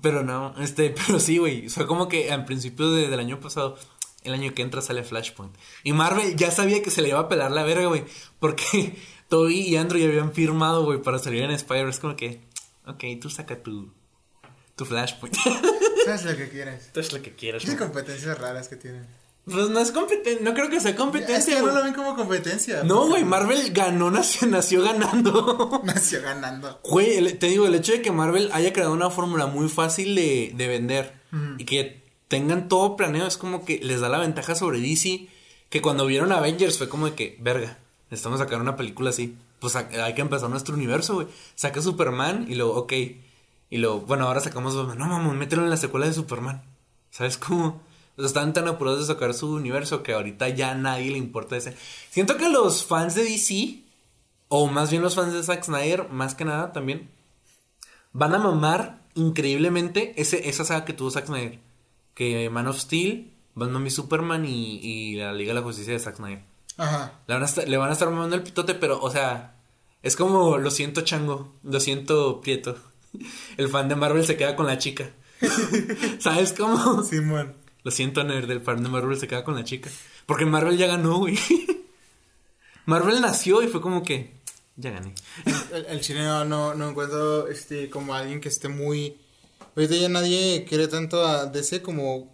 Pero 0.00 0.22
no, 0.24 0.54
este, 0.58 0.94
pero 1.06 1.20
sí, 1.20 1.38
güey. 1.38 1.68
Fue 1.68 1.86
como 1.86 2.08
que 2.08 2.32
al 2.32 2.44
principio 2.44 2.90
de- 2.90 3.08
del 3.08 3.20
año 3.20 3.38
pasado, 3.40 3.76
el 4.24 4.34
año 4.34 4.54
que 4.54 4.62
entra 4.62 4.82
sale 4.82 5.02
Flashpoint. 5.02 5.54
Y 5.82 5.92
Marvel 5.92 6.36
ya 6.36 6.50
sabía 6.50 6.82
que 6.82 6.90
se 6.90 7.02
le 7.02 7.08
iba 7.08 7.18
a 7.18 7.28
pelar 7.28 7.50
la 7.50 7.62
verga, 7.62 7.86
güey. 7.86 8.04
Porque 8.38 8.96
Toby 9.28 9.60
y 9.60 9.76
Andrew 9.76 10.00
ya 10.00 10.08
habían 10.08 10.32
firmado, 10.32 10.84
güey, 10.84 11.00
para 11.00 11.18
salir 11.18 11.42
en 11.42 11.50
Spider. 11.50 11.88
Es 11.88 11.98
como 11.98 12.16
que, 12.16 12.40
ok, 12.86 13.04
tú 13.20 13.30
saca 13.30 13.62
tu, 13.62 13.92
tu 14.76 14.84
Flashpoint. 14.84 15.36
¿Sabes 16.04 16.24
lo 16.24 16.36
que 16.36 16.48
quieres? 16.48 16.92
Tú 16.92 17.00
es 17.00 17.12
lo 17.12 17.22
que 17.22 17.34
quieras, 17.34 17.64
Qué 17.64 17.76
competencias 17.76 18.38
raras 18.38 18.68
que 18.68 18.76
tienen. 18.76 19.06
Pues 19.44 19.70
no 19.70 19.80
es 19.80 19.90
competencia, 19.90 20.40
no 20.44 20.54
creo 20.54 20.70
que 20.70 20.80
sea 20.80 20.92
Es 20.92 20.96
competencia, 20.96 21.56
que 21.56 21.62
no 21.62 21.72
lo 21.72 21.82
ven 21.82 21.94
como 21.94 22.14
competencia. 22.14 22.84
No, 22.84 23.08
güey, 23.08 23.24
Marvel 23.24 23.72
ganó, 23.72 24.08
nació, 24.08 24.46
nació 24.46 24.82
ganando. 24.82 25.80
Nació 25.84 26.22
ganando. 26.22 26.78
Güey, 26.84 27.38
te 27.38 27.48
digo, 27.48 27.66
el 27.66 27.74
hecho 27.74 27.90
de 27.90 28.02
que 28.02 28.12
Marvel 28.12 28.50
haya 28.52 28.72
creado 28.72 28.92
una 28.92 29.10
fórmula 29.10 29.46
muy 29.46 29.68
fácil 29.68 30.14
de, 30.14 30.52
de 30.54 30.68
vender 30.68 31.20
y 31.58 31.64
que 31.64 32.01
tengan 32.32 32.66
todo 32.68 32.96
planeado 32.96 33.28
es 33.28 33.36
como 33.36 33.62
que 33.66 33.78
les 33.82 34.00
da 34.00 34.08
la 34.08 34.16
ventaja 34.18 34.54
sobre 34.54 34.80
DC. 34.80 35.28
Que 35.68 35.82
cuando 35.82 36.06
vieron 36.06 36.32
Avengers 36.32 36.78
fue 36.78 36.88
como 36.88 37.04
de 37.04 37.14
que, 37.14 37.36
verga, 37.42 37.76
necesitamos 38.10 38.38
sacar 38.40 38.58
una 38.62 38.74
película 38.74 39.10
así. 39.10 39.36
Pues 39.60 39.76
ha- 39.76 39.88
hay 40.02 40.14
que 40.14 40.22
empezar 40.22 40.48
nuestro 40.48 40.74
universo, 40.74 41.14
güey. 41.16 41.26
Saca 41.54 41.82
Superman 41.82 42.46
y 42.48 42.54
luego, 42.54 42.72
ok. 42.74 42.92
Y 43.68 43.76
luego, 43.76 44.00
bueno, 44.00 44.26
ahora 44.26 44.40
sacamos. 44.40 44.74
No, 44.74 44.86
vamos, 44.96 45.34
mételo 45.34 45.62
en 45.62 45.68
la 45.68 45.76
secuela 45.76 46.06
de 46.06 46.14
Superman. 46.14 46.62
¿Sabes 47.10 47.36
cómo? 47.36 47.82
Están 48.16 48.54
tan 48.54 48.66
apurados 48.66 49.00
de 49.06 49.12
sacar 49.14 49.34
su 49.34 49.50
universo 49.52 50.02
que 50.02 50.14
ahorita 50.14 50.48
ya 50.48 50.70
a 50.70 50.74
nadie 50.74 51.10
le 51.10 51.18
importa 51.18 51.56
ese. 51.58 51.76
Siento 52.10 52.38
que 52.38 52.48
los 52.48 52.82
fans 52.84 53.14
de 53.14 53.24
DC 53.24 53.82
o 54.48 54.68
más 54.68 54.90
bien 54.90 55.02
los 55.02 55.16
fans 55.16 55.34
de 55.34 55.42
Zack 55.42 55.64
Snyder, 55.64 56.08
más 56.08 56.34
que 56.34 56.46
nada 56.46 56.72
también, 56.72 57.10
van 58.14 58.34
a 58.34 58.38
mamar 58.38 59.00
increíblemente 59.14 60.14
ese, 60.16 60.48
esa 60.48 60.64
saga 60.64 60.84
que 60.86 60.92
tuvo 60.94 61.10
Zack 61.10 61.26
Snyder. 61.26 61.58
Que 62.14 62.50
Man 62.50 62.68
of 62.68 62.78
Steel, 62.78 63.32
Batman 63.54 63.86
y 63.86 63.90
Superman 63.90 64.44
y, 64.44 64.78
y 64.82 65.14
la 65.16 65.32
Liga 65.32 65.54
de 65.54 65.60
la 65.60 65.64
Justicia 65.64 65.92
de 65.92 65.98
Zack 65.98 66.16
Snyder. 66.16 66.44
Ajá. 66.76 67.20
Le 67.26 67.34
van, 67.34 67.42
a 67.42 67.46
estar, 67.46 67.68
le 67.68 67.76
van 67.76 67.90
a 67.90 67.92
estar 67.92 68.10
mamando 68.10 68.36
el 68.36 68.42
pitote, 68.42 68.74
pero, 68.74 69.00
o 69.00 69.10
sea, 69.10 69.56
es 70.02 70.16
como, 70.16 70.58
lo 70.58 70.70
siento 70.70 71.02
chango, 71.02 71.52
lo 71.62 71.80
siento 71.80 72.40
prieto. 72.40 72.76
El 73.56 73.68
fan 73.68 73.88
de 73.88 73.96
Marvel 73.96 74.24
se 74.24 74.36
queda 74.36 74.56
con 74.56 74.66
la 74.66 74.78
chica. 74.78 75.10
¿Sabes 76.18 76.52
cómo? 76.52 77.02
Simón. 77.02 77.56
Lo 77.84 77.90
siento, 77.90 78.22
nerd, 78.24 78.50
el 78.50 78.60
fan 78.60 78.82
de 78.82 78.88
Marvel 78.88 79.18
se 79.18 79.26
queda 79.26 79.44
con 79.44 79.56
la 79.56 79.64
chica. 79.64 79.90
Porque 80.26 80.46
Marvel 80.46 80.78
ya 80.78 80.86
ganó, 80.86 81.18
güey. 81.18 81.36
Marvel 82.86 83.20
nació 83.20 83.62
y 83.62 83.68
fue 83.68 83.80
como 83.80 84.02
que, 84.02 84.34
ya 84.76 84.90
gané. 84.90 85.14
El, 85.72 85.86
el 85.86 86.00
chileno 86.00 86.44
no, 86.44 86.74
no 86.74 86.90
encuentro 86.90 87.48
este 87.48 87.90
como 87.90 88.14
alguien 88.14 88.40
que 88.40 88.48
esté 88.48 88.68
muy. 88.68 89.20
Ahorita 89.74 89.94
ya 89.96 90.08
nadie 90.08 90.64
quiere 90.68 90.88
tanto 90.88 91.24
a 91.24 91.46
DC 91.46 91.82
como, 91.82 92.30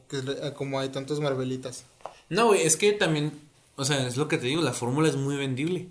como 0.57 0.81
hay 0.81 0.89
tantos 0.89 1.21
Marvelitas. 1.21 1.85
No, 2.29 2.47
güey, 2.47 2.63
es 2.63 2.77
que 2.77 2.93
también, 2.93 3.41
o 3.77 3.85
sea, 3.85 4.07
es 4.07 4.17
lo 4.17 4.29
que 4.29 4.39
te 4.39 4.47
digo, 4.47 4.63
la 4.63 4.73
fórmula 4.73 5.09
es 5.09 5.17
muy 5.17 5.37
vendible. 5.37 5.89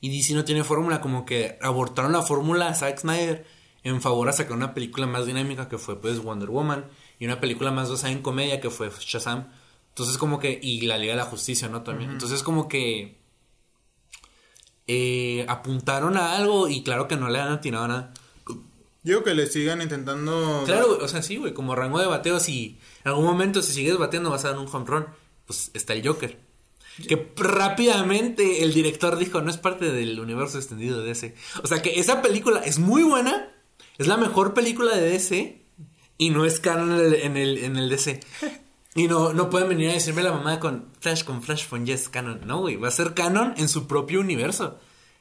Y 0.00 0.10
DC 0.10 0.34
no 0.34 0.44
tiene 0.44 0.64
fórmula, 0.64 1.00
como 1.00 1.24
que 1.24 1.58
abortaron 1.62 2.12
la 2.12 2.22
fórmula 2.22 2.68
a 2.68 2.74
Zack 2.74 3.00
Snyder 3.00 3.46
en 3.84 4.00
favor 4.00 4.28
a 4.28 4.32
sacar 4.32 4.56
una 4.56 4.74
película 4.74 5.06
más 5.06 5.26
dinámica 5.26 5.68
que 5.68 5.78
fue 5.78 6.00
pues 6.00 6.20
Wonder 6.20 6.50
Woman 6.50 6.86
y 7.18 7.26
una 7.26 7.40
película 7.40 7.70
más 7.70 7.90
basada 7.90 8.12
en 8.12 8.22
comedia 8.22 8.60
que 8.60 8.70
fue 8.70 8.90
Shazam. 9.00 9.48
Entonces 9.88 10.18
como 10.18 10.38
que, 10.38 10.58
y 10.62 10.82
la 10.82 10.98
Liga 10.98 11.12
de 11.12 11.18
la 11.18 11.24
Justicia, 11.24 11.68
¿no? 11.68 11.82
También. 11.82 12.10
Entonces 12.10 12.42
como 12.42 12.68
que 12.68 13.18
eh, 14.86 15.44
apuntaron 15.48 16.16
a 16.16 16.36
algo 16.36 16.68
y 16.68 16.82
claro 16.82 17.08
que 17.08 17.16
no 17.16 17.28
le 17.28 17.40
han 17.40 17.52
atinado 17.52 17.88
nada. 17.88 18.14
Digo 19.02 19.24
que 19.24 19.34
le 19.34 19.46
sigan 19.46 19.82
intentando. 19.82 20.62
Claro, 20.64 20.98
o 21.00 21.08
sea, 21.08 21.22
sí, 21.22 21.36
güey, 21.36 21.54
como 21.54 21.74
rango 21.74 21.98
de 21.98 22.06
bateo, 22.06 22.38
si 22.38 22.78
en 23.04 23.10
algún 23.10 23.24
momento 23.24 23.62
si 23.62 23.72
sigues 23.72 23.98
bateando 23.98 24.30
vas 24.30 24.44
a 24.44 24.50
dar 24.50 24.58
un 24.58 24.68
home 24.72 24.86
run, 24.86 25.06
pues 25.46 25.70
está 25.74 25.92
el 25.92 26.06
Joker. 26.06 26.38
Que 27.08 27.32
rápidamente 27.36 28.62
el 28.62 28.74
director 28.74 29.16
dijo, 29.16 29.40
no 29.40 29.50
es 29.50 29.56
parte 29.56 29.90
del 29.90 30.20
universo 30.20 30.58
extendido 30.58 31.00
de 31.00 31.08
DC. 31.08 31.34
O 31.62 31.66
sea 31.66 31.82
que 31.82 31.98
esa 31.98 32.22
película 32.22 32.60
es 32.60 32.78
muy 32.78 33.02
buena, 33.02 33.48
es 33.98 34.06
la 34.06 34.18
mejor 34.18 34.54
película 34.54 34.94
de 34.94 35.08
DC 35.08 35.62
y 36.18 36.30
no 36.30 36.44
es 36.44 36.60
canon 36.60 36.92
en 37.14 37.36
el, 37.36 37.58
en 37.58 37.76
el, 37.76 37.88
DC. 37.88 38.20
Y 38.94 39.08
no, 39.08 39.32
no 39.32 39.48
pueden 39.48 39.70
venir 39.70 39.88
a 39.88 39.94
decirme 39.94 40.22
la 40.22 40.32
mamá 40.32 40.60
con 40.60 40.90
Flash 41.00 41.24
con 41.24 41.42
Flashpoint, 41.42 41.86
yes, 41.86 42.10
canon. 42.10 42.42
No, 42.46 42.60
güey, 42.60 42.76
va 42.76 42.88
a 42.88 42.90
ser 42.90 43.14
canon 43.14 43.54
en 43.56 43.70
su 43.70 43.86
propio 43.86 44.20
universo. 44.20 44.78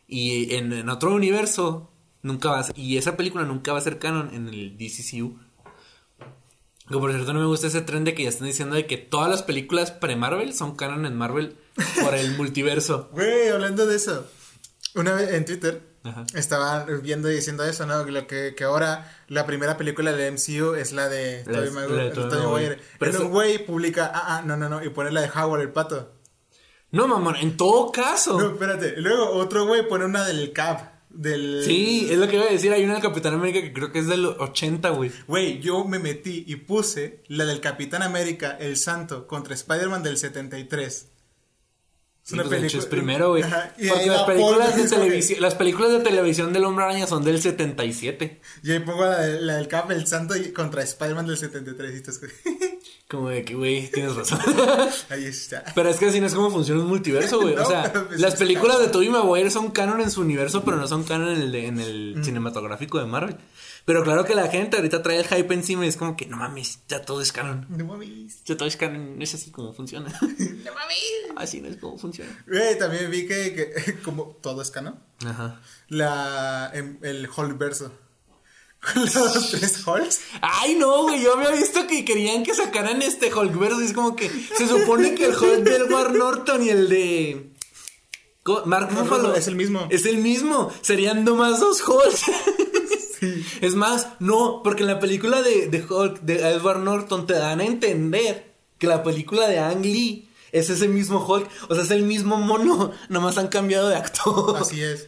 Y 0.09 0.55
en, 0.55 0.73
en 0.73 0.89
otro 0.89 1.15
universo 1.15 1.90
nunca 2.23 2.51
va 2.51 2.59
a 2.59 2.63
ser, 2.63 2.77
y 2.77 2.97
esa 2.97 3.17
película 3.17 3.43
nunca 3.45 3.73
va 3.73 3.79
a 3.79 3.81
ser 3.81 3.99
canon 3.99 4.33
en 4.33 4.47
el 4.47 4.77
DCCU. 4.77 5.37
Que 6.87 6.97
por 6.97 7.11
cierto 7.11 7.33
no 7.33 7.39
me 7.39 7.45
gusta 7.45 7.67
ese 7.67 7.81
tren 7.81 8.03
de 8.03 8.13
que 8.13 8.23
ya 8.23 8.29
están 8.29 8.47
diciendo 8.47 8.75
de 8.75 8.85
que 8.85 8.97
todas 8.97 9.29
las 9.29 9.43
películas 9.43 9.91
pre-Marvel 9.91 10.53
son 10.53 10.75
canon 10.75 11.05
en 11.05 11.15
Marvel 11.15 11.55
por 12.03 12.13
el 12.15 12.31
multiverso. 12.37 13.09
Güey, 13.13 13.47
hablando 13.47 13.85
de 13.85 13.95
eso. 13.95 14.27
Una 14.95 15.13
vez 15.13 15.31
en 15.31 15.45
Twitter 15.45 15.81
Ajá. 16.03 16.25
estaban 16.33 17.01
viendo 17.01 17.31
y 17.31 17.35
diciendo 17.35 17.63
eso, 17.63 17.85
¿no? 17.85 18.03
Que, 18.03 18.11
lo 18.11 18.27
que, 18.27 18.55
que 18.55 18.63
ahora 18.65 19.09
la 19.29 19.45
primera 19.45 19.77
película 19.77 20.11
del 20.11 20.33
MCU 20.33 20.73
es 20.73 20.91
la 20.91 21.07
de 21.07 21.45
Tobey 21.45 21.71
Maguire. 21.71 22.79
Pero 22.99 23.29
güey 23.29 23.65
publica, 23.65 24.11
ah, 24.13 24.37
ah, 24.37 24.41
no, 24.45 24.57
no, 24.57 24.67
no, 24.67 24.83
y 24.83 24.89
pone 24.89 25.11
la 25.11 25.21
de 25.21 25.29
Howard 25.29 25.61
el 25.61 25.71
pato. 25.71 26.11
No, 26.91 27.07
mamón, 27.07 27.37
en 27.37 27.55
todo 27.55 27.89
caso. 27.89 28.37
No, 28.37 28.51
espérate. 28.51 28.95
Luego 28.97 29.29
otro 29.29 29.65
güey 29.65 29.87
pone 29.87 30.03
una 30.03 30.25
del 30.25 30.51
Cap. 30.51 30.90
Del. 31.13 31.63
Sí, 31.65 32.07
es 32.09 32.17
lo 32.17 32.27
que 32.27 32.35
iba 32.37 32.45
a 32.45 32.51
decir. 32.51 32.71
Hay 32.71 32.83
una 32.83 32.93
del 32.93 33.01
Capitán 33.01 33.33
América 33.33 33.61
que 33.61 33.73
creo 33.73 33.91
que 33.91 33.99
es 33.99 34.07
del 34.07 34.25
80, 34.25 34.89
güey. 34.91 35.11
Güey, 35.27 35.59
yo 35.59 35.83
me 35.85 35.99
metí 35.99 36.43
y 36.47 36.55
puse 36.55 37.21
la 37.27 37.45
del 37.45 37.59
Capitán 37.61 38.01
América, 38.03 38.57
el 38.59 38.77
Santo, 38.77 39.27
contra 39.27 39.53
Spider-Man 39.53 40.03
del 40.03 40.17
73. 40.17 41.07
Sí, 42.23 42.35
pues, 42.35 42.49
de 42.51 42.67
hecho 42.67 42.77
es 42.77 42.85
primero, 42.85 43.29
güey. 43.31 43.43
Porque 43.43 44.05
las 44.05 44.23
películas 44.23 44.75
de 44.77 44.87
televisión, 44.87 45.41
las 45.41 45.55
películas 45.55 45.91
de 45.91 45.99
televisión 46.01 46.53
del 46.53 46.63
Hombre 46.65 46.85
Araña 46.85 47.07
son 47.07 47.23
del 47.25 47.41
77. 47.41 48.39
Y 48.63 48.71
ahí 48.71 48.79
pongo 48.79 49.05
la, 49.05 49.25
la 49.27 49.55
del 49.55 49.67
Cap, 49.67 49.89
el 49.91 50.05
Santo, 50.05 50.35
contra 50.55 50.83
Spider-Man 50.83 51.25
del 51.25 51.37
73. 51.37 51.95
Y 51.97 52.01
tú 52.03 52.11
es- 52.11 52.21
Como 53.11 53.27
de 53.27 53.43
que, 53.43 53.55
güey, 53.55 53.91
tienes 53.91 54.15
razón. 54.15 54.39
Ahí 55.09 55.25
está. 55.25 55.65
Pero 55.75 55.89
es 55.89 55.97
que 55.97 56.05
así 56.05 56.21
no 56.21 56.27
es 56.27 56.33
como 56.33 56.49
funciona 56.49 56.79
un 56.79 56.87
multiverso, 56.87 57.41
güey. 57.41 57.55
No, 57.55 57.63
o 57.63 57.65
sea, 57.65 57.91
pues 58.07 58.21
las 58.21 58.35
películas 58.35 58.77
de 58.77 58.85
canon. 58.85 58.91
Tobey 58.93 59.09
Maguire 59.09 59.51
son 59.51 59.71
canon 59.71 59.99
en 59.99 60.09
su 60.09 60.21
universo, 60.21 60.63
pero 60.63 60.77
no 60.77 60.87
son 60.87 61.03
canon 61.03 61.27
en 61.35 61.41
el, 61.41 61.51
de- 61.51 61.67
en 61.67 61.79
el 61.81 62.21
cinematográfico 62.23 62.99
de 62.99 63.05
Marvel. 63.07 63.35
Pero 63.83 64.03
claro 64.03 64.23
que 64.23 64.33
la 64.35 64.47
gente 64.47 64.77
ahorita 64.77 65.01
trae 65.03 65.17
el 65.19 65.25
hype 65.27 65.53
encima 65.53 65.85
y 65.85 65.89
es 65.89 65.97
como 65.97 66.15
que, 66.15 66.25
no 66.27 66.37
mames, 66.37 66.79
ya 66.87 67.01
todo 67.01 67.19
es 67.21 67.31
canon. 67.33 67.65
No 67.67 67.83
mames. 67.83 68.43
Ya 68.45 68.55
todo 68.55 68.67
es 68.67 68.77
canon, 68.77 69.17
no 69.17 69.23
es 69.23 69.33
así 69.33 69.51
como 69.51 69.73
funciona. 69.73 70.07
No 70.21 70.73
mames. 70.73 70.97
así 71.35 71.59
no 71.59 71.67
es 71.67 71.77
como 71.77 71.97
funciona. 71.97 72.31
Güey, 72.47 72.77
también 72.77 73.11
vi 73.11 73.27
que, 73.27 73.53
que 73.53 73.99
como 74.03 74.37
todo 74.41 74.61
es 74.61 74.71
canon. 74.71 74.97
Ajá. 75.25 75.59
La, 75.89 76.71
em- 76.73 76.97
el 77.01 77.27
Hulk 77.35 77.57
verso. 77.57 77.85
Con 77.85 77.91
los 78.95 79.51
tres 79.51 79.85
Hulks. 79.85 80.21
Ay, 80.41 80.75
no, 80.75 81.03
güey, 81.03 81.21
yo 81.21 81.35
había 81.35 81.51
visto 81.51 81.85
que 81.87 82.03
querían 82.03 82.43
que 82.43 82.53
sacaran 82.55 83.01
este 83.01 83.33
Hulkverse 83.33 83.85
es 83.85 83.93
como 83.93 84.15
que 84.15 84.29
se 84.29 84.67
supone 84.67 85.15
que 85.15 85.25
el 85.25 85.35
Hulk 85.35 85.63
del 85.63 85.83
Edward 85.83 86.13
Norton 86.13 86.63
y 86.63 86.69
el 86.69 86.89
de 86.89 87.51
Mark 88.65 88.89
Ruffalo 88.91 89.35
Es 89.35 89.47
el 89.47 89.55
mismo. 89.55 89.87
Es 89.89 90.05
el 90.05 90.17
mismo, 90.17 90.71
serían 90.81 91.23
nomás 91.23 91.59
dos 91.59 91.81
Hulks. 91.87 92.25
Es 93.61 93.75
más, 93.75 94.07
no, 94.19 94.61
porque 94.63 94.81
en 94.81 94.87
la 94.87 94.99
película 94.99 95.43
de, 95.43 95.67
de 95.67 95.83
Hulk 95.83 96.21
de 96.21 96.39
Edward 96.39 96.79
Norton 96.79 97.27
te 97.27 97.33
dan 97.33 97.59
a 97.59 97.65
entender 97.65 98.51
que 98.79 98.87
la 98.87 99.03
película 99.03 99.47
de 99.47 99.59
Ang 99.59 99.83
Lee 99.83 100.27
es 100.51 100.71
ese 100.71 100.87
mismo 100.87 101.23
Hulk, 101.23 101.47
o 101.69 101.75
sea, 101.75 101.83
es 101.83 101.91
el 101.91 102.01
mismo 102.01 102.37
mono, 102.37 102.91
nomás 103.09 103.37
han 103.37 103.47
cambiado 103.47 103.89
de 103.89 103.95
actor. 103.95 104.57
Así 104.57 104.81
es. 104.81 105.07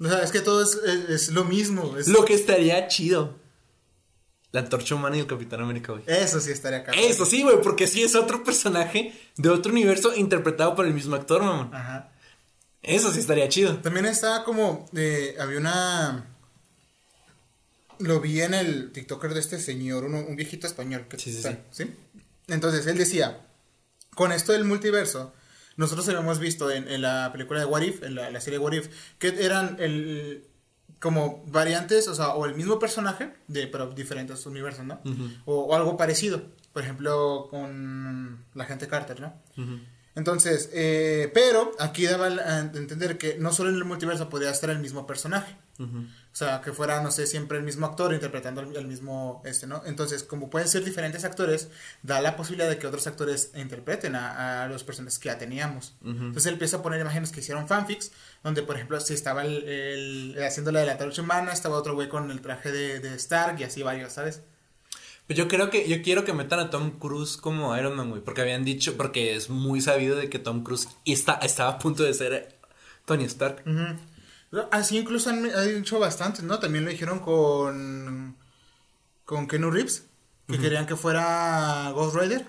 O 0.00 0.06
sea, 0.08 0.22
es 0.22 0.30
que 0.30 0.40
todo 0.40 0.62
es, 0.62 0.74
es, 0.74 1.08
es 1.10 1.28
lo 1.30 1.44
mismo. 1.44 1.96
es- 1.96 2.08
Lo 2.08 2.24
que 2.24 2.34
estaría 2.34 2.86
chido. 2.88 3.36
La 4.52 4.60
antorcha 4.60 4.94
humana 4.94 5.16
y 5.16 5.20
el 5.20 5.26
Capitán 5.26 5.60
América, 5.60 5.92
güey. 5.92 6.04
Eso 6.06 6.40
sí 6.40 6.50
estaría 6.52 6.78
acá. 6.78 6.92
Eso 6.92 7.26
sí, 7.26 7.42
güey, 7.42 7.60
porque 7.60 7.86
sí 7.86 8.02
es 8.02 8.14
otro 8.14 8.42
personaje 8.44 9.12
de 9.36 9.48
otro 9.50 9.72
universo 9.72 10.14
interpretado 10.14 10.74
por 10.74 10.86
el 10.86 10.94
mismo 10.94 11.16
actor, 11.16 11.42
mamón. 11.42 11.74
Ajá. 11.74 12.10
Eso 12.82 13.12
sí 13.12 13.18
estaría 13.20 13.48
chido. 13.48 13.76
También 13.78 14.06
estaba 14.06 14.44
como. 14.44 14.88
eh, 14.94 15.36
había 15.38 15.58
una. 15.58 16.34
Lo 17.98 18.20
vi 18.20 18.40
en 18.40 18.54
el 18.54 18.92
TikToker 18.92 19.34
de 19.34 19.40
este 19.40 19.58
señor, 19.58 20.04
uno- 20.04 20.20
un 20.26 20.36
viejito 20.36 20.66
español. 20.66 21.06
Que 21.10 21.18
Sí, 21.18 21.30
sí, 21.32 21.38
está- 21.38 21.58
sí. 21.70 21.92
Entonces 22.46 22.86
él 22.86 22.96
decía: 22.96 23.44
Con 24.14 24.32
esto 24.32 24.52
del 24.52 24.64
multiverso, 24.64 25.34
nosotros 25.78 26.06
habíamos 26.08 26.38
visto 26.38 26.70
en, 26.70 26.86
en 26.88 27.00
la 27.00 27.30
película 27.32 27.60
de 27.60 27.66
What 27.66 27.80
If, 27.82 28.02
en 28.02 28.14
la, 28.16 28.30
la 28.30 28.40
serie 28.42 28.58
What 28.58 28.72
If, 28.72 28.88
que 29.18 29.28
eran 29.42 29.76
el. 29.80 30.44
Como 31.00 31.44
variantes, 31.46 32.08
o 32.08 32.14
sea, 32.14 32.30
o 32.30 32.44
el 32.44 32.56
mismo 32.56 32.80
personaje, 32.80 33.32
de, 33.46 33.68
pero 33.68 33.86
diferentes 33.92 34.44
universos, 34.46 34.84
¿no? 34.84 35.00
o, 35.44 35.60
o 35.60 35.74
algo 35.76 35.96
parecido. 35.96 36.42
Por 36.72 36.82
ejemplo, 36.82 37.46
con 37.50 38.44
la 38.54 38.64
gente 38.64 38.88
Carter, 38.88 39.20
¿no? 39.20 39.32
Entonces, 40.16 40.68
eh, 40.72 41.30
pero 41.32 41.70
aquí 41.78 42.04
daba 42.04 42.26
a 42.26 42.58
entender 42.58 43.16
que 43.16 43.38
no 43.38 43.52
solo 43.52 43.70
en 43.70 43.76
el 43.76 43.84
multiverso 43.84 44.28
podría 44.28 44.50
estar 44.50 44.70
el 44.70 44.80
mismo 44.80 45.06
personaje. 45.06 45.56
O 45.78 46.27
sea, 46.38 46.60
que 46.60 46.72
fuera, 46.72 47.02
no 47.02 47.10
sé, 47.10 47.26
siempre 47.26 47.58
el 47.58 47.64
mismo 47.64 47.86
actor 47.86 48.14
interpretando 48.14 48.60
el, 48.60 48.86
mismo, 48.86 49.42
este, 49.44 49.66
¿no? 49.66 49.82
Entonces, 49.86 50.22
como 50.22 50.48
pueden 50.50 50.68
ser 50.68 50.84
diferentes 50.84 51.24
actores, 51.24 51.68
da 52.02 52.20
la 52.20 52.36
posibilidad 52.36 52.68
de 52.68 52.78
que 52.78 52.86
otros 52.86 53.06
actores 53.06 53.50
interpreten 53.56 54.14
a, 54.14 54.68
los 54.68 54.84
personajes 54.84 55.18
que 55.18 55.26
ya 55.30 55.38
teníamos. 55.38 55.96
Entonces, 56.04 56.46
él 56.46 56.54
empieza 56.54 56.78
a 56.78 56.82
poner 56.82 57.00
imágenes 57.00 57.32
que 57.32 57.40
hicieron 57.40 57.66
fanfics, 57.66 58.12
donde, 58.44 58.62
por 58.62 58.76
ejemplo, 58.76 59.00
si 59.00 59.14
estaba 59.14 59.44
el, 59.44 60.36
haciendo 60.46 60.70
la 60.70 60.80
de 60.80 60.86
la 60.86 60.96
traducción 60.96 61.26
humana, 61.26 61.52
estaba 61.52 61.76
otro 61.76 61.94
güey 61.94 62.08
con 62.08 62.30
el 62.30 62.40
traje 62.40 62.70
de, 62.70 63.00
de 63.00 63.14
Stark 63.16 63.58
y 63.60 63.64
así 63.64 63.82
varios, 63.82 64.12
¿sabes? 64.12 64.42
Pues 65.26 65.36
yo 65.36 65.46
creo 65.46 65.68
que, 65.68 65.86
yo 65.86 66.00
quiero 66.02 66.24
que 66.24 66.32
metan 66.32 66.58
a 66.58 66.70
Tom 66.70 66.98
Cruise 66.98 67.36
como 67.36 67.76
Iron 67.76 67.94
Man, 67.96 68.08
güey. 68.08 68.22
Porque 68.22 68.40
habían 68.40 68.64
dicho, 68.64 68.96
porque 68.96 69.36
es 69.36 69.50
muy 69.50 69.82
sabido 69.82 70.16
de 70.16 70.30
que 70.30 70.38
Tom 70.38 70.64
Cruise 70.64 70.88
está, 71.04 71.34
estaba 71.34 71.72
a 71.72 71.78
punto 71.78 72.02
de 72.02 72.14
ser 72.14 72.58
Tony 73.04 73.24
Stark. 73.24 73.62
Así 74.70 74.96
incluso 74.96 75.30
han, 75.30 75.42
dicho 75.74 75.98
bastantes, 75.98 76.42
¿no? 76.42 76.58
También 76.58 76.84
lo 76.84 76.90
dijeron 76.90 77.18
con. 77.18 78.36
con 79.24 79.46
Kenu 79.46 79.70
Reeves. 79.70 80.06
Que 80.46 80.58
querían 80.58 80.86
que 80.86 80.96
fuera 80.96 81.90
Ghost 81.94 82.16
Rider. 82.16 82.46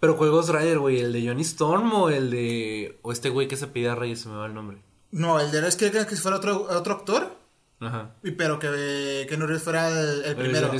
Pero 0.00 0.16
¿cuál 0.16 0.30
Ghost 0.30 0.50
Rider, 0.50 0.80
güey? 0.80 0.98
¿El 0.98 1.12
de 1.12 1.24
Johnny 1.24 1.42
Storm 1.42 1.92
o 1.94 2.08
el 2.08 2.30
de. 2.30 2.98
o 3.02 3.12
este 3.12 3.28
güey 3.28 3.46
que 3.46 3.56
se 3.56 3.68
pide 3.68 3.88
a 3.88 3.94
Reyes? 3.94 4.20
Se 4.22 4.28
me 4.28 4.34
va 4.34 4.46
el 4.46 4.54
nombre. 4.54 4.82
No, 5.12 5.38
el 5.38 5.52
de 5.52 5.66
es 5.68 5.76
que 5.76 5.92
que 5.92 6.16
fuera 6.16 6.38
otro, 6.38 6.66
otro 6.68 6.94
actor. 6.94 7.36
Ajá. 7.78 8.14
Y 8.22 8.32
pero 8.32 8.58
que, 8.58 9.26
que 9.28 9.36
Reeves 9.36 9.62
fuera 9.62 9.88
el, 9.88 10.34
primero. 10.36 10.72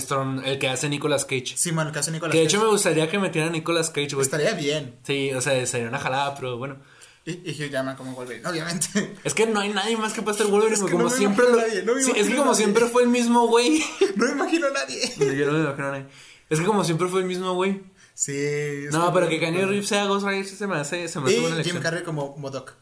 El, 0.44 0.58
que 0.58 0.68
hace 0.68 0.88
Nicolas 0.88 1.24
Cage. 1.24 1.54
Sí, 1.56 1.72
man, 1.72 1.92
que 1.92 1.98
hace 1.98 2.10
Nicolas 2.10 2.32
Cage. 2.32 2.38
Que 2.38 2.40
de 2.40 2.44
hecho 2.46 2.60
me 2.60 2.70
gustaría 2.70 3.08
que 3.08 3.18
metieran 3.18 3.50
a 3.50 3.52
Nicolas 3.52 3.90
Cage, 3.90 4.14
güey. 4.14 4.24
Estaría 4.24 4.54
bien. 4.54 4.96
Sí, 5.04 5.32
o 5.32 5.40
sea, 5.40 5.64
sería 5.66 5.88
una 5.88 5.98
jalada, 5.98 6.34
pero 6.34 6.58
bueno. 6.58 6.78
Y, 7.24 7.50
y 7.50 7.52
Hugh 7.52 7.70
Jackman 7.70 7.96
como 7.96 8.14
Wolverine, 8.14 8.46
obviamente. 8.46 9.14
Es 9.24 9.34
que 9.34 9.46
no 9.46 9.60
hay 9.60 9.72
nadie 9.72 9.96
más 9.96 10.12
que 10.12 10.22
pueda 10.22 10.36
ser 10.36 10.48
Wolverine, 10.48 10.76
es 10.76 10.82
que 10.82 10.90
como 10.90 11.08
siempre 11.08 11.44
lo... 11.84 12.00
sí, 12.00 12.12
es 12.16 12.28
que 12.28 12.36
como 12.36 12.54
siempre 12.54 12.86
fue 12.86 13.04
el 13.04 13.08
mismo 13.08 13.46
güey. 13.46 13.82
no 14.16 14.26
me 14.26 14.32
imagino 14.32 14.66
a 14.66 14.70
nadie. 14.70 15.00
Yo 15.18 15.46
no 15.46 15.52
me 15.52 15.60
imagino 15.60 15.88
a 15.88 15.90
nadie. 15.92 16.06
Es 16.50 16.58
que 16.58 16.66
como 16.66 16.84
siempre 16.84 17.08
fue 17.08 17.20
el 17.20 17.26
mismo 17.26 17.54
güey. 17.54 17.82
Sí. 18.14 18.86
No, 18.90 19.12
pero 19.12 19.28
que 19.28 19.40
Kanye 19.40 19.64
Reeves 19.64 19.88
sea 19.88 20.04
Ghost 20.06 20.26
Rider 20.26 20.44
se 20.44 20.66
me 20.66 20.76
hace, 20.76 21.08
se 21.08 21.20
me 21.20 21.30
hace 21.30 21.60
Y 21.60 21.64
Jim 21.64 21.80
Carrey 21.80 22.02
como 22.02 22.36
Modoc. 22.36 22.74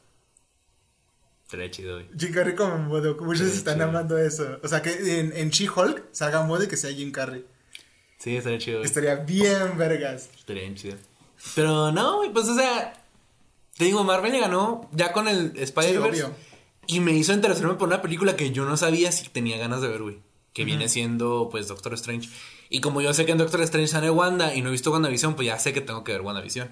Sería 1.49 1.71
chido, 1.71 1.95
güey. 1.95 2.09
Jim 2.19 2.33
Carrey 2.33 2.55
como 2.55 2.79
Modoc. 2.79 3.21
Muchos 3.21 3.49
están 3.49 3.81
amando 3.83 4.19
eso. 4.19 4.59
O 4.63 4.69
sea, 4.69 4.83
que 4.83 5.21
en, 5.21 5.33
en 5.37 5.51
She-Hulk 5.51 6.09
salga 6.13 6.43
Modoc 6.45 6.65
y 6.65 6.69
que 6.69 6.77
sea 6.77 6.93
Jim 6.93 7.13
Carrey. 7.13 7.45
Sí, 8.19 8.37
estaría 8.37 8.59
chido, 8.59 8.83
Estaría 8.83 9.17
bien 9.17 9.79
vergas. 9.79 10.31
Estaría 10.37 10.63
bien 10.63 10.75
chido. 10.75 10.97
Pero 11.55 11.91
no, 11.91 12.19
güey, 12.19 12.33
pues 12.33 12.49
o 12.49 12.55
sea, 12.55 12.93
te 13.81 13.87
digo, 13.87 14.05
Marvel 14.05 14.33
le 14.33 14.41
ganó 14.41 14.91
ya 14.93 15.11
con 15.11 15.27
el 15.27 15.55
Spider-Verse. 15.57 16.27
y 16.87 17.01
me 17.01 17.13
hizo 17.13 17.33
interesarme 17.33 17.77
por 17.77 17.89
una 17.89 18.03
película 18.03 18.37
que 18.37 18.51
yo 18.51 18.67
no 18.67 18.77
sabía 18.77 19.11
si 19.11 19.27
tenía 19.31 19.57
ganas 19.57 19.81
de 19.81 19.89
ver, 19.89 20.03
güey. 20.03 20.19
Que 20.53 20.67
viene 20.67 20.87
siendo, 20.87 21.49
pues, 21.51 21.67
Doctor 21.67 21.95
Strange. 21.95 22.29
Y 22.69 22.83
como 22.83 23.01
yo 23.01 23.15
sé 23.15 23.25
que 23.25 23.33
en 23.33 23.39
Doctor 23.39 23.63
Strange 23.63 23.89
sale 23.89 24.11
Wanda 24.11 24.55
y 24.55 24.61
no 24.61 24.69
he 24.69 24.73
visto 24.73 24.91
WandaVision, 24.91 25.35
pues 25.35 25.47
ya 25.47 25.59
sé 25.59 25.73
que 25.73 25.81
tengo 25.81 26.05
que 26.05 26.13
ver 26.13 26.21
WandaVision. 26.21 26.69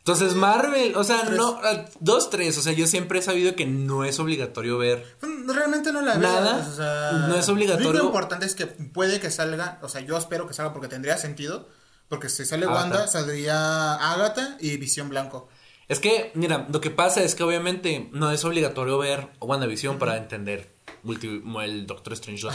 Entonces, 0.00 0.34
Marvel, 0.34 0.96
o 0.96 1.04
sea, 1.04 1.22
no. 1.30 1.58
Ah, 1.64 1.86
dos, 2.00 2.28
tres. 2.28 2.58
O 2.58 2.60
sea, 2.60 2.74
yo 2.74 2.86
siempre 2.86 3.20
he 3.20 3.22
sabido 3.22 3.56
que 3.56 3.64
no 3.64 4.04
es 4.04 4.20
obligatorio 4.20 4.76
ver. 4.76 5.16
Realmente 5.46 5.94
no 5.94 6.02
la 6.02 6.18
veo. 6.18 6.30
Nada. 6.30 6.68
O 6.70 6.76
sea, 6.76 7.26
no 7.26 7.36
es 7.36 7.48
obligatorio. 7.48 7.90
Lo 7.94 8.04
importante 8.04 8.44
es 8.44 8.54
que 8.54 8.66
puede 8.66 9.18
que 9.18 9.30
salga. 9.30 9.78
O 9.80 9.88
sea, 9.88 10.02
yo 10.02 10.18
espero 10.18 10.46
que 10.46 10.52
salga 10.52 10.74
porque 10.74 10.88
tendría 10.88 11.16
sentido. 11.16 11.70
Porque 12.08 12.28
si 12.28 12.44
sale 12.44 12.66
Wanda, 12.66 13.06
saldría 13.06 13.94
Agatha 13.94 14.58
y 14.60 14.76
Visión 14.76 15.08
Blanco. 15.08 15.48
Es 15.92 16.00
que, 16.00 16.32
mira, 16.32 16.66
lo 16.72 16.80
que 16.80 16.88
pasa 16.88 17.22
es 17.22 17.34
que 17.34 17.42
obviamente 17.42 18.08
no 18.12 18.30
es 18.30 18.46
obligatorio 18.46 18.96
ver 18.96 19.28
WandaVision 19.42 19.98
para 19.98 20.16
entender 20.16 20.74
el 21.04 21.86
Doctor 21.86 22.14
Strange 22.14 22.40
2. 22.44 22.54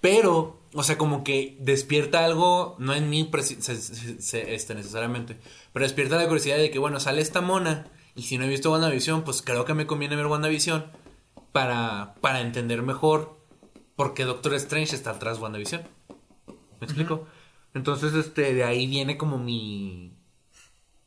Pero, 0.00 0.60
o 0.72 0.84
sea, 0.84 0.96
como 0.96 1.24
que 1.24 1.56
despierta 1.58 2.24
algo, 2.24 2.76
no 2.78 2.94
en 2.94 3.10
mí 3.10 3.28
este, 3.32 4.74
necesariamente, 4.76 5.36
pero 5.72 5.84
despierta 5.84 6.14
la 6.14 6.28
curiosidad 6.28 6.58
de 6.58 6.70
que, 6.70 6.78
bueno, 6.78 7.00
sale 7.00 7.22
esta 7.22 7.40
mona 7.40 7.90
y 8.14 8.22
si 8.22 8.38
no 8.38 8.44
he 8.44 8.48
visto 8.48 8.70
WandaVision, 8.70 9.24
pues 9.24 9.42
creo 9.42 9.64
que 9.64 9.74
me 9.74 9.88
conviene 9.88 10.14
ver 10.14 10.26
WandaVision 10.26 10.86
para, 11.50 12.14
para 12.20 12.40
entender 12.40 12.82
mejor 12.82 13.36
por 13.96 14.14
qué 14.14 14.22
Doctor 14.22 14.54
Strange 14.54 14.94
está 14.94 15.10
atrás 15.10 15.38
de 15.38 15.42
WandaVision. 15.42 15.82
¿Me 16.80 16.84
explico? 16.84 17.26
Entonces, 17.74 18.14
este, 18.14 18.54
de 18.54 18.62
ahí 18.62 18.86
viene 18.86 19.18
como 19.18 19.38
mi 19.38 20.12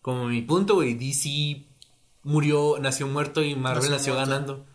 como 0.02 0.26
mi 0.26 0.42
punto, 0.42 0.76
güey. 0.76 0.94
DC 0.96 1.69
murió, 2.30 2.78
nació 2.80 3.08
muerto 3.08 3.44
y 3.44 3.56
Marvel 3.56 3.92
nació, 3.92 4.16
ganando. 4.16 4.66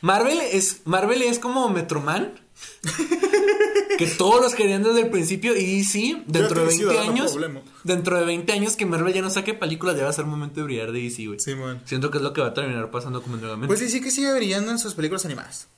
Marvel 0.00 0.40
es, 0.40 0.82
Marvel 0.84 1.22
es 1.22 1.38
como 1.38 1.68
Metroman. 1.68 2.40
que 3.98 4.06
todos 4.06 4.40
los 4.40 4.54
querían 4.54 4.82
desde 4.82 5.02
el 5.02 5.10
principio 5.10 5.54
y 5.54 5.78
DC 5.78 6.24
dentro 6.26 6.60
de 6.60 6.66
20 6.68 6.98
años 6.98 7.36
dentro 7.84 8.18
de 8.18 8.24
20 8.24 8.52
años 8.52 8.76
que 8.76 8.86
Marvel 8.86 9.12
ya 9.12 9.20
no 9.20 9.30
saque 9.30 9.52
películas 9.52 9.96
ya 9.96 10.04
va 10.04 10.10
a 10.10 10.12
ser 10.12 10.24
momento 10.24 10.60
de 10.60 10.64
brillar 10.64 10.92
de 10.92 11.02
DC 11.02 11.26
güey 11.26 11.38
sí, 11.38 11.54
siento 11.84 12.10
que 12.10 12.18
es 12.18 12.22
lo 12.22 12.32
que 12.32 12.40
va 12.40 12.48
a 12.48 12.54
terminar 12.54 12.90
pasando 12.90 13.22
como 13.22 13.36
nuevamente 13.36 13.66
pues 13.66 13.90
sí 13.90 14.00
que 14.00 14.10
sigue 14.10 14.32
brillando 14.32 14.70
en 14.70 14.78
sus 14.78 14.94
películas 14.94 15.24
animadas 15.26 15.68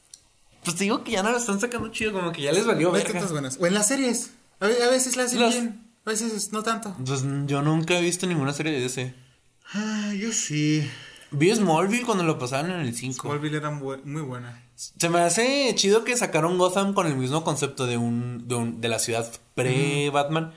pues 0.62 0.76
te 0.76 0.84
digo 0.84 1.02
que 1.02 1.12
ya 1.12 1.22
no 1.22 1.32
lo 1.32 1.38
están 1.38 1.58
sacando 1.58 1.88
chido 1.88 2.12
como 2.12 2.32
que 2.32 2.42
ya 2.42 2.52
les 2.52 2.66
valió 2.66 2.92
ver 2.92 3.06
o 3.58 3.66
en 3.66 3.74
las 3.74 3.88
series 3.88 4.30
a 4.60 4.66
veces 4.66 5.16
las 5.16 5.34
hacen 5.34 5.84
a 6.06 6.10
veces 6.10 6.52
no 6.52 6.62
tanto. 6.62 6.94
Pues 7.04 7.24
yo 7.46 7.62
nunca 7.62 7.98
he 7.98 8.02
visto 8.02 8.26
ninguna 8.26 8.52
serie 8.52 8.72
de 8.72 8.84
ese. 8.84 9.14
Ah, 9.72 10.12
yo 10.14 10.32
sí. 10.32 10.88
Vi 11.34 11.54
Smallville 11.54 12.04
cuando 12.04 12.24
lo 12.24 12.38
pasaban 12.38 12.70
en 12.70 12.80
el 12.80 12.94
5. 12.94 13.28
Smallville 13.28 13.56
era 13.56 13.70
muy 13.70 14.22
buena. 14.22 14.62
Se 14.74 15.08
me 15.08 15.20
hace 15.20 15.72
chido 15.74 16.04
que 16.04 16.16
sacaron 16.16 16.58
Gotham 16.58 16.94
con 16.94 17.06
el 17.06 17.16
mismo 17.16 17.44
concepto 17.44 17.86
de 17.86 17.96
un 17.96 18.46
de, 18.80 18.88
la 18.88 18.98
ciudad 18.98 19.30
pre-Batman. 19.54 20.52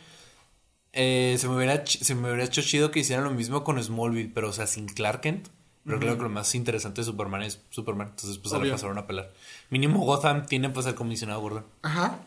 Eh, 0.94 1.36
se, 1.40 1.48
me 1.48 1.56
hubiera, 1.56 1.86
se 1.86 2.16
me 2.16 2.28
hubiera 2.28 2.44
hecho 2.44 2.62
chido 2.62 2.92
que 2.92 3.00
hicieran 3.00 3.26
lo 3.26 3.32
mismo 3.32 3.64
con 3.64 3.82
Smallville, 3.82 4.32
pero 4.34 4.50
o 4.50 4.54
sea, 4.54 4.68
sin 4.68 4.88
Clark 4.88 5.22
Kent. 5.22 5.50
Pero 5.86 6.00
creo 6.00 6.18
que 6.18 6.24
lo 6.24 6.30
más 6.30 6.54
interesante 6.54 7.00
de 7.00 7.06
Superman 7.06 7.44
es 7.44 7.62
Superman. 7.70 8.10
Entonces, 8.10 8.38
pues 8.40 8.52
se 8.52 8.60
le 8.60 8.70
pasaron 8.70 8.98
a 8.98 9.08
pelar. 9.08 9.32
Mínimo 9.70 10.04
Gotham 10.04 10.46
tiene 10.46 10.70
pues 10.70 10.86
el 10.86 10.96
comisionado 10.96 11.40
Gordon. 11.40 11.66
Ajá. 11.82 12.20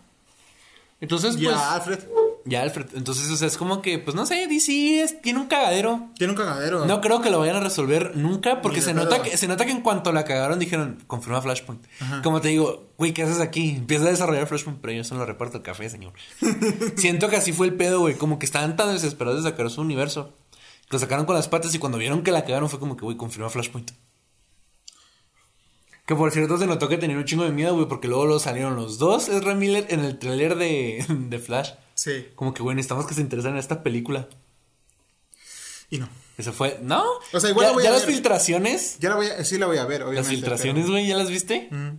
Entonces, 0.98 1.36
pues. 1.36 1.42
Ya, 1.42 1.74
Alfred. 1.74 2.00
Ya, 2.44 2.62
Alfred. 2.62 2.86
Entonces, 2.94 3.30
o 3.30 3.36
sea, 3.36 3.48
es 3.48 3.56
como 3.56 3.82
que, 3.82 3.98
pues 3.98 4.14
no 4.14 4.24
sé, 4.26 4.46
DC 4.46 5.02
es, 5.02 5.20
tiene 5.20 5.38
un 5.38 5.46
cagadero. 5.46 6.08
Tiene 6.16 6.32
un 6.32 6.36
cagadero. 6.36 6.86
No 6.86 7.00
creo 7.00 7.20
que 7.20 7.30
lo 7.30 7.38
vayan 7.38 7.56
a 7.56 7.60
resolver 7.60 8.16
nunca, 8.16 8.62
porque 8.62 8.80
se 8.80 8.94
nota, 8.94 9.22
que, 9.22 9.36
se 9.36 9.46
nota 9.46 9.66
que 9.66 9.72
en 9.72 9.82
cuanto 9.82 10.12
la 10.12 10.24
cagaron 10.24 10.58
dijeron, 10.58 11.02
confirma 11.06 11.42
Flashpoint. 11.42 11.84
Como 12.22 12.40
te 12.40 12.48
digo, 12.48 12.90
güey, 12.96 13.12
¿qué 13.12 13.22
haces 13.22 13.40
aquí? 13.40 13.70
Empieza 13.70 14.06
a 14.06 14.10
desarrollar 14.10 14.46
Flashpoint, 14.46 14.80
pero 14.80 14.92
yo 14.92 15.04
solo 15.04 15.26
reparto 15.26 15.58
el 15.58 15.62
café, 15.62 15.88
señor. 15.90 16.12
Siento 16.96 17.28
que 17.28 17.36
así 17.36 17.52
fue 17.52 17.66
el 17.66 17.74
pedo, 17.74 18.00
güey. 18.00 18.14
Como 18.14 18.38
que 18.38 18.46
estaban 18.46 18.76
tan 18.76 18.92
desesperados 18.92 19.44
de 19.44 19.50
sacar 19.50 19.70
su 19.70 19.80
universo. 19.80 20.34
Lo 20.90 20.98
sacaron 20.98 21.26
con 21.26 21.36
las 21.36 21.48
patas 21.48 21.74
y 21.74 21.78
cuando 21.78 21.98
vieron 21.98 22.22
que 22.22 22.32
la 22.32 22.44
cagaron 22.44 22.68
fue 22.68 22.80
como 22.80 22.96
que, 22.96 23.04
güey, 23.04 23.16
confirma 23.16 23.50
Flashpoint. 23.50 23.92
Que 26.10 26.16
por 26.16 26.32
cierto 26.32 26.58
se 26.58 26.66
notó 26.66 26.88
que 26.88 26.98
tenían 26.98 27.20
un 27.20 27.24
chingo 27.24 27.44
de 27.44 27.52
miedo, 27.52 27.72
güey, 27.74 27.86
porque 27.86 28.08
luego, 28.08 28.26
lo 28.26 28.40
salieron 28.40 28.74
los 28.74 28.98
dos 28.98 29.28
Ezra 29.28 29.54
Miller 29.54 29.86
en 29.90 30.00
el 30.00 30.18
trailer 30.18 30.56
de, 30.56 31.04
de 31.08 31.38
Flash. 31.38 31.70
Sí. 32.00 32.28
Como 32.34 32.54
que, 32.54 32.62
güey, 32.62 32.74
necesitamos 32.74 33.06
que 33.06 33.12
se 33.12 33.20
interesen 33.20 33.52
en 33.52 33.58
esta 33.58 33.82
película. 33.82 34.26
Y 35.90 35.98
no. 35.98 36.08
Eso 36.38 36.54
fue. 36.54 36.78
¿No? 36.80 37.04
O 37.34 37.40
sea, 37.40 37.50
igual 37.50 37.66
ya, 37.66 37.72
voy 37.74 37.84
ya 37.84 37.90
las 37.90 38.06
filtraciones. 38.06 38.96
Ya 39.00 39.10
la 39.10 39.16
voy 39.16 39.26
a, 39.26 39.44
sí 39.44 39.58
la 39.58 39.66
voy 39.66 39.76
a 39.76 39.84
ver, 39.84 40.04
obviamente. 40.04 40.22
Las 40.22 40.28
filtraciones, 40.28 40.88
güey, 40.88 41.06
¿ya 41.06 41.18
las 41.18 41.28
viste? 41.28 41.68
Mm. 41.70 41.98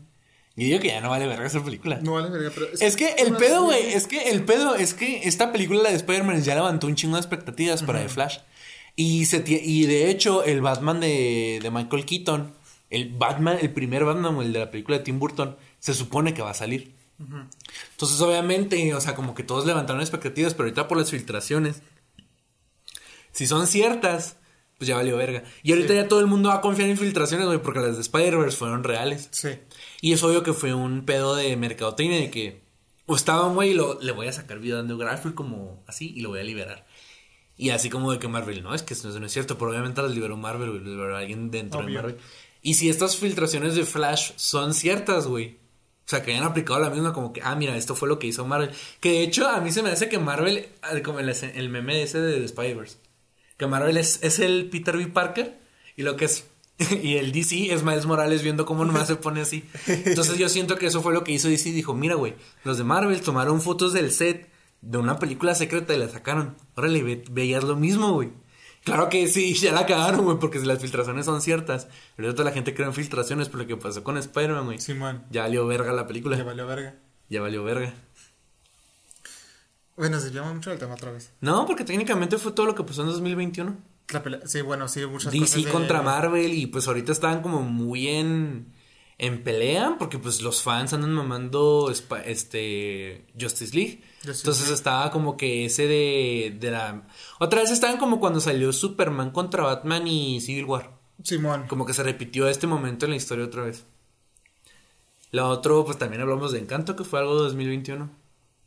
Y 0.55 0.65
digo 0.65 0.79
que 0.79 0.87
ya 0.87 1.01
no 1.01 1.11
vale 1.11 1.27
verga 1.27 1.45
esa 1.45 1.63
película. 1.63 1.99
No 2.01 2.13
vale 2.13 2.31
verga, 2.31 2.49
pero. 2.51 2.65
Es, 2.79 2.95
que 2.95 3.13
el 3.19 3.35
pedo, 3.35 3.65
güey, 3.65 3.93
es 3.93 4.07
que 4.07 4.31
el 4.31 4.43
pedo 4.43 4.73
es 4.73 4.95
que 4.95 5.27
esta 5.27 5.51
película, 5.51 5.83
la 5.83 5.91
de 5.91 5.97
Spider-Man, 5.97 6.41
ya 6.41 6.55
levantó 6.55 6.87
un 6.87 6.95
chingo 6.95 7.17
de 7.17 7.21
expectativas 7.21 7.83
para 7.83 8.01
The 8.01 8.09
Flash. 8.09 8.39
Y, 8.95 9.25
se 9.25 9.43
y 9.47 9.85
de 9.85 10.09
hecho, 10.09 10.43
el 10.43 10.61
Batman 10.61 10.99
de, 10.99 11.59
de 11.61 11.69
Michael 11.69 12.05
Keaton 12.05 12.55
el 12.91 13.09
Batman, 13.09 13.57
el 13.61 13.71
primer 13.71 14.03
Batman, 14.03 14.37
el 14.41 14.53
de 14.53 14.59
la 14.59 14.69
película 14.69 14.97
de 14.97 15.03
Tim 15.03 15.17
Burton, 15.17 15.55
se 15.79 15.93
supone 15.93 16.33
que 16.33 16.41
va 16.41 16.51
a 16.51 16.53
salir. 16.53 16.93
Entonces, 17.91 18.19
obviamente, 18.22 18.93
o 18.93 19.01
sea, 19.01 19.15
como 19.15 19.34
que 19.34 19.43
todos 19.43 19.65
levantaron 19.65 20.01
expectativas, 20.01 20.53
pero 20.53 20.65
ahorita 20.65 20.88
por 20.88 20.97
las 20.97 21.11
filtraciones, 21.11 21.82
si 23.32 23.47
son 23.47 23.67
ciertas, 23.67 24.38
pues 24.78 24.88
ya 24.88 24.95
valió 24.95 25.17
verga. 25.17 25.43
Y 25.63 25.72
ahorita 25.72 25.93
ya 25.93 26.07
todo 26.07 26.19
el 26.19 26.28
mundo 26.28 26.49
va 26.49 26.55
a 26.55 26.61
confiar 26.61 26.89
en 26.89 26.97
filtraciones, 26.97 27.47
güey, 27.47 27.61
porque 27.61 27.80
las 27.80 27.95
de 27.95 28.01
Spider-Verse 28.01 28.57
fueron 28.57 28.84
reales. 28.84 29.30
Sí. 29.32 29.49
Y 30.01 30.13
es 30.13 30.24
obvio 30.24 30.43
que 30.43 30.53
fue 30.53 30.74
un 30.74 31.05
pedo 31.05 31.36
de 31.36 31.55
mercadotecnia 31.55 32.17
de 32.17 32.32
que 32.32 32.61
o 33.05 33.15
estaba 33.15 33.45
un 33.47 33.55
güey 33.55 33.72
y 33.72 33.74
lo, 33.74 33.99
le 33.99 34.11
voy 34.11 34.28
a 34.28 34.32
sacar 34.32 34.59
video 34.59 34.97
Garfield 34.97 35.36
como 35.36 35.84
así 35.88 36.13
y 36.15 36.22
lo 36.22 36.30
voy 36.30 36.39
a 36.39 36.43
liberar. 36.43 36.86
Y 37.57 37.69
así 37.69 37.89
como 37.89 38.11
de 38.11 38.19
que 38.19 38.28
Marvel, 38.28 38.63
no, 38.63 38.74
es 38.74 38.84
que 38.84 38.93
eso 38.93 39.19
no 39.19 39.26
es 39.26 39.32
cierto, 39.32 39.57
pero 39.57 39.72
obviamente 39.72 40.01
las 40.01 40.11
liberó 40.11 40.38
Marvel, 40.38 40.69
güey, 40.69 40.84
liberó 40.84 41.15
alguien 41.15 41.51
dentro 41.51 41.84
de 41.84 41.91
Marvel. 41.91 42.17
Y 42.61 42.76
si 42.76 42.89
estas 42.89 43.17
filtraciones 43.17 43.76
de 43.76 43.86
Flash 43.86 44.32
son 44.36 44.74
ciertas, 44.74 45.28
güey. 45.28 45.59
Sea, 46.12 46.24
que 46.24 46.32
hayan 46.32 46.43
aplicado 46.43 46.78
la 46.78 46.89
misma, 46.89 47.14
como 47.14 47.32
que, 47.32 47.41
ah, 47.41 47.55
mira, 47.55 47.78
esto 47.78 47.95
fue 47.95 48.09
lo 48.09 48.20
que 48.20 48.28
hizo 48.28 48.45
Marvel. 48.45 48.72
Que 48.99 49.12
de 49.12 49.24
hecho, 49.24 49.47
a 49.47 49.62
mí 49.62 49.72
se 49.72 49.82
me 49.82 49.91
hace 49.91 50.09
que 50.09 50.20
Marvel, 50.20 50.68
como 51.05 51.20
el, 51.20 51.30
el 51.30 51.70
meme 51.70 52.03
ese 52.03 52.20
de 52.20 52.38
The 52.38 52.49
Spiders, 52.49 52.99
Que 53.55 53.66
Marvel 53.66 53.95
es, 53.95 54.20
es 54.22 54.39
el 54.39 54.70
Peter 54.70 54.97
B. 54.97 55.07
Parker 55.07 55.57
y 55.95 56.03
lo 56.03 56.18
que 56.18 56.26
es. 56.26 56.47
Y 57.01 57.16
el 57.16 57.32
DC 57.32 57.74
es 57.74 57.84
Miles 57.84 58.07
Morales 58.07 58.43
viendo 58.43 58.66
cómo 58.66 58.84
nomás 58.84 59.07
se 59.07 59.16
pone 59.16 59.39
así. 59.39 59.64
Entonces 59.88 60.38
yo 60.38 60.49
siento 60.49 60.76
que 60.76 60.88
eso 60.88 61.01
fue 61.01 61.14
lo 61.14 61.24
que 61.24 61.32
hizo 61.32 61.47
DC. 61.47 61.72
Dijo, 61.72 61.93
mira, 61.93 62.16
güey, 62.16 62.36
los 62.66 62.78
de 62.78 62.84
Marvel 62.84 63.22
tomaron 63.22 63.62
fotos 63.62 63.93
del 63.93 64.12
set 64.12 64.49
de 64.82 64.97
una 64.97 65.18
película 65.18 65.55
secreta 65.55 65.93
y 65.93 65.97
la 65.97 66.09
sacaron. 66.09 66.57
Órale, 66.76 67.03
ve, 67.03 67.24
veías 67.32 67.64
lo 67.64 67.78
mismo, 67.78 68.12
güey. 68.12 68.32
Claro 68.84 69.09
que 69.09 69.27
sí, 69.27 69.53
ya 69.59 69.71
la 69.71 69.86
cagaron, 69.86 70.23
güey, 70.25 70.38
porque 70.39 70.59
si 70.59 70.65
las 70.65 70.79
filtraciones 70.79 71.25
son 71.25 71.41
ciertas. 71.41 71.88
Pero 72.15 72.34
toda 72.34 72.45
la 72.45 72.51
gente 72.51 72.73
cree 72.73 72.88
en 72.88 72.93
filtraciones 72.93 73.49
por 73.49 73.59
lo 73.61 73.67
que 73.67 73.77
pasó 73.77 74.03
con 74.03 74.17
Spider-Man, 74.17 74.65
güey. 74.65 74.79
Simón. 74.79 75.23
Ya 75.29 75.43
valió 75.43 75.67
verga 75.67 75.93
la 75.93 76.07
película. 76.07 76.38
Ya 76.38 76.43
valió 76.43 76.65
verga. 76.67 76.95
Ya 77.29 77.41
valió 77.41 77.63
verga. 77.63 77.93
Bueno, 79.97 80.19
se 80.19 80.32
llama 80.32 80.53
mucho 80.53 80.71
el 80.71 80.79
tema 80.79 80.95
otra 80.95 81.11
vez. 81.11 81.32
No, 81.41 81.65
porque 81.67 81.84
técnicamente 81.84 82.38
fue 82.38 82.53
todo 82.53 82.65
lo 82.65 82.75
que 82.75 82.84
pasó 82.84 83.01
en 83.01 83.07
2021. 83.09 83.77
La 84.09 84.23
Sí, 84.45 84.61
bueno, 84.61 84.88
sí, 84.88 85.05
muchas 85.05 85.32
DC 85.32 85.45
cosas. 85.45 85.63
de- 85.65 85.71
contra 85.71 86.01
Marvel 86.01 86.53
y 86.53 86.67
pues 86.67 86.88
ahorita 86.88 87.11
estaban 87.11 87.41
como 87.41 87.61
muy 87.61 88.07
en 88.07 88.73
en 89.17 89.43
pelea 89.43 89.97
porque 89.99 90.17
pues 90.17 90.41
los 90.41 90.63
fans 90.63 90.93
andan 90.93 91.11
mamando 91.13 91.91
este 92.25 93.25
Justice 93.39 93.75
League. 93.75 94.01
Entonces 94.24 94.69
estaba 94.69 95.09
como 95.11 95.36
que 95.38 95.65
ese 95.65 95.88
de, 95.88 96.57
de 96.59 96.72
la 96.72 97.03
otra 97.39 97.61
vez 97.61 97.72
estaban 97.72 97.97
como 97.97 98.19
cuando 98.19 98.39
salió 98.39 98.72
Superman 98.72 99.32
contra 99.32 99.63
Batman 99.63 100.07
y 100.07 100.41
Civil 100.41 100.65
War. 100.65 100.91
Simón. 101.24 101.65
Como 101.67 101.86
que 101.86 101.93
se 101.93 102.03
repitió 102.03 102.47
este 102.47 102.67
momento 102.67 103.05
en 103.05 103.11
la 103.11 103.17
historia 103.17 103.45
otra 103.45 103.63
vez. 103.63 103.86
Lo 105.32 105.47
otro, 105.47 105.86
pues 105.86 105.97
también 105.97 106.22
hablamos 106.22 106.51
de 106.51 106.59
Encanto, 106.59 106.95
que 106.95 107.03
fue 107.03 107.19
algo 107.19 107.36
de 107.38 107.43
2021. 107.43 108.09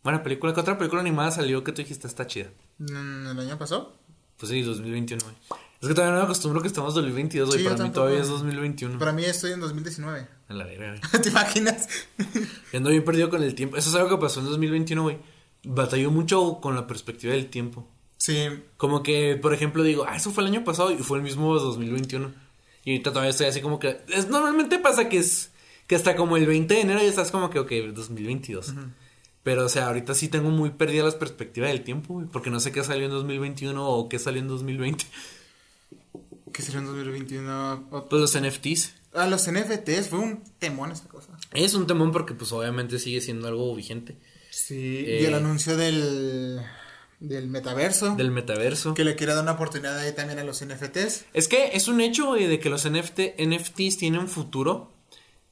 Buena 0.03 0.23
película. 0.23 0.55
¿Qué 0.55 0.61
otra 0.61 0.79
película 0.79 1.01
animada 1.01 1.31
salió 1.31 1.63
que 1.63 1.73
tú 1.73 1.83
dijiste 1.83 2.07
está 2.07 2.27
chida? 2.27 2.51
¿El 2.79 3.39
año 3.39 3.59
pasó? 3.59 3.93
Pues 4.39 4.51
sí, 4.51 4.63
2021, 4.63 5.23
güey. 5.23 5.37
Es 5.81 5.89
que 5.89 5.95
todavía 5.95 6.15
no 6.15 6.21
me 6.21 6.25
acostumbro 6.25 6.63
que 6.63 6.69
estamos 6.69 6.95
en 6.97 7.03
2022, 7.03 7.49
güey. 7.49 7.59
Sí, 7.59 7.65
Para 7.65 7.75
mí 7.75 7.79
tampoco. 7.79 8.01
todavía 8.01 8.23
es 8.23 8.29
2021. 8.29 8.99
Para 8.99 9.13
mí 9.13 9.25
estoy 9.25 9.53
en 9.53 9.61
2019. 9.61 10.29
A 10.49 10.53
la 10.55 10.65
verga, 10.65 10.89
güey. 10.99 11.01
¿Te 11.23 11.29
imaginas? 11.29 11.89
Yo 12.73 12.79
ando 12.79 12.91
bien 12.91 13.05
perdido 13.05 13.29
con 13.31 13.43
el 13.43 13.55
tiempo. 13.55 13.77
Eso 13.77 13.91
es 13.91 13.95
algo 13.97 14.09
que 14.09 14.17
pasó 14.23 14.41
en 14.41 14.47
2021, 14.47 15.03
güey. 15.03 15.19
Batalló 15.65 16.11
mucho 16.11 16.59
con 16.61 16.75
la 16.75 16.87
perspectiva 16.87 17.33
del 17.33 17.49
tiempo. 17.49 17.89
Sí. 18.17 18.49
Como 18.77 19.03
que, 19.03 19.37
por 19.37 19.53
ejemplo, 19.55 19.83
digo, 19.83 20.05
ah, 20.09 20.17
eso 20.17 20.31
fue 20.31 20.45
el 20.45 20.51
año 20.51 20.65
pasado 20.65 20.91
y 20.91 20.97
fue 20.99 21.19
el 21.19 21.25
mismo 21.25 21.55
2021. 21.59 22.33
Y 22.85 22.91
ahorita 22.93 23.11
todavía 23.11 23.31
estoy 23.31 23.47
así 23.47 23.61
como 23.61 23.79
que. 23.79 24.03
Es, 24.09 24.29
normalmente 24.29 24.79
pasa 24.79 25.09
que 25.09 25.19
es. 25.19 25.53
Que 25.87 25.97
hasta 25.97 26.17
como 26.17 26.37
el 26.39 26.47
20 26.47 26.73
de 26.75 26.81
enero 26.81 27.01
ya 27.01 27.09
estás 27.09 27.31
como 27.31 27.51
que, 27.51 27.59
ok, 27.59 27.71
2022. 27.95 28.75
Pero, 29.43 29.67
o 29.67 29.69
sea, 29.69 29.89
ahorita 29.89 30.15
sí 30.15 30.29
tengo 30.29 30.49
muy 30.51 30.71
perdida 30.71 31.05
la 31.05 31.19
perspectiva 31.19 31.67
del 31.67 31.83
tiempo, 31.85 32.15
güey. 32.15 32.27
Porque 32.27 32.51
no 32.51 32.61
sé 32.61 32.73
qué 32.73 32.83
salió 32.83 33.05
en 33.05 33.11
2021 33.11 33.87
o 33.87 34.09
qué 34.09 34.19
salió 34.19 34.41
en 34.41 34.49
2020. 34.49 35.05
¿Qué 36.53 36.63
será 36.63 36.79
en 36.79 36.87
2021? 36.87 37.89
O- 37.91 38.09
Pues 38.09 38.21
los 38.23 38.35
NFTs. 38.41 38.95
Ah, 39.13 39.27
los 39.27 39.47
NFTs, 39.51 40.09
fue 40.09 40.19
un 40.21 40.43
temón 40.59 40.91
esta 40.93 41.09
cosa. 41.09 41.37
Es 41.53 41.75
un 41.75 41.87
temón 41.87 42.13
porque, 42.13 42.35
pues, 42.35 42.53
obviamente 42.53 42.99
sigue 42.99 43.21
siendo 43.21 43.49
algo 43.49 43.75
vigente. 43.75 44.17
Sí. 44.55 45.05
Eh, 45.07 45.19
y 45.23 45.25
el 45.25 45.35
anuncio 45.35 45.77
del, 45.77 46.61
del 47.19 47.49
metaverso. 47.49 48.15
Del 48.15 48.31
metaverso. 48.31 48.95
Que 48.95 49.05
le 49.05 49.17
quiere 49.17 49.35
dar 49.35 49.43
una 49.43 49.53
oportunidad 49.53 49.99
ahí 49.99 50.13
también 50.13 50.39
a 50.39 50.45
los 50.45 50.65
NFTs. 50.65 51.27
Es 51.33 51.49
que 51.49 51.71
es 51.73 51.89
un 51.89 52.01
hecho, 52.01 52.27
güey, 52.27 52.47
de 52.47 52.61
que 52.61 52.71
los 52.71 52.89
NFT, 52.89 53.41
NFTs 53.41 53.99
tienen 53.99 54.29
futuro. 54.29 54.94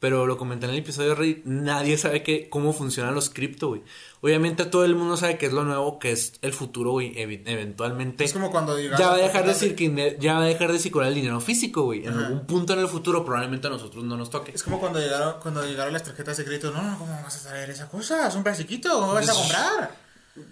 Pero 0.02 0.26
lo 0.26 0.36
comenté 0.36 0.66
en 0.66 0.72
el 0.72 0.78
episodio 0.80 1.10
de 1.10 1.14
Reddit, 1.14 1.44
nadie 1.44 1.96
sabe 1.96 2.24
que, 2.24 2.48
cómo 2.48 2.72
funcionan 2.72 3.14
los 3.14 3.30
cripto, 3.30 3.68
güey. 3.68 3.84
Obviamente 4.20 4.64
todo 4.64 4.84
el 4.84 4.96
mundo 4.96 5.16
sabe 5.16 5.38
que 5.38 5.46
es 5.46 5.52
lo 5.52 5.62
nuevo, 5.62 6.00
que 6.00 6.10
es 6.10 6.32
el 6.42 6.52
futuro, 6.52 6.90
güey. 6.90 7.12
eventualmente. 7.16 8.24
Es 8.24 8.32
como 8.32 8.50
cuando 8.50 8.76
ya 8.80 8.98
va 8.98 9.14
a 9.14 9.16
dejar 9.16 9.44
de 9.44 9.50
decir 9.50 9.76
que 9.76 10.16
ya 10.18 10.34
va 10.34 10.42
a 10.42 10.46
dejar 10.46 10.72
de 10.72 10.80
circular 10.80 11.06
el 11.06 11.14
dinero 11.14 11.40
físico, 11.40 11.84
güey. 11.84 12.04
En 12.04 12.14
algún 12.14 12.46
punto 12.46 12.72
en 12.72 12.80
el 12.80 12.88
futuro 12.88 13.24
probablemente 13.24 13.68
a 13.68 13.70
nosotros 13.70 14.02
no 14.02 14.16
nos 14.16 14.28
toque. 14.28 14.50
Es 14.50 14.64
como 14.64 14.80
cuando 14.80 14.98
llegaron, 14.98 15.36
cuando 15.40 15.64
llegaron 15.64 15.92
las 15.92 16.02
tarjetas 16.02 16.36
de 16.36 16.46
crédito. 16.46 16.72
No, 16.72 16.82
no, 16.82 16.98
¿cómo 16.98 17.12
vas 17.22 17.46
a 17.46 17.50
traer 17.50 17.70
esa 17.70 17.88
cosa? 17.88 18.26
Es 18.26 18.34
un 18.34 18.42
plastiquito, 18.42 18.90
¿cómo 18.90 19.14
vas 19.14 19.28
a 19.28 19.34
comprar? 19.34 20.01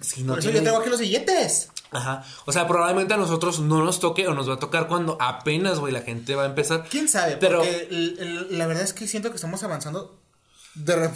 Si 0.00 0.22
no 0.22 0.32
Por 0.34 0.38
eso 0.40 0.50
yo 0.50 0.62
tengo 0.62 0.78
aquí 0.78 0.90
los 0.90 1.00
billetes. 1.00 1.70
Ajá. 1.90 2.24
O 2.46 2.52
sea, 2.52 2.68
probablemente 2.68 3.14
a 3.14 3.16
nosotros 3.16 3.60
no 3.60 3.82
nos 3.84 3.98
toque 3.98 4.28
o 4.28 4.34
nos 4.34 4.48
va 4.48 4.54
a 4.54 4.58
tocar 4.58 4.86
cuando 4.88 5.16
apenas, 5.20 5.78
güey, 5.80 5.92
la 5.92 6.02
gente 6.02 6.34
va 6.34 6.44
a 6.44 6.46
empezar. 6.46 6.86
¿Quién 6.88 7.08
sabe? 7.08 7.36
Pero- 7.38 7.58
Porque 7.58 8.46
la 8.50 8.66
verdad 8.66 8.84
es 8.84 8.92
que 8.92 9.08
siento 9.08 9.30
que 9.30 9.36
estamos 9.36 9.62
avanzando 9.62 10.20
de 10.74 10.96
re- 10.96 11.10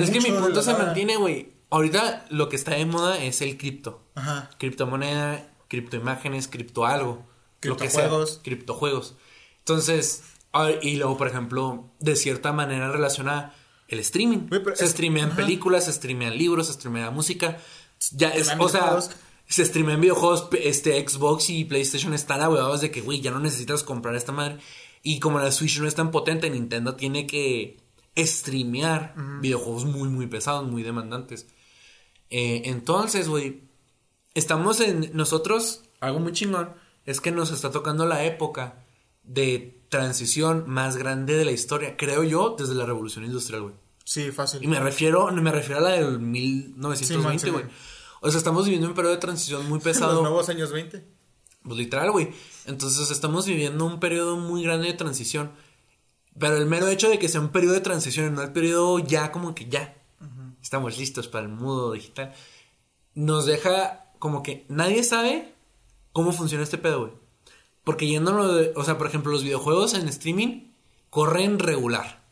Es 0.00 0.10
que 0.10 0.20
mi 0.20 0.30
punto 0.30 0.62
se 0.62 0.72
mantiene, 0.74 1.16
güey. 1.16 1.52
Ahorita 1.70 2.26
lo 2.30 2.48
que 2.48 2.56
está 2.56 2.72
de 2.72 2.84
moda 2.86 3.18
es 3.22 3.40
el 3.42 3.56
cripto. 3.58 4.02
Ajá. 4.14 4.50
criptomoneda, 4.58 5.48
criptoimágenes, 5.68 6.48
cripto 6.48 6.84
algo, 6.86 7.24
lo 7.62 7.76
que 7.76 7.88
sea, 7.88 8.10
Criptojuegos. 8.42 9.14
Entonces, 9.60 10.22
y 10.82 10.96
luego, 10.96 11.16
por 11.16 11.28
ejemplo, 11.28 11.90
de 12.00 12.16
cierta 12.16 12.52
manera 12.52 12.90
relaciona 12.90 13.54
el 13.88 13.98
streaming. 14.00 14.48
Se 14.74 14.84
es- 14.84 14.90
streamean 14.92 15.34
películas, 15.34 15.86
se 15.86 15.92
streamean 15.92 16.36
libros, 16.38 16.66
se 16.68 16.74
streamea 16.74 17.10
música. 17.10 17.58
Ya 18.12 18.28
es, 18.28 18.52
o 18.58 18.68
sea, 18.68 18.80
videojuegos. 18.82 19.10
se 19.48 19.64
streamean 19.64 20.00
videojuegos, 20.00 20.48
este 20.62 21.06
Xbox 21.08 21.50
y 21.50 21.64
PlayStation 21.64 22.14
están 22.14 22.40
ahuevados 22.40 22.80
de 22.80 22.90
que, 22.90 23.00
güey, 23.00 23.20
ya 23.20 23.30
no 23.30 23.40
necesitas 23.40 23.82
comprar 23.82 24.14
esta 24.14 24.30
madre. 24.32 24.58
Y 25.02 25.20
como 25.20 25.38
la 25.38 25.50
Switch 25.50 25.80
no 25.80 25.88
es 25.88 25.94
tan 25.94 26.10
potente, 26.10 26.50
Nintendo 26.50 26.94
tiene 26.96 27.26
que 27.26 27.78
streamear 28.16 29.14
videojuegos 29.40 29.84
muy, 29.84 30.08
muy 30.08 30.26
pesados, 30.26 30.68
muy 30.68 30.82
demandantes. 30.82 31.46
Eh, 32.30 32.62
entonces, 32.66 33.28
güey, 33.28 33.62
estamos 34.34 34.80
en 34.80 35.10
nosotros, 35.14 35.82
algo 36.00 36.18
muy 36.18 36.32
chingón, 36.32 36.70
es 37.06 37.20
que 37.20 37.30
nos 37.30 37.50
está 37.52 37.70
tocando 37.70 38.06
la 38.06 38.24
época 38.24 38.84
de 39.22 39.77
transición 39.88 40.64
más 40.66 40.96
grande 40.96 41.34
de 41.36 41.44
la 41.44 41.52
historia, 41.52 41.96
creo 41.96 42.22
yo, 42.24 42.56
desde 42.58 42.74
la 42.74 42.86
revolución 42.86 43.24
industrial, 43.24 43.62
güey. 43.62 43.74
Sí, 44.04 44.30
fácil. 44.32 44.62
Y 44.62 44.66
me 44.66 44.80
refiero, 44.80 45.30
me 45.32 45.50
refiero 45.50 45.80
a 45.80 45.82
la 45.82 45.90
del 45.90 46.18
1920, 46.18 47.44
Sí, 47.44 47.50
güey. 47.50 47.64
sí, 47.64 47.70
O 48.20 48.30
sea, 48.30 48.38
estamos 48.38 48.64
viviendo 48.64 48.88
un 48.88 48.94
periodo 48.94 49.14
de 49.14 49.20
transición 49.20 49.62
muy 49.68 49.74
Los 49.78 49.84
pesado. 49.84 50.20
nuevos 50.22 50.48
años 50.48 50.72
20. 50.72 51.04
Pues 51.62 51.76
literal, 51.76 52.10
güey. 52.10 52.30
Entonces 52.66 53.10
estamos 53.10 53.44
viviendo 53.46 53.84
un 53.84 54.00
periodo 54.00 54.36
muy 54.36 54.62
grande 54.62 54.86
de 54.86 54.94
transición. 54.94 55.52
Pero 56.38 56.56
el 56.56 56.66
mero 56.66 56.86
hecho 56.88 57.08
de 57.10 57.18
que 57.18 57.28
sea 57.28 57.40
un 57.40 57.48
periodo 57.50 57.74
de 57.74 57.80
transición 57.80 58.26
y 58.26 58.30
no 58.30 58.42
el 58.42 58.52
periodo 58.52 58.98
ya 59.00 59.32
como 59.32 59.54
que 59.54 59.68
ya 59.68 59.94
estamos 60.62 60.96
listos 60.98 61.28
para 61.28 61.44
el 61.46 61.52
mundo 61.52 61.92
digital, 61.92 62.32
nos 63.14 63.44
deja 63.46 64.04
como 64.18 64.42
que 64.42 64.64
nadie 64.68 65.02
sabe 65.02 65.54
cómo 66.12 66.32
funciona 66.32 66.62
este 66.64 66.78
pedo, 66.78 67.00
güey. 67.00 67.12
Porque 67.88 68.06
yéndolo 68.06 68.52
de, 68.52 68.74
o 68.76 68.84
sea, 68.84 68.98
por 68.98 69.06
ejemplo, 69.06 69.32
los 69.32 69.42
videojuegos 69.42 69.94
en 69.94 70.06
streaming 70.08 70.72
corren 71.08 71.58
regular. 71.58 72.22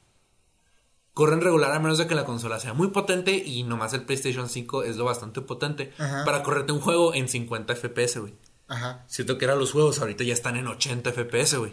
Corren 1.14 1.40
regular 1.40 1.72
a 1.72 1.78
menos 1.78 1.96
de 1.96 2.06
que 2.06 2.14
la 2.14 2.26
consola 2.26 2.60
sea 2.60 2.74
muy 2.74 2.88
potente 2.88 3.34
y 3.34 3.62
nomás 3.62 3.94
el 3.94 4.02
PlayStation 4.02 4.50
5 4.50 4.82
es 4.82 4.98
lo 4.98 5.06
bastante 5.06 5.40
potente 5.40 5.94
Ajá. 5.96 6.26
para 6.26 6.42
correrte 6.42 6.72
un 6.72 6.80
juego 6.80 7.14
en 7.14 7.30
50 7.30 7.74
FPS, 7.74 8.18
güey. 8.18 8.34
Ajá. 8.68 9.06
Siento 9.08 9.38
que 9.38 9.46
eran 9.46 9.58
los 9.58 9.72
juegos, 9.72 9.98
ahorita 9.98 10.24
ya 10.24 10.34
están 10.34 10.56
en 10.56 10.66
80 10.66 11.10
FPS, 11.10 11.56
güey. 11.56 11.72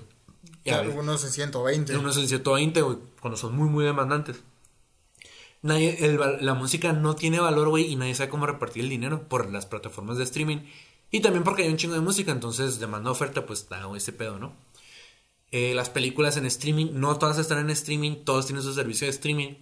Unos 0.97 1.25
en 1.25 1.31
120. 1.31 1.97
unos 1.97 2.17
en 2.17 2.29
120, 2.29 2.81
güey, 2.83 2.97
cuando 3.19 3.35
son 3.35 3.53
muy, 3.53 3.67
muy 3.67 3.83
demandantes. 3.83 4.43
Nadie, 5.61 6.05
el 6.05 6.17
la 6.39 6.53
música 6.53 6.93
no 6.93 7.17
tiene 7.17 7.41
valor, 7.41 7.67
güey, 7.67 7.91
y 7.91 7.97
nadie 7.97 8.15
sabe 8.15 8.29
cómo 8.29 8.45
repartir 8.45 8.85
el 8.85 8.89
dinero 8.89 9.27
por 9.27 9.51
las 9.51 9.65
plataformas 9.65 10.17
de 10.17 10.23
streaming. 10.23 10.59
Y 11.13 11.19
también 11.21 11.43
porque 11.43 11.61
hay 11.61 11.69
un 11.69 11.77
chingo 11.77 11.93
de 11.93 12.01
música, 12.01 12.31
entonces 12.31 12.79
demanda 12.79 13.11
oferta, 13.11 13.45
pues 13.45 13.69
da 13.69 13.87
ese 13.95 14.13
pedo, 14.13 14.39
¿no? 14.39 14.55
Eh, 15.51 15.75
las 15.75 15.91
películas 15.91 16.37
en 16.37 16.47
streaming, 16.47 16.87
no 16.93 17.19
todas 17.19 17.37
están 17.37 17.59
en 17.59 17.69
streaming, 17.69 18.25
todos 18.25 18.47
tienen 18.47 18.63
su 18.63 18.73
servicio 18.73 19.05
de 19.05 19.11
streaming. 19.11 19.53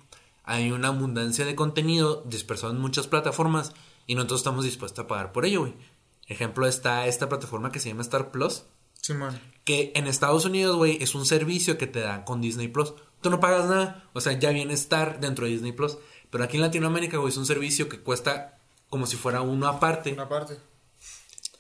Hay 0.46 0.72
una 0.72 0.88
abundancia 0.88 1.44
de 1.46 1.54
contenido 1.54 2.24
dispersado 2.26 2.72
en 2.72 2.80
muchas 2.80 3.08
plataformas 3.08 3.74
y 4.08 4.16
no 4.16 4.28
todos 4.28 4.40
estamos 4.40 4.64
dispuestos 4.64 5.04
a 5.04 5.08
pagar 5.10 5.34
por 5.34 5.46
ello, 5.46 5.60
güey. 5.60 5.74
Ejemplo 6.28 6.66
está 6.68 7.06
esta 7.06 7.28
plataforma 7.28 7.70
que 7.70 7.80
se 7.80 7.90
llama 7.90 8.04
Star 8.04 8.32
Plus, 8.32 8.64
Simón. 9.02 9.38
que 9.66 9.92
en 9.94 10.08
Estados 10.08 10.46
Unidos, 10.46 10.78
güey, 10.78 11.04
es 11.04 11.16
un 11.16 11.26
servicio 11.26 11.78
que 11.78 11.86
te 11.86 12.00
dan 12.00 12.24
con 12.24 12.40
Disney 12.40 12.70
Plus. 12.70 12.94
Tú 13.20 13.30
no 13.30 13.42
pagas 13.42 13.68
nada, 13.68 14.10
o 14.14 14.22
sea, 14.22 14.40
ya 14.40 14.52
viene 14.52 14.74
estar 14.74 15.20
dentro 15.20 15.44
de 15.44 15.52
Disney 15.52 15.74
Plus. 15.74 15.98
Pero 16.30 16.46
aquí 16.46 16.56
en 16.56 16.62
Latinoamérica, 16.62 17.18
güey, 17.18 17.30
es 17.30 17.38
un 17.38 17.46
servicio 17.46 17.90
que 17.90 18.00
cuesta 18.00 18.58
como 18.90 19.06
si 19.06 19.18
fuera 19.18 19.42
uno 19.42 19.68
aparte. 19.68 20.14
Una 20.14 20.30
parte. 20.30 20.71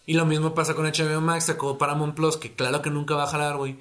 Y 0.05 0.13
lo 0.13 0.25
mismo 0.25 0.53
pasa 0.53 0.73
con 0.73 0.85
HBO 0.85 1.21
Max, 1.21 1.45
sacó 1.45 1.77
Paramount 1.77 2.15
Plus, 2.15 2.37
que 2.37 2.53
claro 2.53 2.81
que 2.81 2.89
nunca 2.89 3.15
va 3.15 3.23
a 3.23 3.27
jalar, 3.27 3.57
güey. 3.57 3.77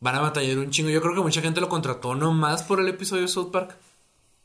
Van 0.00 0.14
a 0.14 0.20
batallar 0.20 0.58
un 0.58 0.70
chingo. 0.70 0.90
Yo 0.90 1.00
creo 1.00 1.14
que 1.14 1.20
mucha 1.20 1.40
gente 1.40 1.60
lo 1.60 1.68
contrató 1.68 2.14
nomás 2.14 2.62
por 2.62 2.80
el 2.80 2.88
episodio 2.88 3.22
de 3.22 3.28
South 3.28 3.50
Park, 3.50 3.76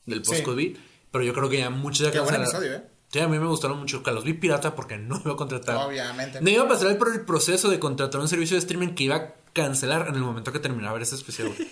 del 0.06 0.22
post-COVID. 0.22 0.78
Pero 1.12 1.24
yo 1.24 1.34
creo 1.34 1.50
que 1.50 1.60
ya 1.60 1.70
muchos 1.70 2.00
ya 2.00 2.12
Qué 2.12 2.20
buen 2.20 2.36
episodio, 2.36 2.74
¿eh? 2.74 2.84
Sí, 3.12 3.20
a 3.20 3.28
mí 3.28 3.38
me 3.38 3.46
gustaron 3.46 3.78
mucho. 3.78 4.02
Que 4.02 4.12
los 4.12 4.24
vi 4.24 4.34
pirata 4.34 4.74
porque 4.76 4.98
no 4.98 5.22
iba 5.24 5.34
a 5.34 5.36
contratar. 5.36 5.78
Obviamente. 5.78 6.42
No 6.42 6.50
iba 6.50 6.64
a 6.64 6.68
pasar 6.68 6.98
por 6.98 7.14
el 7.14 7.22
proceso 7.22 7.70
de 7.70 7.78
contratar 7.78 8.20
un 8.20 8.28
servicio 8.28 8.56
de 8.56 8.60
streaming 8.60 8.96
que 8.96 9.04
iba 9.04 9.16
a 9.16 9.34
cancelar 9.54 10.08
en 10.08 10.16
el 10.16 10.22
momento 10.22 10.52
que 10.52 10.60
terminaba 10.60 11.00
ese 11.00 11.16
especial. 11.16 11.50
güey. 11.50 11.70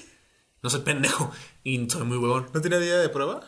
No 0.62 0.70
soy 0.70 0.82
pendejo 0.82 1.32
y 1.64 1.90
soy 1.90 2.04
muy 2.04 2.18
huevón. 2.18 2.48
¿No 2.54 2.62
tenía 2.62 2.78
día 2.78 2.98
de 2.98 3.10
prueba? 3.10 3.42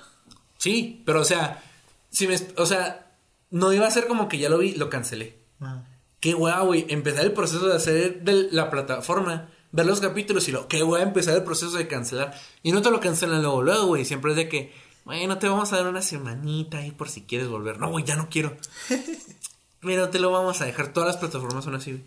Sí, 0.58 1.04
pero 1.06 1.22
o 1.22 1.26
sea, 1.26 1.64
si 2.10 2.28
me, 2.28 2.36
o 2.58 2.66
sea, 2.66 3.18
no 3.52 3.72
iba 3.72 3.86
a 3.86 3.92
ser 3.92 4.08
como 4.08 4.28
que 4.28 4.40
ya 4.40 4.50
lo 4.50 4.58
vi, 4.58 4.74
lo 4.74 4.90
cancelé. 4.90 5.43
Ah. 5.64 5.84
qué 6.20 6.34
guay, 6.34 6.66
güey, 6.66 6.86
empezar 6.90 7.26
el 7.26 7.34
proceso 7.34 7.68
de 7.68 7.76
hacer 7.76 8.24
de 8.24 8.50
la 8.52 8.70
plataforma, 8.70 9.50
ver 9.72 9.86
los 9.86 10.00
capítulos 10.00 10.48
y 10.48 10.52
lo, 10.52 10.68
qué 10.68 10.82
guay, 10.84 11.04
empezar 11.04 11.36
el 11.36 11.44
proceso 11.44 11.78
de 11.78 11.88
cancelar. 11.88 12.34
Y 12.62 12.72
no 12.72 12.82
te 12.82 12.92
lo 12.92 13.00
cancelan 13.00 13.42
luego, 13.42 13.62
luego, 13.62 13.88
güey, 13.88 14.06
siempre 14.06 14.32
es 14.32 14.38
de 14.38 14.50
que, 14.50 14.74
bueno, 15.06 15.38
te 15.38 15.48
vamos 15.48 15.74
a 15.74 15.78
dar 15.78 15.88
una 15.88 16.02
semanita 16.02 16.78
ahí 16.78 16.92
por 16.92 17.10
si 17.10 17.24
quieres 17.24 17.48
volver. 17.48 17.80
No, 17.80 17.90
güey, 17.90 18.06
ya 18.06 18.16
no 18.16 18.30
quiero. 18.30 18.56
Mira, 19.82 20.10
te 20.10 20.20
lo 20.20 20.32
vamos 20.32 20.62
a 20.62 20.66
dejar. 20.66 20.94
Todas 20.94 21.08
las 21.08 21.18
plataformas 21.18 21.66
son 21.66 21.76
así, 21.76 21.92
güey. 21.92 22.04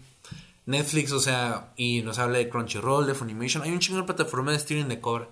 Netflix, 0.67 1.13
o 1.13 1.21
sea, 1.21 1.73
y 1.77 2.03
nos 2.03 2.19
habla 2.19 2.39
de 2.39 2.49
Crunchyroll, 2.49 3.07
de 3.07 3.15
Funimation. 3.15 3.63
Hay 3.63 3.71
un 3.71 3.79
chingo 3.79 4.01
de 4.01 4.05
plataformas 4.07 4.53
de 4.53 4.59
streaming 4.59 4.89
de 4.89 5.01
cobra. 5.01 5.29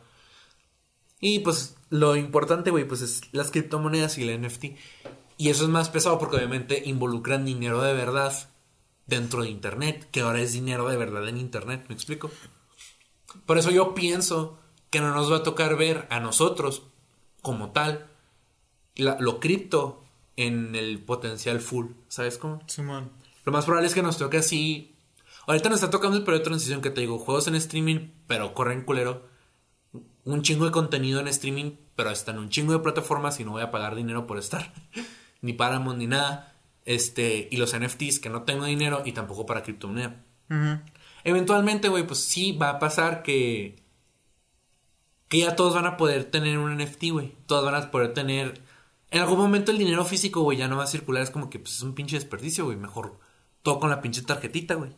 Y 1.21 1.41
pues 1.41 1.77
lo 1.91 2.17
importante, 2.17 2.71
güey, 2.71 2.87
pues 2.87 3.01
es 3.01 3.23
las 3.33 3.51
criptomonedas 3.51 4.17
y 4.19 4.29
el 4.29 4.41
NFT. 4.41 4.65
Y 5.37 5.49
eso 5.49 5.65
es 5.65 5.71
más 5.71 5.91
pesado 5.91 6.19
porque 6.19 6.37
obviamente 6.37 6.83
involucran 6.85 7.45
dinero 7.45 7.83
de 7.83 7.95
verdad 7.95 8.51
dentro 9.07 9.43
de 9.43 9.51
Internet, 9.51 10.09
que 10.11 10.21
ahora 10.21 10.41
es 10.41 10.53
dinero 10.53 10.89
de 10.89 10.97
verdad 10.97 11.29
en 11.29 11.39
Internet, 11.39 11.85
¿me 11.89 11.95
explico? 11.95 12.31
Por 13.47 13.59
eso 13.59 13.71
yo 13.71 13.95
pienso 13.95 14.59
que 14.91 15.01
no 15.01 15.13
nos 15.13 15.31
va 15.31 15.39
a 15.39 15.43
tocar 15.43 15.77
ver 15.77 16.07
a 16.11 16.21
nosotros 16.21 16.85
como 17.43 17.73
tal 17.73 18.09
lo 18.97 19.41
cripto 19.41 20.05
en 20.37 20.75
el 20.75 21.01
potencial 21.01 21.61
full, 21.61 21.87
¿sabes 22.09 22.39
cómo? 22.39 22.61
Simón. 22.67 23.11
Lo 23.45 23.53
más 23.53 23.65
probable 23.65 23.89
es 23.89 23.95
que 23.95 24.03
nos 24.03 24.19
toque 24.19 24.39
así. 24.39 24.97
Ahorita 25.47 25.69
nos 25.69 25.77
está 25.77 25.91
tocando 25.91 26.17
el 26.17 26.25
periodo 26.25 26.41
de 26.41 26.45
transición 26.45 26.81
que 26.81 26.91
te 26.91 27.03
digo, 27.03 27.19
juegos 27.19 27.47
en 27.49 27.55
streaming, 27.57 28.11
pero 28.27 28.55
corren 28.55 28.83
culero. 28.83 29.23
Un 30.25 30.43
chingo 30.43 30.65
de 30.65 30.71
contenido 30.71 31.21
en 31.21 31.29
streaming, 31.29 31.73
pero 31.95 32.11
están 32.11 32.39
un 32.39 32.49
chingo 32.49 32.73
de 32.73 32.79
plataformas 32.79 33.39
y 33.41 33.45
no 33.45 33.53
voy 33.53 33.63
a 33.63 33.71
pagar 33.71 33.95
dinero 33.95 34.27
por 34.27 34.39
estar. 34.39 34.73
ni 35.45 35.53
Paramount 35.53 35.99
ni 35.99 36.07
nada. 36.07 36.55
Este, 36.85 37.49
y 37.51 37.57
los 37.57 37.77
NFTs 37.79 38.19
que 38.19 38.31
no 38.31 38.43
tengo 38.43 38.65
dinero 38.65 39.03
y 39.05 39.13
tampoco 39.13 39.47
para 39.47 39.63
criptomoneda. 39.63 40.25
Eventualmente, 41.25 41.89
güey, 41.89 42.07
pues 42.07 42.21
sí 42.21 42.53
va 42.53 42.71
a 42.71 42.79
pasar 42.79 43.23
que 43.23 43.83
que 45.29 45.39
ya 45.39 45.57
todos 45.57 45.75
van 45.75 45.87
a 45.87 45.97
poder 45.97 46.25
tener 46.25 46.59
un 46.59 46.77
NFT, 46.77 47.11
güey. 47.11 47.35
Todos 47.47 47.65
van 47.65 47.75
a 47.75 47.91
poder 47.91 48.13
tener 48.13 48.63
en 49.11 49.21
algún 49.21 49.39
momento 49.39 49.71
el 49.71 49.79
dinero 49.79 50.05
físico, 50.05 50.41
güey, 50.41 50.59
ya 50.59 50.67
no 50.67 50.77
va 50.77 50.85
a 50.85 50.89
circular. 50.89 51.23
Es 51.23 51.31
como 51.31 51.49
que 51.49 51.61
pues, 51.61 51.77
es 51.77 51.83
un 51.83 51.95
pinche 51.95 52.17
desperdicio, 52.17 52.65
güey. 52.65 52.77
Mejor 52.77 53.21
todo 53.63 53.79
con 53.79 53.91
la 53.91 54.01
pinche 54.01 54.23
tarjetita, 54.23 54.75
güey. 54.75 54.91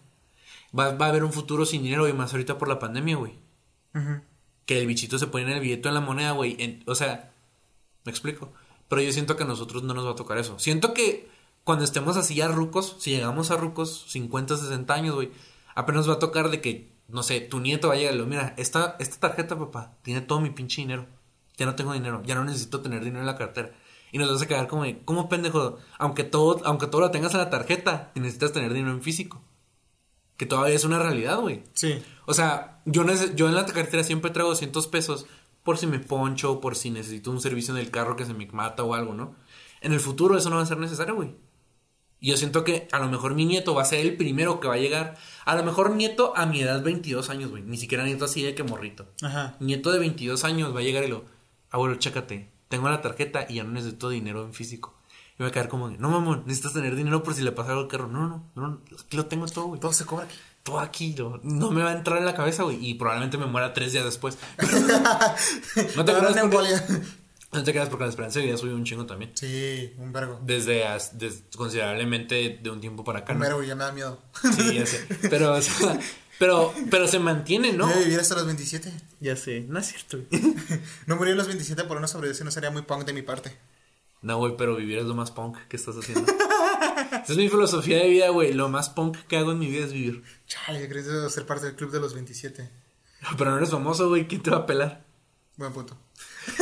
Va, 0.77 0.95
va, 0.95 1.07
a 1.07 1.09
haber 1.11 1.23
un 1.23 1.33
futuro 1.33 1.67
sin 1.67 1.83
dinero, 1.83 2.09
y 2.09 2.13
más 2.13 2.33
ahorita 2.33 2.57
por 2.57 2.69
la 2.69 2.79
pandemia, 2.79 3.17
güey. 3.17 3.39
Que 4.65 4.79
el 4.79 4.87
bichito 4.87 5.19
se 5.19 5.27
pone 5.27 5.45
en 5.45 5.51
el 5.51 5.61
billete 5.61 5.89
en 5.89 5.95
la 5.95 6.01
moneda, 6.01 6.33
güey. 6.33 6.83
O 6.87 6.95
sea, 6.95 7.31
me 8.05 8.11
explico. 8.11 8.53
Pero 8.89 9.03
yo 9.03 9.13
siento 9.13 9.37
que 9.37 9.43
a 9.43 9.47
nosotros 9.47 9.83
no 9.83 9.95
nos 9.95 10.07
va 10.07 10.13
a 10.13 10.17
tocar 10.17 10.39
eso. 10.39 10.59
Siento 10.59 10.95
que 10.95 11.29
cuando 11.65 11.85
estemos 11.85 12.17
así 12.17 12.37
ya 12.37 12.49
rucos, 12.49 12.97
si 13.01 13.11
llegamos 13.11 13.51
a 13.51 13.57
rucos, 13.57 14.05
50, 14.09 14.57
60 14.57 14.95
años, 14.95 15.15
güey, 15.15 15.31
apenas 15.75 16.09
va 16.09 16.15
a 16.15 16.19
tocar 16.19 16.51
de 16.51 16.61
que, 16.61 16.93
no 17.09 17.23
sé, 17.25 17.41
tu 17.41 17.59
nieto 17.59 17.89
va 17.89 17.95
a 17.95 17.97
llegar 17.97 18.15
y 18.15 18.19
lo, 18.19 18.27
mira, 18.27 18.55
esta, 18.57 18.97
esta 19.01 19.19
tarjeta, 19.19 19.59
papá, 19.59 19.97
tiene 20.03 20.21
todo 20.21 20.41
mi 20.41 20.51
pinche 20.51 20.83
dinero. 20.83 21.07
Ya 21.57 21.67
no 21.67 21.75
tengo 21.75 21.93
dinero, 21.93 22.23
ya 22.25 22.35
no 22.35 22.45
necesito 22.45 22.83
tener 22.83 23.03
dinero 23.03 23.21
en 23.21 23.27
la 23.27 23.37
cartera. 23.37 23.73
Y 24.13 24.19
nos 24.19 24.31
vas 24.31 24.43
a 24.43 24.47
quedar 24.47 24.69
como, 24.69 24.85
¿cómo 25.05 25.29
pendejo? 25.29 25.79
Aunque 25.99 26.23
todo, 26.23 26.61
aunque 26.65 26.87
todo 26.87 27.01
lo 27.01 27.11
tengas 27.11 27.33
en 27.33 27.41
la 27.41 27.51
tarjeta, 27.51 28.13
necesitas 28.15 28.53
tener 28.53 28.73
dinero 28.73 28.93
en 28.93 29.03
físico. 29.03 29.43
Que 30.37 30.47
todavía 30.47 30.77
es 30.77 30.85
una 30.85 30.99
realidad, 30.99 31.41
güey. 31.41 31.65
Sí. 31.73 32.03
O 32.27 32.35
sea, 32.35 32.81
yo, 32.85 33.05
yo 33.35 33.49
en 33.49 33.55
la 33.55 33.67
cartera 33.67 34.05
siempre 34.05 34.31
traigo 34.31 34.51
200 34.51 34.87
pesos 34.87 35.27
por 35.67 35.77
si 35.77 35.87
me 35.87 35.99
poncho, 35.99 36.61
por 36.61 36.77
si 36.77 36.91
necesito 36.91 37.31
un 37.33 37.41
servicio 37.41 37.75
en 37.75 37.81
el 37.81 37.91
carro 37.91 38.17
que 38.17 38.25
se 38.25 38.33
me 38.33 38.47
mata 38.47 38.85
o 38.85 38.95
algo, 38.95 39.15
¿no? 39.15 39.35
En 39.83 39.93
el 39.93 40.01
futuro 40.01 40.39
eso 40.39 40.49
no 40.49 40.57
va 40.57 40.63
a 40.63 40.67
ser 40.67 40.79
necesario, 40.79 41.17
güey. 41.17 41.35
Y 42.21 42.29
yo 42.31 42.37
siento 42.37 42.63
que 42.65 42.89
a 42.93 43.01
lo 43.01 43.09
mejor 43.11 43.35
mi 43.35 43.45
nieto 43.45 43.75
va 43.75 43.83
a 43.83 43.85
ser 43.85 43.99
el 44.01 44.17
primero 44.17 44.61
que 44.61 44.69
va 44.69 44.75
a 44.75 44.79
llegar. 44.79 45.19
A 45.45 45.57
lo 45.57 45.65
mejor 45.65 45.91
nieto 45.91 46.33
a 46.37 46.47
mi 46.47 46.63
edad, 46.63 46.83
22 46.83 47.29
años, 47.31 47.51
güey. 47.51 47.65
Ni 47.65 47.77
siquiera 47.77 48.05
nieto 48.05 48.25
así 48.25 48.43
de 48.43 48.55
que 48.55 48.63
morrito. 48.63 49.09
Ajá. 49.23 49.57
Nieto 49.59 49.91
de 49.91 49.99
22 49.99 50.45
años 50.45 50.75
va 50.75 50.81
a 50.81 50.83
llegar 50.85 51.05
y 51.05 51.09
lo, 51.09 51.25
abuelo, 51.71 51.97
chécate. 51.97 52.49
Tengo 52.69 52.89
la 52.89 53.03
tarjeta 53.03 53.47
y 53.49 53.57
ya 53.57 53.65
no 53.65 53.73
necesito 53.73 54.09
dinero 54.09 54.45
en 54.45 54.55
físico. 54.55 54.95
Y 55.37 55.43
va 55.43 55.49
a 55.49 55.53
quedar 55.53 55.69
como, 55.69 55.91
no 55.91 56.11
mamón, 56.11 56.45
necesitas 56.47 56.73
tener 56.75 56.95
dinero 56.95 57.23
por 57.23 57.35
si 57.35 57.43
le 57.43 57.53
pasa 57.53 57.71
algo 57.71 57.83
al 57.83 57.89
carro. 57.89 58.07
No, 58.07 58.29
no, 58.29 58.51
no, 58.55 58.81
aquí 59.05 59.17
lo 59.17 59.27
tengo 59.27 59.47
todo, 59.47 59.67
güey. 59.67 59.81
Todo 59.81 59.93
se 59.93 60.07
cobra 60.07 60.25
aquí. 60.27 60.37
Todo 60.67 60.81
aquí, 60.81 61.15
no, 61.17 61.39
no 61.45 61.71
me 61.71 61.81
va 61.81 61.93
a 61.93 61.95
entrar 61.95 62.19
en 62.19 62.25
la 62.25 62.35
cabeza, 62.35 62.65
güey. 62.65 62.85
Y 62.85 62.95
probablemente 62.95 63.39
me 63.39 63.47
muera 63.47 63.73
tres 63.73 63.93
días 63.93 64.05
después. 64.05 64.37
no 65.97 66.05
te 66.05 66.13
creas 66.13 66.37
porque, 66.41 67.03
no 67.53 67.63
te 67.63 67.73
quedas 67.73 67.89
porque 67.89 68.03
la 68.03 68.11
esperanza 68.11 68.41
de 68.41 68.47
vida 68.47 68.57
subió 68.57 68.75
un 68.75 68.83
chingo 68.83 69.07
también. 69.07 69.31
Sí, 69.35 69.95
un 69.99 70.13
vergo. 70.13 70.41
Desde, 70.43 70.85
considerablemente 71.57 72.59
de 72.61 72.71
un 72.71 72.81
tiempo 72.81 73.05
para 73.05 73.21
acá. 73.21 73.33
Un 73.35 73.39
vergo, 73.39 73.63
ya 73.63 73.77
me 73.77 73.85
da 73.85 73.93
miedo. 73.93 74.19
Sí, 74.57 74.75
ya 74.75 74.87
sé. 74.87 75.07
Pero, 75.31 75.55
o 75.55 75.63
sea, 75.63 76.01
pero, 76.41 76.75
pero 76.91 77.07
se 77.07 77.21
mantiene, 77.21 77.73
¿no? 77.73 77.89
Yo 77.89 78.01
vivir 78.01 78.19
hasta 78.19 78.35
los 78.35 78.47
27. 78.47 78.93
Ya 79.21 79.37
sé, 79.37 79.61
no 79.61 79.79
es 79.79 79.87
cierto. 79.87 80.19
no 81.07 81.15
morir 81.15 81.35
a 81.35 81.37
los 81.37 81.47
27 81.47 81.85
por 81.85 81.97
una 81.97 82.09
sobredosis 82.09 82.45
no 82.45 82.51
sería 82.51 82.73
muy 82.73 82.83
punk 82.83 83.05
de 83.05 83.13
mi 83.13 83.23
parte. 83.23 83.57
No, 84.21 84.39
güey, 84.39 84.57
pero 84.57 84.75
vivir 84.75 84.99
es 84.99 85.05
lo 85.05 85.15
más 85.15 85.31
punk 85.31 85.59
que 85.69 85.77
estás 85.77 85.95
haciendo. 85.95 86.27
Esa 87.27 87.33
es 87.33 87.39
mi 87.39 87.49
filosofía 87.49 87.99
de 87.99 88.09
vida, 88.09 88.29
güey. 88.29 88.53
Lo 88.53 88.69
más 88.69 88.89
punk 88.89 89.17
que 89.27 89.37
hago 89.37 89.51
en 89.51 89.59
mi 89.59 89.67
vida 89.67 89.85
es 89.85 89.93
vivir. 89.93 90.23
Chale, 90.47 90.81
yo 90.81 90.89
creo 90.89 91.29
ser 91.29 91.45
parte 91.45 91.67
del 91.67 91.75
club 91.75 91.91
de 91.91 91.99
los 91.99 92.15
27. 92.15 92.71
Pero 93.37 93.51
no 93.51 93.57
eres 93.57 93.71
famoso, 93.71 94.09
güey. 94.09 94.29
¿Quién 94.29 94.45
te 94.45 94.53
va 94.53 94.59
a 94.59 94.67
pelar? 94.67 95.05
Buen 95.57 95.73
punto. 95.73 95.99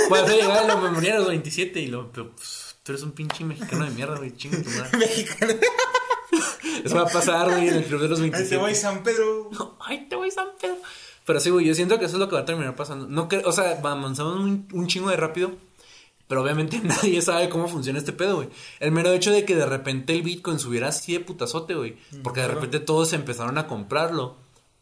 Puedes 0.09 0.27
llegar 0.31 0.57
a 0.57 0.67
la 0.67 0.77
memoria 0.81 1.17
a 1.17 1.19
los 1.19 1.29
27 1.29 1.81
y 1.81 1.89
lo. 1.89 2.11
Pero, 2.11 2.35
pues, 2.35 2.79
tú 2.83 2.93
eres 2.93 3.03
un 3.03 3.13
pinche 3.13 3.45
mexicano 3.45 3.85
de 3.85 3.91
mierda, 3.91 4.17
güey. 4.17 4.35
Chinga 4.35 4.63
tu 4.63 4.71
madre. 4.71 4.97
Mexicano. 4.97 5.53
Eso 6.83 6.95
va 6.95 7.03
a 7.03 7.09
pasar, 7.09 7.51
güey, 7.51 7.69
en 7.69 7.75
el 7.75 7.85
club 7.85 8.01
de 8.01 8.09
los 8.09 8.21
27. 8.21 8.55
Ahí 8.55 8.59
te 8.59 8.65
voy 8.65 8.75
San 8.75 9.03
Pedro. 9.03 9.51
Ay, 9.81 10.09
te 10.09 10.17
voy 10.17 10.31
San 10.31 10.49
Pedro. 10.59 10.79
Pero 11.27 11.41
sí, 11.41 11.51
güey, 11.51 11.67
yo 11.67 11.75
siento 11.75 11.99
que 11.99 12.07
eso 12.07 12.15
es 12.15 12.21
lo 12.21 12.29
que 12.31 12.37
va 12.37 12.41
a 12.41 12.47
terminar 12.47 12.75
pasando. 12.75 13.07
No 13.07 13.29
o 13.45 13.53
sea, 13.53 13.73
avanzamos 13.73 14.37
un, 14.37 14.67
un 14.73 14.87
chingo 14.87 15.11
de 15.11 15.17
rápido. 15.17 15.59
Pero 16.27 16.43
obviamente 16.43 16.81
nadie 16.83 17.21
sabe 17.23 17.49
cómo 17.49 17.69
funciona 17.69 17.99
este 17.99 18.13
pedo, 18.13 18.37
güey. 18.37 18.49
El 18.81 18.93
mero 18.93 19.13
hecho 19.13 19.31
de 19.31 19.45
que 19.45 19.57
de 19.57 19.67
repente 19.67 20.15
el 20.15 20.23
Bitcoin 20.23 20.59
subiera 20.59 20.89
así 20.89 21.13
de 21.13 21.21
putazote, 21.21 21.75
güey. 21.75 21.97
Porque 22.23 22.41
de 22.41 22.49
repente 22.49 22.81
todos 22.81 23.13
empezaron 23.13 23.59
a 23.59 23.67
comprarlo. 23.67 24.37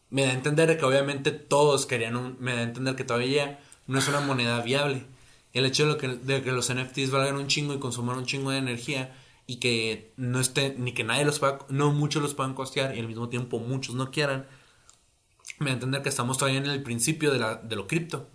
Me 0.09 0.23
da 0.25 0.31
a 0.31 0.35
entender 0.35 0.77
que 0.77 0.85
obviamente 0.85 1.31
todos 1.31 1.85
querían 1.85 2.15
un... 2.15 2.37
Me 2.39 2.53
da 2.53 2.59
a 2.59 2.63
entender 2.63 2.95
que 2.95 3.03
todavía 3.03 3.59
no 3.87 3.99
es 3.99 4.07
una 4.07 4.21
moneda 4.21 4.61
viable. 4.61 5.05
El 5.53 5.65
hecho 5.65 5.87
de, 5.87 5.97
que, 5.97 6.07
de 6.07 6.41
que 6.41 6.51
los 6.51 6.73
NFTs 6.73 7.11
valgan 7.11 7.35
un 7.35 7.47
chingo 7.47 7.73
y 7.73 7.79
consuman 7.79 8.17
un 8.17 8.25
chingo 8.25 8.51
de 8.51 8.57
energía 8.57 9.15
y 9.45 9.57
que 9.57 10.13
no 10.17 10.39
esté, 10.39 10.75
ni 10.77 10.93
que 10.93 11.03
nadie 11.03 11.25
los 11.25 11.39
pueda, 11.39 11.59
no 11.69 11.91
muchos 11.91 12.21
los 12.21 12.33
puedan 12.33 12.53
costear 12.53 12.95
y 12.95 12.99
al 12.99 13.07
mismo 13.07 13.29
tiempo 13.29 13.59
muchos 13.59 13.95
no 13.95 14.09
quieran, 14.09 14.47
me 15.59 15.65
da 15.67 15.71
a 15.71 15.73
entender 15.75 16.01
que 16.01 16.09
estamos 16.09 16.37
todavía 16.37 16.59
en 16.59 16.67
el 16.67 16.81
principio 16.81 17.31
de, 17.31 17.39
la, 17.39 17.55
de 17.55 17.75
lo 17.75 17.87
cripto. 17.87 18.29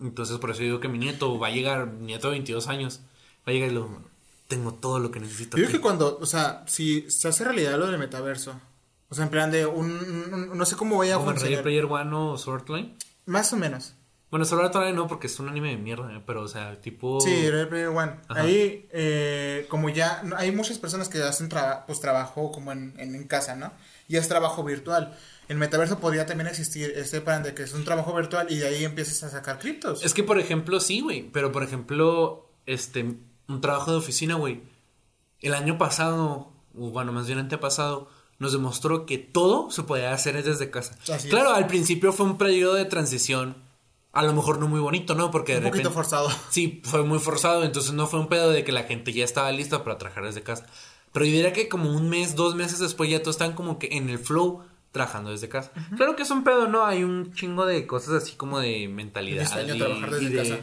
Entonces 0.00 0.38
por 0.38 0.50
eso 0.50 0.62
digo 0.62 0.80
que 0.80 0.88
mi 0.88 0.98
nieto 0.98 1.38
va 1.38 1.48
a 1.48 1.50
llegar, 1.50 1.86
mi 1.86 2.06
nieto 2.06 2.28
de 2.28 2.32
22 2.32 2.68
años, 2.68 3.00
va 3.46 3.50
a 3.50 3.52
llegar 3.52 3.70
y 3.70 3.74
lo, 3.74 4.02
tengo 4.50 4.74
todo 4.74 4.98
lo 4.98 5.10
que 5.10 5.20
necesito. 5.20 5.56
Yo 5.56 5.64
creo 5.64 5.76
que 5.76 5.80
cuando, 5.80 6.18
o 6.20 6.26
sea, 6.26 6.64
si 6.66 7.10
se 7.10 7.28
hace 7.28 7.44
realidad 7.44 7.78
lo 7.78 7.86
del 7.86 7.98
metaverso, 7.98 8.60
o 9.08 9.14
sea, 9.14 9.24
en 9.24 9.30
plan 9.30 9.50
de 9.50 9.66
un, 9.66 10.56
no 10.56 10.66
sé 10.66 10.76
cómo 10.76 10.98
vaya 10.98 11.16
a 11.16 11.20
funcionar. 11.20 11.62
Player 11.62 11.84
One 11.84 12.10
o 12.14 12.36
Swordline? 12.36 12.96
Más 13.26 13.52
o 13.52 13.56
menos. 13.56 13.94
Bueno, 14.30 14.46
todavía 14.46 14.92
no, 14.92 15.08
porque 15.08 15.26
es 15.26 15.40
un 15.40 15.48
anime 15.48 15.70
de 15.70 15.76
mierda, 15.76 16.12
¿eh? 16.14 16.22
pero, 16.24 16.42
o 16.42 16.48
sea, 16.48 16.80
tipo... 16.80 17.20
Sí, 17.20 17.50
Red 17.50 17.68
Player 17.68 17.88
One. 17.88 18.12
Ahí, 18.28 18.88
eh, 18.92 19.66
como 19.68 19.88
ya, 19.88 20.22
hay 20.36 20.52
muchas 20.52 20.78
personas 20.78 21.08
que 21.08 21.20
hacen 21.20 21.48
pues 21.86 22.00
trabajo 22.00 22.52
como 22.52 22.70
en, 22.70 22.94
en, 22.98 23.26
casa, 23.26 23.56
¿no? 23.56 23.72
Y 24.06 24.16
es 24.16 24.28
trabajo 24.28 24.62
virtual. 24.62 25.16
El 25.50 25.58
metaverso 25.58 25.98
podría 25.98 26.26
también 26.26 26.46
existir 26.46 26.92
ese 26.94 27.20
plan 27.20 27.42
de 27.42 27.54
que 27.54 27.64
es 27.64 27.74
un 27.74 27.84
trabajo 27.84 28.14
virtual 28.14 28.46
y 28.50 28.58
de 28.58 28.68
ahí 28.68 28.84
empiezas 28.84 29.24
a 29.24 29.30
sacar 29.30 29.58
criptos. 29.58 30.04
Es 30.04 30.14
que, 30.14 30.22
por 30.22 30.38
ejemplo, 30.38 30.78
sí, 30.78 31.00
güey, 31.00 31.28
pero, 31.32 31.50
por 31.50 31.64
ejemplo, 31.64 32.48
este, 32.66 33.16
un 33.48 33.60
trabajo 33.60 33.90
de 33.90 33.96
oficina, 33.96 34.36
güey, 34.36 34.62
el 35.40 35.54
año 35.54 35.76
pasado, 35.76 36.52
o 36.78 36.90
bueno, 36.90 37.10
más 37.10 37.26
bien 37.26 37.40
antepasado, 37.40 38.08
nos 38.38 38.52
demostró 38.52 39.06
que 39.06 39.18
todo 39.18 39.72
se 39.72 39.82
podía 39.82 40.12
hacer 40.12 40.40
desde 40.40 40.70
casa. 40.70 40.96
claro, 41.28 41.52
al 41.52 41.66
principio 41.66 42.12
fue 42.12 42.26
un 42.26 42.38
periodo 42.38 42.74
de 42.74 42.84
transición 42.84 43.56
a 44.12 44.22
lo 44.22 44.32
mejor 44.32 44.60
no 44.60 44.68
muy 44.68 44.80
bonito, 44.80 45.16
¿no? 45.16 45.32
Porque 45.32 45.58
un 45.58 45.64
poquito 45.64 45.90
forzado. 45.90 46.28
Sí, 46.50 46.80
fue 46.84 47.02
muy 47.02 47.18
forzado, 47.18 47.64
entonces 47.64 47.92
no 47.92 48.06
fue 48.06 48.20
un 48.20 48.28
pedo 48.28 48.50
de 48.50 48.62
que 48.62 48.70
la 48.70 48.84
gente 48.84 49.12
ya 49.12 49.24
estaba 49.24 49.50
lista 49.50 49.82
para 49.82 49.98
trabajar 49.98 50.24
desde 50.24 50.42
casa. 50.42 50.66
Pero 51.12 51.24
yo 51.24 51.32
diría 51.32 51.52
que 51.52 51.68
como 51.68 51.92
un 51.92 52.08
mes, 52.08 52.36
dos 52.36 52.54
meses 52.54 52.78
después 52.78 53.10
ya 53.10 53.20
todos 53.20 53.34
están 53.34 53.54
como 53.54 53.80
que 53.80 53.88
en 53.92 54.08
el 54.10 54.20
flow 54.20 54.62
trabajando 54.92 55.30
desde 55.30 55.48
casa. 55.48 55.72
Claro 55.96 56.16
que 56.16 56.22
es 56.22 56.30
un 56.30 56.44
pedo, 56.44 56.68
¿no? 56.68 56.84
Hay 56.84 57.04
un 57.04 57.32
chingo 57.32 57.66
de 57.66 57.86
cosas 57.86 58.22
así 58.22 58.32
como 58.36 58.58
de 58.60 58.88
mentalidad. 58.88 59.44
Y, 59.66 59.78
trabajar 59.78 60.10
desde 60.10 60.28
de, 60.28 60.36
casa. 60.36 60.58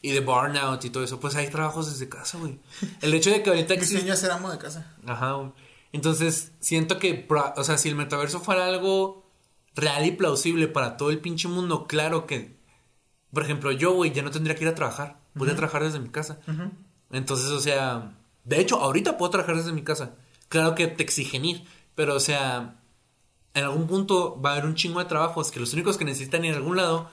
Y 0.00 0.12
de 0.12 0.20
burnout 0.20 0.84
y 0.84 0.90
todo 0.90 1.04
eso. 1.04 1.20
Pues 1.20 1.34
hay 1.36 1.48
trabajos 1.48 1.90
desde 1.90 2.08
casa, 2.08 2.38
güey. 2.38 2.58
El 3.00 3.14
hecho 3.14 3.30
de 3.30 3.42
que 3.42 3.50
ahorita... 3.50 3.74
Diseño 3.74 4.16
ser 4.16 4.30
amo 4.30 4.50
de 4.50 4.58
casa. 4.58 4.96
Ajá, 5.06 5.32
güey. 5.32 5.52
Entonces, 5.92 6.52
siento 6.60 6.98
que, 6.98 7.26
o 7.56 7.64
sea, 7.64 7.76
si 7.76 7.88
el 7.88 7.96
metaverso 7.96 8.40
fuera 8.40 8.66
algo 8.66 9.30
real 9.74 10.06
y 10.06 10.12
plausible 10.12 10.68
para 10.68 10.96
todo 10.96 11.10
el 11.10 11.20
pinche 11.20 11.48
mundo, 11.48 11.86
claro 11.86 12.26
que 12.26 12.62
por 13.32 13.42
ejemplo, 13.42 13.72
yo, 13.72 13.94
güey, 13.94 14.12
ya 14.12 14.22
no 14.22 14.30
tendría 14.30 14.54
que 14.54 14.64
ir 14.64 14.68
a 14.68 14.74
trabajar. 14.74 15.18
Podría 15.34 15.56
trabajar 15.56 15.82
desde 15.82 15.98
mi 15.98 16.10
casa. 16.10 16.38
Entonces, 17.10 17.48
o 17.48 17.60
sea, 17.60 18.12
de 18.44 18.60
hecho, 18.60 18.78
ahorita 18.78 19.16
puedo 19.16 19.30
trabajar 19.30 19.56
desde 19.56 19.72
mi 19.72 19.82
casa. 19.82 20.16
Claro 20.48 20.74
que 20.74 20.86
te 20.86 21.02
exigen 21.02 21.46
ir. 21.46 21.64
Pero, 21.94 22.14
o 22.14 22.20
sea, 22.20 22.76
en 23.54 23.64
algún 23.64 23.86
punto 23.86 24.40
va 24.40 24.50
a 24.50 24.52
haber 24.54 24.66
un 24.66 24.74
chingo 24.74 25.00
de 25.00 25.06
trabajos 25.06 25.50
que 25.50 25.60
los 25.60 25.72
únicos 25.72 25.96
que 25.98 26.04
necesitan 26.04 26.44
ir 26.44 26.54
a 26.54 26.56
algún 26.56 26.76
lado 26.76 27.10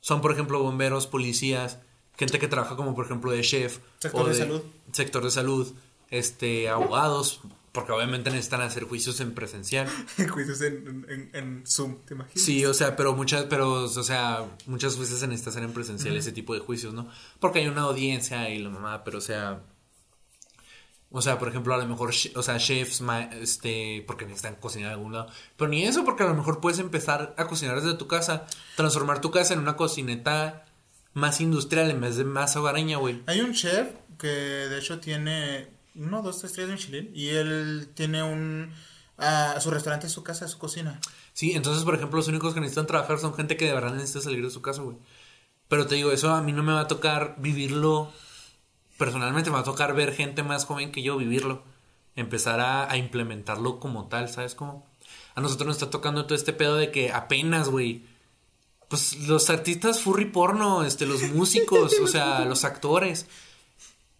son, 0.00 0.20
por 0.20 0.32
ejemplo, 0.32 0.62
bomberos, 0.62 1.06
policías, 1.06 1.78
gente 2.16 2.38
que 2.38 2.48
trabaja 2.48 2.76
como, 2.76 2.94
por 2.94 3.06
ejemplo, 3.06 3.32
de 3.32 3.40
chef. 3.40 3.78
Sector 3.98 4.22
o 4.22 4.28
de 4.28 4.34
salud. 4.34 4.62
Sector 4.92 5.24
de 5.24 5.30
salud, 5.30 5.72
este, 6.10 6.68
abogados, 6.68 7.40
porque 7.72 7.90
obviamente 7.90 8.30
necesitan 8.30 8.60
hacer 8.60 8.84
juicios 8.84 9.18
en 9.20 9.34
presencial. 9.34 9.88
Juicios 10.30 10.60
en, 10.60 11.06
en, 11.08 11.30
en 11.32 11.66
Zoom, 11.66 11.96
¿te 12.04 12.14
imaginas? 12.14 12.40
Sí, 12.40 12.64
o 12.66 12.74
sea, 12.74 12.94
pero 12.94 13.16
muchas, 13.16 13.46
pero, 13.46 13.84
o 13.84 13.88
sea, 13.88 14.44
muchas 14.66 14.98
veces 14.98 15.18
se 15.18 15.26
necesita 15.26 15.50
hacer 15.50 15.64
en 15.64 15.72
presencial 15.72 16.16
ese 16.16 16.30
tipo 16.30 16.54
de 16.54 16.60
juicios, 16.60 16.94
¿no? 16.94 17.08
Porque 17.40 17.58
hay 17.60 17.66
una 17.66 17.82
audiencia 17.82 18.48
y 18.50 18.60
la 18.60 18.70
mamá, 18.70 19.02
pero 19.02 19.18
o 19.18 19.22
sea, 19.22 19.62
o 21.16 21.22
sea, 21.22 21.38
por 21.38 21.48
ejemplo, 21.48 21.72
a 21.72 21.78
lo 21.78 21.86
mejor, 21.86 22.10
o 22.34 22.42
sea, 22.42 22.58
chefs, 22.58 23.00
ma- 23.00 23.30
este, 23.40 24.02
porque 24.06 24.24
necesitan 24.26 24.56
cocinar 24.56 24.88
en 24.88 24.94
algún 24.98 25.12
lado. 25.12 25.28
Pero 25.56 25.70
ni 25.70 25.84
eso, 25.84 26.04
porque 26.04 26.24
a 26.24 26.26
lo 26.26 26.34
mejor 26.34 26.60
puedes 26.60 26.80
empezar 26.80 27.34
a 27.38 27.46
cocinar 27.46 27.80
desde 27.80 27.96
tu 27.96 28.08
casa, 28.08 28.46
transformar 28.76 29.20
tu 29.20 29.30
casa 29.30 29.54
en 29.54 29.60
una 29.60 29.76
cocineta 29.76 30.64
más 31.12 31.40
industrial 31.40 31.88
en 31.90 32.00
vez 32.00 32.16
de 32.16 32.24
más 32.24 32.56
hogareña, 32.56 32.96
güey. 32.96 33.22
Hay 33.26 33.40
un 33.40 33.52
chef 33.54 33.92
que 34.18 34.26
de 34.26 34.78
hecho 34.78 34.98
tiene 34.98 35.68
uno, 35.94 36.20
dos, 36.20 36.40
tres, 36.40 36.52
tres 36.54 36.66
de 36.66 36.72
Michelin 36.74 37.10
y 37.14 37.28
él 37.28 37.88
tiene 37.94 38.24
un... 38.24 38.72
ah, 39.18 39.56
su 39.60 39.70
restaurante 39.70 40.08
es 40.08 40.12
su 40.12 40.24
casa, 40.24 40.44
es 40.46 40.50
su 40.50 40.58
cocina. 40.58 41.00
Sí, 41.32 41.52
entonces, 41.52 41.84
por 41.84 41.94
ejemplo, 41.94 42.16
los 42.16 42.26
únicos 42.26 42.54
que 42.54 42.60
necesitan 42.60 42.88
trabajar 42.88 43.18
son 43.20 43.34
gente 43.34 43.56
que 43.56 43.66
de 43.66 43.72
verdad 43.74 43.94
necesita 43.94 44.20
salir 44.20 44.42
de 44.44 44.50
su 44.50 44.60
casa, 44.62 44.82
güey. 44.82 44.96
Pero 45.68 45.86
te 45.86 45.94
digo, 45.94 46.10
eso 46.10 46.32
a 46.34 46.42
mí 46.42 46.52
no 46.52 46.64
me 46.64 46.72
va 46.72 46.80
a 46.80 46.88
tocar 46.88 47.36
vivirlo. 47.38 48.12
Personalmente 48.98 49.50
me 49.50 49.54
va 49.54 49.60
a 49.60 49.64
tocar 49.64 49.94
ver 49.94 50.14
gente 50.14 50.42
más 50.42 50.64
joven 50.66 50.92
que 50.92 51.02
yo 51.02 51.16
vivirlo. 51.16 51.62
Empezar 52.16 52.60
a, 52.60 52.90
a 52.90 52.96
implementarlo 52.96 53.80
como 53.80 54.06
tal, 54.08 54.28
¿sabes 54.28 54.54
cómo? 54.54 54.86
A 55.34 55.40
nosotros 55.40 55.66
nos 55.66 55.76
está 55.76 55.90
tocando 55.90 56.26
todo 56.26 56.36
este 56.36 56.52
pedo 56.52 56.76
de 56.76 56.90
que 56.90 57.12
apenas, 57.12 57.68
güey. 57.68 58.04
Pues 58.88 59.18
los 59.26 59.50
artistas 59.50 60.00
furry 60.00 60.26
porno, 60.26 60.84
este, 60.84 61.06
los 61.06 61.22
músicos, 61.34 61.94
o 62.00 62.06
sea, 62.06 62.44
los 62.44 62.64
actores. 62.64 63.26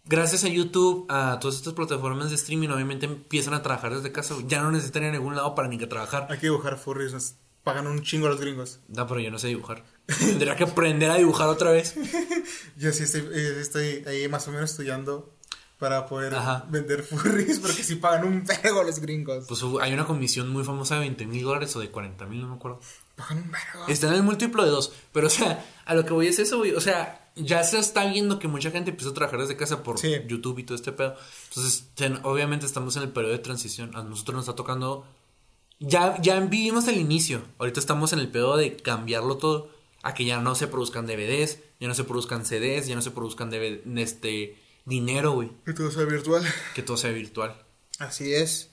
Gracias 0.07 0.43
a 0.43 0.49
YouTube, 0.49 1.07
a 1.09 1.39
todas 1.39 1.55
estas 1.55 1.73
plataformas 1.73 2.29
de 2.29 2.35
streaming, 2.35 2.69
obviamente 2.69 3.07
empiezan 3.07 3.55
a 3.55 3.63
trabajar 3.63 3.95
desde 3.95 4.11
casa. 4.11 4.35
Ya 4.45 4.61
no 4.61 4.71
necesitan 4.71 5.03
ir 5.03 5.09
a 5.09 5.13
ningún 5.13 5.35
lado 5.35 5.55
para 5.55 5.67
ni 5.67 5.77
que 5.77 5.87
trabajar. 5.87 6.27
Hay 6.29 6.37
que 6.37 6.47
dibujar 6.47 6.77
furries, 6.77 7.35
pagan 7.65 7.87
un 7.87 8.01
chingo 8.01 8.27
a 8.27 8.29
los 8.29 8.39
gringos. 8.39 8.79
No, 8.87 9.05
pero 9.07 9.19
yo 9.19 9.29
no 9.29 9.37
sé 9.39 9.47
dibujar. 9.47 9.83
Tendría 10.05 10.55
que 10.55 10.63
aprender 10.63 11.11
a 11.11 11.15
dibujar 11.15 11.49
otra 11.49 11.71
vez. 11.71 11.95
Yo 12.77 12.91
sí 12.93 13.03
estoy, 13.03 13.21
eh, 13.33 13.57
estoy 13.59 14.03
ahí 14.07 14.27
más 14.29 14.47
o 14.47 14.51
menos 14.51 14.69
estudiando 14.71 15.33
para 15.79 16.05
poder 16.07 16.33
Ajá. 16.35 16.65
vender 16.69 17.03
furries 17.03 17.59
porque 17.59 17.83
sí 17.83 17.95
pagan 17.95 18.25
un 18.25 18.45
vergo 18.45 18.83
los 18.83 18.99
gringos. 18.99 19.45
Pues 19.47 19.61
hay 19.81 19.93
una 19.93 20.05
comisión 20.05 20.47
muy 20.49 20.63
famosa 20.63 20.95
de 20.95 21.01
20 21.01 21.25
mil 21.25 21.43
dólares 21.43 21.75
o 21.75 21.79
de 21.79 21.89
40 21.89 22.25
mil, 22.27 22.41
no 22.41 22.47
me 22.49 22.55
acuerdo. 22.55 22.79
Pagan 23.15 23.39
un 23.39 23.51
vergo. 23.51 23.85
Está 23.87 24.07
en 24.07 24.13
el 24.13 24.23
múltiplo 24.23 24.63
de 24.63 24.69
dos. 24.69 24.93
Pero, 25.11 25.27
o 25.27 25.29
sea, 25.29 25.65
a 25.85 25.95
lo 25.95 26.05
que 26.05 26.13
voy 26.13 26.27
es 26.27 26.37
eso, 26.39 26.57
güey. 26.59 26.71
O 26.73 26.81
sea, 26.81 27.29
ya 27.35 27.63
se 27.63 27.79
está 27.79 28.05
viendo 28.05 28.37
que 28.39 28.47
mucha 28.47 28.69
gente 28.71 28.91
empezó 28.91 29.09
a 29.09 29.13
trabajar 29.13 29.39
desde 29.41 29.57
casa 29.57 29.81
por 29.83 29.97
Sí. 29.99 30.13
YouTube 30.27 30.59
y 30.59 30.63
todo 30.63 30.75
este 30.75 30.91
pedo. 30.91 31.15
Entonces, 31.49 31.87
ten- 31.95 32.19
obviamente 32.23 32.65
estamos 32.65 32.95
en 32.95 33.03
el 33.03 33.09
periodo 33.09 33.33
de 33.33 33.39
transición. 33.39 33.95
A 33.95 34.03
nosotros 34.03 34.35
nos 34.35 34.43
está 34.45 34.55
tocando. 34.55 35.05
Ya, 35.79 36.19
ya 36.21 36.39
vivimos 36.39 36.87
el 36.87 36.97
inicio. 36.97 37.43
Ahorita 37.57 37.79
estamos 37.79 38.13
en 38.13 38.19
el 38.19 38.29
pedo 38.29 38.57
de 38.57 38.77
cambiarlo 38.77 39.37
todo. 39.37 39.73
A 40.03 40.13
que 40.13 40.23
ya 40.23 40.39
no 40.39 40.53
se 40.53 40.67
produzcan 40.67 41.07
DVDs, 41.07 41.57
ya 41.79 41.87
no 41.87 41.95
se 41.95 42.03
produzcan 42.03 42.45
CDs, 42.45 42.85
ya 42.85 42.93
no 42.93 43.01
se 43.01 43.09
produzcan 43.09 43.49
DVD 43.49 43.81
este, 43.97 44.55
dinero, 44.85 45.31
güey. 45.31 45.51
Que 45.65 45.73
todo 45.73 45.89
sea 45.89 46.03
virtual. 46.03 46.45
Que 46.75 46.83
todo 46.83 46.95
sea 46.95 47.09
virtual. 47.09 47.55
Así 47.97 48.31
es. 48.33 48.69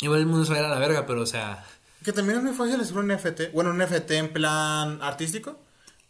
Igual 0.00 0.20
el 0.20 0.26
mundo 0.26 0.46
se 0.46 0.52
va 0.52 0.56
a 0.56 0.60
ir 0.60 0.66
a 0.66 0.70
la 0.70 0.78
verga, 0.78 1.04
pero 1.06 1.20
o 1.20 1.26
sea. 1.26 1.66
Que 2.02 2.12
también 2.12 2.38
es 2.38 2.44
muy 2.44 2.54
fácil 2.54 2.80
hacer 2.80 2.96
un 2.96 3.08
NFT. 3.08 3.52
Bueno, 3.52 3.70
un 3.70 3.78
NFT 3.78 4.10
en 4.12 4.32
plan 4.32 5.02
artístico. 5.02 5.58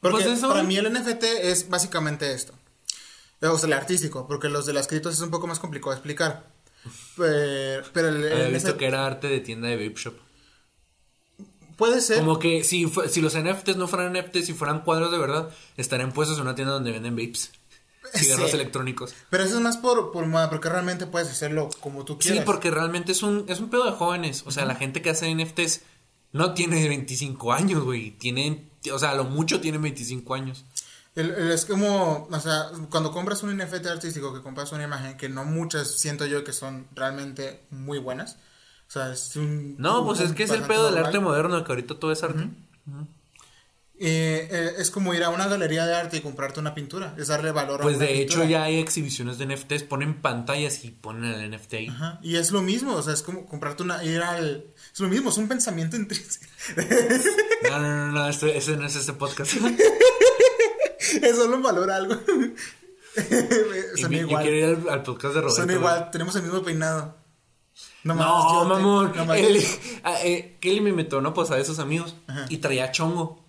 Porque 0.01 0.23
Pues 0.23 0.39
eso- 0.39 0.49
para 0.51 0.63
mí 0.63 0.77
el 0.77 0.87
NFT 0.87 1.51
es 1.51 1.69
básicamente 1.69 2.33
esto. 2.33 2.55
O 3.41 3.59
sea, 3.59 3.67
el 3.67 3.73
artístico. 3.73 4.29
Porque 4.29 4.49
los 4.49 4.67
de 4.67 4.73
las 4.73 4.87
criptos 4.87 5.15
es 5.15 5.21
un 5.21 5.31
poco 5.31 5.49
más 5.49 5.59
complicado 5.59 5.91
de 5.91 5.97
explicar. 5.97 6.52
Pero, 7.17 7.85
pero 7.93 8.09
el, 8.09 8.25
el 8.25 8.33
Había 8.33 8.49
visto 8.49 8.77
que 8.77 8.87
era 8.87 9.07
arte 9.07 9.29
de 9.29 9.41
tienda 9.41 9.69
de 9.69 9.77
vape 9.77 9.99
shop. 10.01 10.15
puede 11.77 12.01
ser. 12.01 12.19
Como 12.19 12.39
que 12.39 12.65
si, 12.65 12.91
si 13.09 13.21
los 13.21 13.37
NFTs 13.39 13.77
no 13.77 13.89
fueran 13.89 14.13
NFTs, 14.13 14.47
si 14.47 14.53
fueran 14.55 14.81
cuadros 14.81 15.11
de 15.13 15.19
verdad, 15.19 15.51
estarían 15.77 16.13
puestos 16.13 16.37
en 16.39 16.43
una 16.43 16.55
tienda 16.55 16.75
donde 16.75 16.93
venden 16.93 17.15
vapes. 17.17 17.53
Cigarros 18.15 18.51
Sí. 18.51 18.57
electrónicos. 18.57 19.15
Pero 19.31 19.45
eso 19.45 19.55
es 19.57 19.61
más 19.61 19.77
por, 19.79 20.11
por 20.13 20.27
moda. 20.27 20.51
Porque 20.51 20.69
realmente 20.69 21.07
puedes 21.07 21.29
hacerlo 21.31 21.69
como 21.81 22.05
tú 22.05 22.15
Sí, 22.15 22.31
quieras. 22.31 22.45
porque 22.45 22.71
realmente 22.71 23.13
es 23.13 23.23
un, 23.23 23.45
es 23.49 23.61
un 23.61 23.71
pedo 23.71 23.85
de 23.85 23.93
jóvenes. 23.93 24.43
O 24.47 24.51
sea, 24.51 24.65
la 24.65 24.75
gente 24.75 25.01
que 25.03 25.11
hace 25.11 25.33
NFTs 25.35 25.83
no 26.33 26.53
tiene 26.55 26.89
25 26.89 27.53
años, 27.53 27.85
güey. 27.85 28.11
Tienen, 28.13 28.69
o 28.93 28.99
sea, 28.99 29.11
a 29.11 29.15
lo 29.15 29.25
mucho 29.25 29.61
tienen 29.61 29.81
25 29.83 30.35
años. 30.35 30.65
El- 31.15 31.31
el- 31.31 31.51
es 31.51 31.65
como, 31.67 32.27
o 32.31 32.41
sea, 32.41 32.71
cuando 32.91 33.13
compras 33.13 33.43
un 33.43 33.51
NFT 33.57 33.87
artístico, 33.87 34.33
que 34.33 34.41
compras 34.41 34.73
una 34.73 34.85
imagen 34.85 35.17
que 35.17 35.29
no 35.29 35.45
muchas 35.45 35.89
siento 36.01 36.25
yo 36.27 36.43
que 36.45 36.53
son 36.53 36.87
realmente 36.95 37.61
muy 37.71 37.99
buenas. 37.99 38.37
O 38.89 38.93
sea, 38.93 39.13
es 39.13 39.37
un. 39.37 39.77
No, 39.79 40.05
pues 40.07 40.21
un 40.21 40.27
es 40.27 40.33
que 40.33 40.43
es 40.45 40.51
el 40.51 40.63
pedo 40.63 40.87
del 40.91 41.03
arte 41.05 41.19
moderno, 41.19 41.63
que 41.65 41.73
ahorita 41.73 41.99
todo 41.99 42.13
es 42.13 42.23
arte. 42.23 42.49
Eh, 44.05 44.49
eh, 44.51 44.73
es 44.79 44.91
como 44.91 45.15
ir 45.15 45.23
a 45.23 45.29
una 45.29 45.47
galería 45.47 45.87
de 45.87 45.95
arte 45.95 46.17
y 46.17 46.21
comprarte 46.21 46.59
una 46.59 46.75
pintura. 46.75 47.15
Es 47.19 47.29
darle 47.29 47.53
valor 47.53 47.81
a 47.81 47.85
Pues 47.85 47.99
de 48.01 48.21
hecho 48.21 48.41
pintura. 48.41 48.49
ya 48.51 48.63
hay 48.65 48.79
exhibiciones 48.81 49.39
de 49.39 49.47
NFTs, 49.47 49.85
ponen 49.85 50.21
pantallas 50.21 50.85
y 50.85 50.91
ponen 50.91 51.25
el 51.33 51.51
NFT 51.53 51.75
ahí. 51.75 51.89
Ajá, 51.89 52.19
Y 52.23 52.37
es 52.37 52.51
lo 52.51 52.63
mismo, 52.63 52.95
o 52.95 53.03
sea, 53.03 53.13
es 53.15 53.23
como 53.23 53.47
comprarte 53.47 53.83
una. 53.85 54.03
Ir 54.03 54.21
al. 54.23 54.65
Es 54.93 54.99
lo 54.99 55.09
mismo, 55.09 55.31
es 55.31 55.37
un 55.37 55.47
pensamiento 55.47 55.97
intrínseco. 55.99 56.47
No, 57.71 57.79
no, 57.81 57.89
no, 58.07 58.13
no, 58.13 58.29
este- 58.29 58.57
ese 58.57 58.77
no 58.77 58.87
es 58.87 58.97
este 58.97 59.13
podcast. 59.13 59.53
es 61.23 61.37
solo 61.37 61.57
un 61.57 61.63
valor 61.63 61.91
a 61.91 61.97
algo. 61.97 62.15
Son 63.97 64.11
mi- 64.11 64.17
yo 64.19 64.23
igual. 64.27 64.43
quiero 64.43 64.57
ir 64.57 64.65
al, 64.65 64.89
al 64.89 65.03
podcast 65.03 65.35
de 65.35 65.41
Roberto. 65.43 65.61
Son 65.63 65.71
igual, 65.71 66.11
tenemos 66.11 66.35
el 66.37 66.43
mismo 66.43 66.63
peinado. 66.63 67.17
No, 68.05 68.15
mamón. 68.15 69.13
no 69.15 69.35
Él- 69.35 69.63
ah, 70.05 70.17
eh, 70.25 70.57
Kelly 70.61 70.81
me 70.81 70.93
metió 70.93 71.19
a 71.19 71.21
una 71.21 71.35
posada 71.35 71.59
de 71.59 71.65
sus 71.65 71.79
amigos 71.79 72.17
Ajá. 72.27 72.47
y 72.49 72.59
traía 72.59 72.91
chongo. 72.91 73.43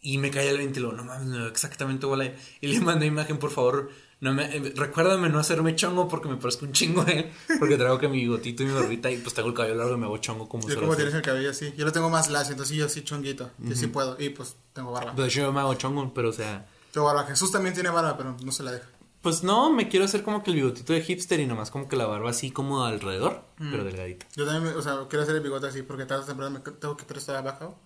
Y 0.00 0.18
me 0.18 0.30
caía 0.30 0.50
el 0.50 0.58
20 0.58 0.78
y 0.78 0.82
luego, 0.82 0.96
no 0.96 1.04
mames, 1.04 1.26
me 1.26 1.38
veo 1.38 1.48
exactamente 1.48 2.06
igual 2.06 2.20
a. 2.20 2.32
Y 2.60 2.68
le 2.68 2.80
mandé 2.80 3.06
imagen, 3.06 3.38
por 3.38 3.50
favor. 3.50 3.90
No 4.20 4.32
me, 4.32 4.44
eh, 4.56 4.72
recuérdame 4.76 5.28
no 5.28 5.38
hacerme 5.38 5.74
chongo 5.74 6.08
porque 6.08 6.28
me 6.28 6.36
parezco 6.36 6.64
un 6.64 6.72
chingo 6.72 7.02
a 7.02 7.10
él. 7.10 7.30
Porque 7.58 7.76
traigo 7.76 7.98
que 7.98 8.08
mi 8.08 8.18
bigotito 8.20 8.62
y 8.62 8.66
mi 8.66 8.72
barbita 8.72 9.10
y 9.10 9.18
pues 9.18 9.34
tengo 9.34 9.48
el 9.48 9.54
cabello 9.54 9.74
largo 9.74 9.94
y 9.94 9.98
me 9.98 10.06
hago 10.06 10.16
chongo 10.18 10.48
como 10.48 10.68
Yo 10.68 10.78
como 10.80 10.94
tienes 10.94 11.12
el 11.14 11.22
cabello 11.22 11.50
así. 11.50 11.72
Yo 11.76 11.84
lo 11.84 11.92
tengo 11.92 12.08
más 12.08 12.30
lacio, 12.30 12.52
entonces 12.52 12.76
yo 12.76 12.88
sí 12.88 13.02
chonguito. 13.02 13.50
Yo 13.58 13.74
sí 13.74 13.88
puedo. 13.88 14.16
Y 14.20 14.30
pues 14.30 14.56
tengo 14.72 14.92
barba. 14.92 15.12
Pues 15.14 15.34
yo 15.34 15.52
me 15.52 15.60
hago 15.60 15.74
chongo, 15.74 16.12
pero 16.14 16.30
o 16.30 16.32
sea. 16.32 16.66
Tengo 16.96 17.06
barba. 17.08 17.24
Jesús 17.24 17.52
también 17.52 17.74
tiene 17.74 17.90
barba, 17.90 18.16
pero 18.16 18.34
no 18.42 18.52
se 18.52 18.62
la 18.62 18.72
deja. 18.72 18.86
Pues 19.20 19.42
no, 19.42 19.70
me 19.72 19.88
quiero 19.88 20.04
hacer 20.06 20.22
como 20.22 20.42
que 20.42 20.50
el 20.50 20.56
bigotito 20.56 20.92
de 20.92 21.02
hipster 21.02 21.40
y 21.40 21.46
nomás 21.46 21.70
como 21.70 21.88
que 21.88 21.96
la 21.96 22.06
barba 22.06 22.30
así 22.30 22.50
como 22.52 22.84
alrededor, 22.84 23.42
pero 23.58 23.84
delgadita. 23.84 24.24
Yo 24.36 24.46
también, 24.46 24.74
o 24.76 24.80
sea, 24.82 25.00
quiero 25.08 25.24
hacer 25.24 25.34
el 25.36 25.42
bigote 25.42 25.66
así 25.66 25.82
porque 25.82 26.06
tarde 26.06 26.22
o 26.22 26.26
temprano 26.26 26.50
me 26.52 26.60
tengo 26.60 26.96
que 26.96 27.12
estar 27.18 27.36
abajo. 27.36 27.78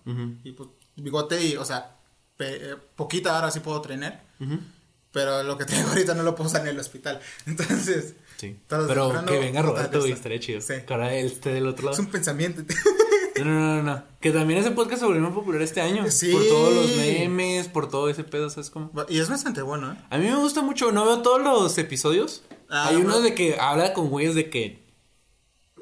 Y 0.43 0.51
pues 0.53 0.69
bigote 0.95 1.43
y, 1.43 1.55
o 1.57 1.65
sea, 1.65 1.97
pe- 2.37 2.71
eh, 2.71 2.75
poquita 2.95 3.35
ahora 3.35 3.51
sí 3.51 3.59
puedo 3.59 3.81
trenar. 3.81 4.23
Pero 5.11 5.43
lo 5.43 5.57
que 5.57 5.65
tengo 5.65 5.89
ahorita 5.89 6.13
no 6.13 6.23
lo 6.23 6.35
puedo 6.35 6.49
usar 6.49 6.61
en 6.61 6.67
el 6.69 6.79
hospital. 6.79 7.19
Entonces, 7.45 8.15
Sí. 8.37 8.57
Pero 8.67 9.23
que 9.27 9.37
venga 9.37 9.61
Roberto, 9.61 9.99
esta. 9.99 10.13
estaría 10.13 10.39
chido. 10.39 10.61
Sí. 10.61 10.73
Que 10.87 10.93
ahora 10.93 11.13
él 11.13 11.27
esté 11.27 11.51
del 11.53 11.67
otro 11.67 11.85
lado. 11.85 11.93
Es 11.93 11.99
un 11.99 12.07
pensamiento. 12.11 12.61
No, 13.45 13.51
no, 13.51 13.75
no, 13.77 13.83
no. 13.83 14.03
Que 14.19 14.31
también 14.31 14.59
ese 14.59 14.71
podcast 14.71 14.99
se 15.01 15.05
volvió 15.05 15.21
muy 15.21 15.31
popular 15.31 15.61
este 15.61 15.81
año. 15.81 16.09
Sí. 16.09 16.31
Por 16.31 16.43
todos 16.47 16.73
los 16.73 16.95
memes, 16.97 17.67
por 17.67 17.89
todo 17.89 18.09
ese 18.09 18.23
pedo, 18.23 18.49
¿sabes 18.49 18.69
cómo? 18.69 18.91
y 19.09 19.19
es 19.19 19.29
bastante 19.29 19.61
bueno, 19.61 19.91
¿eh? 19.93 19.95
A 20.09 20.17
mí 20.17 20.25
me 20.25 20.35
gusta 20.35 20.61
mucho, 20.61 20.91
no 20.91 21.05
veo 21.05 21.21
todos 21.21 21.41
los 21.41 21.77
episodios. 21.77 22.43
Ah, 22.69 22.87
Hay 22.89 22.97
uno 22.97 23.07
bro. 23.15 23.21
de 23.21 23.33
que 23.35 23.57
habla 23.59 23.93
con 23.93 24.09
güeyes 24.09 24.35
de 24.35 24.49
que 24.49 24.81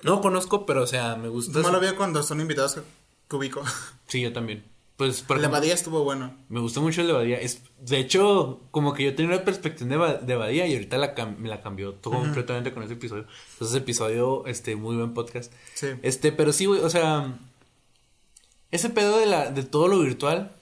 no 0.03 0.22
conozco, 0.22 0.66
pero 0.66 0.84
o 0.84 0.88
sea, 0.88 1.16
me 1.16 1.28
gusta. 1.28 1.60
No 1.60 1.72
lo 1.72 1.80
veo 1.80 1.95
cuando 1.95 2.24
son 2.24 2.39
invitados 2.41 2.76
que, 2.76 2.82
que 3.30 3.36
ubico. 3.36 3.62
Sí, 4.07 4.22
yo 4.22 4.34
también. 4.34 4.64
Pues, 4.97 5.22
por 5.22 5.38
El 5.38 5.41
de 5.43 5.45
ejemplo, 5.47 5.60
Badía 5.62 5.74
estuvo 5.76 6.03
bueno. 6.03 6.36
me 6.49 6.60
gusta 6.60 6.82
mucho 6.82 6.99
el 7.01 7.07
de 7.07 7.14
Badía. 7.14 7.39
Es, 7.39 7.62
de 7.80 7.99
hecho, 7.99 8.60
como 8.72 8.93
que 8.93 9.03
yo 9.05 9.16
tenía 9.16 9.34
una 9.36 9.45
perspectiva 9.45 10.14
de, 10.16 10.26
de 10.26 10.36
Badía 10.36 10.68
y 10.68 10.74
ahorita 10.74 10.97
la 10.97 11.16
cam- 11.16 11.38
me 11.38 11.47
la 11.47 11.62
cambió 11.62 11.93
todo 11.93 12.16
completamente 12.16 12.74
con 12.74 12.84
ese 12.84 12.93
episodio. 12.95 13.22
Entonces, 13.53 13.70
ese 13.70 13.78
episodio, 13.78 14.45
este, 14.45 14.76
muy 14.76 14.97
buen 14.97 15.14
podcast. 15.14 15.53
Sí. 15.74 15.88
Este, 16.01 16.34
pero 16.34 16.51
sí, 16.51 16.66
güey, 16.66 16.82
o 16.82 16.89
sea, 16.89 17.39
ese 18.72 18.90
pedo 18.90 19.18
de, 19.20 19.26
la, 19.26 19.52
de 19.52 19.64
todo 19.64 19.88
lo 19.88 20.00
virtual 20.00 20.56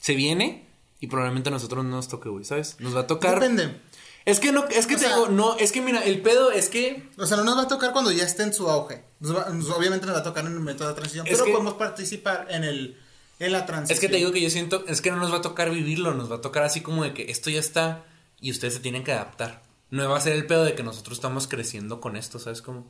se 0.00 0.14
viene 0.14 0.66
y 1.00 1.06
probablemente 1.06 1.48
a 1.48 1.52
nosotros 1.52 1.84
no 1.84 1.90
nos 1.90 2.08
toque, 2.08 2.28
güey, 2.28 2.44
¿sabes? 2.44 2.76
Nos 2.78 2.94
va 2.96 3.00
a 3.00 3.06
tocar. 3.06 3.34
Depende. 3.40 3.80
Es 4.26 4.38
que 4.38 4.52
no, 4.52 4.64
es 4.66 4.86
que 4.86 4.94
O 4.96 4.98
te 4.98 5.04
sea- 5.06 5.14
digo, 5.16 5.28
no, 5.28 5.56
es 5.56 5.72
que 5.72 5.80
mira, 5.80 6.00
el 6.04 6.20
pedo 6.20 6.50
es 6.52 6.68
que. 6.68 7.08
O 7.16 7.24
sea, 7.26 7.36
no 7.38 7.44
nos 7.44 7.56
va 7.56 7.62
a 7.62 7.68
tocar 7.68 7.92
cuando 7.92 8.12
ya 8.12 8.24
esté 8.24 8.42
en 8.42 8.52
su 8.52 8.68
auge. 8.68 9.02
Nos 9.20 9.34
va- 9.34 9.48
nos- 9.50 9.70
obviamente 9.70 10.06
nos 10.06 10.14
va 10.16 10.20
a 10.20 10.24
tocar 10.24 10.44
en 10.44 10.52
el 10.52 10.60
método 10.60 10.88
de 10.88 10.94
transición. 10.94 11.26
Es 11.26 11.32
pero 11.34 11.44
que- 11.46 11.52
podemos 11.52 11.74
participar 11.74 12.46
en 12.50 12.64
el 12.64 12.98
en 13.38 13.52
la 13.52 13.64
transición. 13.64 13.94
Es 13.94 14.00
que 14.00 14.08
te 14.10 14.16
digo 14.18 14.32
que 14.32 14.42
yo 14.42 14.50
siento, 14.50 14.84
es 14.86 15.00
que 15.00 15.10
no 15.10 15.16
nos 15.16 15.32
va 15.32 15.38
a 15.38 15.42
tocar 15.42 15.70
vivirlo, 15.70 16.12
nos 16.12 16.30
va 16.30 16.36
a 16.36 16.40
tocar 16.42 16.62
así 16.64 16.82
como 16.82 17.04
de 17.04 17.14
que 17.14 17.30
esto 17.30 17.48
ya 17.48 17.58
está 17.58 18.04
y 18.38 18.50
ustedes 18.50 18.74
se 18.74 18.80
tienen 18.80 19.02
que 19.02 19.12
adaptar. 19.12 19.62
No 19.88 20.06
va 20.10 20.18
a 20.18 20.20
ser 20.20 20.34
el 20.34 20.46
pedo 20.46 20.64
de 20.64 20.74
que 20.74 20.82
nosotros 20.82 21.16
estamos 21.16 21.48
creciendo 21.48 22.02
con 22.02 22.16
esto, 22.16 22.38
¿sabes 22.38 22.60
cómo? 22.60 22.86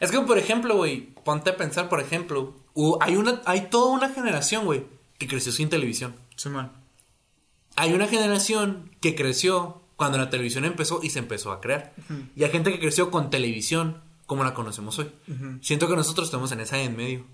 Es 0.00 0.10
que, 0.10 0.18
por 0.20 0.38
ejemplo, 0.38 0.76
güey, 0.76 1.12
ponte 1.24 1.50
a 1.50 1.56
pensar, 1.58 1.90
por 1.90 2.00
ejemplo, 2.00 2.54
hay, 3.00 3.16
una, 3.16 3.40
hay 3.44 3.68
toda 3.70 3.92
una 3.92 4.08
generación, 4.08 4.64
güey, 4.64 4.86
que 5.18 5.28
creció 5.28 5.52
sin 5.52 5.68
televisión. 5.68 6.14
Simón. 6.36 6.72
Hay 7.76 7.92
una 7.92 8.06
generación 8.06 8.90
que 9.00 9.14
creció 9.14 9.82
cuando 9.96 10.18
la 10.18 10.30
televisión 10.30 10.64
empezó 10.64 11.00
y 11.02 11.10
se 11.10 11.18
empezó 11.18 11.52
a 11.52 11.60
crear. 11.60 11.94
Y 12.36 12.44
hay 12.44 12.50
gente 12.50 12.72
que 12.72 12.80
creció 12.80 13.10
con 13.10 13.30
televisión 13.30 14.02
como 14.26 14.44
la 14.44 14.54
conocemos 14.54 14.98
hoy. 14.98 15.10
Siento 15.60 15.88
que 15.88 15.96
nosotros 15.96 16.28
estamos 16.28 16.52
en 16.52 16.60
esa 16.60 16.80
en 16.80 16.96
medio. 16.96 17.24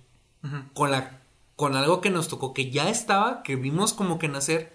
Con 0.75 0.91
la 0.91 1.19
con 1.59 1.75
algo 1.75 2.01
que 2.01 2.11
nos 2.11 2.29
tocó 2.29 2.55
que 2.55 2.71
ya 2.71 2.89
estaba, 2.89 3.43
que 3.43 3.57
vimos 3.57 3.93
como 3.93 4.21
que 4.21 4.29
nacer 4.29 4.73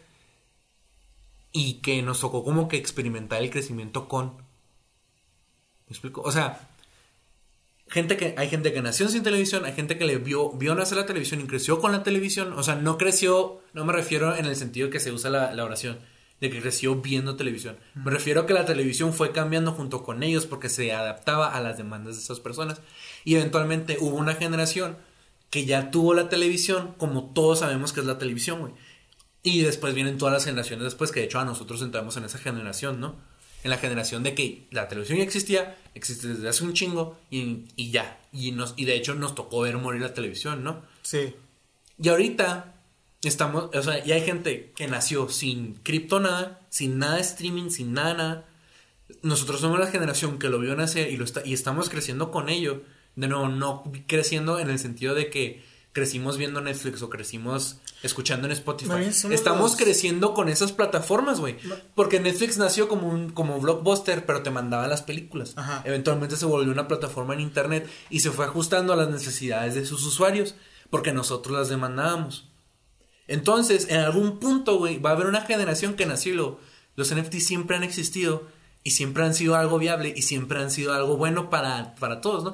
y 1.53 1.75
que 1.75 2.01
nos 2.01 2.19
tocó 2.19 2.43
como 2.43 2.67
que 2.67 2.75
experimentar 2.75 3.41
el 3.41 3.49
crecimiento 3.49 4.09
con. 4.09 4.33
¿Me 5.87 5.91
explico? 5.91 6.21
O 6.23 6.31
sea, 6.33 6.72
gente 7.93 8.17
que 8.17 8.33
hay 8.37 8.49
gente 8.49 8.73
que 8.73 8.81
nació 8.81 9.07
sin 9.07 9.21
televisión, 9.21 9.65
hay 9.65 9.73
gente 9.73 9.97
que 9.99 10.05
le 10.05 10.17
vio 10.17 10.51
vio 10.53 10.73
nacer 10.73 10.97
la 10.97 11.05
televisión 11.05 11.41
y 11.41 11.43
creció 11.43 11.79
con 11.79 11.91
la 11.91 12.01
televisión, 12.01 12.51
o 12.53 12.63
sea, 12.63 12.75
no 12.75 12.97
creció, 12.97 13.61
no 13.73 13.85
me 13.85 13.93
refiero 13.93 14.35
en 14.35 14.45
el 14.45 14.55
sentido 14.55 14.89
que 14.89 14.99
se 14.99 15.11
usa 15.11 15.29
la, 15.29 15.53
la 15.53 15.63
oración 15.63 15.99
de 16.41 16.49
que 16.49 16.59
creció 16.59 16.95
viendo 16.95 17.35
televisión. 17.35 17.77
Me 17.93 18.09
refiero 18.09 18.41
a 18.41 18.47
que 18.47 18.55
la 18.55 18.65
televisión 18.65 19.13
fue 19.13 19.31
cambiando 19.31 19.73
junto 19.73 20.03
con 20.03 20.23
ellos 20.23 20.47
porque 20.47 20.69
se 20.69 20.91
adaptaba 20.91 21.55
a 21.55 21.61
las 21.61 21.77
demandas 21.77 22.15
de 22.15 22.23
esas 22.23 22.39
personas 22.39 22.81
y 23.23 23.35
eventualmente 23.35 23.97
hubo 24.01 24.17
una 24.17 24.33
generación 24.33 24.97
que 25.51 25.65
ya 25.65 25.91
tuvo 25.91 26.15
la 26.15 26.29
televisión 26.29 26.95
como 26.97 27.31
todos 27.31 27.59
sabemos 27.59 27.93
que 27.93 27.99
es 27.99 28.07
la 28.07 28.17
televisión, 28.17 28.59
güey. 28.59 28.73
Y 29.43 29.61
después 29.61 29.93
vienen 29.93 30.17
todas 30.17 30.33
las 30.33 30.45
generaciones 30.45 30.83
después, 30.83 31.11
que 31.11 31.19
de 31.19 31.27
hecho 31.27 31.39
a 31.39 31.45
nosotros 31.45 31.81
entramos 31.83 32.17
en 32.17 32.23
esa 32.23 32.39
generación, 32.39 32.99
¿no? 32.99 33.15
En 33.63 33.69
la 33.69 33.77
generación 33.77 34.23
de 34.23 34.35
que 34.35 34.67
la 34.71 34.87
televisión 34.87 35.19
ya 35.19 35.23
existía, 35.23 35.77
existe 35.95 36.27
desde 36.27 36.49
hace 36.49 36.63
un 36.63 36.73
chingo 36.73 37.17
y, 37.29 37.65
y 37.75 37.91
ya. 37.91 38.19
Y, 38.31 38.51
nos, 38.51 38.73
y 38.75 38.85
de 38.85 38.95
hecho 38.95 39.15
nos 39.15 39.35
tocó 39.35 39.61
ver 39.61 39.77
morir 39.77 40.01
la 40.01 40.13
televisión, 40.13 40.63
¿no? 40.63 40.81
Sí. 41.01 41.35
Y 41.97 42.09
ahorita 42.09 42.75
estamos, 43.23 43.69
o 43.73 43.81
sea, 43.81 44.03
ya 44.03 44.15
hay 44.15 44.21
gente 44.21 44.73
que 44.75 44.87
nació 44.87 45.29
sin 45.29 45.75
cripto 45.75 46.19
nada, 46.19 46.61
sin 46.69 46.97
nada 46.99 47.15
de 47.15 47.21
streaming, 47.21 47.69
sin 47.69 47.93
nada, 47.93 48.13
nada. 48.13 48.45
Nosotros 49.21 49.61
somos 49.61 49.79
la 49.79 49.87
generación 49.87 50.39
que 50.39 50.49
lo 50.49 50.59
vio 50.59 50.75
nacer 50.75 51.11
y, 51.11 51.17
lo 51.17 51.23
está, 51.23 51.41
y 51.45 51.53
estamos 51.53 51.89
creciendo 51.89 52.31
con 52.31 52.49
ello. 52.49 52.81
De 53.15 53.27
nuevo, 53.27 53.47
no 53.47 53.91
creciendo 54.07 54.59
en 54.59 54.69
el 54.69 54.79
sentido 54.79 55.13
de 55.13 55.29
que 55.29 55.63
crecimos 55.91 56.37
viendo 56.37 56.61
Netflix 56.61 57.01
o 57.03 57.09
crecimos 57.09 57.79
escuchando 58.03 58.45
en 58.47 58.51
Spotify. 58.53 58.91
Estamos 59.33 59.71
los- 59.71 59.75
creciendo 59.79 60.33
con 60.35 60.49
esas 60.49 60.71
plataformas, 60.71 61.39
güey. 61.39 61.57
Porque 61.95 62.19
Netflix 62.19 62.57
nació 62.57 62.87
como 62.87 63.07
un 63.07 63.31
como 63.31 63.59
blockbuster, 63.59 64.25
pero 64.25 64.43
te 64.43 64.51
mandaba 64.51 64.87
las 64.87 65.01
películas. 65.01 65.53
Ajá. 65.55 65.81
Eventualmente 65.85 66.35
se 66.35 66.45
volvió 66.45 66.71
una 66.71 66.87
plataforma 66.87 67.33
en 67.33 67.39
internet 67.39 67.89
y 68.09 68.19
se 68.19 68.29
fue 68.31 68.45
ajustando 68.45 68.93
a 68.93 68.95
las 68.95 69.09
necesidades 69.09 69.73
de 69.73 69.85
sus 69.85 70.05
usuarios, 70.05 70.53
porque 70.91 71.11
nosotros 71.13 71.57
las 71.57 71.69
demandábamos. 71.69 72.49
Entonces, 73.27 73.87
en 73.89 73.99
algún 73.99 74.39
punto, 74.39 74.77
güey, 74.77 74.99
va 74.99 75.11
a 75.11 75.13
haber 75.13 75.27
una 75.27 75.41
generación 75.41 75.95
que 75.95 76.05
nació 76.05 76.33
y 76.33 76.37
lo- 76.37 76.59
los 76.95 77.11
NFTs 77.11 77.45
siempre 77.47 77.75
han 77.77 77.83
existido 77.83 78.47
y 78.83 78.91
siempre 78.91 79.23
han 79.23 79.33
sido 79.33 79.55
algo 79.55 79.79
viable 79.79 80.13
y 80.15 80.21
siempre 80.23 80.59
han 80.59 80.69
sido 80.69 80.93
algo 80.93 81.15
bueno 81.15 81.49
para, 81.49 81.95
para 81.95 82.19
todos, 82.21 82.43
¿no? 82.43 82.53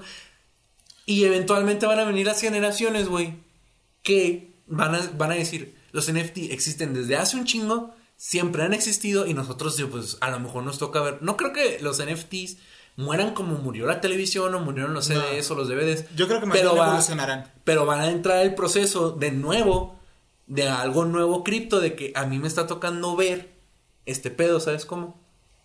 Y 1.07 1.23
eventualmente 1.23 1.87
van 1.87 1.97
a 1.97 2.03
venir 2.05 2.27
las 2.27 2.39
generaciones, 2.39 3.07
güey, 3.07 3.33
que 4.03 4.48
van 4.69 4.95
a, 4.95 5.11
van 5.17 5.31
a 5.31 5.35
decir, 5.35 5.75
los 5.91 6.11
NFT 6.11 6.37
existen 6.51 6.93
desde 6.93 7.15
hace 7.17 7.35
un 7.37 7.45
chingo, 7.45 7.93
siempre 8.15 8.63
han 8.63 8.73
existido 8.73 9.25
y 9.27 9.33
nosotros, 9.33 9.81
pues, 9.91 10.17
a 10.21 10.29
lo 10.29 10.39
mejor 10.39 10.63
nos 10.63 10.77
toca 10.79 11.01
ver. 11.01 11.17
No 11.21 11.37
creo 11.37 11.53
que 11.53 11.79
los 11.81 12.03
NFTs 12.03 12.57
mueran 12.95 13.33
como 13.33 13.55
murió 13.57 13.85
la 13.85 14.01
televisión 14.01 14.53
o 14.53 14.59
murieron 14.59 14.93
los 14.93 15.09
No. 15.09 15.21
CDs 15.21 15.49
o 15.51 15.55
los 15.55 15.67
DVDs. 15.69 16.05
Yo 16.15 16.27
creo 16.27 16.39
que 16.39 16.45
más 16.45 16.57
pero 16.57 16.71
bien 16.71 16.81
va- 16.83 16.87
evolucionarán. 16.89 17.51
Pero 17.63 17.85
van 17.85 18.01
a 18.01 18.09
entrar 18.09 18.41
el 18.45 18.55
proceso 18.55 19.11
de 19.11 19.31
nuevo, 19.31 19.97
de 20.47 20.67
algo 20.67 21.05
nuevo 21.05 21.43
cripto, 21.43 21.79
de 21.79 21.95
que 21.95 22.11
a 22.15 22.25
mí 22.25 22.39
me 22.39 22.47
está 22.47 22.67
tocando 22.67 23.15
ver 23.15 23.51
este 24.05 24.31
pedo, 24.31 24.59
¿sabes 24.59 24.85
cómo? 24.85 25.19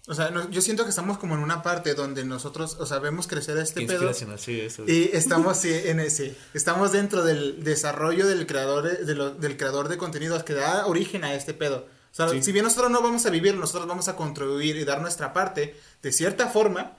O 0.07 0.13
sea, 0.15 0.29
no- 0.31 0.51
yo 0.51 0.61
siento 0.61 0.85
que 0.85 0.91
estamos 0.91 1.17
como 1.17 1.35
en 1.35 1.41
una 1.41 1.63
parte 1.63 1.95
donde 1.95 2.25
nosotros, 2.25 2.77
o 2.79 2.85
sea, 2.85 2.99
vemos 2.99 3.27
crecer 3.27 3.57
este 3.57 3.81
Qué 3.81 3.87
pedo. 3.87 3.97
inspiracional, 3.97 4.39
sí, 4.39 4.61
eso. 4.61 4.85
Y 4.87 5.11
estamos 5.15 5.57
sí, 5.57 5.73
en 5.85 5.99
ese, 6.01 6.37
estamos 6.53 6.93
dentro 6.93 7.25
del 7.25 7.65
desarrollo 7.65 8.27
del 8.27 8.47
creador 8.47 8.83
de 9.05 9.15
lo- 9.15 9.31
del 9.31 9.57
creador 9.57 9.89
de 9.89 9.97
contenidos 9.97 10.43
que 10.43 10.53
da 10.53 10.87
origen 10.87 11.25
a 11.25 11.33
este 11.35 11.55
pedo. 11.55 11.87
O 12.13 12.15
sea, 12.17 12.29
Sí. 12.29 12.43
si 12.43 12.53
bien 12.53 12.65
nosotros 12.65 12.91
no 12.93 13.01
vamos 13.03 13.25
a 13.27 13.31
vivir, 13.31 13.55
nosotros 13.57 13.89
vamos 13.89 14.07
a 14.09 14.15
contribuir 14.15 14.77
y 14.77 14.85
dar 14.85 15.01
nuestra 15.01 15.33
parte 15.33 15.75
de 16.03 16.13
cierta 16.13 16.49
forma 16.49 16.93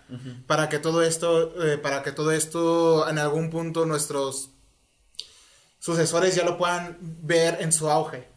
para 0.47 0.67
que 0.67 0.79
todo 0.79 1.03
esto, 1.03 1.63
eh, 1.63 1.77
para 1.77 2.01
que 2.03 2.11
todo 2.11 2.31
esto 2.31 3.07
en 3.07 3.19
algún 3.19 3.49
punto 3.51 3.85
nuestros 3.85 4.49
sucesores 5.79 6.35
ya 6.35 6.43
lo 6.43 6.57
puedan 6.57 6.97
ver 6.99 7.57
en 7.61 7.71
su 7.71 7.89
auge. 7.89 8.27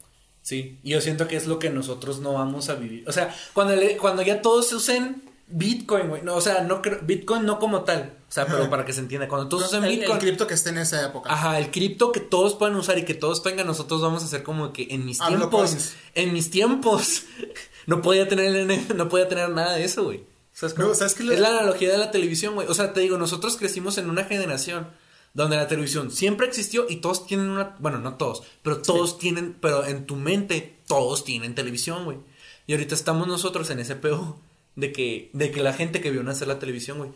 Sí, 0.49 0.79
y 0.83 0.91
yo 0.93 1.01
siento 1.03 1.29
que 1.29 1.37
es 1.37 1.47
lo 1.47 1.59
que 1.59 1.69
nosotros 1.69 2.21
no 2.21 2.33
vamos 2.33 2.71
a 2.71 2.75
vivir. 2.75 3.05
O 3.07 3.13
sea, 3.13 3.35
cuando, 3.53 3.77
le- 3.77 3.99
cuando 3.99 4.23
ya 4.23 4.41
todos 4.41 4.73
usen 4.73 5.23
Bitcoin, 5.49 6.09
güey. 6.09 6.23
No, 6.23 6.37
o 6.37 6.41
sea, 6.41 6.63
no 6.63 6.81
creo- 6.81 7.01
Bitcoin 7.03 7.45
no 7.45 7.59
como 7.59 7.83
tal. 7.83 8.15
O 8.29 8.33
sea, 8.33 8.47
pero 8.47 8.71
para 8.71 8.87
que 8.87 8.95
se 8.95 9.01
entienda. 9.01 9.29
Cuando 9.29 9.49
todos 9.49 9.67
usen 9.67 9.85
El, 9.85 9.91
el 9.93 9.99
Bitcoin. 10.01 10.19
cripto 10.21 10.47
que 10.47 10.55
esté 10.55 10.71
en 10.71 10.79
esa 10.79 11.05
época. 11.07 11.31
Ajá, 11.31 11.59
el 11.59 11.71
cripto 11.71 12.13
que 12.13 12.21
todos 12.21 12.55
puedan 12.55 12.77
usar 12.77 12.97
y 12.97 13.05
que 13.05 13.13
todos 13.15 13.43
tengan, 13.43 13.67
nosotros 13.67 14.01
vamos 14.01 14.23
a 14.23 14.25
hacer 14.27 14.43
como 14.43 14.73
que 14.73 14.87
en 14.91 15.05
mis 15.05 15.21
Hablo 15.21 15.39
tiempos, 15.51 15.71
coins. 15.71 15.95
en 16.15 16.33
mis 16.33 16.51
tiempos, 16.51 17.25
no 17.87 18.01
podía 18.01 18.27
tener, 18.27 18.67
no 18.95 19.09
podía 19.11 19.29
tener 19.29 19.51
nada 19.51 19.75
de 19.75 19.85
eso, 19.85 20.05
güey. 20.05 20.25
¿Sabes 20.55 20.73
cómo? 20.75 20.89
No, 20.89 20.95
¿sabes 20.95 21.15
qué 21.15 21.25
le- 21.25 21.35
Es 21.35 21.41
la 21.41 21.51
analogía 21.51 21.91
de 21.93 21.99
la 21.99 22.11
televisión, 22.11 22.55
güey. 22.55 22.67
O 22.69 22.75
sea, 22.75 22.95
te 22.95 23.01
digo, 23.01 23.19
nosotros 23.19 23.57
crecimos 23.59 23.99
en 23.99 24.09
una 24.09 24.25
generación 24.25 24.89
donde 25.35 25.57
la 25.57 25.69
televisión 25.69 26.11
siempre 26.11 26.47
existió 26.47 26.87
y 26.89 26.97
todos 26.97 27.27
tienen 27.27 27.51
una, 27.51 27.77
bueno, 27.79 27.99
no 27.99 28.15
todos, 28.15 28.43
pero 28.63 28.81
todos 28.83 29.19
tienen, 29.19 29.55
pero 29.61 29.85
en 29.87 30.07
tu 30.07 30.17
mente 30.17 30.79
todos 30.87 31.25
tienen 31.25 31.55
televisión, 31.55 32.05
güey. 32.05 32.19
Y 32.67 32.73
ahorita 32.73 32.95
estamos 32.95 33.27
nosotros 33.29 33.71
en 33.71 33.79
ese 33.81 33.97
pedo 33.97 34.39
de 34.77 34.93
que, 34.93 35.31
de 35.33 35.51
que 35.51 35.63
la 35.63 35.73
gente 35.73 36.01
que 36.01 36.11
vio 36.11 36.23
nacer 36.23 36.49
la 36.49 36.59
televisión, 36.59 36.99
güey. 36.99 37.11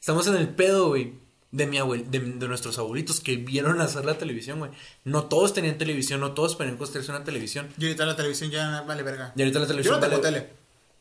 Estamos 0.00 0.26
en 0.26 0.36
el 0.36 0.48
pedo, 0.48 0.88
güey, 0.88 1.14
de 1.50 1.66
mi 1.66 1.78
abuel, 1.78 2.10
de, 2.10 2.18
de 2.20 2.48
nuestros 2.48 2.78
abuelitos 2.78 3.20
que 3.20 3.36
vieron 3.36 3.78
nacer 3.78 4.04
la 4.04 4.18
televisión, 4.18 4.58
güey. 4.58 4.70
No 5.04 5.24
todos 5.24 5.54
tenían 5.54 5.78
televisión, 5.78 6.20
no 6.20 6.32
todos 6.32 6.56
podían 6.56 6.76
construirse 6.76 7.10
una 7.12 7.22
televisión. 7.24 7.68
Y 7.78 7.84
ahorita 7.84 8.04
la 8.06 8.16
televisión 8.16 8.50
ya 8.50 8.82
vale 8.82 9.02
verga. 9.02 9.32
Y 9.36 9.42
ahorita 9.42 9.58
la 9.60 9.64
Yo 9.64 9.68
televisión 9.68 9.94
no 10.00 10.00
tengo 10.08 10.22
vale- 10.22 10.40
tele. 10.40 10.52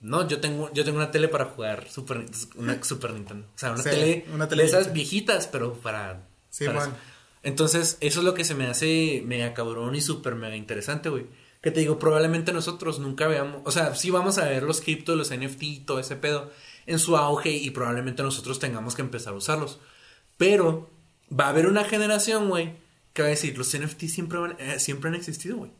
no, 0.01 0.27
yo 0.27 0.39
tengo, 0.39 0.71
yo 0.73 0.83
tengo 0.85 0.97
una 0.97 1.11
tele 1.11 1.27
para 1.27 1.45
jugar 1.45 1.89
Super, 1.89 2.25
una 2.55 2.83
Super 2.83 3.11
Nintendo. 3.13 3.47
O 3.55 3.57
sea, 3.57 3.71
una 3.71 3.81
Sí, 3.83 3.89
tele 3.89 4.25
una 4.33 4.47
tele 4.47 4.63
de 4.63 4.69
esas 4.69 4.93
viejita. 4.93 5.33
viejitas, 5.33 5.47
pero 5.47 5.73
para. 5.75 6.27
Sí, 6.53 6.65
man. 6.67 6.77
eso. 6.77 6.91
Entonces, 7.41 7.97
eso 7.99 8.19
es 8.19 8.25
lo 8.25 8.33
que 8.35 8.45
se 8.45 8.53
me 8.55 8.67
hace 8.67 9.23
mega 9.25 9.53
cabrón 9.53 9.95
y 9.95 10.01
súper 10.01 10.35
mega 10.35 10.55
interesante, 10.55 11.09
güey. 11.09 11.25
Que 11.61 11.71
te 11.71 11.79
digo, 11.79 11.97
probablemente 11.97 12.53
nosotros 12.53 12.99
nunca 12.99 13.27
veamos. 13.27 13.61
O 13.65 13.71
sea, 13.71 13.95
sí 13.95 14.11
vamos 14.11 14.37
a 14.37 14.45
ver 14.45 14.63
los 14.63 14.79
criptos, 14.81 15.17
los 15.17 15.31
NFT 15.31 15.63
y 15.63 15.79
todo 15.79 15.99
ese 15.99 16.15
pedo 16.15 16.51
en 16.85 16.99
su 16.99 17.17
auge 17.17 17.51
y 17.51 17.69
probablemente 17.71 18.21
nosotros 18.21 18.59
tengamos 18.59 18.95
que 18.95 19.01
empezar 19.01 19.33
a 19.33 19.37
usarlos. 19.37 19.79
Pero 20.37 20.89
va 21.37 21.45
a 21.47 21.49
haber 21.49 21.67
una 21.67 21.83
generación, 21.85 22.49
güey, 22.49 22.73
que 23.13 23.21
va 23.23 23.27
a 23.29 23.31
decir, 23.31 23.57
los 23.57 23.73
NFT 23.73 24.07
siempre, 24.07 24.39
van- 24.39 24.55
eh, 24.59 24.79
siempre 24.79 25.09
han 25.09 25.15
existido, 25.15 25.57
güey. 25.57 25.71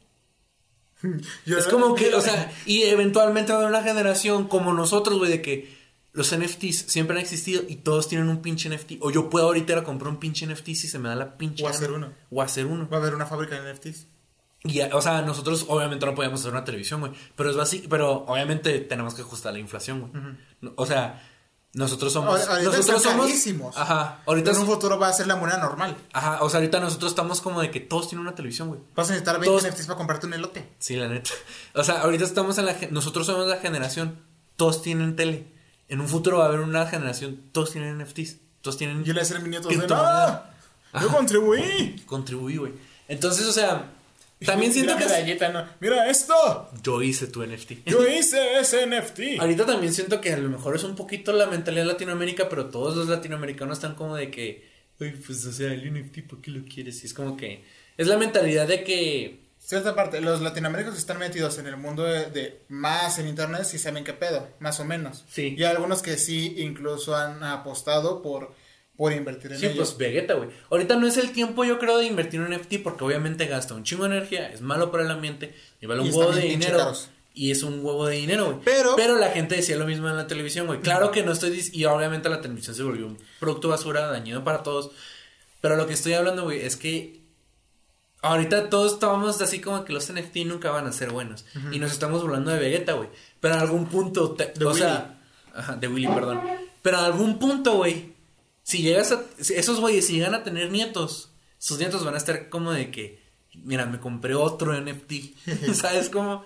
Es 1.45 1.65
como 1.67 1.95
que, 1.95 2.13
o 2.15 2.21
sea, 2.21 2.51
y 2.65 2.83
eventualmente 2.83 3.51
va 3.51 3.59
a 3.59 3.61
haber 3.63 3.73
una 3.75 3.83
generación 3.83 4.47
como 4.47 4.73
nosotros, 4.73 5.17
güey, 5.19 5.31
de 5.31 5.41
que 5.41 5.82
los 6.13 6.35
NFTs 6.35 6.85
siempre 6.87 7.15
han 7.15 7.21
existido 7.21 7.63
y 7.67 7.77
todos 7.77 8.07
tienen 8.07 8.29
un 8.29 8.41
pinche 8.41 8.69
NFT. 8.69 8.93
O 9.01 9.09
yo 9.11 9.29
puedo 9.29 9.47
ahorita 9.47 9.73
ir 9.73 9.79
a 9.79 9.83
comprar 9.83 10.09
un 10.09 10.17
pinche 10.19 10.45
NFT 10.47 10.67
si 10.67 10.87
se 10.87 10.99
me 10.99 11.09
da 11.09 11.15
la 11.15 11.37
pinche. 11.37 11.63
O 11.63 11.67
hacer 11.67 11.91
uno. 11.91 12.13
O 12.29 12.41
hacer 12.41 12.65
uno. 12.67 12.87
Va 12.89 12.97
a 12.97 12.99
haber 13.01 13.15
una 13.15 13.25
fábrica 13.25 13.59
de 13.59 13.73
NFTs. 13.73 14.07
Y, 14.65 14.79
o 14.79 15.01
sea, 15.01 15.21
nosotros 15.23 15.65
obviamente 15.67 16.05
no 16.05 16.15
podíamos 16.15 16.39
hacer 16.39 16.51
una 16.53 16.63
televisión, 16.63 17.01
güey. 17.01 17.11
Pero 17.35 17.49
es 17.49 17.57
básico, 17.57 17.87
pero 17.89 18.25
obviamente 18.27 18.79
tenemos 18.79 19.13
que 19.13 19.21
ajustar 19.23 19.51
la 19.53 19.59
inflación, 19.59 20.09
güey. 20.09 20.71
O 20.77 20.85
sea, 20.85 21.21
nosotros 21.73 22.13
somos. 22.13 22.39
Ahora- 22.39 22.53
ahorita 22.53 22.77
nosotros 22.77 23.01
somos. 23.03 23.75
Ajá. 23.77 24.21
Ahorita 24.27 24.51
en 24.51 24.57
un 24.57 24.65
futuro 24.67 24.99
va 24.99 25.07
a 25.09 25.13
ser 25.13 25.25
la 25.27 25.35
moneda 25.35 25.57
normal. 25.57 25.97
Ajá. 26.13 26.43
O 26.43 26.49
sea, 26.49 26.59
ahorita 26.59 26.79
nosotros 26.79 27.11
estamos 27.11 27.41
como 27.41 27.59
de 27.61 27.71
que 27.71 27.79
todos 27.79 28.07
tienen 28.07 28.25
una 28.27 28.35
televisión, 28.35 28.67
güey. 28.69 28.79
Vas 28.95 29.07
a 29.09 29.13
necesitar 29.13 29.39
20 29.39 29.47
Todos- 29.49 29.63
NFTs 29.69 29.87
para 29.87 29.97
comprarte 29.97 30.27
un 30.27 30.33
elote. 30.35 30.69
Sí, 30.77 30.95
la 30.95 31.07
neta. 31.09 31.31
O 31.73 31.83
sea, 31.83 32.01
ahorita 32.01 32.23
estamos 32.23 32.57
en 32.59 32.67
la... 32.67 32.77
Nosotros 32.91 33.25
somos 33.25 33.47
la 33.47 33.57
generación, 33.57 34.19
todos 34.55 34.81
tienen 34.83 35.15
tele. 35.15 35.51
En 35.93 36.01
un 36.01 36.07
futuro 36.07 36.39
va 36.39 36.45
a 36.45 36.47
haber 36.47 36.61
una 36.61 36.87
generación, 36.87 37.39
todos 37.51 37.71
tienen 37.71 37.99
NFTs. 37.99 38.37
Todos 38.61 38.79
tienen... 38.79 39.03
Yo 39.03 39.13
le 39.13 39.19
voy 39.19 39.19
a 39.19 39.21
decir 39.21 39.35
a 39.35 39.39
mis 39.41 39.49
nietos 39.49 39.69
de 39.69 39.87
nada. 39.87 40.57
Yo 40.99 41.07
contribuí. 41.09 42.01
Contribuí, 42.07 42.57
güey. 42.57 42.73
Entonces, 43.07 43.45
o 43.45 43.51
sea, 43.51 43.91
también 44.43 44.73
siento 44.73 44.97
que... 44.97 45.05
mi. 45.05 45.37
Mira 45.79 46.09
esto. 46.09 46.33
Yo 46.81 46.99
hice 47.03 47.27
tu 47.27 47.45
NFT. 47.45 47.85
Yo 47.85 48.07
hice 48.07 48.59
ese 48.59 48.87
NFT. 48.87 49.19
Ahorita 49.39 49.67
también 49.67 49.93
siento 49.93 50.19
que 50.19 50.33
a 50.33 50.37
lo 50.37 50.49
mejor 50.49 50.75
es 50.75 50.83
un 50.83 50.95
poquito 50.95 51.31
la 51.31 51.45
mentalidad 51.45 51.83
de 51.83 51.91
Latinoamérica, 51.91 52.49
pero 52.49 52.71
todos 52.71 52.97
los 52.97 53.07
latinoamericanos 53.07 53.77
están 53.77 53.93
como 53.93 54.15
de 54.15 54.31
que, 54.31 54.67
uy, 54.99 55.11
pues, 55.11 55.45
o 55.45 55.51
sea, 55.51 55.71
el 55.71 55.93
NFT, 55.93 56.27
¿por 56.27 56.41
qué 56.41 56.49
lo 56.49 56.65
quieres? 56.65 57.03
Y 57.03 57.05
es 57.05 57.13
como 57.13 57.37
que, 57.37 57.65
es 57.97 58.07
la 58.07 58.17
mentalidad 58.17 58.67
de 58.67 58.83
que, 58.83 59.42
Cierta 59.65 59.95
parte, 59.95 60.19
los 60.19 60.41
latinoamericanos 60.41 60.95
que 60.95 60.99
están 61.01 61.19
metidos 61.19 61.57
en 61.57 61.67
el 61.67 61.77
mundo 61.77 62.03
de, 62.03 62.25
de 62.29 62.61
más 62.67 63.17
en 63.17 63.27
internet 63.29 63.63
sí 63.63 63.79
saben 63.79 64.03
qué 64.03 64.11
pedo, 64.13 64.47
más 64.59 64.79
o 64.81 64.85
menos. 64.85 65.23
Sí. 65.29 65.55
Y 65.57 65.63
hay 65.63 65.71
algunos 65.71 66.01
que 66.01 66.17
sí 66.17 66.55
incluso 66.57 67.15
han 67.15 67.43
apostado 67.43 68.21
por 68.21 68.53
por 68.95 69.11
invertir 69.11 69.51
en 69.53 69.59
Sí, 69.59 69.69
pues 69.75 69.97
Vegeta, 69.97 70.35
güey. 70.35 70.49
Ahorita 70.69 70.95
no 70.97 71.07
es 71.07 71.17
el 71.17 71.31
tiempo, 71.31 71.63
yo 71.63 71.79
creo, 71.79 71.97
de 71.97 72.05
invertir 72.05 72.39
en 72.41 72.51
NFT 72.53 72.83
porque 72.83 73.03
obviamente 73.03 73.47
gasta 73.47 73.73
un 73.73 73.83
chingo 73.83 74.03
de 74.07 74.17
energía, 74.17 74.51
es 74.51 74.61
malo 74.61 74.91
para 74.91 75.03
el 75.03 75.09
ambiente, 75.09 75.55
y 75.81 75.87
vale 75.87 76.01
un 76.01 76.13
huevo 76.13 76.31
de 76.31 76.41
dinero. 76.41 76.77
caros. 76.77 77.09
Y 77.33 77.49
es 77.49 77.63
un 77.63 77.83
huevo 77.83 78.05
de 78.05 78.17
dinero, 78.17 78.45
güey. 78.45 78.57
Pero- 78.63 78.95
Pero 78.95 79.17
la 79.17 79.29
gente 79.31 79.55
decía 79.55 79.77
lo 79.77 79.85
mismo 79.87 80.07
en 80.09 80.15
la 80.17 80.27
televisión, 80.27 80.67
güey. 80.67 80.79
Claro 80.81 81.09
que 81.09 81.23
no 81.23 81.31
estoy. 81.31 81.49
dic- 81.57 81.71
Y 81.73 81.85
obviamente 81.85 82.29
la 82.29 82.41
televisión 82.41 82.75
se 82.75 82.83
volvió 82.83 83.07
un 83.07 83.17
producto 83.39 83.69
basura, 83.69 84.05
dañino 84.11 84.43
para 84.43 84.61
todos. 84.61 84.91
Pero 85.59 85.75
lo 85.75 85.87
que 85.87 85.93
estoy 85.93 86.13
hablando, 86.13 86.43
güey, 86.43 86.61
es 86.61 86.75
que. 86.75 87.22
Ahorita 88.23 88.69
todos 88.69 88.93
estamos 88.93 89.41
así 89.41 89.59
como 89.59 89.83
que 89.85 89.93
los 89.93 90.11
NFT 90.11 90.37
nunca 90.45 90.71
van 90.71 90.87
a 90.87 90.91
ser 90.91 91.11
buenos. 91.11 91.45
Y 91.71 91.79
nos 91.79 91.91
estamos 91.91 92.21
burlando 92.21 92.51
de 92.51 92.59
Vegeta, 92.59 92.93
güey. 92.93 93.09
Pero 93.39 93.55
en 93.55 93.59
algún 93.61 93.85
punto. 93.87 94.31
te- 94.31 94.53
De 94.55 94.65
o 94.65 94.69
Willy. 94.69 94.79
sea. 94.81 95.21
Ajá, 95.53 95.75
de 95.75 95.87
Willy, 95.87 96.07
perdón. 96.07 96.41
Pero 96.81 96.97
en 96.99 97.03
algún 97.05 97.37
punto, 97.37 97.73
güey. 97.75 98.13
Si 98.63 98.81
llegas 98.81 99.11
a. 99.11 99.21
esos 99.37 99.79
güeyes, 99.79 100.07
si 100.07 100.13
llegan 100.13 100.33
a 100.35 100.43
tener 100.43 100.71
nietos, 100.71 101.31
sus 101.57 101.77
nietos 101.79 102.03
van 102.05 102.13
a 102.15 102.17
estar 102.17 102.49
como 102.49 102.71
de 102.71 102.89
que. 102.91 103.21
Mira, 103.55 103.85
me 103.85 103.99
compré 103.99 104.33
otro 104.35 104.73
NFT. 104.79 105.11
¿Sabes 105.75 106.09
cómo? 106.09 106.45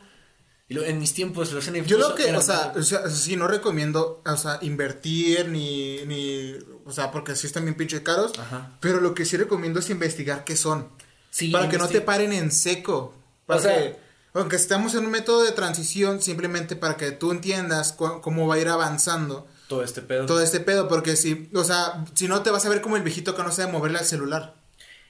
En 0.69 0.99
mis 0.99 1.13
tiempos 1.13 1.53
los 1.53 1.71
NFT. 1.71 1.86
Yo 1.88 1.97
lo 1.97 2.13
que, 2.15 2.25
o 2.36 2.41
sea, 2.41 2.73
o 2.75 2.82
sea, 2.82 3.09
sí, 3.09 3.38
no 3.38 3.47
recomiendo, 3.47 4.21
o 4.25 4.36
sea, 4.36 4.59
invertir 4.61 5.47
ni, 5.47 6.03
ni, 6.05 6.55
o 6.86 6.91
sea, 6.91 7.09
porque 7.11 7.38
sí 7.38 7.47
están 7.47 7.63
bien 7.63 7.75
pinche 7.78 8.03
caros, 8.03 8.38
Ajá. 8.38 8.78
pero 8.82 8.99
lo 8.99 9.13
que 9.13 9.23
sí 9.23 9.38
recomiendo 9.38 9.80
es 9.80 9.89
investigar 9.89 10.43
qué 10.43 10.57
son, 10.57 10.89
Sí, 11.38 11.49
para 11.51 11.69
que 11.69 11.77
no 11.77 11.88
te 11.88 12.01
paren 12.01 12.33
en 12.33 12.51
seco, 12.51 13.13
para 13.45 13.59
O 13.59 13.63
sea- 13.63 13.75
que, 13.77 13.95
aunque 14.33 14.55
estamos 14.55 14.95
en 14.95 15.05
un 15.05 15.11
método 15.11 15.43
de 15.43 15.51
transición, 15.51 16.21
simplemente 16.21 16.75
para 16.75 16.97
que 16.97 17.11
tú 17.11 17.31
entiendas 17.31 17.91
cómo 17.93 18.47
va 18.47 18.55
a 18.55 18.59
ir 18.59 18.67
avanzando 18.69 19.47
Todo 19.67 19.83
este 19.83 20.01
pedo. 20.01 20.25
todo 20.25 20.41
este 20.41 20.59
pedo, 20.59 20.88
porque 20.88 21.15
si, 21.15 21.49
o 21.53 21.63
sea, 21.63 22.05
si 22.15 22.27
no 22.27 22.41
te 22.41 22.49
vas 22.51 22.65
a 22.65 22.69
ver 22.69 22.81
como 22.81 22.97
el 22.97 23.03
viejito 23.03 23.35
que 23.35 23.43
no 23.43 23.51
sabe 23.51 23.71
moverle 23.71 23.99
al 23.99 24.05
celular. 24.05 24.55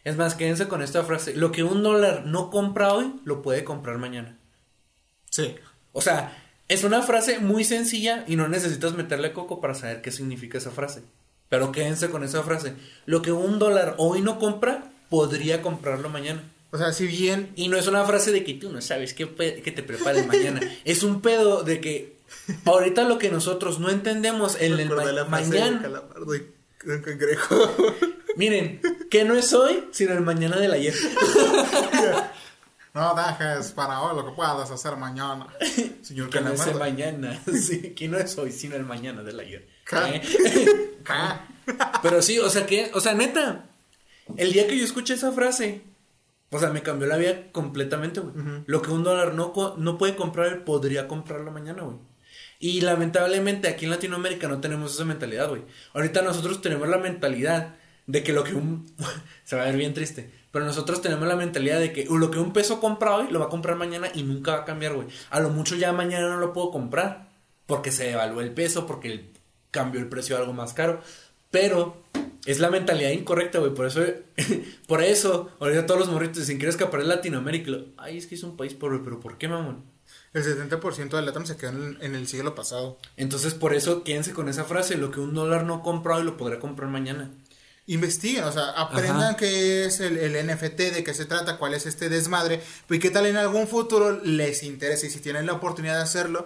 Es 0.03 0.15
más, 0.17 0.36
quédense 0.36 0.67
con 0.67 0.82
esta 0.82 1.03
frase. 1.03 1.34
Lo 1.36 1.51
que 1.51 1.63
un 1.63 1.84
dólar 1.84 2.25
no 2.25 2.49
compra 2.49 2.93
hoy, 2.93 3.13
lo 3.25 3.41
puede 3.41 3.63
comprar 3.63 3.97
mañana. 3.97 4.38
Sí. 5.30 5.55
O 5.93 6.01
sea, 6.01 6.38
es 6.69 6.84
una 6.84 7.01
frase 7.01 7.39
muy 7.39 7.63
sencilla 7.63 8.23
y 8.28 8.36
no 8.38 8.47
necesitas 8.47 8.93
meterle 8.93 9.34
coco 9.34 9.59
para 9.61 9.75
saber 9.75 10.01
qué 10.01 10.11
significa 10.11 10.57
esa 10.57 10.71
frase. 10.71 11.03
Pero 11.49 11.71
quédense 11.71 12.09
con 12.09 12.23
esa 12.23 12.43
frase. 12.43 12.75
Lo 13.05 13.21
que 13.21 13.32
un 13.32 13.59
dólar 13.59 13.95
hoy 13.97 14.21
no 14.21 14.39
compra, 14.39 14.91
podría 15.10 15.62
comprarlo 15.62 16.10
mañana. 16.10 16.43
O 16.72 16.78
sea, 16.78 16.91
si 16.91 17.08
bien 17.08 17.51
Y 17.55 17.70
no 17.70 17.78
es 17.78 17.88
una 17.88 18.03
frase 18.03 18.32
de 18.32 18.43
que 18.43 18.53
tú 18.53 18.70
no 18.72 18.82
sabes 18.82 19.14
qué, 19.14 19.28
qué 19.64 19.72
te 19.72 19.84
prepares 19.84 20.28
mañana. 20.28 20.60
es 20.86 21.03
un 21.03 21.22
pedo 21.22 21.64
de 21.64 21.80
que 21.80 22.18
ahorita 22.66 23.03
lo 23.08 23.18
que 23.18 23.32
nosotros 23.32 23.80
no 23.80 23.89
entendemos 23.89 24.58
en 24.60 24.80
el 24.80 24.89
ma- 24.89 25.05
de 25.05 25.24
mañana. 25.24 26.01
Y 26.86 26.89
un 26.89 27.01
cangrejo. 27.01 27.95
Miren, 28.36 28.82
que 29.10 29.24
no 29.24 29.36
es 29.36 29.53
hoy, 29.53 29.86
sino 29.91 30.14
el 30.14 30.22
mañana 30.22 30.58
del 30.58 30.74
ayer. 30.74 30.93
no 32.93 33.16
dejes 33.16 33.72
para 33.72 34.01
hoy 34.01 34.16
lo 34.16 34.26
que 34.26 34.32
puedas 34.34 34.70
hacer 34.70 34.95
mañana. 34.95 35.47
Señor 36.01 36.30
Que 36.30 36.41
no 36.41 36.51
es 36.51 36.68
el 36.68 36.76
mañana. 36.76 37.41
Sí, 37.45 37.93
que 37.95 38.08
no 38.08 38.18
es 38.18 38.38
hoy, 38.38 38.51
sino 38.51 38.76
el 38.76 38.84
mañana 38.84 39.24
del 39.24 39.39
ayer. 39.39 39.68
¿Eh? 39.91 40.22
Pero 42.01 42.22
sí, 42.22 42.39
o 42.39 42.49
sea 42.49 42.66
que, 42.66 42.91
o 42.93 43.01
sea, 43.01 43.14
neta, 43.14 43.70
el 44.36 44.51
día 44.53 44.67
que 44.67 44.78
yo 44.78 44.84
escuché 44.84 45.13
esa 45.13 45.32
frase, 45.32 45.82
o 46.49 46.59
sea, 46.59 46.69
me 46.69 46.82
cambió 46.82 47.07
la 47.07 47.17
vida 47.17 47.51
completamente, 47.51 48.19
güey. 48.19 48.34
Lo 48.65 48.82
que 48.82 48.91
un 48.91 49.03
dólar 49.03 49.34
no, 49.34 49.53
puede 49.97 50.15
comprar, 50.15 50.63
podría 50.65 51.07
comprarlo 51.07 51.51
mañana, 51.51 51.84
güey. 51.84 51.97
Y 52.59 52.82
lamentablemente 52.82 53.67
aquí 53.67 53.86
en 53.86 53.91
Latinoamérica 53.91 54.47
no 54.47 54.59
tenemos 54.59 54.95
esa 54.95 55.05
mentalidad, 55.05 55.49
güey. 55.49 55.63
Ahorita 55.93 56.21
nosotros 56.23 56.61
tenemos 56.61 56.88
la 56.88 56.97
mentalidad 56.97 57.75
de 58.07 58.23
que 58.23 58.34
lo 58.34 58.43
que 58.43 58.53
un... 58.55 58.91
se 59.43 59.55
va 59.55 59.63
a 59.63 59.65
ver 59.65 59.78
bien 59.78 59.93
triste. 59.93 60.32
Pero 60.51 60.65
nosotros 60.65 61.01
tenemos 61.01 61.28
la 61.28 61.36
mentalidad 61.36 61.80
de 61.80 61.91
que 61.93 62.05
lo 62.09 62.32
que 62.32 62.39
un 62.39 62.53
peso 62.53 62.80
compra 62.80 63.15
hoy 63.15 63.28
lo 63.30 63.39
va 63.39 63.45
a 63.45 63.49
comprar 63.49 63.75
mañana 63.75 64.07
y 64.13 64.23
nunca 64.23 64.53
va 64.55 64.61
a 64.61 64.65
cambiar, 64.65 64.93
güey. 64.95 65.07
A 65.30 65.39
lo 65.39 65.49
mucho 65.49 65.75
ya 65.75 65.91
mañana 65.93 66.30
no 66.30 66.38
lo 66.38 66.53
puedo 66.53 66.71
comprar 66.71 67.30
porque 67.67 67.91
se 67.91 68.05
devaluó 68.05 68.41
el 68.41 68.53
peso, 68.53 68.88
porque 68.88 69.11
el- 69.11 69.34
cambió 69.69 69.99
el 69.99 70.07
precio 70.09 70.36
a 70.36 70.39
algo 70.39 70.53
más 70.53 70.73
caro. 70.73 71.01
Pero 71.52 72.04
es 72.45 72.60
la 72.60 72.70
mentalidad 72.70 73.12
incorrecta, 73.12 73.60
güey. 73.60 73.74
Por 73.74 73.88
eso, 73.88 74.02
por 74.88 75.04
eso, 75.04 75.52
ahorita 75.60 75.86
todos 75.86 76.00
los 76.00 76.10
morritos 76.10 76.38
dicen, 76.39 76.58
quiero 76.58 76.72
escapar 76.72 77.02
de 77.02 77.08
Latinoamérica. 77.08 77.72
Lo, 77.72 77.86
Ay, 77.98 78.18
es 78.18 78.28
que 78.28 78.36
es 78.36 78.43
un 78.43 78.58
país 78.58 78.74
pobre, 78.74 79.00
pero 79.04 79.20
¿por 79.20 79.38
qué, 79.38 79.48
mamón? 79.48 79.84
El 80.34 80.43
70% 80.43 81.10
del 81.10 81.26
LATAM 81.26 81.45
se 81.45 81.58
quedó 81.58 81.72
en, 81.72 81.98
en 82.02 82.16
el 82.16 82.28
siglo 82.28 82.56
pasado. 82.56 83.00
Entonces, 83.18 83.54
por 83.54 83.74
eso, 83.74 84.04
quédense 84.04 84.34
con 84.34 84.50
esa 84.50 84.64
frase, 84.64 84.98
lo 84.98 85.12
que 85.12 85.20
un 85.20 85.34
dólar 85.34 85.66
no 85.66 85.82
compra 85.82 86.16
hoy 86.16 86.24
lo 86.24 86.38
podrá 86.38 86.60
comprar 86.60 86.89
mañana. 86.89 87.32
Investiguen, 87.88 88.43
o 88.43 88.52
sea, 88.52 88.70
aprendan 88.72 89.22
Ajá. 89.22 89.38
qué 89.38 89.86
es 89.86 90.02
el, 90.02 90.18
el 90.18 90.45
NFT, 90.45 90.78
de 90.78 91.04
qué 91.06 91.14
se 91.14 91.26
trata, 91.26 91.58
cuál 91.58 91.74
es 91.74 91.86
este 91.86 92.10
desmadre, 92.10 92.62
y 92.89 93.00
qué 93.00 93.10
tal 93.10 93.26
en 93.26 93.38
algún 93.38 93.68
futuro 93.68 94.20
les 94.24 94.64
interesa 94.64 95.06
y 95.06 95.10
si 95.10 95.22
tienen 95.22 95.45
la 95.45 95.54
oportunidad 95.54 95.95
de 95.95 96.04
hacerlo, 96.04 96.45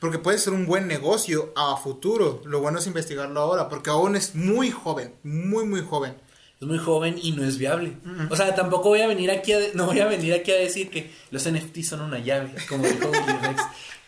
porque 0.00 0.18
puede 0.18 0.38
ser 0.38 0.54
un 0.54 0.66
buen 0.66 0.88
negocio 0.88 1.52
a 1.54 1.76
futuro. 1.76 2.42
Lo 2.44 2.60
bueno 2.60 2.78
es 2.78 2.86
investigarlo 2.86 3.38
ahora, 3.38 3.68
porque 3.68 3.90
aún 3.90 4.16
es 4.16 4.34
muy 4.34 4.70
joven, 4.70 5.14
muy, 5.22 5.64
muy 5.66 5.82
joven. 5.82 6.16
Es 6.60 6.66
muy 6.66 6.78
joven 6.78 7.18
y 7.22 7.32
no 7.32 7.44
es 7.44 7.58
viable. 7.58 7.96
O 8.30 8.36
sea, 8.36 8.54
tampoco 8.54 8.88
voy 8.88 9.00
a 9.00 9.06
venir 9.06 9.30
aquí 9.30 9.52
a 9.52 9.58
no 9.74 9.86
voy 9.86 10.00
a 10.00 10.06
venir 10.06 10.34
aquí 10.34 10.50
a 10.50 10.56
decir 10.56 10.90
que 10.90 11.10
los 11.30 11.50
NFT 11.50 11.82
son 11.82 12.00
una 12.00 12.18
llave, 12.18 12.54
como 12.68 12.86
dijo 12.86 13.10
Rex. 13.10 13.62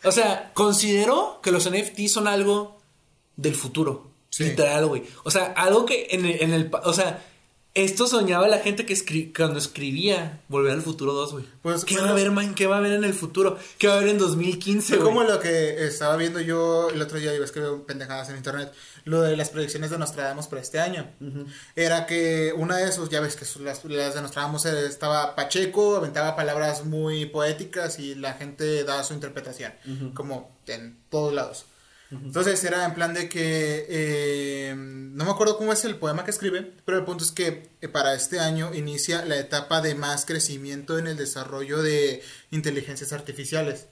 O 0.04 0.12
sea, 0.12 0.50
considero 0.52 1.40
que 1.42 1.52
los 1.52 1.70
NFT 1.70 2.08
son 2.08 2.26
algo 2.26 2.78
del 3.36 3.54
futuro. 3.54 4.10
Sí. 4.30 4.44
Literal, 4.44 4.86
güey. 4.86 5.04
O 5.24 5.30
sea, 5.30 5.52
algo 5.52 5.84
que 5.84 6.08
en 6.10 6.24
el, 6.24 6.42
en 6.42 6.52
el 6.52 6.70
o 6.84 6.92
sea, 6.92 7.22
esto 7.74 8.06
soñaba 8.06 8.48
la 8.48 8.58
gente 8.58 8.84
que 8.84 8.92
escri- 8.94 9.32
cuando 9.34 9.58
escribía 9.58 10.40
Volver 10.48 10.72
al 10.72 10.82
futuro 10.82 11.14
2, 11.14 11.32
güey. 11.32 11.44
Pues, 11.62 11.84
¿Qué 11.86 11.94
bueno. 11.94 12.04
va 12.08 12.10
a 12.10 12.12
haber, 12.20 12.30
man? 12.30 12.54
¿Qué 12.54 12.66
va 12.66 12.76
a 12.76 12.78
haber 12.78 12.92
en 12.92 13.04
el 13.04 13.14
futuro? 13.14 13.58
¿Qué 13.78 13.86
va 13.86 13.94
a 13.94 13.96
haber 13.96 14.10
en 14.10 14.18
2015, 14.18 14.88
Fue 14.88 14.96
güey? 14.98 15.08
como 15.08 15.22
lo 15.24 15.40
que 15.40 15.86
estaba 15.86 16.16
viendo 16.16 16.40
yo 16.40 16.90
el 16.90 17.00
otro 17.00 17.18
día, 17.18 17.34
y 17.34 17.38
ves 17.38 17.50
que 17.50 17.60
veo 17.60 17.86
pendejadas 17.86 18.28
en 18.28 18.36
internet, 18.36 18.72
lo 19.04 19.22
de 19.22 19.36
las 19.36 19.48
predicciones 19.50 19.90
de 19.90 19.98
Nostradamus 19.98 20.48
para 20.48 20.60
este 20.60 20.80
año. 20.80 21.08
Era 21.74 22.06
que 22.06 22.52
una 22.56 22.76
de 22.76 22.88
esos, 22.88 23.08
ya 23.08 23.20
ves 23.20 23.36
que 23.36 23.46
las, 23.62 23.84
las 23.86 24.14
de 24.14 24.20
Nostradamus 24.20 24.66
estaba 24.66 25.34
Pacheco, 25.34 25.96
aventaba 25.96 26.36
palabras 26.36 26.84
muy 26.84 27.24
poéticas 27.26 27.98
y 27.98 28.14
la 28.14 28.34
gente 28.34 28.84
daba 28.84 29.02
su 29.02 29.14
interpretación, 29.14 29.72
como 30.14 30.54
en 30.66 30.98
todos 31.08 31.32
lados. 31.32 31.64
Entonces 32.12 32.62
era 32.64 32.84
en 32.84 32.94
plan 32.94 33.14
de 33.14 33.28
que, 33.28 33.86
eh, 33.88 34.74
no 34.76 35.24
me 35.24 35.30
acuerdo 35.30 35.56
cómo 35.56 35.72
es 35.72 35.84
el 35.84 35.96
poema 35.96 36.24
que 36.24 36.30
escribe, 36.30 36.72
pero 36.84 36.98
el 36.98 37.04
punto 37.04 37.24
es 37.24 37.32
que 37.32 37.70
eh, 37.80 37.88
para 37.88 38.14
este 38.14 38.38
año 38.38 38.74
inicia 38.74 39.24
la 39.24 39.38
etapa 39.38 39.80
de 39.80 39.94
más 39.94 40.26
crecimiento 40.26 40.98
en 40.98 41.06
el 41.06 41.16
desarrollo 41.16 41.82
de 41.82 42.22
inteligencias 42.50 43.12
artificiales. 43.12 43.86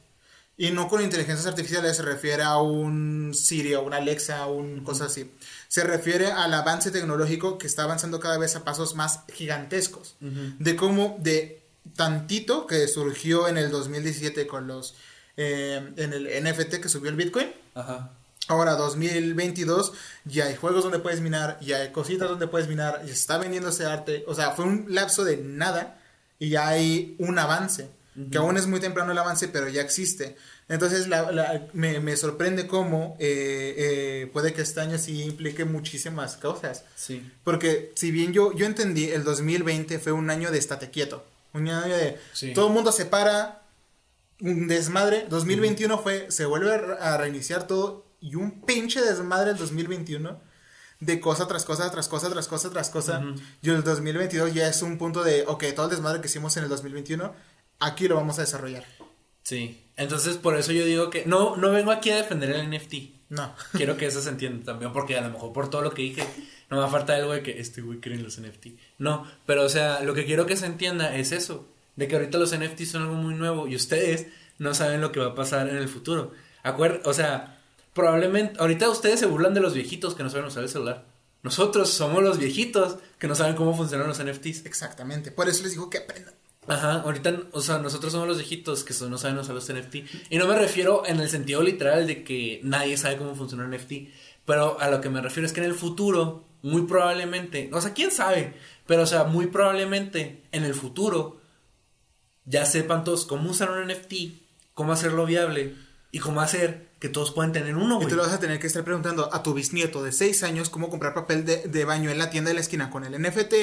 Y 0.57 0.73
no 0.73 0.89
con 0.89 1.01
inteligencias 1.03 1.47
artificiales 1.47 1.97
se 1.97 2.03
refiere 2.03 2.43
a 2.43 2.59
un 2.59 3.33
Siri, 3.35 3.73
a 3.73 3.81
un 3.81 3.95
Alexa, 3.95 4.41
a 4.41 4.47
un 4.47 4.85
cosa 4.85 5.07
así. 5.07 5.33
Se 5.69 5.83
refiere 5.85 6.27
al 6.33 6.53
avance 6.53 6.91
tecnológico 6.91 7.57
que 7.57 7.67
está 7.67 7.85
avanzando 7.85 8.21
cada 8.21 8.37
vez 8.37 8.55
a 8.57 8.65
pasos 8.65 8.95
más 8.95 9.21
gigantescos. 9.33 10.17
De 10.21 10.77
cómo 10.77 11.17
de 11.21 11.63
tantito 11.97 12.67
que 12.67 12.87
surgió 12.89 13.49
en 13.49 13.57
el 13.57 13.71
2017 13.71 14.47
con 14.47 14.67
los... 14.67 14.95
eh, 15.39 15.95
en 15.97 16.13
el 16.13 16.29
NFT 16.45 16.75
que 16.83 16.91
subió 16.91 17.09
el 17.09 17.17
Bitcoin. 17.17 17.49
Ajá. 17.75 18.11
Ahora 18.49 18.73
2022 18.75 19.93
ya 20.25 20.47
hay 20.47 20.57
juegos 20.57 20.83
donde 20.83 20.99
puedes 20.99 21.21
minar, 21.21 21.59
ya 21.61 21.77
hay 21.79 21.93
cositas 21.93 22.29
donde 22.29 22.49
puedes 22.49 22.69
minar, 22.69 23.03
ya 23.07 23.13
está 23.13 23.39
vendiendo 23.39 23.69
ese 23.69 23.85
arte. 23.85 24.25
O 24.27 24.35
sea, 24.35 24.53
fue 24.53 24.65
un 24.65 24.87
lapso 24.89 25.25
de 25.25 25.37
nada 25.37 25.99
y 26.39 26.51
ya 26.51 26.69
hay 26.69 27.15
un 27.19 27.39
avance. 27.39 27.89
Que 28.31 28.39
aún 28.39 28.57
es 28.57 28.67
muy 28.67 28.81
temprano 28.81 29.13
el 29.13 29.19
avance, 29.19 29.47
pero 29.49 29.69
ya 29.69 29.81
existe. 29.81 30.37
Entonces 30.69 31.07
la- 31.09 31.31
la- 31.33 31.67
me, 31.73 32.01
me 32.01 32.17
sorprende 32.17 32.67
cómo 32.67 33.17
eh, 33.21 33.75
eh, 33.79 34.31
puede 34.33 34.53
que 34.53 34.63
este 34.63 34.81
año 34.81 34.99
sí 34.99 35.23
implique 35.23 35.65
muchísimas 35.65 36.37
cosas. 36.37 36.85
Sí. 36.97 37.31
Porque 37.45 37.93
si 37.95 38.11
bien 38.11 38.33
yo, 38.33 38.53
yo 38.53 38.67
entendí, 38.67 39.05
el 39.11 39.23
2020 39.25 39.99
fue 40.01 40.13
un 40.13 40.29
año 40.29 40.51
de 40.51 40.59
estate 40.59 40.91
quieto. 40.91 41.25
Un 41.55 41.69
año 41.69 41.97
de 41.97 42.19
Sí. 42.33 42.53
todo 42.53 42.67
el 42.67 42.73
mundo 42.75 42.93
se 42.93 43.07
para, 43.07 43.60
un 44.41 44.69
desmadre. 44.69 45.27
2021 45.29 45.99
fue, 45.99 46.31
se 46.31 46.45
vuelve 46.47 46.73
a 46.75 46.79
re- 46.79 46.99
a 47.01 47.17
reiniciar 47.17 47.67
todo 47.67 48.07
y 48.21 48.35
un 48.35 48.63
pinche 48.63 49.01
desmadre 49.01 49.53
el 49.53 49.57
2021 49.57 50.41
de 51.01 51.21
cosa 51.21 51.47
tras 51.49 51.65
cosa, 51.65 51.91
tras 51.91 52.09
cosa, 52.09 52.29
tras 52.31 52.47
cosa, 52.49 52.71
tras 52.71 52.91
cosa. 52.91 53.23
Y 53.63 53.71
el 53.71 53.83
2022 53.83 54.53
ya 54.53 54.69
es 54.69 54.83
un 54.83 54.99
punto 54.99 55.23
de, 55.25 55.45
ok, 55.47 55.65
todo 55.75 55.87
el 55.87 55.91
desmadre 55.93 56.21
que 56.21 56.27
hicimos 56.27 56.57
en 56.59 56.65
el 56.65 56.69
2021, 56.69 57.33
aquí 57.79 58.07
lo 58.09 58.17
vamos 58.17 58.39
a 58.39 58.43
desarrollar. 58.43 58.85
Sí. 59.43 59.83
Entonces, 59.97 60.37
por 60.37 60.57
eso 60.57 60.73
yo 60.73 60.85
digo 60.85 61.09
que 61.11 61.25
no, 61.27 61.57
no 61.57 61.71
vengo 61.73 61.91
aquí 61.91 62.11
a 62.11 62.17
defender 62.17 62.51
el 62.51 62.69
NFT. 62.71 62.95
No. 63.31 63.55
Quiero 63.73 63.97
que 63.97 64.07
eso 64.07 64.21
se 64.21 64.29
entienda 64.29 64.65
también, 64.65 64.93
porque 64.93 65.17
a 65.17 65.21
lo 65.23 65.31
mejor 65.31 65.53
por 65.53 65.71
todo 65.71 65.83
lo 65.83 65.93
que 65.95 66.03
dije, 66.03 66.23
no 66.69 66.77
me 66.77 66.83
va 66.83 66.89
a 66.89 66.91
faltar 66.91 67.17
algo 67.21 67.33
de 67.33 67.43
que 67.43 67.61
este 67.61 67.81
güey 67.81 68.01
cree 68.01 68.17
en 68.17 68.23
los 68.25 68.39
NFT. 68.41 68.67
No, 68.99 69.27
pero 69.47 69.65
o 69.65 69.69
sea, 69.69 70.03
lo 70.03 70.13
que 70.15 70.27
quiero 70.27 70.47
que 70.47 70.57
se 70.57 70.67
entienda 70.67 71.17
es 71.17 71.33
eso, 71.33 71.67
de 72.01 72.09
que 72.09 72.17
ahorita 72.17 72.39
los 72.39 72.59
NFT 72.59 72.85
son 72.85 73.03
algo 73.03 73.15
muy 73.15 73.35
nuevo 73.35 73.69
y 73.69 73.77
ustedes 73.77 74.29
no 74.57 74.73
saben 74.73 75.03
lo 75.03 75.13
que 75.13 75.21
va 75.21 75.27
a 75.27 75.35
pasar 75.35 75.69
en 75.69 75.77
el 75.77 75.87
futuro. 75.87 76.33
Acuer 76.63 77.03
o 77.05 77.13
sea, 77.13 77.61
probablemente, 77.93 78.55
ahorita 78.59 78.89
ustedes 78.89 79.21
se 79.21 79.27
burlan 79.27 79.53
de 79.53 79.61
los 79.61 79.75
viejitos 79.75 80.15
que 80.15 80.23
no 80.23 80.31
saben 80.31 80.47
usar 80.47 80.63
el 80.63 80.71
celular. 80.71 81.05
Nosotros 81.43 81.91
somos 81.91 82.23
los 82.23 82.39
viejitos 82.39 82.97
que 83.19 83.29
no 83.29 83.35
saben 83.35 83.55
cómo 83.55 83.77
funcionan 83.77 84.09
los 84.09 84.19
NFTs. 84.19 84.65
Exactamente. 84.65 85.31
Por 85.31 85.51
eso 85.51 85.63
les 85.63 85.73
digo 85.73 85.91
que 85.91 85.99
aprendan. 85.99 86.33
Ajá, 86.69 87.03
ahorita, 87.03 87.39
o 87.53 87.61
sea, 87.61 87.79
nosotros 87.81 88.13
somos 88.13 88.27
los 88.27 88.39
viejitos 88.39 88.83
que 88.83 88.95
no 89.07 89.19
saben 89.19 89.37
usar 89.37 89.55
los 89.55 89.71
NFT. 89.71 89.97
Y 90.31 90.39
no 90.39 90.47
me 90.47 90.59
refiero 90.59 91.03
en 91.05 91.21
el 91.21 91.29
sentido 91.29 91.63
literal 91.63 92.07
de 92.07 92.25
que 92.25 92.61
nadie 92.63 92.97
sabe 92.97 93.19
cómo 93.19 93.35
funciona 93.35 93.65
un 93.65 93.73
NFT. 93.73 93.93
Pero 94.47 94.81
a 94.81 94.89
lo 94.89 95.03
que 95.03 95.11
me 95.11 95.21
refiero 95.21 95.47
es 95.47 95.53
que 95.53 95.61
en 95.61 95.67
el 95.67 95.75
futuro, 95.75 96.47
muy 96.63 96.83
probablemente, 96.87 97.69
o 97.75 97.81
sea, 97.83 97.93
quién 97.93 98.11
sabe, 98.11 98.55
pero 98.87 99.03
o 99.03 99.07
sea, 99.07 99.25
muy 99.25 99.49
probablemente 99.49 100.43
en 100.51 100.65
el 100.65 100.73
futuro 100.75 101.40
ya 102.45 102.65
sepan 102.67 103.05
todos 103.05 103.27
cómo 103.27 103.51
usar 103.51 103.71
un 103.71 103.87
NFT, 103.89 104.15
cómo 104.75 104.93
hacerlo 104.93 105.27
viable 105.27 105.75
y 106.13 106.19
cómo 106.19 106.41
hacer 106.41 106.91
que 106.99 107.09
todos 107.09 107.33
puedan 107.33 107.53
tener 107.53 107.77
uno, 107.77 107.95
Y 107.95 107.97
güey. 107.99 108.09
tú 108.09 108.17
le 108.17 108.23
vas 108.23 108.33
a 108.33 108.41
tener 108.41 108.59
que 108.59 108.67
estar 108.67 108.85
preguntando 108.85 109.33
a 109.33 109.43
tu 109.43 109.55
bisnieto 109.55 110.03
de 110.03 110.13
6 110.13 110.43
años 110.43 110.69
cómo 110.71 110.91
comprar 110.91 111.15
papel 111.15 111.45
de, 111.45 111.69
de 111.69 111.85
baño 111.85 112.11
en 112.11 112.19
la 112.19 112.31
tienda 112.31 112.49
de 112.51 112.55
la 112.55 112.61
esquina 112.61 112.91
con 112.91 113.05
el 113.05 113.13
NFT, 113.21 113.55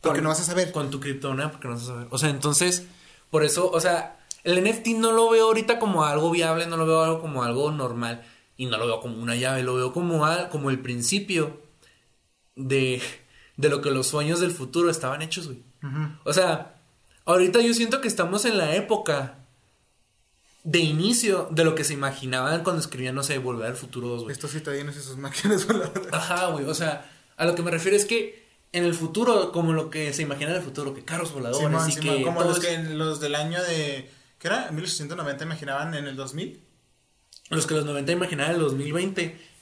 porque 0.00 0.18
Con- 0.18 0.22
no 0.24 0.28
vas 0.30 0.40
a 0.40 0.44
saber. 0.44 0.72
Con 0.72 0.90
tu 0.90 1.00
criptomoneda, 1.00 1.50
porque 1.52 1.68
no 1.68 1.74
vas 1.74 1.84
a 1.84 1.86
saber. 1.86 2.08
O 2.10 2.18
sea, 2.18 2.28
entonces, 2.30 2.86
por 3.30 3.44
eso, 3.44 3.70
o 3.70 3.80
sea, 3.80 4.18
el 4.44 4.62
NFT 4.62 4.88
no 4.98 5.12
lo 5.12 5.30
veo 5.30 5.46
ahorita 5.46 5.78
como 5.78 6.04
algo 6.04 6.30
viable, 6.30 6.66
no 6.66 6.76
lo 6.76 6.84
veo 6.86 7.02
algo 7.02 7.20
como 7.20 7.44
algo 7.44 7.70
normal. 7.70 8.26
Y 8.56 8.66
no 8.66 8.76
lo 8.76 8.86
veo 8.86 9.00
como 9.00 9.16
una 9.22 9.34
llave, 9.36 9.62
lo 9.62 9.74
veo 9.74 9.92
como, 9.92 10.26
al- 10.26 10.48
como 10.50 10.68
el 10.70 10.80
principio 10.80 11.62
de, 12.56 13.00
de 13.56 13.68
lo 13.68 13.80
que 13.80 13.90
los 13.90 14.08
sueños 14.08 14.40
del 14.40 14.50
futuro 14.50 14.90
estaban 14.90 15.22
hechos, 15.22 15.46
güey. 15.46 15.62
O 16.24 16.32
sea, 16.32 16.81
ahorita 17.24 17.60
yo 17.60 17.74
siento 17.74 18.00
que 18.00 18.08
estamos 18.08 18.44
en 18.44 18.58
la 18.58 18.74
época 18.74 19.38
de 20.64 20.78
inicio 20.78 21.48
de 21.50 21.64
lo 21.64 21.74
que 21.74 21.84
se 21.84 21.94
imaginaban 21.94 22.62
cuando 22.62 22.80
escribían, 22.80 23.14
no 23.14 23.22
sé, 23.22 23.38
Volver 23.38 23.66
al 23.66 23.76
Futuro 23.76 24.08
2, 24.08 24.22
güey. 24.22 24.32
Estos 24.32 24.52
citadinos 24.52 24.96
y 24.96 25.00
sus 25.00 25.16
máquinas 25.16 25.66
voladoras. 25.68 26.12
Ajá, 26.12 26.46
güey. 26.48 26.64
O 26.66 26.74
sea, 26.74 27.10
a 27.36 27.44
lo 27.44 27.54
que 27.54 27.62
me 27.62 27.70
refiero 27.70 27.96
es 27.96 28.04
que 28.04 28.42
en 28.72 28.84
el 28.84 28.94
futuro, 28.94 29.52
como 29.52 29.72
lo 29.72 29.90
que 29.90 30.12
se 30.12 30.22
imagina 30.22 30.50
en 30.50 30.56
el 30.56 30.62
futuro, 30.62 30.94
que 30.94 31.04
carros 31.04 31.32
voladores 31.32 31.66
Simón, 31.66 31.88
y 31.88 31.92
Simón, 31.92 32.16
que. 32.16 32.22
como 32.22 32.40
todo 32.40 32.48
los, 32.50 32.60
que, 32.60 32.78
los 32.78 33.20
del 33.20 33.34
año 33.34 33.62
de. 33.62 34.10
¿Qué 34.38 34.48
era? 34.48 34.68
¿En 34.68 34.74
1890 34.74 35.44
imaginaban 35.44 35.94
en 35.94 36.06
el 36.06 36.16
2000? 36.16 36.60
los 37.50 37.66
que 37.66 37.74
los 37.74 37.84
90 37.84 38.12
imaginaban 38.12 38.52
en 38.52 38.56
el 38.56 38.62
2020. 38.62 39.52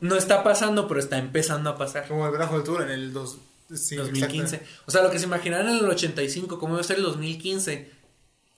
No 0.00 0.16
está 0.16 0.44
pasando, 0.44 0.86
pero 0.86 1.00
está 1.00 1.18
empezando 1.18 1.70
a 1.70 1.76
pasar. 1.76 2.06
Como 2.06 2.26
el 2.26 2.36
Bajo 2.36 2.56
Futuro 2.56 2.84
en 2.84 2.90
el 2.90 3.12
dos, 3.12 3.38
sí, 3.74 3.96
2015. 3.96 4.56
exacto. 4.56 4.82
O 4.86 4.90
sea, 4.90 5.02
lo 5.02 5.10
que 5.10 5.18
se 5.18 5.26
imaginaban 5.26 5.68
en 5.68 5.76
el 5.76 5.84
85, 5.84 6.58
¿cómo 6.58 6.74
iba 6.74 6.80
a 6.80 6.84
ser 6.84 6.98
el 6.98 7.02
2015? 7.04 7.90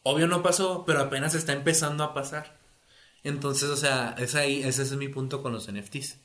Obvio 0.03 0.27
no 0.27 0.43
pasó, 0.43 0.85
pero 0.87 1.01
apenas 1.01 1.35
está 1.35 1.53
empezando 1.53 2.05
a 2.05 2.15
pasar. 2.15 2.59
Entonces, 3.25 3.69
o 3.69 3.77
sea, 3.77 4.15
es 4.19 4.35
ahí, 4.35 4.63
ese 4.63 4.83
es 4.83 4.93
mi 4.93 5.09
punto 5.09 5.43
con 5.43 5.53
los 5.53 5.71
NFTs. 5.71 6.19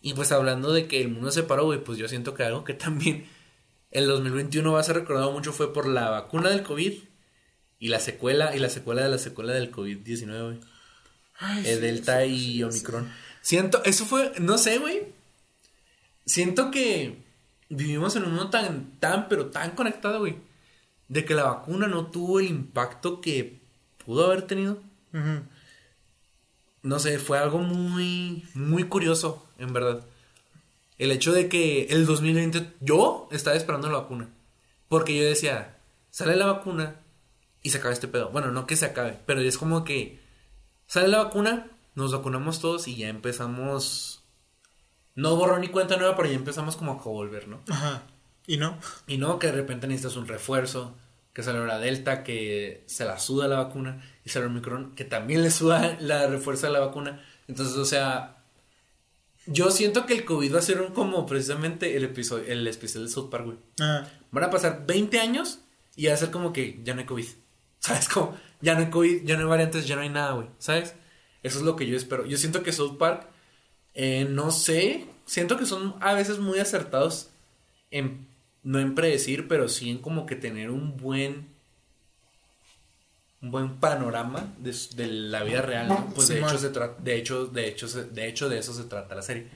Y 0.00 0.14
pues 0.14 0.32
hablando 0.32 0.72
de 0.72 0.88
que 0.88 1.00
el 1.00 1.08
mundo 1.08 1.30
se 1.30 1.44
paró, 1.44 1.64
güey, 1.64 1.82
pues 1.82 1.98
yo 1.98 2.08
siento 2.08 2.34
que 2.34 2.42
algo 2.42 2.64
que 2.64 2.74
también 2.74 3.26
el 3.90 4.06
2021 4.06 4.72
va 4.72 4.80
a 4.80 4.84
ser 4.84 4.96
recordado 4.96 5.30
mucho 5.32 5.52
fue 5.52 5.72
por 5.72 5.86
la 5.86 6.10
vacuna 6.10 6.50
del 6.50 6.62
COVID 6.62 6.94
y 7.78 7.88
la 7.88 8.00
secuela, 8.00 8.54
y 8.56 8.58
la 8.58 8.68
secuela 8.68 9.02
de 9.02 9.08
la 9.10 9.18
secuela 9.18 9.52
del 9.52 9.70
COVID-19, 9.70 10.44
güey. 10.44 10.60
El 11.58 11.74
sí, 11.74 11.80
Delta 11.80 12.22
sí, 12.22 12.56
y. 12.56 12.62
Omicron. 12.62 13.12
Siento, 13.40 13.82
eso 13.84 14.06
fue, 14.06 14.32
no 14.38 14.58
sé, 14.58 14.78
güey. 14.78 15.12
Siento 16.24 16.70
que 16.70 17.16
vivimos 17.72 18.14
en 18.16 18.24
un 18.24 18.30
mundo 18.30 18.50
tan, 18.50 18.98
tan, 19.00 19.28
pero 19.28 19.46
tan 19.46 19.72
conectado, 19.72 20.20
güey. 20.20 20.36
De 21.08 21.24
que 21.24 21.34
la 21.34 21.44
vacuna 21.44 21.88
no 21.88 22.06
tuvo 22.06 22.40
el 22.40 22.46
impacto 22.46 23.20
que 23.20 23.60
pudo 24.04 24.26
haber 24.26 24.42
tenido. 24.42 24.78
No 26.82 26.98
sé, 26.98 27.18
fue 27.18 27.38
algo 27.38 27.58
muy, 27.58 28.48
muy 28.54 28.84
curioso, 28.84 29.46
en 29.58 29.72
verdad. 29.72 30.04
El 30.98 31.10
hecho 31.10 31.32
de 31.32 31.48
que 31.48 31.86
el 31.86 32.06
2020 32.06 32.74
yo 32.80 33.28
estaba 33.30 33.56
esperando 33.56 33.88
la 33.90 34.00
vacuna. 34.00 34.28
Porque 34.88 35.16
yo 35.16 35.24
decía, 35.24 35.78
sale 36.10 36.36
la 36.36 36.46
vacuna 36.46 36.96
y 37.62 37.70
se 37.70 37.78
acaba 37.78 37.94
este 37.94 38.08
pedo. 38.08 38.30
Bueno, 38.30 38.50
no 38.52 38.66
que 38.66 38.76
se 38.76 38.86
acabe, 38.86 39.18
pero 39.26 39.40
es 39.40 39.58
como 39.58 39.84
que 39.84 40.20
sale 40.86 41.08
la 41.08 41.24
vacuna, 41.24 41.70
nos 41.94 42.12
vacunamos 42.12 42.60
todos 42.60 42.88
y 42.88 42.96
ya 42.96 43.08
empezamos. 43.08 44.21
No 45.14 45.36
borró 45.36 45.58
ni 45.58 45.68
cuenta 45.68 45.96
nueva, 45.96 46.16
pero 46.16 46.28
ya 46.28 46.34
empezamos 46.34 46.76
como 46.76 46.92
a 46.92 46.96
volver, 46.96 47.48
¿no? 47.48 47.60
Ajá. 47.68 48.02
¿Y 48.46 48.56
no? 48.56 48.78
Y 49.06 49.18
no 49.18 49.38
que 49.38 49.48
de 49.48 49.52
repente 49.52 49.86
necesitas 49.86 50.16
un 50.16 50.26
refuerzo, 50.26 50.96
que 51.32 51.42
salió 51.42 51.64
la 51.64 51.78
Delta, 51.78 52.24
que 52.24 52.82
se 52.86 53.04
la 53.04 53.18
suda 53.18 53.48
la 53.48 53.56
vacuna, 53.58 54.02
y 54.24 54.30
salió 54.30 54.46
el 54.46 54.52
Omicron, 54.52 54.94
que 54.94 55.04
también 55.04 55.42
le 55.42 55.50
suda 55.50 55.96
la 56.00 56.26
refuerza 56.26 56.68
la 56.70 56.80
vacuna. 56.80 57.24
Entonces, 57.48 57.76
o 57.76 57.84
sea, 57.84 58.42
yo 59.46 59.70
siento 59.70 60.06
que 60.06 60.14
el 60.14 60.24
COVID 60.24 60.54
va 60.54 60.58
a 60.58 60.62
ser 60.62 60.80
un, 60.80 60.92
como 60.92 61.26
precisamente 61.26 61.96
el 61.96 62.04
episodio, 62.04 62.44
el 62.46 62.66
especial 62.66 63.04
de 63.04 63.10
South 63.10 63.30
Park, 63.30 63.44
güey. 63.44 63.58
Ah, 63.80 64.06
Van 64.30 64.44
a 64.44 64.50
pasar 64.50 64.86
20 64.86 65.18
años 65.18 65.60
y 65.96 66.06
va 66.06 66.14
a 66.14 66.16
ser 66.16 66.30
como 66.30 66.52
que 66.52 66.80
ya 66.84 66.94
no 66.94 67.00
hay 67.00 67.06
COVID. 67.06 67.26
¿Sabes? 67.78 68.08
Como 68.08 68.36
ya 68.60 68.74
no 68.74 68.80
hay 68.80 68.90
COVID, 68.90 69.24
ya 69.24 69.36
no 69.36 69.42
hay 69.42 69.48
variantes, 69.48 69.86
ya 69.86 69.96
no 69.96 70.02
hay 70.02 70.08
nada, 70.08 70.32
güey. 70.32 70.48
¿Sabes? 70.58 70.94
Eso 71.42 71.58
es 71.58 71.64
lo 71.64 71.74
que 71.74 71.86
yo 71.86 71.96
espero. 71.96 72.24
Yo 72.26 72.36
siento 72.36 72.62
que 72.62 72.72
South 72.72 72.96
Park, 72.98 73.26
eh, 73.94 74.26
no 74.28 74.50
sé, 74.50 75.06
siento 75.26 75.58
que 75.58 75.66
son 75.66 75.94
a 76.00 76.14
veces 76.14 76.38
muy 76.38 76.58
acertados 76.58 77.30
en, 77.90 78.26
no 78.62 78.78
en 78.78 78.94
predecir, 78.94 79.48
pero 79.48 79.68
sí 79.68 79.90
en 79.90 79.98
como 79.98 80.26
que 80.26 80.36
tener 80.36 80.70
un 80.70 80.96
buen, 80.96 81.48
un 83.42 83.50
buen 83.50 83.80
panorama 83.80 84.54
de, 84.58 85.06
la 85.06 85.42
vida 85.42 85.62
real, 85.62 85.88
¿no? 85.88 86.10
Pues 86.14 86.28
de 86.28 86.38
hecho, 86.40 86.58
se 86.58 86.70
de 86.70 87.16
hecho, 87.16 87.46
de 87.46 87.68
hecho, 87.68 87.88
de 87.88 88.28
hecho, 88.28 88.48
de 88.48 88.58
eso 88.58 88.72
se 88.72 88.84
trata 88.84 89.14
la 89.14 89.22
serie. 89.22 89.46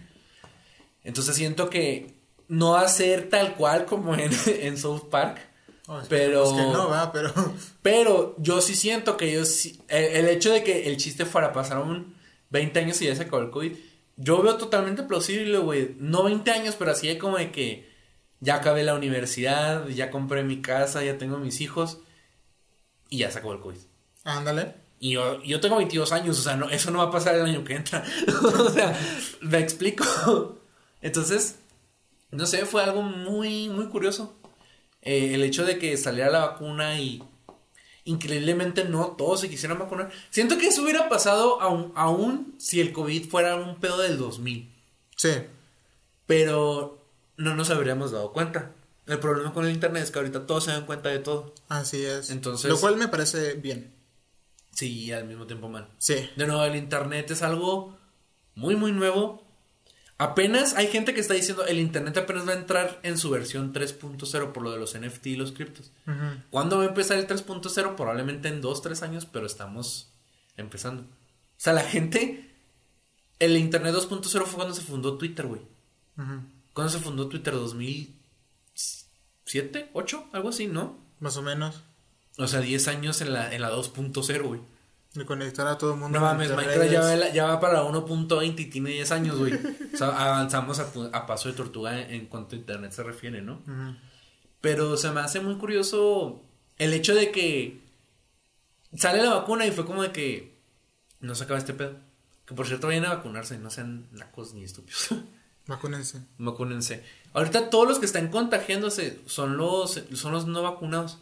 Entonces 1.03 1.37
siento 1.37 1.71
que 1.71 2.15
no 2.49 2.73
va 2.73 2.83
a 2.83 2.89
ser 2.89 3.29
tal 3.29 3.55
cual 3.55 3.87
como 3.87 4.15
en, 4.15 4.31
en 4.47 4.77
South 4.77 5.09
Park. 5.09 5.39
oh, 5.87 6.01
Pero- 6.09 6.45
Es 6.45 6.53
que 6.53 6.73
no, 6.73 6.89
va, 6.89 7.13
pero. 7.13 7.33
Pero 7.83 8.35
yo 8.39 8.61
sí 8.61 8.75
siento 8.75 9.17
que 9.17 9.31
ellos 9.31 9.67
el, 9.89 10.05
el 10.05 10.29
hecho 10.29 10.53
de 10.53 10.65
que 10.65 10.89
el 10.89 10.97
chiste 10.97 11.25
fuera 11.25 11.53
pasaron 11.53 12.15
20 12.51 12.81
años 12.81 13.01
y 13.01 13.07
ya 13.07 13.15
se 13.15 13.23
acabó 13.23 13.43
el 13.43 13.51
COVID, 13.51 13.73
yo 14.17 14.43
veo 14.43 14.57
totalmente 14.57 15.03
plausible, 15.03 15.59
güey. 15.59 15.95
No 15.99 16.25
20 16.25 16.51
años, 16.51 16.77
pero 16.79 16.93
así 16.93 17.09
de 17.09 17.19
como 17.19 17.37
de 17.37 17.53
que 17.53 17.89
ya 18.41 18.57
acabé 18.57 18.83
la 18.83 18.95
universidad, 18.95 19.87
ya 19.89 20.11
compré 20.11 20.43
mi 20.43 20.63
casa, 20.63 21.05
ya 21.05 21.19
tengo 21.19 21.39
mis 21.39 21.61
hijos 21.61 22.01
y 23.09 23.19
ya 23.19 23.31
se 23.31 23.39
acabó 23.39 23.55
el 23.55 23.61
COVID. 23.61 23.79
Ándale. 24.25 24.75
Y 24.99 25.13
yo, 25.13 25.43
yo 25.43 25.61
tengo 25.61 25.77
22 25.77 26.13
años, 26.13 26.39
o 26.39 26.43
sea, 26.43 26.57
no, 26.57 26.71
eso 26.71 26.91
no 26.91 26.99
va 26.99 27.05
a 27.05 27.11
pasar 27.11 27.35
el 27.35 27.45
año 27.45 27.65
que 27.65 27.75
entra. 27.75 28.03
o 28.43 28.71
sea, 28.71 28.99
me 29.43 29.59
explico. 29.59 30.59
Entonces, 31.03 31.59
no 32.31 32.47
sé, 32.47 32.65
fue 32.65 32.83
algo 32.83 33.03
muy, 33.03 33.69
muy 33.69 33.87
curioso. 33.89 34.35
Eh, 35.03 35.35
el 35.35 35.43
hecho 35.43 35.65
de 35.65 35.79
que 35.79 35.97
saliera 35.97 36.31
la 36.31 36.47
vacuna 36.47 36.99
y 36.99 37.23
increíblemente 38.07 38.85
no 38.85 39.09
todos 39.19 39.41
se 39.41 39.51
quisieran 39.51 39.79
vacunar. 39.79 40.11
Siento 40.31 40.57
que 40.59 40.69
eso 40.69 40.83
hubiera 40.83 41.09
pasado 41.11 41.61
aún, 41.61 41.93
aún 41.95 42.55
si 42.59 42.81
el 42.81 42.93
COVID 42.93 43.29
fuera 43.29 43.57
un 43.57 43.77
pedo 43.77 43.99
del 43.99 44.17
2000. 44.17 44.73
Sí. 45.17 45.31
Pero 46.27 47.05
no 47.37 47.55
nos 47.55 47.71
habríamos 47.71 48.11
dado 48.13 48.33
cuenta. 48.33 48.73
El 49.07 49.21
problema 49.21 49.53
con 49.53 49.65
el 49.65 49.73
internet 49.73 50.03
es 50.03 50.11
que 50.11 50.19
ahorita 50.19 50.47
todos 50.47 50.65
se 50.65 50.73
dan 50.73 50.87
cuenta 50.87 51.11
de 51.11 51.21
todo. 51.21 51.55
Así 51.69 52.05
es. 52.05 52.31
Entonces- 52.31 52.71
Lo 52.71 52.79
cual 52.81 52.97
me 52.97 53.09
parece 53.09 53.55
bien. 53.55 53.93
Sí, 54.73 55.05
y 55.05 55.13
al 55.13 55.25
mismo 55.27 55.47
tiempo 55.47 55.69
mal. 55.69 55.89
Sí. 55.99 56.29
De 56.37 56.47
nuevo, 56.47 56.65
el 56.65 56.75
internet 56.77 57.31
es 57.31 57.43
algo 57.43 57.97
muy, 58.55 58.75
muy 58.75 58.93
nuevo. 58.93 59.46
Apenas 60.19 60.75
hay 60.75 60.87
gente 60.87 61.13
que 61.13 61.21
está 61.21 61.35
diciendo 61.35 61.67
el 61.67 61.79
internet 61.79 62.17
apenas 62.17 62.49
va 62.49 62.53
a 62.53 62.57
entrar 62.57 63.01
en 63.03 63.19
su 63.19 63.29
versión 63.29 63.75
3.0 63.75 64.53
por 64.53 64.63
lo 64.63 64.71
de 64.73 64.79
los 64.79 64.99
NFT 64.99 65.27
y 65.27 65.37
los 65.37 65.53
criptos. 65.53 65.93
¿Cuándo 66.51 66.79
va 66.79 66.85
a 66.85 66.89
empezar 66.89 67.19
el 67.19 67.27
3.0? 67.27 67.97
Probablemente 67.97 68.49
en 68.49 68.63
2, 68.63 68.83
3 68.83 69.03
años, 69.03 69.27
pero 69.27 69.45
estamos 69.45 70.11
empezando. 70.57 71.03
O 71.03 71.07
sea, 71.59 71.75
la 71.75 71.83
gente. 71.83 72.55
El 73.39 73.59
internet 73.59 73.95
2.0 73.95 74.45
fue 74.47 74.55
cuando 74.55 74.75
se 74.75 74.81
fundó 74.81 75.19
Twitter, 75.19 75.47
güey. 75.47 75.61
¿Cuándo 76.73 76.91
se 76.91 76.99
fundó 76.99 77.29
Twitter? 77.29 77.53
¿2007? 77.55 78.15
¿8? 79.93 80.25
Algo 80.33 80.49
así, 80.49 80.67
¿no? 80.67 80.99
Más 81.21 81.37
o 81.37 81.43
menos. 81.43 81.83
O 82.39 82.47
sea, 82.49 82.61
10 82.61 82.89
años 82.89 83.21
en 83.21 83.35
la, 83.35 83.55
en 83.55 83.61
la 83.61 83.71
2.0, 83.71 84.43
güey. 84.43 84.61
De 85.17 85.25
conectar 85.25 85.67
a 85.67 85.79
todo 85.79 85.95
el 85.95 86.01
mundo. 86.01 86.19
No 86.19 86.25
mames, 86.25 86.55
Minecraft 86.55 86.91
ya 86.91 87.01
va, 87.01 87.29
ya 87.31 87.47
va 87.47 87.61
para 87.61 87.75
la 87.75 87.83
1.20 87.85 88.61
y 88.61 88.67
tiene 88.67 88.91
10 88.91 89.13
años, 89.13 89.39
güey. 89.39 89.55
O 89.55 89.97
sea, 89.97 90.09
avanzamos 90.09 90.79
a, 90.79 91.27
paso 91.27 91.49
de 91.49 91.55
tortuga 91.55 92.01
en, 92.01 92.11
en 92.13 92.27
cuanto 92.27 92.55
a 92.55 92.59
internet 92.59 92.93
se 92.93 93.03
refiere, 93.03 93.41
¿no? 93.41 93.63
Ujú. 93.67 93.97
Pero 94.61 94.97
se 94.97 95.11
me 95.11 95.21
hace 95.21 95.41
muy 95.41 95.57
curioso 95.57 96.43
el 96.79 96.93
hecho 96.93 97.15
de 97.15 97.31
que 97.31 97.81
sale 98.95 99.23
la 99.23 99.35
vacuna 99.35 99.67
y 99.67 99.71
fue 99.71 99.87
como 99.87 100.03
de 100.03 100.13
que 100.13 100.59
no 101.21 101.35
se 101.35 101.45
acaba 101.45 101.59
este 101.59 101.75
pedo. 101.75 101.97
Que 102.47 102.55
por 102.55 102.67
cierto 102.67 102.87
vayan 102.87 103.07
a 103.07 103.15
vacunarse, 103.15 103.59
no 103.59 103.71
sean 103.71 104.07
nacos 104.13 104.55
ni 104.55 104.65
estúpidos. 104.65 105.09
Vacúnense. 105.67 106.21
Vacúnense. 106.39 107.03
Ahorita 107.33 107.71
todos 107.71 107.89
los 107.89 107.99
que 107.99 108.07
están 108.07 108.29
contagiándose 108.29 109.21
son 109.27 109.57
los, 109.57 110.01
son 110.15 110.33
los 110.33 110.47
no 110.47 110.63
vacunados. 110.63 111.19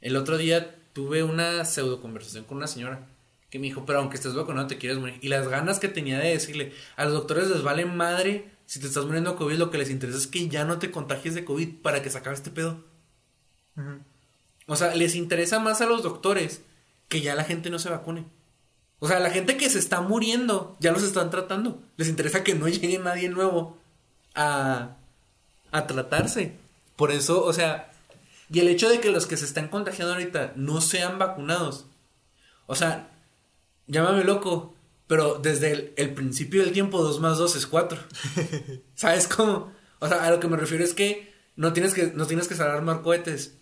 El 0.00 0.16
otro 0.16 0.38
día 0.38 0.77
tuve 0.98 1.22
una 1.22 1.64
pseudo 1.64 2.00
conversación 2.00 2.42
con 2.42 2.56
una 2.56 2.66
señora 2.66 3.06
que 3.50 3.60
me 3.60 3.68
dijo, 3.68 3.86
pero 3.86 4.00
aunque 4.00 4.16
estés 4.16 4.34
vacunado 4.34 4.66
te 4.66 4.78
quieres 4.78 4.98
morir. 4.98 5.20
Y 5.22 5.28
las 5.28 5.46
ganas 5.46 5.78
que 5.78 5.86
tenía 5.86 6.18
de 6.18 6.30
decirle, 6.30 6.72
a 6.96 7.04
los 7.04 7.12
doctores 7.12 7.48
les 7.48 7.62
vale 7.62 7.84
madre 7.84 8.50
si 8.66 8.80
te 8.80 8.88
estás 8.88 9.04
muriendo 9.04 9.30
de 9.30 9.36
COVID, 9.36 9.58
lo 9.58 9.70
que 9.70 9.78
les 9.78 9.90
interesa 9.90 10.18
es 10.18 10.26
que 10.26 10.48
ya 10.48 10.64
no 10.64 10.80
te 10.80 10.90
contagies 10.90 11.36
de 11.36 11.44
COVID 11.44 11.82
para 11.82 12.02
que 12.02 12.10
se 12.10 12.18
acabe 12.18 12.34
este 12.34 12.50
pedo. 12.50 12.82
O 14.66 14.74
sea, 14.74 14.92
les 14.96 15.14
interesa 15.14 15.60
más 15.60 15.80
a 15.82 15.86
los 15.86 16.02
doctores 16.02 16.62
que 17.06 17.20
ya 17.20 17.36
la 17.36 17.44
gente 17.44 17.70
no 17.70 17.78
se 17.78 17.90
vacune. 17.90 18.24
O 18.98 19.06
sea, 19.06 19.20
la 19.20 19.30
gente 19.30 19.56
que 19.56 19.70
se 19.70 19.78
está 19.78 20.00
muriendo, 20.00 20.76
ya 20.80 20.90
los 20.90 21.04
están 21.04 21.30
tratando. 21.30 21.80
Les 21.96 22.08
interesa 22.08 22.42
que 22.42 22.56
no 22.56 22.66
llegue 22.66 22.98
nadie 22.98 23.28
nuevo 23.28 23.78
a, 24.34 24.96
a 25.70 25.86
tratarse. 25.86 26.56
Por 26.96 27.12
eso, 27.12 27.44
o 27.44 27.52
sea, 27.52 27.92
y 28.50 28.60
el 28.60 28.68
hecho 28.68 28.88
de 28.88 29.00
que 29.00 29.10
los 29.10 29.26
que 29.26 29.36
se 29.36 29.44
están 29.44 29.68
contagiando 29.68 30.14
ahorita 30.14 30.52
no 30.56 30.80
sean 30.80 31.18
vacunados. 31.18 31.86
O 32.66 32.74
sea, 32.74 33.10
llámame 33.86 34.24
loco, 34.24 34.74
pero 35.06 35.38
desde 35.38 35.72
el, 35.72 35.94
el 35.96 36.14
principio 36.14 36.62
del 36.62 36.72
tiempo 36.72 37.02
2 37.02 37.20
más 37.20 37.38
2 37.38 37.56
es 37.56 37.66
4. 37.66 37.98
¿Sabes 38.94 39.28
cómo? 39.28 39.72
O 39.98 40.08
sea, 40.08 40.24
a 40.24 40.30
lo 40.30 40.40
que 40.40 40.48
me 40.48 40.56
refiero 40.56 40.84
es 40.84 40.94
que 40.94 41.32
no 41.56 41.72
tienes 41.72 41.92
que, 41.92 42.12
no 42.14 42.26
tienes 42.26 42.46
que 42.46 42.54
armar 42.62 43.02
cohetes 43.02 43.58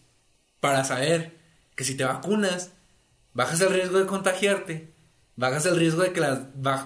para 0.60 0.84
saber 0.84 1.38
que 1.74 1.84
si 1.84 1.96
te 1.96 2.04
vacunas, 2.04 2.72
bajas 3.32 3.60
el 3.60 3.72
riesgo 3.72 3.98
de 3.98 4.06
contagiarte, 4.06 4.92
bajas 5.36 5.66
el 5.66 5.76
riesgo 5.76 6.02
de 6.02 6.12
que 6.12 6.20
las... 6.20 6.40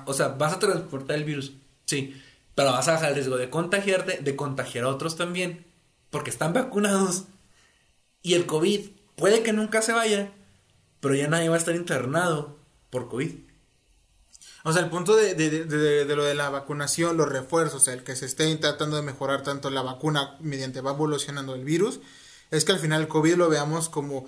o 0.06 0.14
sea, 0.14 0.28
vas 0.28 0.52
a 0.52 0.59
transportar 0.59 1.16
el 1.16 1.24
virus, 1.24 1.55
sí, 1.86 2.20
pero 2.55 2.72
vas 2.72 2.89
a 2.89 2.93
bajar 2.93 3.09
el 3.10 3.14
riesgo 3.16 3.36
de 3.36 3.51
contagiarte, 3.51 4.18
de 4.18 4.36
contagiar 4.36 4.85
a 4.85 4.89
otros 4.89 5.16
también, 5.16 5.66
porque 6.10 6.31
están 6.31 6.52
vacunados. 6.52 7.24
Y 8.22 8.34
el 8.34 8.47
COVID 8.47 8.90
puede 9.16 9.42
que 9.42 9.52
nunca 9.52 9.82
se 9.82 9.92
vaya, 9.92 10.32
pero 11.01 11.14
ya 11.14 11.28
nadie 11.28 11.48
va 11.48 11.56
a 11.56 11.59
estar 11.59 11.74
internado 11.74 12.59
por 12.90 13.09
COVID. 13.09 13.32
O 14.62 14.72
sea, 14.72 14.82
el 14.82 14.90
punto 14.90 15.16
de, 15.16 15.34
de, 15.34 15.64
de, 15.64 16.05
de, 16.05 16.16
lo 16.16 16.24
de 16.24 16.34
la 16.34 16.51
vacunación, 16.51 17.16
los 17.16 17.28
refuerzos, 17.28 17.88
el 17.88 18.05
que 18.05 18.14
se 18.14 18.26
esté 18.26 18.55
tratando 18.56 18.97
de 18.97 19.02
mejorar 19.02 19.42
tanto 19.42 19.70
la 19.70 19.80
vacuna 19.80 20.36
mediante 20.40 20.82
va 20.82 20.90
evolucionando 20.90 21.55
el 21.55 21.64
virus, 21.64 22.01
es 22.51 22.64
que 22.64 22.72
al 22.72 22.78
final 22.78 23.02
el 23.02 23.09
COVID 23.09 23.36
lo 23.36 23.48
veamos 23.48 23.88
como 23.88 24.26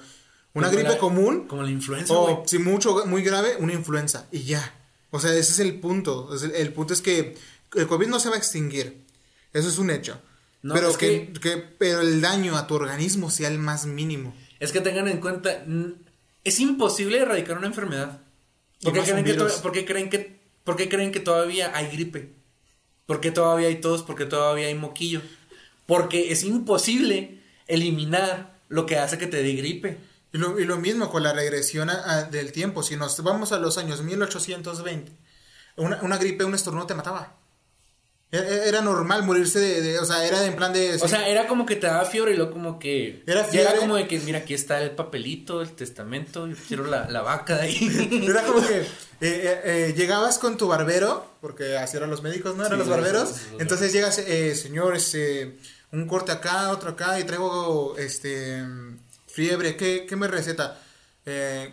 una 0.55 0.69
gripe 0.69 0.99
común. 0.99 1.47
Como 1.49 1.63
la 1.63 1.71
influenza. 1.71 2.15
O, 2.15 2.45
si 2.47 2.59
mucho, 2.59 3.05
muy 3.07 3.23
grave, 3.23 3.57
una 3.59 3.73
influenza. 3.73 4.27
Y 4.31 4.45
ya. 4.45 4.75
O 5.11 5.21
sea, 5.21 5.33
ese 5.33 5.53
es 5.53 5.59
el 5.59 5.81
punto. 5.81 6.31
el, 6.55 6.73
punto 6.73 6.95
es 6.95 7.03
que 7.03 7.37
el 7.75 7.87
COVID 7.87 8.07
no 8.07 8.21
se 8.21 8.29
va 8.29 8.37
a 8.37 8.39
extinguir. 8.39 9.05
Eso 9.53 9.69
es 9.69 9.79
un 9.79 9.91
hecho. 9.91 10.19
Pero, 10.63 10.97
que, 10.97 11.33
que, 11.41 11.57
pero 11.57 12.01
el 12.01 12.21
daño 12.21 12.57
a 12.57 12.67
tu 12.67 12.75
organismo 12.75 13.31
sea 13.31 13.49
el 13.49 13.59
más 13.59 13.87
mínimo. 13.87 14.35
Es 14.61 14.71
que 14.73 14.81
tengan 14.81 15.09
en 15.09 15.19
cuenta, 15.19 15.65
es 16.45 16.61
imposible 16.61 17.19
erradicar 17.19 17.59
una 17.59 17.67
enfermedad. 17.67 18.21
¿Por 18.83 18.93
qué, 18.93 19.01
creen 19.03 19.25
que, 19.25 19.85
creen 19.85 20.11
que, 20.11 20.41
¿Por 20.65 20.77
qué 20.77 20.89
creen 20.89 21.13
que 21.13 21.21
todavía 21.21 21.77
hay 21.77 21.89
gripe? 21.89 22.35
¿Por 23.07 23.21
qué 23.21 23.31
todavía 23.31 23.69
hay 23.69 23.81
tos? 23.81 24.03
¿Por 24.03 24.17
qué 24.17 24.25
todavía 24.25 24.67
hay 24.69 24.75
moquillo? 24.75 25.21
Porque 25.87 26.33
es 26.33 26.45
imposible 26.45 27.43
eliminar 27.67 28.61
lo 28.69 28.87
que 28.87 28.99
hace 28.99 29.19
que 29.19 29.27
te 29.27 29.43
dé 29.43 29.53
gripe. 29.55 29.99
Y 30.33 30.39
lo, 30.39 30.59
y 30.59 30.65
lo 30.65 30.79
mismo 30.79 31.11
con 31.11 31.23
la 31.23 31.33
regresión 31.33 31.91
del 32.31 32.53
tiempo. 32.53 32.83
Si 32.83 32.97
nos 32.97 33.23
vamos 33.23 33.53
a 33.53 33.59
los 33.59 33.79
años 33.79 34.03
1820, 34.03 35.13
una, 35.77 36.01
una 36.03 36.19
gripe, 36.19 36.45
un 36.45 36.55
estornudo 36.55 36.87
te 36.87 36.95
mataba. 36.95 37.42
E, 38.33 38.39
e, 38.39 38.69
era 38.69 38.81
normal 38.81 39.25
morirse 39.25 39.61
de, 39.61 39.99
o 39.99 40.07
sea, 40.07 40.27
era 40.27 40.47
en 40.47 40.57
plan 40.57 40.73
de... 40.73 40.95
O 40.95 41.07
sea, 41.07 41.29
era 41.29 41.47
como 41.47 41.67
que 41.67 41.77
te 41.77 41.87
daba 41.87 42.07
fiebre 42.07 42.33
y 42.33 42.37
luego 42.37 42.51
como 42.51 42.79
que... 42.79 43.23
Era 43.27 43.45
fiebre. 43.45 43.69
Era 43.69 43.79
como 43.79 43.95
de 43.97 44.09
que, 44.09 44.19
mira, 44.21 44.39
aquí 44.39 44.55
está 44.55 44.81
el 44.81 44.93
papelito, 44.93 45.61
el 45.61 45.73
testamento, 45.73 46.47
yo 46.49 46.57
quiero 46.67 46.87
la, 46.87 47.11
la 47.11 47.21
vaca 47.21 47.57
de 47.57 47.63
ahí. 47.65 48.25
Era 48.27 48.43
como 48.45 48.67
que 48.67 48.81
eh, 48.81 48.87
eh, 49.21 49.61
eh, 49.65 49.95
llegabas 49.95 50.39
con 50.39 50.57
tu 50.57 50.67
barbero, 50.67 51.37
porque 51.43 51.77
así 51.77 51.99
eran 51.99 52.09
los 52.09 52.23
médicos, 52.23 52.57
¿no? 52.57 52.65
Eran 52.65 52.79
los 52.79 52.89
barberos. 52.89 53.35
Entonces 53.59 53.93
llegas, 53.93 54.19
eh, 54.19 54.55
señor, 54.55 54.97
este, 54.97 55.59
un 55.93 56.09
corte 56.09 56.33
acá, 56.33 56.71
otro 56.71 56.93
acá, 56.93 57.21
y 57.21 57.25
traigo, 57.25 57.97
este, 57.99 58.65
fiebre, 59.27 59.77
¿qué, 59.77 60.07
qué 60.09 60.17
me 60.17 60.27
receta? 60.27 60.81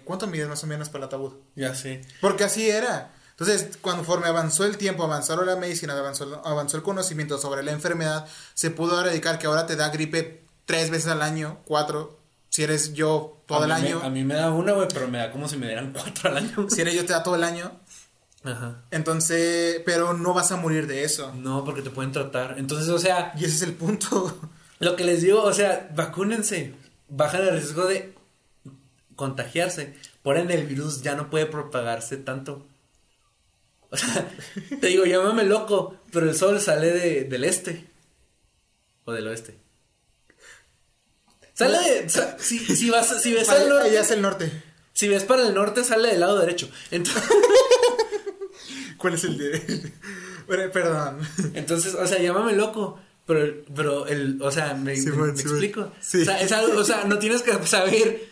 ¿Cuánto 0.04 0.28
mides 0.28 0.50
más 0.50 0.62
o 0.66 0.68
menos 0.68 0.90
para 0.90 1.06
el 1.06 1.08
ataúd? 1.08 1.36
Ya 1.56 1.74
sé. 1.74 2.02
Porque 2.20 2.44
así 2.44 2.70
era. 2.70 3.14
Entonces, 3.40 3.78
conforme 3.78 4.28
avanzó 4.28 4.66
el 4.66 4.78
tiempo, 4.78 5.04
avanzó 5.04 5.42
la 5.44 5.56
medicina, 5.56 5.98
avanzó, 5.98 6.42
avanzó 6.46 6.78
el 6.78 6.84
conocimiento 6.84 7.38
sobre 7.38 7.64
la 7.64 7.72
enfermedad, 7.72 8.28
se 8.54 8.70
pudo 8.70 9.00
erradicar 9.00 9.40
que 9.40 9.48
ahora 9.48 9.66
te 9.66 9.76
da 9.78 9.90
gripe 9.90 10.44
tres 10.66 10.90
veces 10.90 11.08
al 11.08 11.22
año, 11.22 11.60
cuatro, 11.66 12.20
si 12.50 12.64
eres 12.64 12.94
yo 12.94 13.42
todo 13.46 13.64
el 13.64 13.72
año. 13.72 14.02
a 14.04 14.10
mí 14.10 14.24
me 14.24 14.34
da 14.34 14.52
una, 14.52 14.74
güey, 14.74 14.88
pero 14.94 15.08
me 15.08 15.20
da 15.20 15.32
como 15.32 15.48
si 15.48 15.56
me 15.56 15.68
dieran 15.68 15.94
cuatro 15.94 16.30
al 16.30 16.38
año. 16.38 16.68
Si 16.70 16.82
eres 16.82 16.96
yo 16.96 17.06
te 17.06 17.14
da 17.14 17.24
todo 17.24 17.36
el 17.36 17.44
año. 17.44 17.72
Ajá. 18.44 18.84
Entonces, 18.92 19.82
pero 19.86 20.14
no 20.14 20.34
vas 20.34 20.52
a 20.52 20.58
morir 20.58 20.88
de 20.88 21.04
eso. 21.04 21.34
No, 21.36 21.64
porque 21.64 21.82
te 21.82 21.90
pueden 21.90 22.12
tratar. 22.12 22.56
Entonces, 22.58 22.90
o 22.90 23.00
sea. 23.00 23.34
Y 23.38 23.46
ese 23.46 23.56
es 23.56 23.62
el 23.64 23.74
punto. 23.74 24.38
Lo 24.80 24.96
que 24.96 25.04
les 25.04 25.22
digo, 25.22 25.44
o 25.44 25.54
sea, 25.54 25.90
vacúnense. 25.96 26.74
Bajan 27.10 27.42
el 27.42 27.52
riesgo 27.52 27.86
de 27.86 28.14
contagiarse. 29.16 29.96
Por 30.24 30.38
ende, 30.38 30.54
el 30.56 30.68
virus 30.68 31.02
ya 31.02 31.16
no 31.16 31.30
puede 31.30 31.46
propagarse 31.46 32.18
tanto. 32.18 32.66
O 33.92 33.98
sea, 33.98 34.28
te 34.80 34.88
digo, 34.88 35.06
llámame 35.06 35.44
loco, 35.44 35.96
pero 36.12 36.30
el 36.30 36.36
sol 36.36 36.60
sale 36.62 36.92
de, 36.92 37.24
del 37.24 37.44
este. 37.44 37.88
O 39.06 39.12
del 39.12 39.28
oeste. 39.28 39.58
Sale 41.54 41.78
de. 41.78 42.10
si, 42.40 42.60
si, 42.60 42.90
vas, 42.90 43.22
si 43.22 43.34
ves 43.34 43.50
al 43.50 43.68
norte. 43.68 44.00
es 44.00 44.12
el 44.12 44.22
norte. 44.22 44.64
Si 44.94 45.08
ves 45.08 45.24
para 45.24 45.48
el 45.48 45.54
norte, 45.54 45.84
sale 45.84 46.10
del 46.10 46.20
lado 46.20 46.38
derecho. 46.40 46.70
Entonces, 46.92 47.24
¿Cuál 48.98 49.16
es 49.16 49.24
el 49.24 49.38
de.? 49.38 49.94
Perdón. 50.48 51.20
Entonces, 51.54 51.96
o 51.96 52.06
sea, 52.06 52.20
llámame 52.20 52.54
loco. 52.54 53.00
Pero, 53.26 53.64
pero 53.76 54.08
el, 54.08 54.42
o 54.42 54.52
sea, 54.52 54.74
me, 54.74 54.96
me, 54.96 55.30
explico. 55.30 55.82
O 55.82 55.94
sea, 56.02 56.42
es 56.42 56.52
algo, 56.52 56.80
o 56.80 56.84
sea, 56.84 57.04
no 57.06 57.20
tienes 57.20 57.44
que 57.44 57.54
saber 57.68 58.29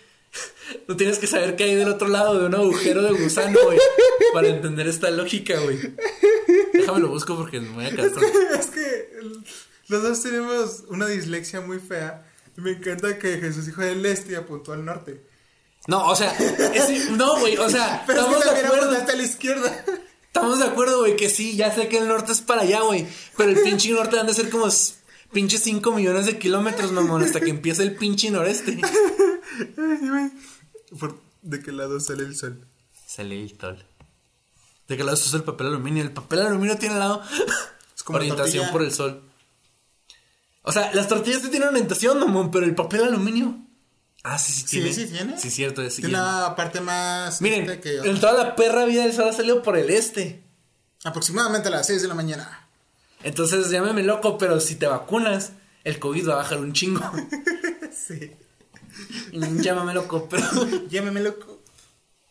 no 0.88 0.96
tienes 0.96 1.20
que 1.20 1.28
saber 1.28 1.56
qué 1.56 1.66
hay 1.66 1.76
del 1.76 1.90
otro 1.90 2.08
lado 2.08 2.40
de 2.40 2.46
un 2.46 2.56
agujero 2.56 3.02
de 3.04 3.12
gusano, 3.12 3.58
güey. 3.64 3.80
Para 4.34 4.48
entender 4.48 4.88
esta 4.88 5.10
lógica, 5.12 5.60
güey. 5.60 5.80
Déjame 6.74 7.00
lo 7.00 7.10
busco 7.10 7.36
porque 7.36 7.60
me 7.60 7.70
voy 7.70 7.86
a 7.86 7.92
quedar 7.92 8.12
Es 8.60 8.68
que, 8.68 9.10
los 9.88 10.04
dos 10.04 10.22
tenemos 10.22 10.84
una 10.90 11.08
dislexia 11.08 11.62
muy 11.62 11.80
fea. 11.80 12.26
Y 12.58 12.62
me 12.62 12.72
encanta 12.72 13.18
que 13.20 13.38
Jesús 13.38 13.66
dijo 13.68 13.82
del 13.82 14.06
este 14.06 14.34
y 14.34 14.36
apuntó 14.36 14.74
al 14.74 14.84
norte. 14.84 15.24
No, 15.88 16.10
o 16.10 16.16
sea, 16.16 16.36
no, 17.12 17.40
güey, 17.40 17.58
o 17.58 17.70
sea, 17.70 18.04
Pero 18.08 18.22
estamos 18.22 18.46
es 18.46 18.52
que 18.52 18.60
de 18.62 18.68
acuerdo. 18.68 18.92
hasta 18.92 19.16
la 19.16 19.24
izquierda. 19.24 19.86
Estamos 20.26 20.60
de 20.60 20.66
acuerdo, 20.66 21.00
güey, 21.00 21.16
que 21.16 21.30
sí, 21.30 21.56
ya 21.56 21.74
sé 21.74 21.88
que 21.88 21.98
el 21.98 22.08
norte 22.08 22.32
es 22.32 22.42
para 22.42 22.62
allá, 22.62 22.82
güey. 22.82 23.08
Pero 23.38 23.50
el 23.50 23.62
pinche 23.62 23.90
norte 23.92 24.20
han 24.20 24.28
de 24.28 24.34
ser 24.34 24.50
como 24.50 24.70
pinche 25.32 25.58
5 25.58 25.92
millones 25.94 26.26
de 26.26 26.38
kilómetros, 26.40 26.92
mamón, 26.92 27.24
hasta 27.24 27.40
que 27.40 27.50
empiece 27.50 27.84
el 27.84 27.96
pinche 27.96 28.32
noreste. 28.32 28.80
¿De 31.42 31.62
qué 31.62 31.72
lado 31.72 32.00
sale 32.00 32.24
el 32.24 32.36
sol? 32.36 32.66
Sale 33.08 33.42
el 33.42 33.58
sol. 33.58 33.86
¿De 34.88 34.98
qué 34.98 35.04
lado 35.04 35.18
se 35.18 35.28
usa 35.28 35.40
el 35.40 35.46
papel 35.46 35.68
aluminio? 35.68 36.04
El 36.04 36.12
papel 36.12 36.42
aluminio 36.42 36.78
tiene 36.78 36.96
lado 36.96 37.22
es 37.96 38.04
como 38.04 38.18
orientación 38.18 38.70
por 38.72 38.82
el 38.82 38.94
sol. 38.94 39.22
O 40.62 40.72
sea, 40.74 40.94
las 40.94 41.08
tortillas 41.08 41.42
sí 41.42 41.50
tienen 41.50 41.70
orientación, 41.70 42.20
mamón, 42.20 42.52
pero 42.52 42.66
el 42.66 42.76
papel 42.76 43.04
aluminio. 43.04 43.58
Ah, 44.24 44.38
sí, 44.38 44.52
sí, 44.52 44.66
tiene. 44.66 44.94
Sí, 44.94 45.06
sí, 45.06 45.14
tiene. 45.14 45.38
Sí, 45.38 45.50
cierto. 45.50 45.82
Es 45.82 45.96
tiene 45.96 46.12
la 46.12 46.54
parte 46.56 46.82
más. 46.82 47.42
Miren, 47.42 47.80
que 47.80 47.98
en 47.98 48.20
toda 48.20 48.34
la 48.34 48.56
perra 48.56 48.86
vida 48.86 49.06
el 49.06 49.14
sol 49.14 49.30
ha 49.30 49.34
salido 49.34 49.64
por 49.64 49.78
el 49.78 49.90
este. 49.90 50.44
Aproximadamente 51.04 51.70
a 51.70 51.72
las 51.72 51.88
6 51.88 52.02
de 52.02 52.08
la 52.10 52.16
mañana. 52.16 52.67
Entonces, 53.24 53.70
llámame 53.70 54.04
loco, 54.04 54.38
pero 54.38 54.60
si 54.60 54.76
te 54.76 54.88
vacunas, 54.88 55.54
el 55.84 56.00
COVID 56.00 56.30
va 56.30 56.34
a 56.34 56.38
bajar 56.38 56.60
un 56.60 56.74
chingo. 56.74 57.02
sí. 57.92 58.32
Llámame 59.32 59.94
loco, 59.94 60.28
pero. 60.30 60.46
Llámame 60.90 61.22
loco. 61.22 61.62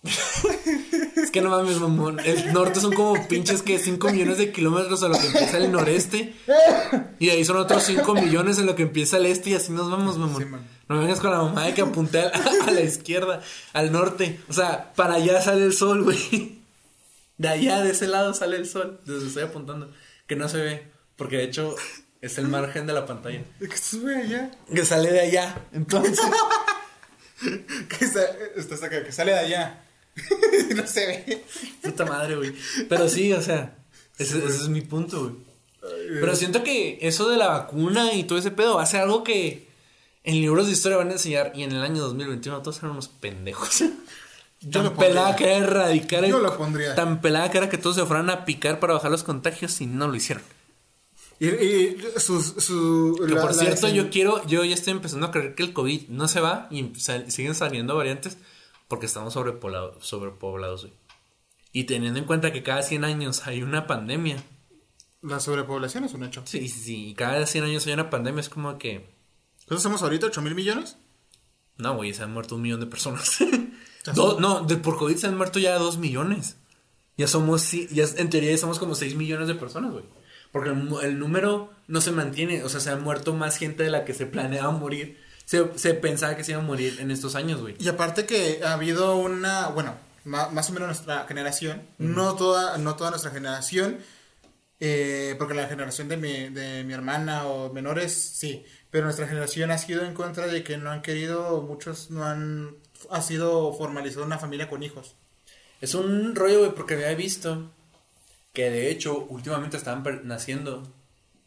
es 0.05 1.31
que 1.31 1.41
no 1.41 1.51
mames, 1.51 1.79
mamón. 1.79 2.21
El 2.21 2.53
norte 2.53 2.81
son 2.81 2.93
como 2.93 3.27
pinches 3.29 3.63
que 3.63 3.79
5 3.79 4.11
millones 4.11 4.39
de 4.39 4.53
kilómetros 4.53 5.03
a 5.03 5.09
lo 5.09 5.19
que 5.19 5.27
empieza 5.27 5.59
el 5.59 5.73
noreste. 5.73 6.35
Y 7.19 7.31
ahí 7.31 7.45
son 7.45 7.57
otros 7.57 7.83
5 7.85 8.15
millones 8.15 8.59
en 8.59 8.67
lo 8.67 8.77
que 8.77 8.83
empieza 8.83 9.17
el 9.17 9.27
este 9.27 9.51
y 9.51 9.55
así 9.55 9.73
nos 9.73 9.91
vamos, 9.91 10.19
mamón. 10.19 10.67
no 10.89 10.99
vengas 10.99 11.21
con 11.21 11.31
la 11.31 11.39
mamá 11.39 11.65
de 11.65 11.75
que 11.75 11.83
apunté 11.83 12.21
a, 12.21 12.71
la 12.71 12.81
izquierda, 12.81 13.43
al 13.73 13.91
norte. 13.91 14.41
O 14.49 14.53
sea, 14.53 14.93
para 14.95 15.15
allá 15.15 15.41
sale 15.41 15.65
el 15.65 15.73
sol, 15.73 16.05
güey. 16.05 16.61
De 17.39 17.49
allá, 17.49 17.83
de 17.83 17.91
ese 17.91 18.07
lado 18.07 18.33
sale 18.33 18.57
el 18.57 18.67
sol. 18.67 19.01
Desde 19.05 19.27
estoy 19.27 19.43
apuntando. 19.45 19.91
Que 20.27 20.37
no 20.37 20.49
se 20.49 20.59
ve. 20.59 20.87
Porque 21.17 21.37
de 21.37 21.45
hecho, 21.45 21.75
es 22.21 22.39
el 22.39 22.49
margen 22.49 22.87
de 22.87 22.93
la 22.93 23.07
pantalla. 23.07 23.43
¿De 23.59 23.69
que 23.69 23.77
sube 23.77 24.17
allá? 24.17 24.51
Que 24.73 24.85
sale 24.85 25.13
de 25.13 25.21
allá. 25.21 25.67
Entonces. 25.73 26.21
que, 27.41 28.87
acá, 28.87 29.05
que 29.05 29.13
sale 29.13 29.33
de 29.33 29.39
allá. 29.39 29.85
no 30.75 30.87
se 30.87 31.07
ve. 31.07 31.45
Puta 31.83 32.05
madre, 32.05 32.37
güey. 32.37 32.55
Pero 32.89 33.09
sí, 33.09 33.33
o 33.33 33.43
sea, 33.43 33.77
ese, 34.19 34.39
es 34.39 34.69
mi 34.69 34.81
punto, 34.81 35.21
güey. 35.21 35.47
Pero 36.09 36.35
siento 36.35 36.65
que 36.65 36.99
eso 37.03 37.29
de 37.29 37.37
la 37.37 37.49
vacuna 37.49 38.13
y 38.13 38.25
todo 38.25 38.39
ese 38.39 38.51
pedo 38.51 38.77
va 38.77 38.83
a 38.83 38.87
ser 38.87 39.03
algo 39.03 39.23
que 39.23 39.69
en 40.25 40.41
libros 40.41 40.67
de 40.67 40.73
historia 40.73 40.99
van 40.99 41.11
a 41.11 41.13
enseñar 41.13 41.53
y 41.55 41.63
en 41.63 41.73
el 41.73 41.83
año 41.83 42.03
2021 42.03 42.61
todos 42.63 42.79
eran 42.79 42.91
unos 42.93 43.09
pendejos. 43.09 43.85
Yo 44.69 44.83
tan 44.83 44.97
pelada 44.97 45.37
que 45.37 45.45
era 45.45 45.57
erradicar 45.59 46.25
Yo 46.27 46.39
lo 46.41 46.57
pondría. 46.57 46.95
Tan 46.95 47.21
pelada 47.21 47.51
que 47.51 47.59
era 47.59 47.69
que 47.69 47.79
todos 47.79 47.97
se 47.97 48.05
fueran 48.05 48.31
a 48.31 48.45
picar 48.45 48.81
para 48.81 48.95
bajar 48.95 49.11
los 49.11 49.23
contagios 49.23 49.81
y 49.81 49.87
no 49.87 50.09
lo 50.09 50.15
hicieron. 50.17 50.43
Y, 51.39 51.49
y 51.49 51.97
sus, 52.17 52.47
su... 52.47 53.21
Que 53.27 53.35
la- 53.35 53.43
por 53.43 53.55
cierto, 53.55 53.89
yo 53.89 54.11
quiero, 54.11 54.45
yo 54.47 54.65
ya 54.65 54.75
estoy 54.75 54.93
empezando 54.93 55.27
a 55.27 55.31
creer 55.31 55.55
que 55.55 55.63
el 55.63 55.73
COVID 55.73 56.09
no 56.09 56.29
se 56.29 56.41
va 56.41 56.67
y 56.71 56.95
sal- 56.99 57.31
siguen 57.31 57.55
saliendo 57.55 57.95
variantes 57.95 58.39
porque 58.89 59.07
estamos 59.07 59.35
sobrepoblados, 59.35 60.05
sobrepoblados, 60.07 60.83
güey. 60.87 60.95
Y 61.73 61.85
teniendo 61.85 62.19
en 62.19 62.25
cuenta 62.25 62.53
que 62.53 62.63
cada 62.63 62.83
100 62.83 63.05
años 63.05 63.47
hay 63.47 63.63
una 63.63 63.87
pandemia. 63.87 64.43
La 65.21 65.41
sobrepoblación 65.41 66.05
es 66.05 66.15
un 66.15 66.25
hecho. 66.25 66.43
Sí, 66.47 66.69
sí, 66.69 66.81
sí. 66.81 67.07
Y 67.09 67.15
cada 67.15 67.45
100 67.45 67.65
años 67.65 67.87
hay 67.87 67.93
una 67.93 68.09
pandemia. 68.09 68.41
Es 68.41 68.49
como 68.49 68.79
que. 68.79 69.11
¿Cuántos 69.67 69.83
somos 69.83 70.03
ahorita? 70.03 70.29
¿8 70.29 70.41
mil 70.41 70.55
millones? 70.55 70.97
No, 71.77 71.95
güey, 71.97 72.15
se 72.15 72.23
han 72.23 72.33
muerto 72.33 72.55
un 72.55 72.63
millón 72.63 72.81
de 72.81 72.87
personas. 72.87 73.39
Do- 74.15 74.39
no, 74.41 74.61
de, 74.63 74.77
por 74.77 74.97
COVID 74.99 75.17
se 75.17 75.27
han 75.27 75.37
muerto 75.37 75.59
ya 75.59 75.77
dos 75.79 75.99
millones. 75.99 76.57
Ya 77.17 77.27
somos, 77.27 77.63
sí, 77.63 77.89
ya 77.91 78.05
en 78.17 78.29
teoría 78.31 78.51
ya 78.51 78.59
somos 78.59 78.79
como 78.79 78.95
6 78.95 79.15
millones 79.17 79.49
de 79.49 79.55
personas, 79.55 79.93
güey. 79.93 80.05
Porque 80.53 80.71
el 80.71 81.19
número 81.19 81.71
no 81.89 82.01
se 82.01 82.13
mantiene. 82.13 82.63
O 82.63 82.69
sea, 82.69 82.81
se 82.81 82.91
ha 82.91 82.97
muerto 82.97 83.35
más 83.35 83.57
gente 83.57 83.83
de 83.83 83.91
la 83.91 84.05
que 84.05 84.15
se 84.15 84.27
planeaba 84.27 84.71
morir. 84.73 85.19
Se, 85.45 85.67
se 85.79 85.95
pensaba 85.95 86.37
que 86.37 86.45
se 86.45 86.53
iba 86.53 86.61
a 86.61 86.65
morir 86.65 86.99
en 87.01 87.11
estos 87.11 87.35
años, 87.37 87.61
güey. 87.61 87.75
Y 87.79 87.89
aparte 87.89 88.27
que 88.27 88.61
ha 88.65 88.73
habido 88.75 89.17
una, 89.17 89.69
bueno, 89.69 89.95
ma- 90.25 90.49
más 90.51 90.69
o 90.71 90.73
menos 90.73 90.89
nuestra 90.89 91.25
generación, 91.27 91.83
no, 91.99 92.35
toda, 92.35 92.77
no 92.79 92.97
toda 92.97 93.11
nuestra 93.11 93.31
generación, 93.31 93.99
eh, 94.81 95.35
porque 95.39 95.55
la 95.55 95.69
generación 95.69 96.09
de 96.09 96.17
mi, 96.19 96.49
de 96.51 96.85
mi 96.85 96.93
hermana 96.93 97.47
o 97.47 97.73
menores, 97.73 98.13
sí, 98.13 98.65
pero 98.91 99.05
nuestra 99.05 99.27
generación 99.27 99.71
ha 99.71 99.79
sido 99.79 100.05
en 100.05 100.13
contra 100.15 100.47
de 100.49 100.63
que 100.63 100.77
no 100.79 100.91
han 100.91 101.01
querido, 101.03 101.63
muchos 101.63 102.11
no 102.11 102.25
han, 102.25 102.75
ha 103.11 103.23
sido 103.23 103.73
formalizado 103.75 104.25
una 104.25 104.39
familia 104.39 104.69
con 104.69 104.83
hijos. 104.83 105.15
Es 105.81 105.95
un 105.95 106.35
rollo, 106.35 106.61
güey, 106.61 106.75
porque 106.75 106.95
había 106.95 107.15
visto 107.15 107.71
que 108.53 108.71
de 108.71 108.91
hecho 108.91 109.27
últimamente 109.29 109.77
estaban 109.77 110.03
naciendo 110.25 110.83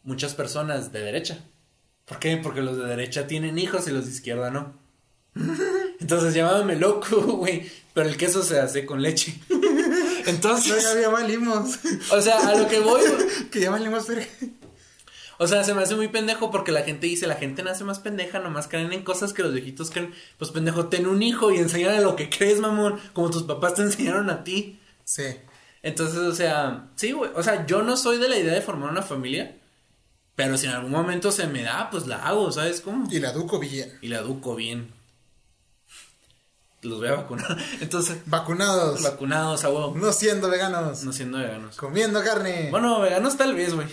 muchas 0.04 0.34
personas 0.34 0.92
de 0.92 1.00
derecha. 1.00 1.44
¿Por 2.04 2.18
qué? 2.18 2.36
Porque 2.36 2.62
los 2.62 2.76
de 2.76 2.86
derecha 2.86 3.26
tienen 3.26 3.58
hijos 3.58 3.86
y 3.88 3.90
los 3.90 4.06
de 4.06 4.12
izquierda 4.12 4.50
no. 4.50 4.74
Entonces 6.00 6.34
llámame 6.34 6.76
loco, 6.76 7.20
güey, 7.38 7.70
pero 7.94 8.08
el 8.08 8.16
queso 8.16 8.42
se 8.42 8.60
hace 8.60 8.86
con 8.86 9.02
leche. 9.02 9.38
No, 10.20 10.36
Entonces, 10.36 10.94
ya, 10.94 11.00
ya 11.00 11.08
valimos, 11.08 11.78
o 12.12 12.20
sea, 12.20 12.46
a 12.46 12.54
lo 12.54 12.68
que 12.68 12.78
voy, 12.78 13.00
que 13.50 13.58
ya 13.58 13.70
valimos, 13.70 14.06
verga. 14.06 14.26
O 15.42 15.46
sea, 15.46 15.64
se 15.64 15.72
me 15.74 15.82
hace 15.82 15.94
muy 15.96 16.08
pendejo 16.08 16.50
porque 16.50 16.70
la 16.70 16.82
gente 16.82 17.06
dice, 17.06 17.26
la 17.26 17.34
gente 17.36 17.62
nace 17.62 17.82
más 17.82 17.98
pendeja, 17.98 18.38
nomás 18.40 18.68
creen 18.68 18.92
en 18.92 19.02
cosas 19.02 19.32
que 19.32 19.42
los 19.42 19.54
viejitos 19.54 19.90
creen. 19.90 20.12
Pues 20.38 20.50
pendejo, 20.50 20.88
ten 20.88 21.06
un 21.06 21.22
hijo 21.22 21.50
y 21.50 21.56
enséñale 21.56 22.02
lo 22.02 22.14
que 22.14 22.28
crees, 22.28 22.60
mamón, 22.60 23.00
como 23.14 23.30
tus 23.30 23.44
papás 23.44 23.74
te 23.74 23.82
enseñaron 23.82 24.28
a 24.28 24.44
ti. 24.44 24.78
Sí, 25.04 25.24
Entonces, 25.82 26.18
o 26.18 26.34
sea, 26.34 26.90
sí, 26.96 27.12
güey. 27.12 27.30
O 27.34 27.42
sea, 27.42 27.66
yo 27.66 27.82
no 27.82 27.96
soy 27.96 28.18
de 28.18 28.28
la 28.28 28.36
idea 28.38 28.52
de 28.52 28.60
formar 28.60 28.90
una 28.90 29.00
familia. 29.02 29.56
Pero 30.36 30.56
si 30.58 30.66
en 30.66 30.72
algún 30.72 30.92
momento 30.92 31.32
se 31.32 31.46
me 31.46 31.62
da, 31.62 31.88
pues 31.90 32.06
la 32.06 32.26
hago, 32.26 32.52
¿sabes 32.52 32.80
cómo? 32.82 33.08
y 33.10 33.18
la 33.18 33.30
educo 33.30 33.58
bien. 33.58 33.98
Y 34.02 34.08
la 34.08 34.18
educo 34.18 34.54
bien. 34.54 34.92
Los 36.82 36.98
voy 36.98 37.08
a 37.08 37.12
vacunar. 37.16 37.58
Entonces, 37.80 38.18
Vacunados, 38.26 39.02
vacunados 39.02 39.64
a 39.64 39.70
huevo. 39.70 39.94
no 39.96 40.12
siendo 40.12 40.48
veganos, 40.48 41.02
No 41.04 41.12
siendo 41.12 41.38
veganos. 41.38 41.76
comiendo 41.76 42.22
carne. 42.22 42.68
Bueno, 42.70 43.00
veganos 43.00 43.36
tal 43.36 43.54
vez, 43.54 43.74
güey. 43.74 43.88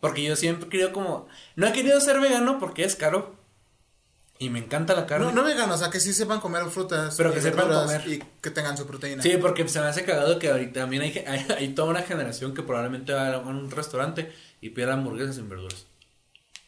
Porque 0.00 0.22
yo 0.22 0.34
siempre 0.36 0.66
he 0.66 0.70
querido 0.70 0.92
como... 0.92 1.28
No 1.56 1.66
he 1.66 1.72
querido 1.72 2.00
ser 2.00 2.20
vegano 2.20 2.58
porque 2.58 2.84
es 2.84 2.96
caro. 2.96 3.36
Y 4.38 4.48
me 4.48 4.58
encanta 4.58 4.94
la 4.94 5.04
carne. 5.04 5.26
No, 5.26 5.32
no 5.32 5.44
veganos, 5.44 5.76
o 5.76 5.78
sea, 5.78 5.90
que 5.90 6.00
sí 6.00 6.14
sepan 6.14 6.40
comer 6.40 6.64
frutas. 6.70 7.14
Pero 7.14 7.30
y 7.30 7.34
que 7.34 7.42
sepan 7.42 7.68
comer. 7.68 8.08
Y 8.08 8.22
que 8.40 8.50
tengan 8.50 8.78
su 8.78 8.86
proteína. 8.86 9.22
Sí, 9.22 9.36
porque 9.38 9.68
se 9.68 9.80
me 9.80 9.86
hace 9.86 10.04
cagado 10.06 10.38
que 10.38 10.50
ahorita 10.50 10.80
también 10.80 11.02
hay, 11.02 11.10
hay, 11.26 11.46
hay 11.58 11.74
toda 11.74 11.90
una 11.90 12.02
generación 12.02 12.54
que 12.54 12.62
probablemente 12.62 13.12
va 13.12 13.34
a 13.34 13.38
un 13.40 13.70
restaurante 13.70 14.32
y 14.62 14.70
pida 14.70 14.94
hamburguesas 14.94 15.36
sin 15.36 15.50
verduras. 15.50 15.84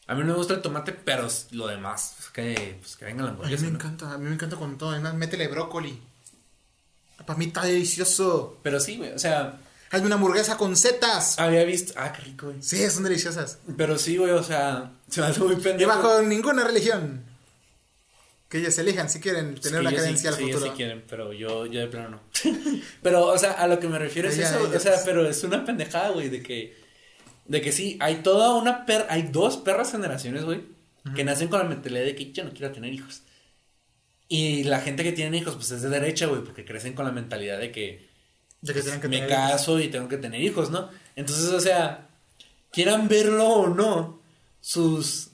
A 0.07 0.15
mí 0.15 0.21
no 0.21 0.27
me 0.27 0.35
gusta 0.35 0.53
el 0.53 0.61
tomate, 0.61 0.93
pero 0.93 1.27
lo 1.53 1.67
demás, 1.69 2.17
es 2.21 2.29
que, 2.29 2.77
pues, 2.81 2.97
que 2.97 3.07
venga 3.07 3.23
la 3.23 3.31
A 3.31 3.33
mí 3.33 3.39
hamburguesa. 3.39 3.65
me 3.65 3.71
¿no? 3.71 3.79
encanta, 3.79 4.13
a 4.13 4.19
mí 4.19 4.25
me 4.27 4.35
encanta 4.35 4.57
con 4.57 4.77
todo. 4.77 4.91
Además, 4.91 5.15
métele 5.15 5.49
brócoli. 5.49 5.99
Para 7.25 7.39
mí 7.39 7.47
está 7.47 7.65
delicioso. 7.65 8.59
Pero 8.63 8.81
sí, 8.81 8.99
güey, 8.99 9.13
o 9.13 9.19
sea, 9.19 9.59
Hazme 9.93 10.07
una 10.07 10.17
hamburguesa 10.17 10.57
con 10.57 10.75
setas. 10.75 11.39
había 11.39 11.63
visto... 11.65 11.93
Ah, 11.97 12.13
qué 12.13 12.23
rico, 12.23 12.47
güey. 12.47 12.63
Sí, 12.63 12.89
son 12.91 13.05
deliciosas. 13.05 13.59
Pero 13.77 13.97
sí, 13.99 14.17
güey, 14.17 14.31
o 14.33 14.43
sea, 14.43 14.91
se 15.09 15.21
me 15.21 15.27
hace 15.29 15.39
muy 15.41 15.53
Y 15.55 15.57
pendejo. 15.59 15.89
bajo 15.91 16.23
ninguna 16.23 16.65
religión. 16.65 17.25
Que 18.49 18.59
ellos 18.59 18.77
elijan 18.79 19.09
si 19.09 19.21
quieren 19.21 19.55
tener 19.57 19.81
una 19.81 19.91
sí- 19.91 19.97
cadencia 19.97 20.31
al 20.31 20.37
futuro. 20.37 20.65
sí 20.67 20.71
quieren, 20.77 21.05
pero 21.09 21.33
yo, 21.33 21.67
yo 21.67 21.81
de 21.81 21.87
plano 21.87 22.09
no. 22.11 22.21
pero, 23.03 23.27
o 23.27 23.39
sea, 23.39 23.53
a 23.53 23.67
lo 23.67 23.79
que 23.81 23.87
me 23.89 23.99
refiero 23.99 24.29
es 24.29 24.39
eso, 24.39 24.63
o 24.75 24.79
sea, 24.81 24.95
pero 25.05 25.27
es 25.29 25.43
una 25.45 25.65
pendejada, 25.65 26.11
güey, 26.11 26.29
de 26.29 26.43
que, 26.43 26.75
de 27.47 27.61
que 27.63 27.73
sí, 27.73 27.97
hay 28.01 28.17
toda 28.17 28.55
una 28.55 28.85
per, 28.85 29.07
hay 29.09 29.23
dos 29.23 29.57
perras 29.59 29.93
generaciones, 29.93 30.45
güey, 30.45 30.63
que 31.17 31.25
nacen 31.25 31.49
con 31.49 31.59
la 31.61 31.65
mentalidad 31.67 32.05
de 32.05 32.15
que 32.15 32.31
yo 32.33 32.45
no 32.45 32.53
quiero 32.53 32.73
tener 32.73 32.93
hijos. 32.93 33.23
Y 34.29 34.65
la 34.65 34.81
gente 34.81 35.03
que 35.03 35.13
tiene 35.13 35.37
hijos, 35.39 35.55
pues 35.55 35.71
es 35.71 35.83
de 35.83 35.89
derecha, 35.89 36.27
güey, 36.27 36.43
porque 36.43 36.65
crecen 36.65 36.95
con 36.95 37.05
la 37.07 37.13
mentalidad 37.13 37.59
de 37.59 37.73
que 37.73 38.12
De 38.63 38.73
que 38.73 38.81
tienen 38.83 39.01
que 39.01 39.09
me 39.09 39.27
caso 39.27 39.79
y 39.81 39.89
tengo 39.89 40.09
que 40.09 40.17
tener 40.17 40.41
hijos, 40.41 40.71
¿no? 40.71 40.89
Entonces, 41.17 41.47
o 41.51 41.61
sea, 41.61 42.09
quieran 42.71 43.09
verlo 43.09 43.47
o 43.49 43.69
no, 43.69 44.21
sus, 44.61 45.31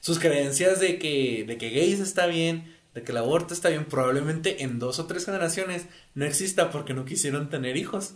sus 0.00 0.18
creencias 0.18 0.80
de 0.80 0.98
que, 0.98 1.44
de 1.46 1.58
que 1.58 1.70
gays 1.70 2.00
está 2.00 2.26
bien, 2.26 2.74
de 2.94 3.02
que 3.02 3.12
el 3.12 3.18
aborto 3.18 3.54
está 3.54 3.68
bien, 3.68 3.84
probablemente 3.84 4.62
en 4.64 4.78
dos 4.78 4.98
o 4.98 5.06
tres 5.06 5.24
generaciones 5.26 5.86
no 6.14 6.24
exista 6.24 6.70
porque 6.70 6.94
no 6.94 7.04
quisieron 7.04 7.48
tener 7.50 7.76
hijos. 7.76 8.14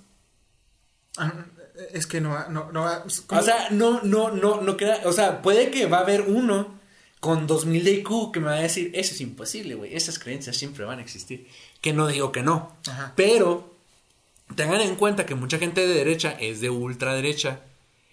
Ah, 1.18 1.46
Es 1.92 2.06
que 2.06 2.20
no, 2.22 2.30
va- 2.30 2.48
no, 2.48 2.72
no 2.72 2.82
va- 2.82 3.04
O 3.04 3.42
sea, 3.42 3.68
no, 3.70 4.00
no, 4.02 4.30
no, 4.30 4.60
no 4.62 4.76
crea, 4.78 5.02
o 5.04 5.12
sea, 5.12 5.42
puede 5.42 5.70
que 5.70 5.86
va 5.86 5.98
a 5.98 6.00
haber 6.00 6.22
uno 6.22 6.74
con 7.20 7.46
2000 7.46 7.84
de 7.84 7.90
IQ 7.92 8.32
que 8.32 8.40
me 8.40 8.46
va 8.46 8.54
a 8.54 8.60
decir, 8.60 8.90
eso 8.94 9.14
es 9.14 9.20
imposible, 9.20 9.74
güey, 9.74 9.94
esas 9.94 10.18
creencias 10.18 10.56
siempre 10.56 10.84
van 10.86 10.98
a 10.98 11.02
existir. 11.02 11.48
Que 11.82 11.92
no 11.92 12.06
digo 12.06 12.32
que 12.32 12.42
no, 12.42 12.76
Ajá. 12.88 13.12
pero 13.16 13.75
tengan 14.54 14.80
en 14.80 14.96
cuenta 14.96 15.26
que 15.26 15.34
mucha 15.34 15.58
gente 15.58 15.86
de 15.86 15.94
derecha 15.94 16.30
es 16.38 16.60
de 16.60 16.70
ultraderecha 16.70 17.60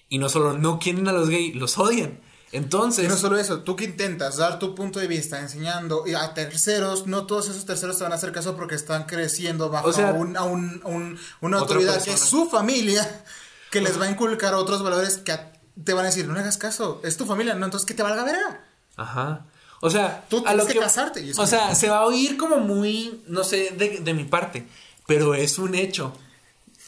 y 0.10 0.18
no 0.18 0.30
solo 0.30 0.54
no 0.58 0.80
quieren 0.80 1.08
a 1.08 1.12
los 1.14 1.30
gays, 1.30 1.56
los 1.56 1.78
odian. 1.78 2.20
Entonces, 2.52 3.06
Y 3.06 3.08
no 3.08 3.18
solo 3.18 3.38
eso, 3.40 3.62
tú 3.64 3.76
que 3.76 3.86
intentas 3.86 4.38
dar 4.38 4.60
tu 4.60 4.76
punto 4.76 5.00
de 5.00 5.08
vista 5.08 5.40
enseñando 5.40 6.04
y 6.06 6.14
a 6.14 6.36
terceros, 6.36 7.08
no 7.08 7.26
todos 7.26 7.50
esos 7.50 7.66
terceros 7.66 7.98
te 7.98 8.04
van 8.04 8.12
a 8.12 8.16
hacer 8.16 8.32
caso 8.32 8.56
porque 8.56 8.76
están 8.76 9.06
creciendo 9.06 9.70
bajo 9.72 9.88
O 9.88 9.94
sea, 9.94 10.12
un, 10.14 10.38
a 10.38 10.44
un- 10.44 10.80
a 10.84 10.88
un- 10.88 11.20
una 11.42 11.58
autoridad 11.58 11.94
que 11.94 12.12
es 12.12 12.20
persona. 12.20 12.30
su 12.30 12.50
familia, 12.52 13.24
que 13.72 13.82
les 13.82 14.00
va 14.00 14.06
a 14.06 14.12
inculcar 14.12 14.54
otros 14.54 14.84
valores 14.84 15.18
que 15.18 15.32
a- 15.32 15.52
te 15.84 15.94
van 15.94 16.06
a 16.06 16.10
decir, 16.10 16.28
no 16.28 16.36
le 16.36 16.42
hagas 16.42 16.58
caso, 16.60 17.02
es 17.04 17.18
tu 17.18 17.26
familia, 17.26 17.56
no, 17.56 17.66
entonces 17.66 17.88
que 17.88 17.96
te 17.96 18.04
valga 18.04 18.24
verga. 18.24 18.64
Ajá. 18.98 19.48
O 19.82 19.90
sea, 19.90 20.24
Tú 20.30 20.38
a 20.38 20.42
tienes 20.42 20.58
lo 20.58 20.66
que 20.68 20.74
que 20.74 20.80
casarte, 20.80 21.22
y 21.22 21.32
O 21.36 21.48
sea, 21.48 21.74
se 21.74 21.90
va 21.90 21.98
a 21.98 22.06
oír 22.06 22.38
como 22.38 22.58
muy, 22.58 23.24
no 23.26 23.44
sé, 23.44 23.72
de, 23.76 23.98
de 24.02 24.14
mi 24.14 24.26
parte, 24.26 24.68
pero 25.08 25.34
es 25.36 25.58
un 25.58 25.76
hecho. 25.76 26.14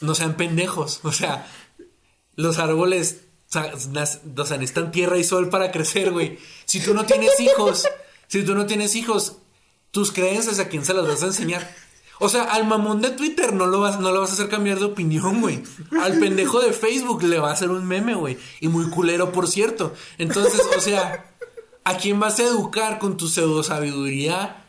No 0.00 0.14
sean 0.14 0.36
pendejos. 0.36 1.00
O 1.02 1.12
sea, 1.12 1.46
los 2.34 2.58
árboles, 2.58 3.22
o 3.48 3.52
sea, 3.52 3.72
necesitan 4.58 4.92
tierra 4.92 5.18
y 5.18 5.24
sol 5.24 5.48
para 5.48 5.72
crecer, 5.72 6.12
güey. 6.12 6.38
Si 6.64 6.80
tú 6.80 6.94
no 6.94 7.04
tienes 7.04 7.38
hijos, 7.40 7.88
si 8.28 8.42
tú 8.42 8.54
no 8.54 8.66
tienes 8.66 8.94
hijos, 8.94 9.36
tus 9.90 10.12
creencias 10.12 10.58
a 10.58 10.68
quién 10.68 10.84
se 10.84 10.94
las 10.94 11.06
vas 11.06 11.22
a 11.22 11.26
enseñar. 11.26 11.74
O 12.18 12.28
sea, 12.28 12.44
al 12.44 12.66
mamón 12.66 13.02
de 13.02 13.10
Twitter 13.10 13.52
no 13.52 13.66
lo 13.66 13.80
vas, 13.80 14.00
no 14.00 14.10
lo 14.10 14.20
vas 14.20 14.30
a 14.30 14.32
hacer 14.34 14.48
cambiar 14.48 14.78
de 14.78 14.86
opinión, 14.86 15.40
güey. 15.40 15.62
Al 16.02 16.18
pendejo 16.18 16.60
de 16.60 16.72
Facebook 16.72 17.22
le 17.22 17.38
va 17.38 17.50
a 17.50 17.52
hacer 17.52 17.70
un 17.70 17.86
meme, 17.86 18.14
güey. 18.14 18.38
Y 18.60 18.68
muy 18.68 18.88
culero, 18.88 19.32
por 19.32 19.48
cierto. 19.48 19.94
Entonces, 20.16 20.62
o 20.76 20.80
sea, 20.80 21.30
¿a 21.84 21.96
quién 21.98 22.18
vas 22.18 22.40
a 22.40 22.44
educar 22.44 22.98
con 22.98 23.16
tu 23.16 23.28
pseudo 23.28 23.62
sabiduría 23.62 24.65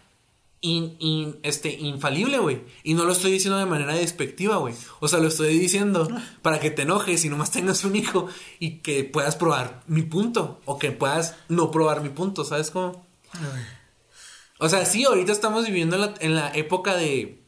in- 0.61 0.95
in- 0.99 1.39
este, 1.43 1.71
infalible, 1.73 2.39
güey? 2.39 2.61
Y 2.83 2.93
no 2.93 3.05
lo 3.05 3.11
estoy 3.13 3.31
diciendo 3.31 3.57
de 3.59 3.65
manera 3.65 3.93
despectiva, 3.93 4.57
güey. 4.57 4.73
O 4.99 5.07
sea, 5.07 5.19
lo 5.19 5.27
estoy 5.27 5.57
diciendo 5.57 6.07
para 6.41 6.59
que 6.59 6.71
te 6.71 6.81
enojes 6.83 7.23
y 7.25 7.29
nomás 7.29 7.51
tengas 7.51 7.83
un 7.83 7.95
hijo 7.95 8.27
y 8.59 8.79
que 8.79 9.03
puedas 9.03 9.35
probar 9.35 9.83
mi 9.87 10.01
punto. 10.03 10.59
O 10.65 10.79
que 10.79 10.91
puedas 10.91 11.35
no 11.49 11.71
probar 11.71 12.01
mi 12.01 12.09
punto, 12.09 12.43
¿sabes 12.43 12.71
cómo? 12.71 13.05
O 14.59 14.69
sea, 14.69 14.85
sí, 14.85 15.03
ahorita 15.05 15.31
estamos 15.31 15.65
viviendo 15.67 15.95
en 15.95 16.01
la, 16.01 16.13
en 16.19 16.35
la 16.35 16.51
época 16.55 16.95
de 16.95 17.43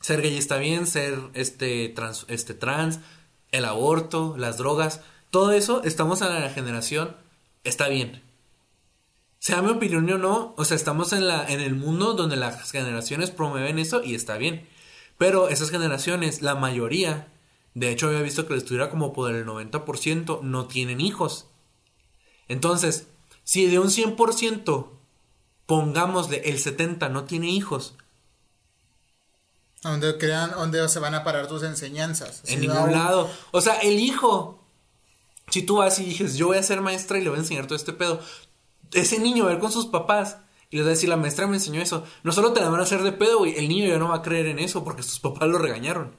ser 0.00 0.20
gay 0.22 0.36
está 0.36 0.56
bien, 0.56 0.86
ser 0.86 1.18
este 1.34 1.88
trans, 1.90 2.24
este 2.28 2.54
trans, 2.54 2.98
el 3.52 3.64
aborto, 3.64 4.34
las 4.36 4.56
drogas, 4.56 5.02
todo 5.30 5.52
eso, 5.52 5.82
estamos 5.84 6.22
en 6.22 6.28
la 6.40 6.50
generación, 6.50 7.16
está 7.62 7.88
bien. 7.88 8.22
Sea 9.40 9.62
mi 9.62 9.70
opinión 9.70 10.10
o 10.12 10.18
no, 10.18 10.54
o 10.58 10.64
sea, 10.64 10.76
estamos 10.76 11.14
en 11.14 11.26
la 11.26 11.50
en 11.50 11.60
el 11.60 11.74
mundo 11.74 12.12
donde 12.12 12.36
las 12.36 12.70
generaciones 12.70 13.30
promueven 13.30 13.78
eso 13.78 14.02
y 14.04 14.14
está 14.14 14.36
bien. 14.36 14.68
Pero 15.16 15.48
esas 15.48 15.70
generaciones, 15.70 16.42
la 16.42 16.54
mayoría, 16.54 17.32
de 17.74 17.90
hecho 17.90 18.08
había 18.08 18.20
visto 18.20 18.46
que 18.46 18.54
estuviera 18.54 18.90
como 18.90 19.14
por 19.14 19.34
el 19.34 19.46
90% 19.46 20.42
no 20.42 20.66
tienen 20.66 21.00
hijos. 21.00 21.46
Entonces, 22.48 23.06
si 23.42 23.66
de 23.66 23.78
un 23.78 23.88
100% 23.88 24.88
pongámosle 25.64 26.42
el 26.50 26.58
70 26.58 27.08
no 27.08 27.24
tiene 27.24 27.48
hijos, 27.48 27.94
Donde 29.82 30.18
crean, 30.18 30.50
donde 30.50 30.86
se 30.90 30.98
van 30.98 31.14
a 31.14 31.24
parar 31.24 31.48
tus 31.48 31.62
enseñanzas. 31.62 32.42
en 32.46 32.60
ningún 32.60 32.92
lado. 32.92 33.30
O 33.52 33.62
sea, 33.62 33.78
el 33.80 33.98
hijo 33.98 34.60
si 35.50 35.62
tú 35.62 35.76
vas 35.76 35.98
y 35.98 36.04
dices, 36.04 36.36
yo 36.36 36.48
voy 36.48 36.58
a 36.58 36.62
ser 36.62 36.80
maestra 36.80 37.18
y 37.18 37.22
le 37.22 37.28
voy 37.28 37.38
a 37.38 37.42
enseñar 37.42 37.66
todo 37.66 37.76
este 37.76 37.92
pedo, 37.92 38.20
ese 38.92 39.18
niño 39.18 39.44
va 39.44 39.50
a 39.50 39.54
ver 39.54 39.60
con 39.60 39.72
sus 39.72 39.86
papás 39.86 40.38
y 40.70 40.76
les 40.76 40.86
va 40.86 40.90
a 40.90 40.94
decir, 40.94 41.08
la 41.08 41.16
maestra 41.16 41.46
me 41.46 41.56
enseñó 41.56 41.80
eso. 41.80 42.04
No 42.22 42.32
solo 42.32 42.52
te 42.52 42.60
la 42.60 42.68
van 42.68 42.80
a 42.80 42.84
hacer 42.84 43.02
de 43.02 43.12
pedo, 43.12 43.38
güey, 43.38 43.58
el 43.58 43.68
niño 43.68 43.88
ya 43.88 43.98
no 43.98 44.08
va 44.08 44.16
a 44.16 44.22
creer 44.22 44.46
en 44.46 44.58
eso 44.58 44.84
porque 44.84 45.02
sus 45.02 45.18
papás 45.18 45.48
lo 45.48 45.58
regañaron. 45.58 46.14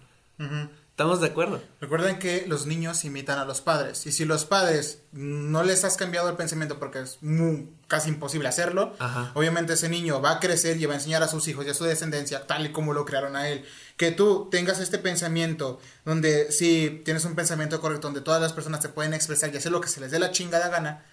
¿Estamos 0.91 1.21
de 1.21 1.27
acuerdo? 1.27 1.61
Recuerden 1.79 2.19
que 2.19 2.45
los 2.47 2.65
niños 2.65 3.05
imitan 3.05 3.39
a 3.39 3.45
los 3.45 3.61
padres. 3.61 4.05
Y 4.05 4.11
si 4.11 4.25
los 4.25 4.45
padres 4.45 5.03
no 5.13 5.63
les 5.63 5.85
has 5.85 5.95
cambiado 5.95 6.29
el 6.29 6.35
pensamiento 6.35 6.79
porque 6.79 6.99
es 6.99 7.23
muy, 7.23 7.69
casi 7.87 8.09
imposible 8.09 8.49
hacerlo, 8.49 8.93
obviamente 9.33 9.73
ese 9.73 9.87
niño 9.87 10.21
va 10.21 10.33
a 10.33 10.39
crecer 10.39 10.79
y 10.79 10.85
va 10.85 10.93
a 10.93 10.97
enseñar 10.97 11.23
a 11.23 11.27
sus 11.27 11.47
hijos 11.47 11.65
y 11.65 11.69
a 11.69 11.73
su 11.73 11.85
descendencia 11.85 12.45
tal 12.45 12.65
y 12.65 12.71
como 12.71 12.93
lo 12.93 13.05
crearon 13.05 13.35
a 13.35 13.47
él. 13.47 13.65
Que 13.97 14.11
tú 14.11 14.49
tengas 14.51 14.79
este 14.79 14.97
pensamiento 14.97 15.79
donde 16.03 16.51
si 16.51 17.01
tienes 17.05 17.23
un 17.23 17.35
pensamiento 17.35 17.79
correcto, 17.79 18.07
donde 18.07 18.21
todas 18.21 18.41
las 18.41 18.53
personas 18.53 18.81
se 18.81 18.89
pueden 18.89 19.13
expresar 19.13 19.51
y 19.53 19.57
hacer 19.57 19.71
lo 19.71 19.81
que 19.81 19.87
se 19.87 20.01
les 20.01 20.11
dé 20.11 20.19
la 20.19 20.31
chingada 20.31 20.67
gana, 20.67 21.05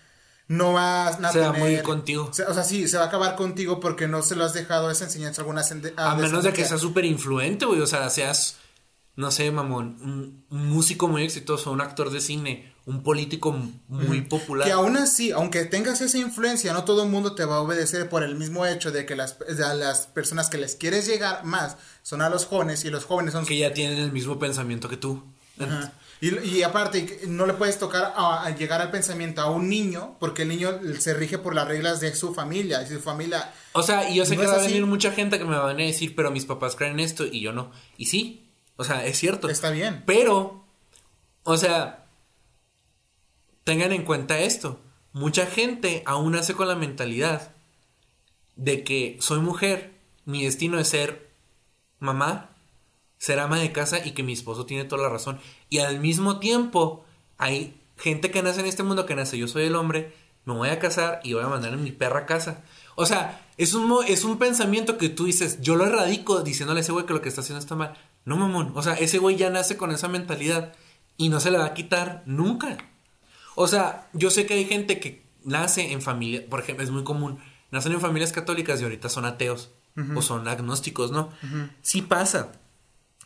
no 0.49 0.73
vas 0.73 1.23
a 1.23 1.33
se 1.33 1.41
va 1.41 1.49
a 1.49 1.53
morir 1.53 1.83
contigo. 1.83 2.31
o 2.31 2.33
sea, 2.33 2.65
sí, 2.65 2.89
se 2.89 2.97
va 2.97 3.05
a 3.05 3.07
acabar 3.09 3.37
contigo 3.37 3.81
porque 3.81 4.09
no 4.09 4.23
se 4.23 4.35
lo 4.35 4.45
has 4.45 4.55
dejado 4.55 4.91
esa 4.91 5.05
enseñanza 5.05 5.43
alguna. 5.43 5.63
A, 5.97 6.13
a 6.13 6.17
menos 6.17 6.43
de 6.43 6.53
que 6.53 6.65
seas 6.65 6.81
súper 6.81 7.05
influente, 7.05 7.67
güey. 7.67 7.81
O 7.81 7.87
sea, 7.87 8.09
seas, 8.09 8.57
no 9.15 9.31
sé, 9.31 9.51
mamón, 9.53 9.99
un, 10.01 10.47
músico 10.49 11.07
muy 11.07 11.23
exitoso, 11.23 11.71
un 11.71 11.83
actor 11.83 12.11
de 12.11 12.23
cine, 12.23 12.73
un 12.87 13.03
político 13.03 13.55
muy 13.89 14.23
popular. 14.23 14.67
Que 14.67 14.73
aún 14.73 14.97
así, 14.97 15.33
aunque 15.33 15.67
tengas 15.67 16.01
esa 16.01 16.17
influencia, 16.17 16.73
no 16.73 16.85
todo 16.85 17.03
el 17.03 17.11
mundo 17.11 17.35
te 17.35 17.45
va 17.45 17.57
a 17.57 17.61
obedecer 17.61 18.09
por 18.09 18.23
el 18.23 18.35
mismo 18.35 18.65
hecho 18.65 18.91
de 18.91 19.05
que 19.05 19.17
las, 19.17 19.37
las 19.49 20.07
personas 20.07 20.49
que 20.49 20.57
les 20.57 20.77
quieres 20.77 21.07
llegar 21.07 21.45
más 21.45 21.77
son 22.03 22.23
a 22.23 22.31
los 22.31 22.47
jóvenes 22.47 22.87
y 22.87 22.91
los 22.91 23.05
jóvenes 23.05 23.35
son... 23.35 23.45
Que 23.45 23.59
ya 23.59 23.75
tienen 23.75 23.99
el 23.99 24.13
mismo 24.13 24.39
pensamiento 24.39 24.89
que 24.89 24.97
tú. 24.97 25.23
Y, 26.21 26.63
aparte, 26.63 27.21
no 27.29 27.47
le 27.47 27.55
puedes 27.55 27.79
tocar 27.79 28.13
a, 28.17 28.51
llegar 28.57 28.81
al 28.81 28.91
pensamiento 28.91 29.41
a 29.41 29.51
un 29.51 29.69
niño, 29.69 30.17
porque 30.19 30.43
el 30.43 30.49
niño 30.49 30.81
se 30.99 31.15
rige 31.15 31.39
por 31.39 31.55
las 31.55 31.69
reglas 31.69 32.01
de 32.01 32.15
su 32.15 32.35
familia. 32.35 32.83
Y 32.83 32.87
su 32.87 33.01
familia. 33.01 33.53
O 33.73 33.83
sea, 33.83 34.11
y 34.11 34.17
yo 34.17 34.27
sé 34.27 34.37
que 34.37 34.47
va 34.47 34.55
a 34.55 34.67
venir 34.67 34.85
mucha 34.85 35.13
gente 35.13 35.39
que 35.39 35.45
me 35.45 35.57
van 35.57 35.79
a 35.79 35.85
decir, 35.85 36.17
pero 36.17 36.33
mis 36.33 36.45
papás 36.45 36.75
creen 36.75 36.99
esto 36.99 37.25
y 37.25 37.41
yo 37.41 37.53
no. 37.53 37.71
Y 37.97 38.07
sí, 38.07 38.51
o 38.77 38.85
sea, 38.85 39.07
es 39.07 39.17
cierto. 39.17 39.49
Está 39.49 39.71
bien. 39.71 40.03
Pero, 40.07 40.65
o 41.45 41.57
sea, 41.57 42.07
tengan 43.63 43.93
en 43.93 44.05
cuenta 44.05 44.41
esto. 44.41 44.81
Mucha 45.13 45.47
gente 45.47 46.03
aún 46.05 46.33
nace 46.33 46.55
con 46.55 46.67
la 46.67 46.75
mentalidad 46.75 47.53
de 48.57 48.83
que 48.83 49.19
soy 49.21 49.39
mujer, 49.39 49.93
mi 50.25 50.45
destino 50.45 50.81
es 50.81 50.89
ser 50.89 51.29
mamá 52.01 52.49
ser 53.19 53.41
ama 53.41 53.59
de 53.59 53.73
casa 53.73 54.05
y 54.05 54.13
que 54.13 54.23
mi 54.23 54.33
esposo 54.33 54.65
tiene 54.65 54.85
toda 54.85 55.03
la 55.03 55.09
razón. 55.09 55.41
Y 55.71 55.79
al 55.79 56.01
mismo 56.01 56.39
tiempo 56.39 57.05
hay 57.37 57.79
gente 57.97 58.31
que 58.31 58.43
nace 58.43 58.61
en 58.61 58.67
este 58.67 58.83
mundo 58.83 59.07
que 59.07 59.15
nace, 59.15 59.39
yo 59.39 59.49
soy 59.49 59.65
el 59.65 59.77
hombre, 59.77 60.15
me 60.45 60.55
voy 60.55 60.69
a 60.71 60.79
casar 60.79 61.21
y 61.25 61.35
voy 61.35 61.45
a 61.45 61.49
mandar 61.49 61.75
a 61.75 61.77
mi 61.77 61.93
perra 61.93 62.21
a 62.21 62.27
casa. 62.27 62.63
O 62.95 63.07
sea, 63.07 63.47
es 63.59 63.75
un, 63.75 63.93
es 64.07 64.25
un 64.25 64.39
pensamiento 64.39 64.99
que 64.99 65.09
tú 65.09 65.27
dices, 65.27 65.61
yo 65.61 65.77
lo 65.77 65.87
erradico 65.87 66.43
diciéndole 66.43 66.81
a 66.81 66.83
ese 66.83 66.93
güey 66.93 67.07
que 67.07 67.13
lo 67.13 67.21
que 67.21 67.29
está 67.29 67.43
haciendo 67.43 67.61
está 67.61 67.75
mal. 67.75 67.95
No, 68.25 68.37
mamón. 68.37 68.73
O 68.75 68.83
sea, 68.83 68.95
ese 68.95 69.19
güey 69.19 69.37
ya 69.37 69.51
nace 69.51 69.77
con 69.77 69.91
esa 69.91 70.09
mentalidad 70.09 70.73
y 71.17 71.29
no 71.29 71.41
se 71.41 71.51
le 71.51 71.59
va 71.59 71.67
a 71.67 71.75
quitar 71.75 72.23
nunca. 72.27 72.79
O 73.57 73.69
sea, 73.69 74.09
yo 74.13 74.31
sé 74.31 74.47
que 74.47 74.55
hay 74.55 74.65
gente 74.65 75.01
que 75.01 75.27
nace 75.45 75.93
en 75.93 76.01
familia, 76.01 76.45
por 76.49 76.61
ejemplo, 76.61 76.85
es 76.85 76.91
muy 76.91 77.05
común, 77.05 77.39
nacen 77.71 77.93
en 77.93 78.01
familias 78.01 78.33
católicas 78.33 78.81
y 78.81 78.85
ahorita 78.85 79.09
son 79.09 79.25
ateos 79.25 79.71
o 80.15 80.23
son 80.23 80.47
agnósticos, 80.47 81.11
¿no? 81.11 81.31
Sí 81.83 82.03
pasa 82.03 82.53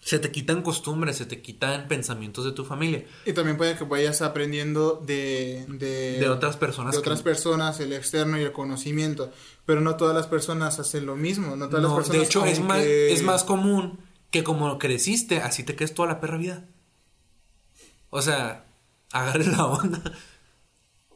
se 0.02 0.18
te 0.18 0.32
quitan 0.32 0.62
costumbres, 0.62 1.16
se 1.16 1.26
te 1.26 1.40
quitan 1.40 1.86
pensamientos 1.86 2.44
de 2.44 2.50
tu 2.50 2.64
familia. 2.64 3.04
Y 3.24 3.32
también 3.34 3.56
puede 3.56 3.76
que 3.76 3.84
vayas 3.84 4.20
aprendiendo 4.20 5.00
de, 5.06 5.64
de, 5.68 6.28
otras 6.28 6.56
personas. 6.56 6.92
De 6.92 6.98
otras 6.98 7.22
personas, 7.22 7.78
el 7.78 7.92
externo 7.92 8.36
y 8.36 8.42
el 8.42 8.50
conocimiento. 8.50 9.30
Pero 9.64 9.80
no 9.80 9.96
todas 9.96 10.14
las 10.14 10.26
personas 10.26 10.80
hacen 10.80 11.06
lo 11.06 11.14
mismo. 11.14 11.54
No 11.54 11.68
todas 11.68 11.84
las 11.84 11.92
personas. 11.92 12.20
De 12.20 12.26
hecho, 12.26 12.44
es 12.44 12.60
más, 12.60 12.80
es 12.80 13.22
más 13.22 13.44
común 13.44 14.00
que 14.32 14.42
como 14.42 14.76
creciste, 14.78 15.40
así 15.40 15.62
te 15.62 15.76
quedes 15.76 15.94
toda 15.94 16.08
la 16.08 16.20
perra 16.20 16.36
vida. 16.36 16.64
O 18.10 18.22
sea, 18.22 18.66
agarre 19.12 19.46
la 19.46 19.66
onda. 19.66 20.02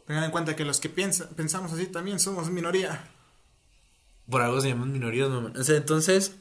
Tengan 0.06 0.24
en 0.24 0.30
cuenta 0.30 0.54
que 0.54 0.64
los 0.64 0.78
que 0.78 0.88
piensan, 0.88 1.28
pensamos 1.34 1.72
así 1.72 1.86
también 1.86 2.20
somos 2.20 2.50
minoría. 2.50 3.10
Por 4.30 4.42
algo 4.42 4.60
se 4.60 4.68
llaman 4.68 4.92
minorías, 4.92 5.28
O 5.28 5.64
sea, 5.64 5.76
entonces 5.76 6.36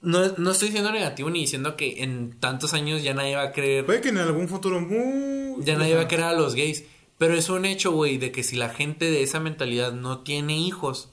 no, 0.00 0.20
no 0.36 0.50
estoy 0.50 0.70
siendo 0.70 0.92
negativo 0.92 1.30
ni 1.30 1.40
diciendo 1.40 1.76
que 1.76 2.02
en 2.02 2.38
tantos 2.38 2.74
años 2.74 3.02
ya 3.02 3.14
nadie 3.14 3.36
va 3.36 3.42
a 3.42 3.52
creer. 3.52 3.86
Puede 3.86 4.00
que 4.00 4.10
en 4.10 4.18
algún 4.18 4.48
futuro 4.48 4.80
muy. 4.80 5.64
Ya 5.64 5.76
nadie 5.76 5.94
va 5.94 6.02
a 6.02 6.08
creer 6.08 6.24
a 6.24 6.32
los 6.32 6.54
gays. 6.54 6.84
Pero 7.18 7.34
es 7.34 7.48
un 7.48 7.64
hecho, 7.64 7.92
güey, 7.92 8.18
de 8.18 8.30
que 8.30 8.42
si 8.42 8.56
la 8.56 8.68
gente 8.68 9.10
de 9.10 9.22
esa 9.22 9.40
mentalidad 9.40 9.92
no 9.92 10.20
tiene 10.20 10.58
hijos, 10.58 11.10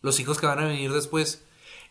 los 0.00 0.18
hijos 0.18 0.38
que 0.38 0.46
van 0.46 0.60
a 0.60 0.66
venir 0.66 0.92
después. 0.92 1.44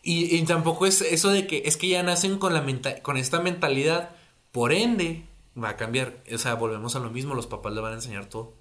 Y, 0.04 0.42
tampoco 0.42 0.86
es 0.86 1.00
eso 1.00 1.30
de 1.30 1.46
que 1.46 1.62
es 1.64 1.76
que 1.76 1.88
ya 1.88 2.02
nacen 2.02 2.38
con, 2.38 2.52
la 2.52 2.64
con 3.02 3.16
esta 3.16 3.40
mentalidad, 3.40 4.16
por 4.50 4.72
ende, 4.72 5.26
va 5.56 5.70
a 5.70 5.76
cambiar. 5.76 6.24
O 6.34 6.38
sea, 6.38 6.54
volvemos 6.54 6.96
a 6.96 6.98
lo 6.98 7.10
mismo, 7.10 7.34
los 7.34 7.46
papás 7.46 7.72
le 7.72 7.80
van 7.80 7.92
a 7.92 7.96
enseñar 7.96 8.26
todo. 8.26 8.54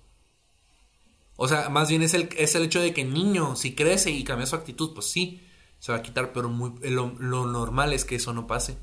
O 1.35 1.47
sea, 1.47 1.69
más 1.69 1.89
bien 1.89 2.03
es 2.03 2.13
el, 2.13 2.29
es 2.37 2.53
el 2.53 2.63
hecho 2.63 2.79
de 2.79 2.93
que 2.93 3.01
el 3.01 3.11
niño, 3.11 3.55
si 3.55 3.73
crece 3.73 4.11
y 4.11 4.23
cambia 4.23 4.45
su 4.45 4.55
actitud, 4.55 4.93
pues 4.93 5.07
sí, 5.07 5.41
se 5.81 5.91
va 5.91 5.97
a 5.97 6.03
quitar, 6.03 6.31
pero 6.31 6.47
muy, 6.47 6.73
lo, 6.91 7.11
normal 7.17 7.91
es 7.91 8.05
que 8.05 8.15
eso 8.15 8.33
no 8.33 8.45
pase. 8.45 8.77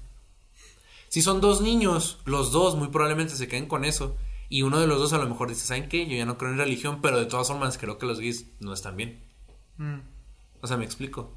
Si 1.09 1.23
son 1.23 1.41
dos 1.41 1.61
niños, 1.61 2.19
los 2.25 2.51
dos 2.51 2.75
muy 2.75 2.89
probablemente 2.89 3.37
se 3.37 3.47
queden 3.47 3.67
con 3.67 3.85
eso. 3.85 4.17
Y 4.49 4.63
uno 4.63 4.81
de 4.81 4.89
los 4.89 4.99
dos 4.99 5.13
a 5.13 5.19
lo 5.19 5.29
mejor 5.29 5.49
dice, 5.49 5.65
¿saben 5.65 5.89
qué? 5.89 6.09
Yo 6.09 6.17
ya 6.17 6.27
no 6.27 6.37
creo 6.37 6.51
en 6.51 6.59
religión, 6.59 7.01
pero 7.01 7.19
de 7.19 7.27
todas 7.27 7.47
formas 7.47 7.79
creo 7.79 7.99
que 7.99 8.07
los 8.07 8.19
gays 8.19 8.47
no 8.59 8.73
están 8.73 8.97
bien. 8.97 9.23
Mm. 9.77 10.01
O 10.61 10.67
sea, 10.67 10.77
me 10.77 10.85
explico. 10.85 11.33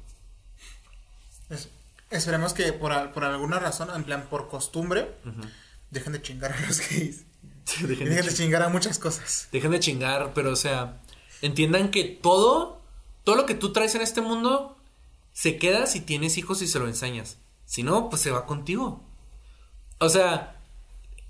esperemos 2.10 2.54
que 2.54 2.72
por, 2.72 2.92
alguna 2.92 3.60
razón, 3.60 3.88
en 3.94 4.02
plan 4.02 4.26
por 4.28 4.48
costumbre, 4.48 5.14
dejen 5.90 6.12
de 6.12 6.22
chingar 6.22 6.52
a 6.52 6.60
los 6.66 6.80
gays. 6.90 7.24
dejen, 7.86 8.08
de, 8.08 8.34
chingar 8.34 8.62
a 8.62 8.68
muchas 8.68 8.98
cosas. 8.98 9.48
Dejen 9.52 9.70
de 9.70 9.78
chingar, 9.78 10.32
pero 10.34 10.50
o 10.50 10.56
sea, 10.56 11.00
entiendan 11.40 11.92
que 11.92 12.02
todo, 12.02 12.80
todo 13.22 13.36
lo 13.36 13.46
que 13.46 13.54
tú 13.54 13.72
traes 13.72 13.94
en 13.94 14.02
este 14.02 14.22
mundo 14.22 14.76
se 15.32 15.56
queda 15.56 15.86
si 15.86 16.00
tienes 16.00 16.36
hijos 16.38 16.62
y 16.62 16.66
se 16.66 16.78
lo 16.78 16.86
enseñas. 16.86 17.38
Si 17.64 17.82
no, 17.82 18.10
pues 18.10 18.22
se 18.22 18.30
va 18.30 18.46
contigo. 18.46 19.02
O 19.98 20.08
sea, 20.08 20.60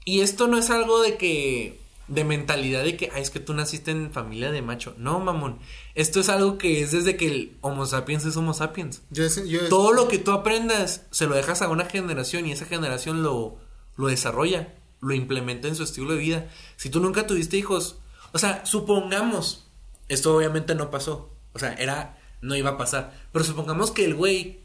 y 0.04 0.20
esto 0.20 0.48
no 0.48 0.58
es 0.58 0.70
algo 0.70 1.02
de 1.02 1.16
que 1.16 1.82
de 2.08 2.24
mentalidad 2.24 2.82
de 2.84 2.96
que, 2.96 3.10
ay, 3.14 3.22
es 3.22 3.30
que 3.30 3.40
tú 3.40 3.54
naciste 3.54 3.90
en 3.90 4.12
familia 4.12 4.50
de 4.50 4.60
macho. 4.60 4.94
No, 4.98 5.20
mamón. 5.20 5.58
Esto 5.94 6.20
es 6.20 6.28
algo 6.28 6.58
que 6.58 6.82
es 6.82 6.92
desde 6.92 7.16
que 7.16 7.26
el 7.26 7.56
Homo 7.60 7.86
sapiens 7.86 8.24
es 8.24 8.36
Homo 8.36 8.54
sapiens. 8.54 9.02
Todo 9.70 9.92
lo 9.92 10.08
que 10.08 10.18
tú 10.18 10.32
aprendas 10.32 11.06
se 11.10 11.26
lo 11.26 11.34
dejas 11.34 11.62
a 11.62 11.68
una 11.68 11.86
generación 11.86 12.46
y 12.46 12.52
esa 12.52 12.66
generación 12.66 13.22
lo, 13.22 13.56
lo 13.96 14.08
desarrolla, 14.08 14.74
lo 15.00 15.14
implementa 15.14 15.68
en 15.68 15.76
su 15.76 15.84
estilo 15.84 16.12
de 16.12 16.18
vida. 16.18 16.50
Si 16.76 16.90
tú 16.90 17.00
nunca 17.00 17.26
tuviste 17.26 17.56
hijos, 17.56 17.98
o 18.32 18.38
sea, 18.38 18.66
supongamos, 18.66 19.68
esto 20.08 20.36
obviamente 20.36 20.74
no 20.74 20.90
pasó. 20.90 21.30
O 21.54 21.58
sea, 21.58 21.74
era 21.74 22.18
no 22.43 22.55
iba 22.55 22.70
a 22.70 22.78
pasar. 22.78 23.19
Pero 23.32 23.44
supongamos 23.44 23.90
que 23.90 24.05
el 24.05 24.14
güey 24.14 24.60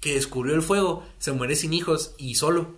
que 0.00 0.14
descubrió 0.14 0.54
el 0.54 0.62
fuego 0.62 1.02
se 1.18 1.32
muere 1.32 1.56
sin 1.56 1.72
hijos 1.72 2.14
y 2.18 2.34
solo. 2.34 2.74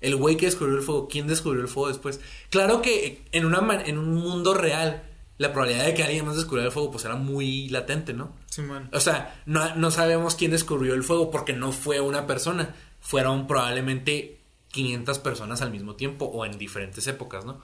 El 0.00 0.16
güey 0.16 0.36
que 0.36 0.46
descubrió 0.46 0.76
el 0.76 0.82
fuego, 0.82 1.08
¿quién 1.08 1.28
descubrió 1.28 1.62
el 1.62 1.68
fuego 1.68 1.88
después? 1.88 2.20
Claro 2.48 2.82
que 2.82 3.24
en, 3.32 3.44
una, 3.44 3.82
en 3.84 3.98
un 3.98 4.14
mundo 4.14 4.54
real, 4.54 5.04
la 5.38 5.52
probabilidad 5.52 5.86
de 5.86 5.94
que 5.94 6.02
alguien 6.02 6.26
más 6.26 6.36
descubriera 6.36 6.66
el 6.66 6.72
fuego 6.72 6.90
pues 6.90 7.04
era 7.04 7.16
muy 7.16 7.68
latente, 7.68 8.14
¿no? 8.14 8.32
Sí, 8.46 8.62
man. 8.62 8.88
O 8.92 9.00
sea, 9.00 9.40
no, 9.46 9.76
no 9.76 9.90
sabemos 9.90 10.34
quién 10.34 10.50
descubrió 10.50 10.94
el 10.94 11.04
fuego 11.04 11.30
porque 11.30 11.52
no 11.52 11.70
fue 11.70 12.00
una 12.00 12.26
persona. 12.26 12.74
Fueron 13.00 13.46
probablemente 13.46 14.40
500 14.72 15.18
personas 15.18 15.62
al 15.62 15.70
mismo 15.70 15.94
tiempo 15.96 16.24
o 16.24 16.44
en 16.46 16.58
diferentes 16.58 17.06
épocas, 17.06 17.44
¿no? 17.44 17.60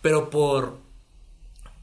Pero 0.00 0.30
por 0.30 0.78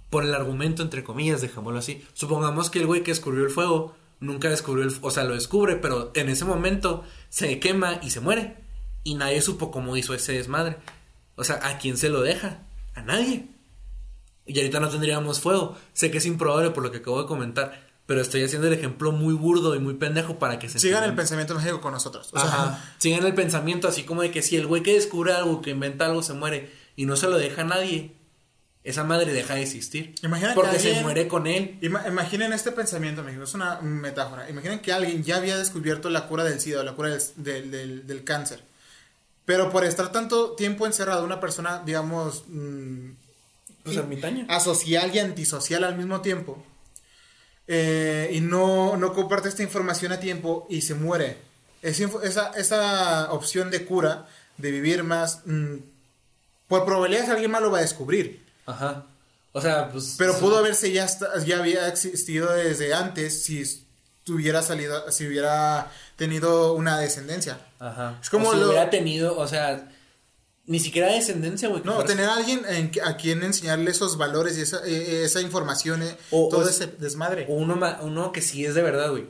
por 0.10 0.24
el 0.24 0.34
argumento, 0.34 0.84
entre 0.84 1.04
comillas, 1.04 1.42
dejémoslo 1.42 1.80
así. 1.80 2.06
Supongamos 2.14 2.70
que 2.70 2.80
el 2.80 2.86
güey 2.86 3.04
que 3.04 3.12
descubrió 3.12 3.44
el 3.44 3.52
fuego 3.52 3.96
nunca 4.20 4.50
descubrió 4.50 4.84
el 4.84 4.94
o 5.02 5.12
sea, 5.12 5.24
lo 5.24 5.34
descubre, 5.34 5.76
pero 5.76 6.12
en 6.16 6.30
ese 6.30 6.46
momento 6.46 7.04
se 7.30 7.60
quema 7.60 8.00
y 8.02 8.10
se 8.10 8.20
muere. 8.20 8.58
Y 9.04 9.16
nadie 9.16 9.42
supo 9.42 9.72
cómo 9.72 9.96
hizo 9.96 10.14
ese 10.14 10.34
desmadre. 10.34 10.78
O 11.36 11.44
sea, 11.44 11.60
¿a 11.64 11.78
quién 11.78 11.98
se 11.98 12.10
lo 12.10 12.22
deja? 12.22 12.64
A 12.96 13.02
nadie. 13.02 13.48
Y 14.46 14.58
ahorita 14.58 14.80
no 14.80 14.90
tendríamos 14.90 15.40
fuego. 15.40 15.78
Sé 15.94 16.10
que 16.12 16.18
es 16.18 16.26
improbable 16.26 16.72
por 16.72 16.84
lo 16.84 16.92
que 16.92 16.98
acabo 16.98 17.22
de 17.22 17.28
comentar, 17.28 17.88
pero 18.06 18.22
estoy 18.22 18.44
haciendo 18.44 18.68
el 18.68 18.74
ejemplo 18.74 19.12
muy 19.12 19.34
burdo 19.34 19.76
y 19.76 19.80
muy 19.80 19.94
pendejo 19.96 20.40
para 20.40 20.60
que 20.60 20.68
se 20.68 20.80
sigan 20.80 21.04
el 21.04 21.16
pensamiento 21.16 21.54
mágico 21.54 21.80
con 21.80 21.94
nosotros. 21.94 22.30
O 22.34 22.40
Sea, 22.40 22.96
sigan 22.98 23.26
el 23.26 23.34
pensamiento 23.34 23.88
así 23.88 24.04
como 24.04 24.22
de 24.22 24.32
que 24.32 24.42
si 24.42 24.56
el 24.56 24.66
güey 24.66 24.84
que 24.84 24.94
descubre 24.94 25.34
algo, 25.34 25.62
que 25.62 25.72
inventa 25.72 26.06
algo, 26.06 26.24
se 26.24 26.34
muere 26.34 26.72
y 26.96 27.06
no 27.06 27.16
se 27.16 27.28
lo 27.28 27.38
deja 27.38 27.62
a 27.62 27.66
nadie, 27.66 28.17
esa 28.88 29.04
madre 29.04 29.34
deja 29.34 29.56
de 29.56 29.64
existir. 29.64 30.16
porque 30.56 30.80
se 30.80 31.02
muere 31.02 31.28
con 31.28 31.46
él. 31.46 31.78
imaginen 31.82 32.54
este 32.54 32.72
pensamiento, 32.72 33.20
amigo, 33.20 33.44
es 33.44 33.54
una 33.54 33.82
metáfora. 33.82 34.50
Imaginen 34.50 34.80
que 34.80 34.94
alguien 34.94 35.26
ya 35.26 35.36
había 35.36 35.58
descubierto 35.58 36.10
la 36.10 36.28
cura 36.28 36.46
del 36.46 36.62
SIDA 36.62 36.80
o 36.80 36.84
la 36.84 36.94
cura 36.94 37.18
del, 37.36 38.08
del, 38.08 38.24
cáncer. 38.24 38.62
Pero 39.44 39.72
por 39.72 39.84
estar 39.84 40.14
tanto 40.14 40.52
tiempo 40.52 40.86
encerrado, 40.86 41.26
una 41.26 41.42
persona, 41.42 41.84
digamos, 41.86 42.46
mm, 42.48 43.10
Pues 43.84 43.98
ermitaña. 43.98 44.46
asocial 44.48 45.14
y 45.14 45.20
antisocial 45.20 45.84
al 45.84 45.98
mismo 45.98 46.22
tiempo, 46.22 46.64
eh, 47.68 48.30
y 48.32 48.40
no, 48.40 48.96
no 48.96 49.12
comparte 49.14 49.50
esta 49.50 49.64
información 49.64 50.14
a 50.14 50.22
tiempo 50.22 50.66
y 50.70 50.80
se 50.80 50.94
muere. 50.94 51.40
Esa, 51.82 52.52
esa 52.56 53.34
opción 53.34 53.70
de 53.70 53.84
cura, 53.84 54.28
de 54.56 54.72
vivir 54.72 55.04
más, 55.04 55.42
mm, 55.46 55.76
por 56.70 56.86
probabilidades 56.86 57.30
alguien 57.30 57.52
más 57.52 57.62
lo 57.62 57.70
va 57.70 57.80
a 57.80 57.82
descubrir. 57.82 58.47
Ajá. 58.68 59.06
O 59.54 59.62
sea, 59.62 59.90
pues. 59.92 60.16
Pero 60.20 60.34
sí. 60.34 60.40
pudo 60.42 60.58
haberse 60.60 60.92
ya, 60.92 61.08
ya 61.46 61.58
había 61.58 61.88
existido 61.88 62.54
desde 62.54 62.94
antes 62.94 63.42
si 63.42 63.64
tuviera 64.24 64.62
salido, 64.62 65.10
si 65.12 65.26
hubiera 65.26 65.92
tenido 66.16 66.74
una 66.74 67.00
descendencia. 67.00 67.60
Ajá. 67.80 68.20
Es 68.22 68.30
como 68.30 68.50
o 68.50 68.54
si 68.54 68.60
lo- 68.60 68.68
hubiera 68.68 68.90
tenido, 68.92 69.38
o 69.38 69.48
sea, 69.48 69.90
ni 70.66 70.80
siquiera 70.80 71.08
descendencia, 71.14 71.70
güey. 71.70 71.82
No, 71.86 72.04
tener 72.04 72.26
a 72.26 72.36
alguien 72.36 72.62
en 72.68 72.92
a 73.04 73.16
quien 73.18 73.42
enseñarle 73.42 73.90
esos 73.90 74.18
valores 74.18 74.58
y 74.58 74.62
esa, 74.62 74.86
eh, 74.86 75.24
esa 75.24 75.42
información, 75.42 76.04
eh, 76.04 76.16
O- 76.30 76.50
todo 76.50 76.66
o- 76.66 76.70
ese 76.70 76.88
desmadre. 76.88 77.46
Uno, 77.48 77.76
ma- 77.78 78.00
uno 78.02 78.32
que 78.34 78.42
sí 78.42 78.66
es 78.66 78.76
de 78.76 78.82
verdad, 78.84 79.10
güey. 79.12 79.26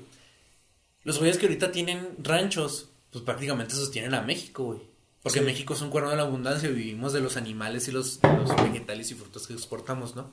Los 1.03 1.19
güeyes 1.19 1.37
que 1.37 1.45
ahorita 1.45 1.71
tienen 1.71 2.15
ranchos, 2.19 2.87
pues 3.11 3.23
prácticamente 3.23 3.75
sostienen 3.75 4.13
a 4.15 4.21
México, 4.23 4.63
güey. 4.65 4.79
Porque 5.27 5.39
Sí. 5.39 5.45
México 5.45 5.73
es 5.73 5.81
un 5.81 5.89
cuerno 5.89 6.09
de 6.09 6.15
la 6.17 6.23
abundancia 6.23 6.69
y 6.69 6.73
vivimos 6.73 7.13
de 7.13 7.21
los 7.21 7.37
animales 7.37 7.87
y 7.87 7.91
los, 7.91 8.19
los 8.23 8.55
vegetales 8.63 9.11
y 9.11 9.15
frutas 9.15 9.45
que 9.47 9.53
exportamos, 9.53 10.15
¿no? 10.15 10.31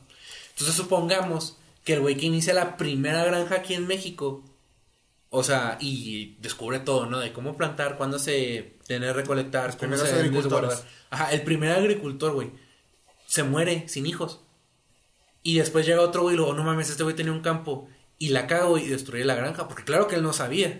Entonces 0.50 0.74
supongamos 0.76 1.58
que 1.84 1.94
el 1.94 2.00
güey 2.00 2.16
que 2.16 2.26
inicia 2.26 2.54
la 2.54 2.76
primera 2.76 3.24
granja 3.24 3.56
aquí 3.56 3.74
en 3.74 3.86
México, 3.86 4.42
o 5.30 5.42
sea, 5.42 5.76
y 5.80 6.36
descubre 6.40 6.78
todo, 6.78 7.06
¿no? 7.06 7.18
De 7.18 7.32
cómo 7.32 7.56
plantar, 7.56 7.96
cuándo 7.96 8.18
se 8.18 8.76
tiene 8.86 9.06
que 9.06 9.12
recolectar, 9.12 9.70
cómo 9.70 9.78
primeros 9.78 10.08
se 10.08 10.22
desguardar. 10.30 10.78
Ajá, 11.10 11.32
el 11.32 11.42
primer 11.42 11.72
agricultor, 11.72 12.32
güey, 12.32 12.52
se 13.26 13.42
muere 13.42 13.88
sin 13.88 14.06
hijos. 14.06 14.40
Y 15.42 15.58
después 15.58 15.84
llega 15.86 16.00
otro 16.00 16.22
güey 16.22 16.34
y 16.34 16.36
luego, 16.38 16.54
no 16.54 16.62
mames, 16.64 16.88
este 16.88 17.02
güey 17.02 17.14
tenía 17.16 17.32
un 17.32 17.40
campo 17.42 17.88
y 18.18 18.28
la 18.28 18.46
cago 18.46 18.78
y 18.78 18.86
destruye 18.86 19.24
la 19.24 19.34
granja. 19.34 19.68
Porque 19.68 19.84
claro 19.84 20.08
que 20.08 20.14
él 20.16 20.22
no 20.22 20.32
sabía. 20.32 20.78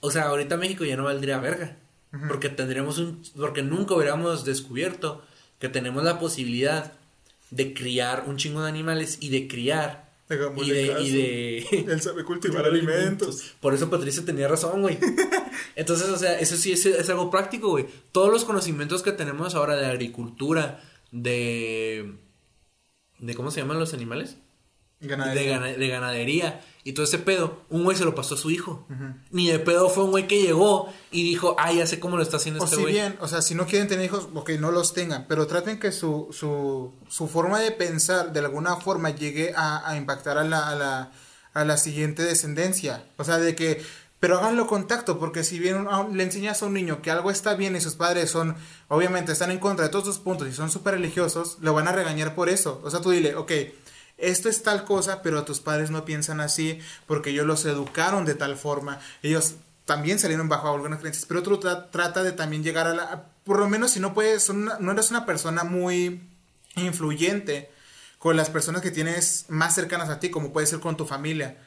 O 0.00 0.10
sea, 0.10 0.24
ahorita 0.28 0.56
México 0.56 0.84
ya 0.84 0.96
no 0.96 1.04
valdría 1.04 1.38
verga. 1.38 1.76
Porque 2.28 2.48
tendríamos 2.48 2.98
un. 2.98 3.22
Porque 3.36 3.62
nunca 3.62 3.94
hubiéramos 3.94 4.44
descubierto 4.44 5.22
que 5.58 5.68
tenemos 5.68 6.04
la 6.04 6.18
posibilidad 6.18 6.92
de 7.50 7.74
criar 7.74 8.24
un 8.26 8.36
chingo 8.36 8.62
de 8.62 8.68
animales 8.68 9.18
y 9.20 9.30
de 9.30 9.48
criar. 9.48 10.06
Y 10.28 10.70
de, 10.70 10.88
caso. 10.88 11.02
y 11.02 11.10
de. 11.10 11.58
Él 11.92 12.00
sabe 12.00 12.24
cultivar 12.24 12.64
alimentos. 12.66 13.54
Por 13.60 13.74
eso 13.74 13.90
Patricia 13.90 14.24
tenía 14.24 14.48
razón, 14.48 14.82
güey. 14.82 14.98
Entonces, 15.76 16.08
o 16.08 16.16
sea, 16.16 16.38
eso 16.38 16.56
sí 16.56 16.72
es, 16.72 16.86
es 16.86 17.08
algo 17.10 17.30
práctico, 17.30 17.68
güey. 17.70 17.86
Todos 18.12 18.32
los 18.32 18.44
conocimientos 18.44 19.02
que 19.02 19.12
tenemos 19.12 19.54
ahora 19.54 19.76
de 19.76 19.86
agricultura, 19.86 20.82
de. 21.12 22.14
de 23.18 23.34
¿Cómo 23.34 23.50
se 23.50 23.60
llaman 23.60 23.78
los 23.78 23.94
animales? 23.94 24.36
Ganadería. 25.00 25.42
De, 25.42 25.48
gana- 25.48 25.66
de 25.78 25.88
ganadería 25.88 26.60
y 26.82 26.92
todo 26.92 27.04
ese 27.04 27.18
pedo, 27.18 27.62
un 27.68 27.84
güey 27.84 27.96
se 27.96 28.04
lo 28.04 28.14
pasó 28.14 28.34
a 28.34 28.38
su 28.38 28.50
hijo. 28.50 28.86
Ni 29.30 29.48
de 29.48 29.58
pedo 29.58 29.88
fue 29.90 30.04
un 30.04 30.10
güey 30.12 30.26
que 30.28 30.40
llegó 30.40 30.88
y 31.10 31.22
dijo, 31.24 31.56
ah, 31.58 31.72
ya 31.72 31.86
sé 31.86 31.98
cómo 32.00 32.16
lo 32.16 32.22
está 32.22 32.36
haciendo 32.38 32.60
O 32.62 32.64
este 32.64 32.76
si 32.76 32.82
güey. 32.82 32.94
bien, 32.94 33.16
o 33.20 33.26
sea, 33.28 33.42
si 33.42 33.54
no 33.56 33.66
quieren 33.66 33.88
tener 33.88 34.04
hijos, 34.04 34.28
ok, 34.34 34.50
no 34.60 34.70
los 34.70 34.94
tengan, 34.94 35.26
pero 35.28 35.46
traten 35.48 35.78
que 35.80 35.90
su, 35.92 36.28
su, 36.30 36.92
su 37.08 37.26
forma 37.28 37.58
de 37.60 37.72
pensar 37.72 38.32
de 38.32 38.38
alguna 38.40 38.76
forma 38.76 39.10
llegue 39.10 39.52
a, 39.56 39.88
a 39.90 39.96
impactar 39.96 40.38
a 40.38 40.44
la, 40.44 40.68
a, 40.68 40.74
la, 40.76 41.12
a 41.54 41.64
la 41.64 41.76
siguiente 41.76 42.22
descendencia. 42.22 43.04
O 43.16 43.24
sea, 43.24 43.38
de 43.38 43.56
que, 43.56 43.82
pero 44.20 44.38
háganlo 44.38 44.68
con 44.68 44.86
tacto, 44.86 45.18
porque 45.18 45.42
si 45.42 45.58
bien 45.58 45.88
le 46.12 46.22
enseñas 46.22 46.62
a 46.62 46.66
un 46.66 46.74
niño 46.74 47.02
que 47.02 47.10
algo 47.10 47.32
está 47.32 47.54
bien 47.54 47.74
y 47.74 47.80
sus 47.80 47.96
padres 47.96 48.30
son, 48.30 48.54
obviamente, 48.88 49.32
están 49.32 49.50
en 49.50 49.58
contra 49.58 49.86
de 49.86 49.90
todos 49.90 50.04
sus 50.04 50.18
puntos 50.20 50.46
y 50.48 50.52
son 50.52 50.70
súper 50.70 50.94
religiosos, 50.94 51.58
lo 51.60 51.74
van 51.74 51.88
a 51.88 51.92
regañar 51.92 52.34
por 52.36 52.48
eso. 52.48 52.80
O 52.84 52.90
sea, 52.90 53.00
tú 53.00 53.10
dile, 53.10 53.34
ok. 53.34 53.50
Esto 54.18 54.48
es 54.48 54.62
tal 54.62 54.84
cosa, 54.84 55.20
pero 55.22 55.44
tus 55.44 55.60
padres 55.60 55.90
no 55.90 56.04
piensan 56.04 56.40
así 56.40 56.78
porque 57.06 57.30
ellos 57.30 57.46
los 57.46 57.64
educaron 57.66 58.24
de 58.24 58.34
tal 58.34 58.56
forma. 58.56 58.98
Ellos 59.22 59.56
también 59.84 60.18
salieron 60.18 60.48
bajo 60.48 60.68
algunas 60.72 61.00
creencias, 61.00 61.26
pero 61.26 61.40
otro 61.40 61.60
tra- 61.60 61.90
trata 61.90 62.22
de 62.22 62.32
también 62.32 62.62
llegar 62.64 62.86
a 62.86 62.94
la... 62.94 63.24
Por 63.44 63.58
lo 63.58 63.68
menos 63.68 63.92
si 63.92 64.00
no 64.00 64.14
puedes, 64.14 64.48
una- 64.48 64.78
no 64.80 64.90
eres 64.92 65.10
una 65.10 65.26
persona 65.26 65.64
muy 65.64 66.22
influyente 66.76 67.70
con 68.18 68.36
las 68.36 68.50
personas 68.50 68.82
que 68.82 68.90
tienes 68.90 69.44
más 69.48 69.74
cercanas 69.74 70.08
a 70.08 70.18
ti, 70.18 70.30
como 70.30 70.52
puede 70.52 70.66
ser 70.66 70.80
con 70.80 70.96
tu 70.96 71.04
familia. 71.06 71.58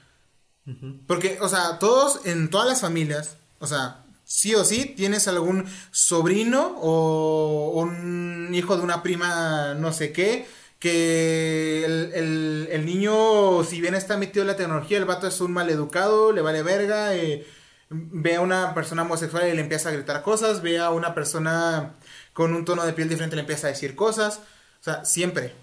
Porque, 1.08 1.40
o 1.42 1.50
sea, 1.50 1.80
todos, 1.80 2.26
en 2.26 2.50
todas 2.50 2.68
las 2.68 2.82
familias, 2.82 3.38
o 3.60 3.66
sea, 3.66 4.04
sí 4.24 4.54
o 4.54 4.64
sí, 4.64 4.86
tienes 4.86 5.28
algún 5.28 5.66
sobrino 5.92 6.76
o 6.80 7.72
un 7.76 8.52
hijo 8.54 8.76
de 8.78 8.84
una 8.84 9.02
prima 9.02 9.74
no 9.76 9.92
sé 9.94 10.12
qué, 10.12 10.48
que 10.80 11.86
el, 11.86 12.12
el- 12.14 12.68
el 12.72 12.86
niño, 12.86 13.64
si 13.64 13.82
bien 13.82 13.96
está 13.96 14.18
metido 14.18 14.42
en 14.44 14.48
la 14.48 14.56
tecnología, 14.56 14.98
el 14.98 15.06
vato 15.06 15.28
es 15.28 15.42
un 15.42 15.52
maleducado, 15.52 16.32
le 16.32 16.42
vale 16.42 16.64
verga, 16.64 17.16
eh, 17.16 17.46
ve 17.90 18.36
a 18.36 18.42
una 18.42 18.74
persona 18.74 19.02
homosexual 19.04 19.48
y 19.50 19.54
le 19.56 19.62
empieza 19.62 19.90
a 19.90 19.92
gritar 19.94 20.22
cosas, 20.24 20.62
ve 20.62 20.80
a 20.80 20.92
una 20.92 21.14
persona 21.16 21.96
con 22.34 22.54
un 22.54 22.66
tono 22.66 22.86
de 22.86 22.94
piel 22.94 23.10
diferente 23.10 23.36
y 23.36 23.38
le 23.38 23.42
empieza 23.42 23.68
a 23.68 23.72
decir 23.72 23.96
cosas, 23.96 24.40
o 24.80 24.84
sea, 24.84 25.04
siempre. 25.06 25.54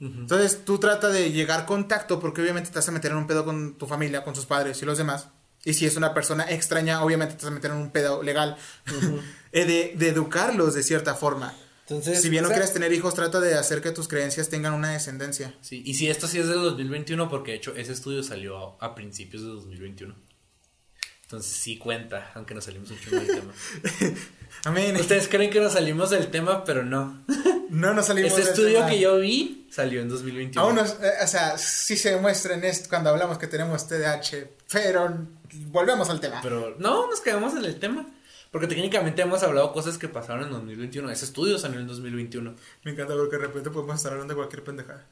Entonces 0.00 0.64
tú 0.64 0.78
trata 0.78 1.08
de 1.08 1.32
llegar 1.32 1.66
contacto 1.66 2.20
porque 2.20 2.40
obviamente 2.40 2.70
te 2.70 2.76
vas 2.76 2.88
a 2.88 2.92
meter 2.92 3.10
en 3.10 3.16
un 3.18 3.26
pedo 3.26 3.44
con 3.44 3.76
tu 3.78 3.86
familia, 3.86 4.22
con 4.22 4.34
sus 4.34 4.46
padres 4.46 4.80
y 4.82 4.86
los 4.86 4.98
demás. 4.98 5.28
Y 5.64 5.74
si 5.74 5.86
es 5.86 5.96
una 5.96 6.14
persona 6.14 6.44
extraña, 6.48 7.02
obviamente 7.02 7.34
te 7.34 7.42
vas 7.44 7.50
a 7.52 7.54
meter 7.54 7.72
en 7.72 7.78
un 7.78 7.90
pedo 7.90 8.22
legal. 8.22 8.56
Eh, 9.50 9.64
de, 9.64 9.94
de 9.96 10.08
educarlos 10.10 10.74
de 10.74 10.82
cierta 10.82 11.14
forma. 11.14 11.54
Entonces, 11.88 12.20
si 12.20 12.28
bien 12.28 12.42
no 12.42 12.48
o 12.48 12.50
sea- 12.50 12.58
quieres 12.58 12.72
tener 12.74 12.92
hijos, 12.92 13.14
trata 13.14 13.40
de 13.40 13.54
hacer 13.54 13.80
que 13.80 13.90
tus 13.92 14.08
creencias 14.08 14.48
tengan 14.50 14.74
una 14.74 14.92
descendencia. 14.92 15.54
Sí, 15.62 15.82
y 15.86 15.94
si 15.94 16.08
esto 16.10 16.26
sí 16.28 16.38
es 16.38 16.46
del 16.48 16.60
2021, 16.60 17.30
porque 17.30 17.52
de 17.52 17.56
hecho 17.56 17.74
ese 17.76 17.92
estudio 17.92 18.22
salió 18.22 18.76
a, 18.82 18.86
a 18.86 18.94
principios 18.94 19.42
de 19.42 19.48
2021. 19.48 20.14
Entonces 21.24 21.50
sí 21.52 21.76
cuenta, 21.78 22.30
aunque 22.34 22.54
nos 22.54 22.64
salimos 22.64 22.90
un 22.90 22.98
chingo 23.00 23.16
del 23.16 23.26
tema. 23.26 23.52
Amén. 24.64 24.96
Ustedes 24.96 25.28
creen 25.28 25.50
que 25.50 25.60
nos 25.60 25.74
salimos 25.74 26.08
del 26.10 26.28
tema, 26.30 26.64
pero 26.64 26.84
no. 26.84 27.24
No 27.70 27.92
nos 27.92 28.06
salimos 28.06 28.32
Ese 28.32 28.40
del 28.40 28.48
estudio 28.48 28.76
tema. 28.78 28.88
que 28.88 28.98
yo 28.98 29.18
vi 29.18 29.68
salió 29.70 30.00
en 30.00 30.08
2021. 30.08 30.58
Aún 30.58 30.74
nos, 30.76 30.92
eh, 31.02 31.12
o 31.22 31.26
sea, 31.26 31.58
sí 31.58 31.98
se 31.98 32.12
demuestra 32.12 32.54
en 32.54 32.64
esto 32.64 32.88
cuando 32.88 33.10
hablamos 33.10 33.36
que 33.36 33.46
tenemos 33.46 33.86
TDAH, 33.86 34.48
pero 34.72 35.26
volvemos 35.66 36.08
al 36.08 36.18
tema. 36.18 36.40
Pero 36.42 36.76
no, 36.78 37.06
nos 37.10 37.20
quedamos 37.20 37.52
en 37.52 37.66
el 37.66 37.78
tema. 37.78 38.08
Porque 38.50 38.66
técnicamente 38.66 39.22
hemos 39.22 39.42
hablado 39.42 39.72
cosas 39.72 39.98
que 39.98 40.08
pasaron 40.08 40.44
en 40.44 40.50
2021. 40.50 41.10
Ese 41.10 41.24
estudio 41.26 41.58
salió 41.58 41.80
en 41.80 41.86
2021. 41.86 42.54
Me 42.84 42.90
encanta 42.92 43.14
porque 43.14 43.36
de 43.36 43.42
repente 43.46 43.70
podemos 43.70 43.96
estar 43.96 44.12
hablando 44.12 44.32
de 44.32 44.36
cualquier 44.36 44.64
pendejada. 44.64 45.04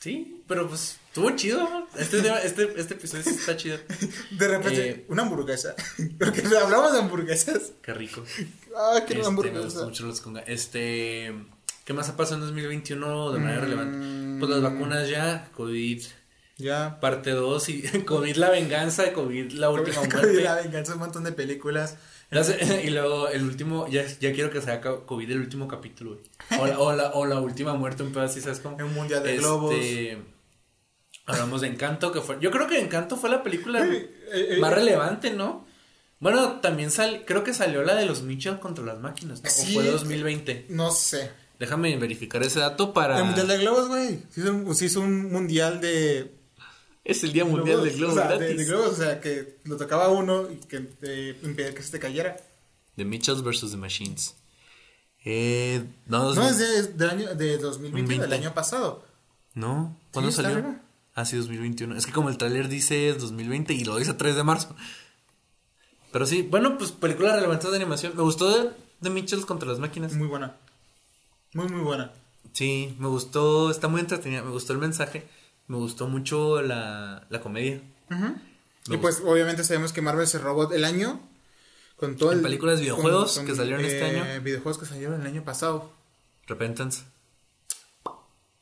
Sí, 0.00 0.42
pero 0.46 0.68
pues 0.68 0.96
estuvo 1.08 1.28
chido. 1.34 1.68
Este, 1.96 2.18
este, 2.46 2.72
este 2.80 2.94
episodio 2.94 3.24
está 3.28 3.56
chido. 3.56 3.78
De 4.30 4.46
repente, 4.48 4.88
Eh, 4.90 5.04
una 5.08 5.22
hamburguesa. 5.22 5.74
Porque 6.18 6.40
hablamos 6.62 6.92
de 6.92 7.00
hamburguesas. 7.00 7.72
Qué 7.82 7.92
rico. 7.94 8.22
Ah, 8.76 8.90
una 8.92 8.98
Este, 9.00 9.18
me 9.18 9.26
hamburguesa. 9.26 9.64
gustan 9.64 9.84
mucho 9.86 10.06
los 10.06 10.20
conga. 10.20 10.40
Este, 10.42 11.34
¿qué 11.84 11.92
más 11.94 12.08
ha 12.08 12.16
pasado 12.16 12.36
en 12.36 12.42
2021 12.42 13.32
de 13.32 13.38
manera 13.40 13.58
Mm. 13.60 13.64
relevante? 13.64 14.38
Pues 14.38 14.50
las 14.52 14.62
vacunas 14.62 15.08
ya, 15.10 15.50
COVID 15.56 16.00
Ya. 16.58 17.00
parte 17.00 17.32
2 17.32 17.68
y 17.68 17.82
COVID 18.06 18.36
la 18.36 18.50
venganza, 18.50 19.12
COVID 19.12 19.50
la 19.52 19.68
última 19.70 19.96
Covid, 19.96 20.12
muerte. 20.12 20.42
La 20.42 20.54
venganza, 20.54 20.92
un 20.92 21.00
montón 21.00 21.24
de 21.24 21.32
películas. 21.32 21.96
Y 22.84 22.90
luego 22.90 23.28
el 23.28 23.42
último, 23.44 23.88
ya, 23.88 24.04
ya 24.06 24.32
quiero 24.32 24.50
que 24.50 24.60
sea 24.60 24.80
ca- 24.80 25.00
COVID 25.06 25.30
el 25.30 25.38
último 25.40 25.66
capítulo, 25.68 26.18
güey. 26.50 26.60
O 26.60 26.66
la, 26.66 26.78
o 26.80 26.92
la, 26.94 27.10
o 27.14 27.26
la 27.26 27.40
última 27.40 27.74
muerte, 27.74 28.02
un 28.02 28.12
pedo 28.12 28.22
así, 28.24 28.40
¿sabes 28.40 28.60
cómo? 28.60 28.76
Un 28.76 28.94
mundial 28.94 29.22
de 29.22 29.30
Este, 29.30 29.40
globos. 29.42 29.74
Hablamos 31.26 31.60
de 31.60 31.68
Encanto, 31.68 32.10
que 32.12 32.20
fue. 32.22 32.38
Yo 32.40 32.50
creo 32.50 32.66
que 32.66 32.80
Encanto 32.80 33.16
fue 33.16 33.28
la 33.30 33.42
película 33.42 33.84
Eh, 33.84 34.10
eh, 34.32 34.56
más 34.60 34.72
eh, 34.72 34.76
relevante, 34.76 35.30
¿no? 35.30 35.66
Bueno, 36.20 36.60
también 36.60 36.90
sal, 36.90 37.24
creo 37.26 37.44
que 37.44 37.52
salió 37.54 37.82
la 37.82 37.94
de 37.94 38.06
los 38.06 38.22
Mitchell 38.22 38.58
contra 38.58 38.84
las 38.84 38.98
máquinas, 38.98 39.42
¿no? 39.42 39.50
Sí. 39.50 39.72
O 39.76 39.80
fue 39.80 39.90
2020. 39.90 40.66
No 40.70 40.90
sé. 40.90 41.30
Déjame 41.58 41.96
verificar 41.96 42.42
ese 42.42 42.60
dato 42.60 42.92
para. 42.94 43.18
El 43.18 43.24
mundial 43.24 43.46
de 43.48 43.58
globos, 43.58 43.88
güey. 43.88 44.20
Se 44.30 44.74
se 44.74 44.84
hizo 44.86 45.00
un 45.00 45.30
mundial 45.30 45.80
de. 45.80 46.32
Es 47.08 47.24
el 47.24 47.32
Día 47.32 47.44
Mundial 47.44 47.82
de 47.82 47.90
Globo 47.90 48.12
o 48.12 48.16
sea, 48.16 48.28
de, 48.28 48.38
gratis. 48.38 48.56
de 48.58 48.64
globos, 48.66 48.88
o 48.90 48.94
sea, 48.96 49.20
que 49.20 49.56
lo 49.64 49.76
tocaba 49.76 50.08
uno 50.08 50.50
y 50.50 50.56
que 50.56 50.88
eh, 51.02 51.38
impedía 51.42 51.74
que 51.74 51.82
se 51.82 51.90
te 51.92 51.98
cayera. 51.98 52.36
The 52.96 53.04
Mitchells 53.04 53.42
vs. 53.42 53.70
The 53.70 53.76
Machines. 53.78 54.34
Eh, 55.24 55.84
no, 56.06 56.34
No, 56.34 56.48
es 56.48 56.58
de, 56.58 56.82
del 56.92 57.10
año 57.10 57.34
de 57.34 57.58
2020, 57.58 58.12
del 58.12 58.20
20. 58.30 58.34
año 58.46 58.54
pasado. 58.54 59.04
No, 59.54 59.96
¿cuándo 60.12 60.30
Sí, 60.30 60.36
salió? 60.42 60.76
Ah, 61.14 61.24
sí, 61.24 61.36
2021. 61.36 61.96
Es 61.96 62.06
que 62.06 62.12
como 62.12 62.28
el 62.28 62.38
tráiler 62.38 62.68
dice 62.68 63.12
2020 63.14 63.72
y 63.74 63.84
lo 63.84 63.96
dice 63.96 64.14
3 64.14 64.36
de 64.36 64.44
marzo. 64.44 64.76
Pero 66.12 66.26
sí, 66.26 66.42
bueno, 66.42 66.78
pues 66.78 66.92
películas 66.92 67.34
relevantes 67.36 67.70
de 67.70 67.76
animación. 67.76 68.12
Me 68.16 68.22
gustó 68.22 68.48
de, 68.50 68.70
de 69.00 69.10
Mitchells 69.10 69.44
contra 69.46 69.68
las 69.68 69.78
máquinas. 69.78 70.12
Muy 70.14 70.28
buena. 70.28 70.56
Muy, 71.54 71.68
muy 71.68 71.80
buena. 71.80 72.12
Sí, 72.52 72.94
me 72.98 73.08
gustó, 73.08 73.70
está 73.70 73.88
muy 73.88 74.00
entretenida. 74.00 74.42
Me 74.42 74.50
gustó 74.50 74.72
el 74.74 74.78
mensaje. 74.78 75.26
Me 75.68 75.76
gustó 75.76 76.08
mucho 76.08 76.60
la, 76.62 77.26
la 77.30 77.40
comedia. 77.40 77.80
Me 78.08 78.94
Y 78.94 78.96
pues 78.98 79.20
obviamente 79.24 79.62
sabemos 79.64 79.92
que 79.92 80.00
Marvel 80.02 80.26
se 80.26 80.38
robó 80.38 80.72
el 80.72 80.84
año 80.84 81.20
Con 81.96 82.16
todo 82.16 82.32
En 82.32 82.38
el- 82.38 82.42
películas, 82.44 82.80
videojuegos 82.80 83.38
que 83.40 83.54
salieron 83.54 83.84
este 83.84 84.00
eh, 84.00 84.20
año. 84.20 84.42
Videojuegos 84.42 84.78
que 84.78 84.86
salieron 84.86 85.20
el 85.20 85.26
año 85.26 85.44
pasado. 85.44 85.92
Repentance. 86.46 87.04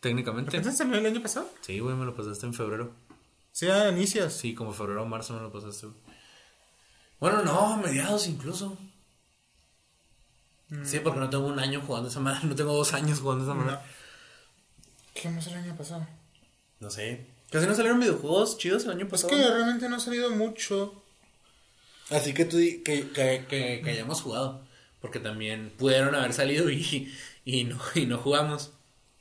Técnicamente. 0.00 0.50
¿Repentance 0.50 0.78
salió 0.78 0.96
el 0.98 1.06
año 1.06 1.22
pasado? 1.22 1.48
Sí, 1.62 1.78
güey, 1.78 1.94
me 1.96 2.04
lo 2.04 2.14
pasaste 2.14 2.46
en 2.46 2.54
febrero. 2.54 2.92
Sí, 3.52 3.68
a 3.68 3.88
inicios. 3.90 4.32
Sí, 4.32 4.54
como 4.54 4.72
febrero 4.72 5.02
o 5.02 5.06
marzo 5.06 5.34
me 5.34 5.40
lo 5.40 5.52
pasaste, 5.52 5.86
güey. 5.86 5.98
Bueno, 7.20 7.42
no, 7.42 7.74
a 7.74 7.76
mediados 7.78 8.26
incluso. 8.26 8.76
Sí, 10.84 10.98
porque 11.00 11.20
no 11.20 11.30
tengo 11.30 11.46
un 11.46 11.58
año 11.60 11.80
jugando 11.86 12.08
esa 12.08 12.18
madre, 12.20 12.40
no 12.48 12.54
tengo 12.56 12.72
dos 12.74 12.92
años 12.92 13.20
jugando 13.20 13.44
esa 13.44 13.54
madre. 13.54 13.72
No. 13.72 13.80
¿Qué 15.14 15.28
más 15.30 15.46
el 15.46 15.54
año 15.54 15.76
pasado? 15.76 16.06
No 16.80 16.90
sé. 16.90 17.26
Casi 17.50 17.66
no 17.66 17.74
salieron 17.74 18.00
videojuegos 18.00 18.58
chidos 18.58 18.84
el 18.84 18.90
año 18.90 19.04
Es 19.04 19.10
pasado. 19.10 19.30
que 19.30 19.36
realmente 19.36 19.88
no 19.88 19.96
ha 19.96 20.00
salido 20.00 20.30
mucho. 20.30 21.02
Así 22.10 22.34
que 22.34 22.44
tú 22.44 22.56
di- 22.58 22.82
que, 22.82 23.08
que, 23.10 23.46
que, 23.48 23.80
que 23.82 23.90
hayamos 23.90 24.20
jugado. 24.22 24.64
Porque 25.00 25.20
también 25.20 25.72
pudieron 25.76 26.14
haber 26.14 26.32
salido 26.32 26.70
y, 26.70 27.12
y, 27.44 27.64
no, 27.64 27.78
y 27.94 28.06
no 28.06 28.18
jugamos. 28.18 28.72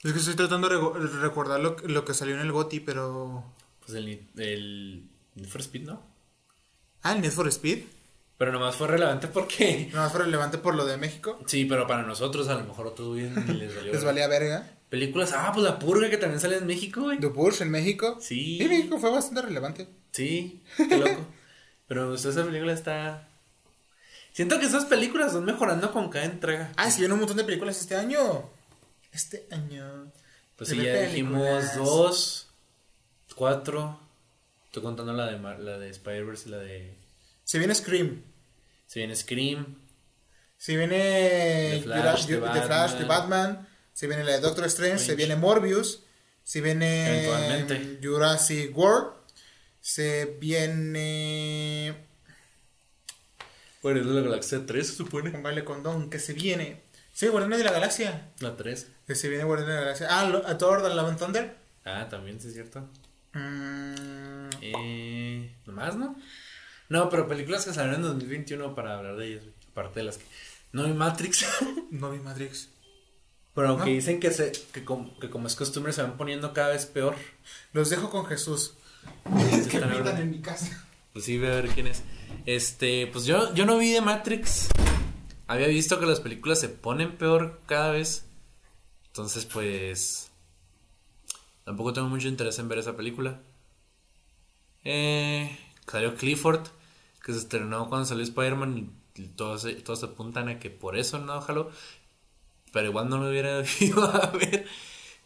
Es 0.03 0.14
que 0.14 0.19
estoy 0.19 0.36
tratando 0.36 0.69
de 0.69 1.07
recordar 1.19 1.60
lo, 1.60 1.77
lo 1.84 2.06
que 2.06 2.14
salió 2.14 2.36
en 2.36 2.41
el 2.41 2.52
GOTI, 2.52 2.80
pero... 2.82 3.44
Pues 3.84 3.95
el, 3.98 4.27
el 4.38 5.10
Need 5.36 5.48
for 5.49 5.61
Speed, 5.61 5.84
¿no? 5.84 6.02
Ah, 7.03 7.14
el 7.14 7.22
Need 7.22 7.32
for 7.32 7.48
Speed. 7.48 7.84
Pero 8.38 8.52
nomás 8.52 8.76
fue 8.76 8.88
relevante 8.88 9.27
porque... 9.27 9.90
No 9.94 9.99
más 9.99 10.11
fue 10.11 10.22
relevante 10.22 10.57
por 10.57 10.76
lo 10.76 10.86
de 10.86 10.98
México. 10.98 11.40
Sí, 11.48 11.65
pero 11.65 11.88
para 11.88 12.03
nosotros 12.03 12.48
a 12.49 12.56
lo 12.56 12.65
mejor 12.65 12.88
otros 12.88 13.15
ni 13.15 13.23
les 13.53 13.76
valió. 13.76 13.94
Les 13.94 14.03
valía 14.03 14.27
verga. 14.27 14.75
Películas, 14.90 15.34
ah, 15.34 15.52
pues 15.53 15.64
La 15.64 15.80
Purga 15.80 16.10
que 16.10 16.18
también 16.18 16.40
sale 16.40 16.57
en 16.57 16.68
México, 16.68 17.02
güey. 17.02 17.20
The 17.20 17.30
Purge 17.30 17.64
en 17.64 17.72
México. 17.72 18.18
Sí. 18.22 18.62
Y 18.62 18.68
México 18.68 18.99
fue 18.99 19.12
bastante 19.12 19.41
relevante. 19.41 19.88
Sí, 20.12 20.62
qué 20.78 20.98
loco. 20.98 21.26
Pero 21.88 22.14
esa 22.16 22.44
película 22.45 22.74
está... 22.74 23.28
Siento 24.32 24.60
que 24.60 24.66
esas 24.66 24.86
películas 24.86 25.34
van 25.34 25.45
mejorando 25.45 25.91
con 25.91 26.10
cada 26.10 26.26
entrega. 26.26 26.72
Ah, 26.78 26.90
sí, 26.91 26.99
viene 26.99 27.14
un 27.14 27.22
montón 27.22 27.38
de 27.38 27.44
películas 27.45 27.80
este 27.80 27.95
año. 27.95 28.49
Este 29.12 29.48
año. 29.52 30.12
Pues 30.57 30.70
Se 30.70 30.76
sí, 30.76 30.82
ya 30.84 31.02
dijimos 31.02 31.76
dos, 31.76 32.49
cuatro. 33.36 33.99
Estoy 34.66 34.84
contando 34.84 35.14
la 35.14 35.28
de, 35.28 35.38
Mar- 35.38 35.60
la 35.60 35.78
de 35.80 35.90
Spider-Verse 35.90 36.49
y 36.49 36.52
la 36.52 36.57
de... 36.60 36.98
Se 37.44 37.60
viene 37.60 37.74
Scream. 37.76 38.24
Se 38.88 38.99
viene 38.99 39.16
Scream. 39.16 39.78
Se 40.57 40.76
viene 40.76 41.72
The 41.76 41.82
Flash, 41.84 42.26
Jura- 42.28 42.53
The 42.53 42.60
The 42.60 42.66
Flash, 42.66 42.98
The 42.98 43.03
Batman. 43.06 43.68
Se 43.96 44.08
viene 44.08 44.26
la 44.26 44.34
de 44.34 44.42
Doctor 44.42 44.66
Strange. 44.66 45.00
Se 45.00 45.16
viene 45.16 45.38
Morbius. 45.38 46.04
Se 46.44 46.60
viene 46.60 47.08
Eventualmente. 47.08 48.00
Jurassic 48.04 48.78
World. 48.78 49.14
Se 49.80 50.38
viene. 50.38 51.96
Guardianes 53.82 54.14
de 54.14 54.20
la 54.22 54.28
Galaxia 54.28 54.66
3, 54.66 54.86
se 54.86 54.94
supone. 54.96 55.32
Con 55.32 55.44
baile 55.44 55.64
condón. 55.64 56.10
Que 56.10 56.20
se 56.20 56.34
viene. 56.34 56.82
Sí, 57.14 57.28
Guardianes 57.30 57.60
de 57.60 57.64
la 57.64 57.72
Galaxia. 57.72 58.32
La 58.40 58.58
3. 58.58 58.88
Que 59.08 59.16
se 59.16 59.30
viene 59.30 59.46
Guardianes 59.46 59.74
de 59.74 59.80
la 59.80 59.86
Galaxia. 59.86 60.08
Ah, 60.12 60.42
a 60.52 60.58
Thor, 60.58 60.84
The 60.84 60.94
Love 60.94 61.08
and 61.12 61.20
Thunder. 61.20 61.56
Ah, 61.86 62.08
también, 62.10 62.42
sí 62.42 62.50
es 62.50 62.54
cierto. 62.54 62.90
Mm, 63.32 64.50
Eh, 64.62 65.56
¿Nomás, 65.66 65.96
no? 65.96 66.20
No, 66.90 67.10
pero 67.10 67.30
películas 67.30 67.64
que 67.64 67.74
salieron 67.74 68.02
en 68.02 68.08
2021 68.08 68.76
para 68.76 68.98
hablar 68.98 69.16
de 69.16 69.28
ellas. 69.28 69.44
Aparte 69.72 70.02
de 70.02 70.06
las 70.08 70.18
que... 70.18 70.26
No 70.74 70.84
vi 70.84 70.94
Matrix. 70.94 71.46
no 71.92 72.12
vi 72.12 72.20
Matrix. 72.20 72.70
Pero 73.56 73.69
aunque 73.69 73.90
dicen 73.91 74.19
que, 74.19 74.30
se, 74.32 74.52
que, 74.73 74.84
como, 74.86 75.18
que 75.18 75.30
como 75.30 75.48
es 75.48 75.56
costumbre 75.56 75.94
se 75.94 76.02
van 76.03 76.18
poniendo 76.18 76.53
cada 76.53 76.69
vez 76.69 76.86
peor. 76.86 77.15
Los 77.73 77.90
dejo 77.90 78.10
con 78.11 78.26
Jesús. 78.26 78.73
Es 79.52 79.68
que 79.68 79.80
pitan 79.80 80.18
en 80.22 80.30
mi 80.32 80.41
casa. 80.41 80.86
Pues 81.14 81.26
sí, 81.26 81.38
voy 81.40 81.48
a 81.48 81.52
ver 81.56 81.69
quién 81.69 81.88
es. 81.88 82.03
Este, 82.45 83.07
pues 83.07 83.26
yo, 83.26 83.53
yo 83.56 83.65
no 83.65 83.77
vi 83.77 83.91
de 83.91 84.02
Matrix. 84.02 84.68
Había 85.48 85.68
visto 85.68 85.99
que 85.99 86.06
las 86.06 86.19
películas 86.19 86.60
se 86.60 86.69
ponen 86.69 87.18
peor 87.18 87.61
cada 87.65 87.91
vez. 87.91 88.26
Entonces, 89.07 89.45
pues. 89.45 90.30
Tampoco 91.64 91.94
tengo 91.94 92.07
mucho 92.10 92.27
interés 92.27 92.60
en 92.60 92.68
ver 92.68 92.80
esa 92.80 92.95
película. 92.98 93.40
Eh, 94.84 95.57
salió 95.88 96.15
Clifford, 96.15 96.68
que 97.23 97.32
se 97.34 97.40
estrenó 97.40 97.88
cuando 97.90 98.06
salió 98.06 98.23
Spider-Man. 98.23 98.91
Y 99.15 99.27
todos, 99.30 99.61
se- 99.61 99.76
todos 99.76 100.03
apuntan 100.03 100.49
a 100.49 100.60
que 100.60 100.69
por 100.69 100.98
eso 100.98 101.19
no, 101.19 101.38
ojalá. 101.38 101.68
Pero 102.76 102.90
igual 102.90 103.08
no 103.08 103.20
lo 103.20 103.30
hubiera 103.30 103.64
ido 103.80 104.04
a 104.04 104.32
ver. 104.32 104.68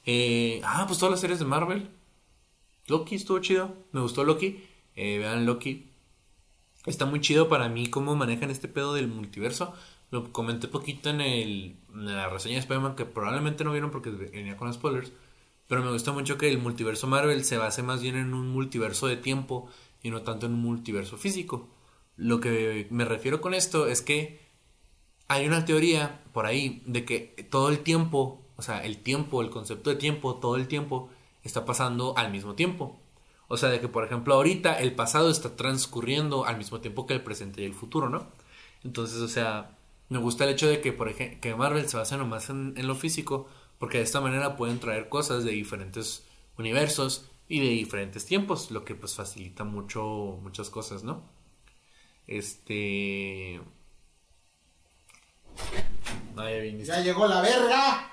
Eh, 0.06 0.62
ah, 0.64 0.84
pues 0.86 1.00
todas 1.00 1.10
las 1.10 1.20
series 1.20 1.40
de 1.40 1.46
Marvel. 1.46 1.90
Loki 2.86 3.16
estuvo 3.16 3.40
chido. 3.40 3.76
Me 3.92 4.02
gustó 4.02 4.24
Loki. 4.24 4.64
Eh, 4.96 5.18
vean 5.18 5.48
Loki. 5.48 5.90
Está 6.86 7.08
muy 7.08 7.22
chido 7.22 7.50
para 7.50 7.68
mí 7.68 7.90
cómo 7.90 8.16
manejan 8.16 8.52
este 8.52 8.68
pedo 8.68 8.94
del 8.94 9.08
multiverso. 9.08 9.74
Lo 10.12 10.32
comenté 10.32 10.68
poquito 10.68 11.10
en, 11.10 11.22
el, 11.22 11.78
en 11.92 12.06
la 12.06 12.30
reseña 12.30 12.54
de 12.54 12.60
Spider-Man 12.60 12.96
que 12.96 13.06
probablemente 13.06 13.64
no 13.64 13.72
vieron 13.72 13.90
porque 13.90 14.12
venía 14.12 14.56
con 14.56 14.72
spoilers. 14.72 15.12
Pero 15.68 15.82
me 15.82 15.92
gusta 15.92 16.12
mucho 16.12 16.38
que 16.38 16.50
el 16.50 16.60
multiverso 16.60 17.08
Marvel 17.08 17.44
se 17.44 17.58
base 17.58 17.82
más 17.82 18.04
bien 18.04 18.16
en 18.16 18.36
un 18.36 18.50
multiverso 18.50 19.08
de 19.08 19.18
tiempo 19.18 19.72
y 20.04 20.12
no 20.12 20.22
tanto 20.22 20.46
en 20.46 20.54
un 20.54 20.62
multiverso 20.62 21.18
físico. 21.18 21.68
Lo 22.16 22.42
que 22.42 22.86
me 22.92 23.06
refiero 23.06 23.42
con 23.42 23.56
esto 23.56 23.88
es 23.88 24.04
que 24.04 24.49
hay 25.30 25.48
una 25.48 25.64
teoría 25.64 26.22
por 26.34 26.46
ahí 26.46 26.84
de 26.86 27.06
que 27.06 27.48
todo 27.50 27.70
el 27.70 27.80
tiempo, 27.80 28.42
o 28.58 28.62
sea, 28.62 28.84
el 28.84 28.98
tiempo, 28.98 29.42
el 29.42 29.50
concepto 29.52 29.90
de 29.92 29.96
tiempo, 29.96 30.36
todo 30.36 30.58
el 30.58 30.68
tiempo 30.68 31.10
está 31.44 31.66
pasando 31.66 32.18
al 32.18 32.32
mismo 32.32 32.56
tiempo. 32.56 33.00
O 33.48 33.58
sea, 33.58 33.70
de 33.70 33.80
que 33.80 33.88
por 33.88 34.04
ejemplo 34.04 34.34
ahorita 34.36 34.80
el 34.80 34.94
pasado 34.96 35.30
está 35.30 35.56
transcurriendo 35.56 36.46
al 36.46 36.58
mismo 36.58 36.82
tiempo 36.82 37.08
que 37.08 37.14
el 37.14 37.24
presente 37.24 37.62
y 37.62 37.66
el 37.66 37.74
futuro, 37.74 38.10
¿no? 38.10 38.28
Entonces, 38.84 39.20
o 39.22 39.28
sea, 39.28 39.78
me 40.10 40.20
gusta 40.20 40.46
el 40.46 40.52
hecho 40.52 40.68
de 40.68 40.82
que, 40.82 40.94
por 40.94 41.10
ejemplo, 41.10 41.40
que 41.42 41.56
Marvel 41.56 41.88
se 41.88 41.98
basa 41.98 42.18
nomás 42.18 42.50
en, 42.50 42.74
en 42.78 42.88
lo 42.88 42.96
físico, 42.96 43.48
porque 43.78 44.00
de 44.00 44.04
esta 44.06 44.22
manera 44.22 44.58
pueden 44.58 44.80
traer 44.80 45.10
cosas 45.10 45.44
de 45.44 45.52
diferentes 45.52 46.26
universos 46.58 47.30
y 47.48 47.60
de 47.60 47.70
diferentes 47.70 48.26
tiempos, 48.26 48.72
lo 48.72 48.86
que 48.86 48.96
pues 48.96 49.16
facilita 49.16 49.64
mucho 49.64 50.40
muchas 50.44 50.70
cosas, 50.70 51.04
¿no? 51.04 51.24
Este... 52.28 53.60
Ya 56.36 56.44
viniste. 56.62 56.88
¡Ya 56.88 57.00
llegó 57.02 57.28
la 57.28 57.42
verga! 57.42 58.12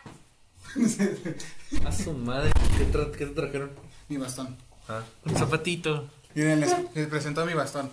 A 1.85 1.93
su 1.93 2.13
madre. 2.13 2.51
¿Qué, 2.77 2.87
tra- 2.93 3.11
qué 3.13 3.27
te 3.27 3.35
trajeron? 3.35 3.71
Mi 4.09 4.17
bastón. 4.19 4.57
Ah, 4.89 5.03
un 5.25 5.37
zapatito. 5.37 6.09
Miren, 6.35 6.61
les, 6.61 6.73
les 6.95 7.07
presento 7.09 7.45
mi 7.47 7.55
bastón. 7.55 7.91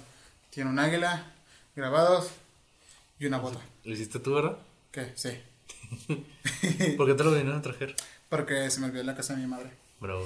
Tiene 0.50 0.70
un 0.70 0.80
águila, 0.80 1.32
grabados 1.76 2.30
y 3.20 3.26
una 3.26 3.38
bota. 3.40 3.60
¿Lo 3.84 3.94
hiciste 3.94 4.20
tú, 4.20 4.34
verdad? 4.36 4.58
¿Qué? 4.92 5.14
Sí. 5.16 5.30
¿Por 6.98 7.08
qué 7.08 7.14
te 7.14 7.24
lo 7.24 7.32
vinieron 7.32 7.58
a 7.58 7.62
traer? 7.62 7.96
Porque 8.30 8.70
se 8.70 8.80
me 8.80 8.88
olvidó 8.88 9.02
en 9.02 9.08
la 9.08 9.16
casa 9.16 9.34
de 9.36 9.42
mi 9.42 9.48
madre. 9.48 9.72
Bro. 10.00 10.26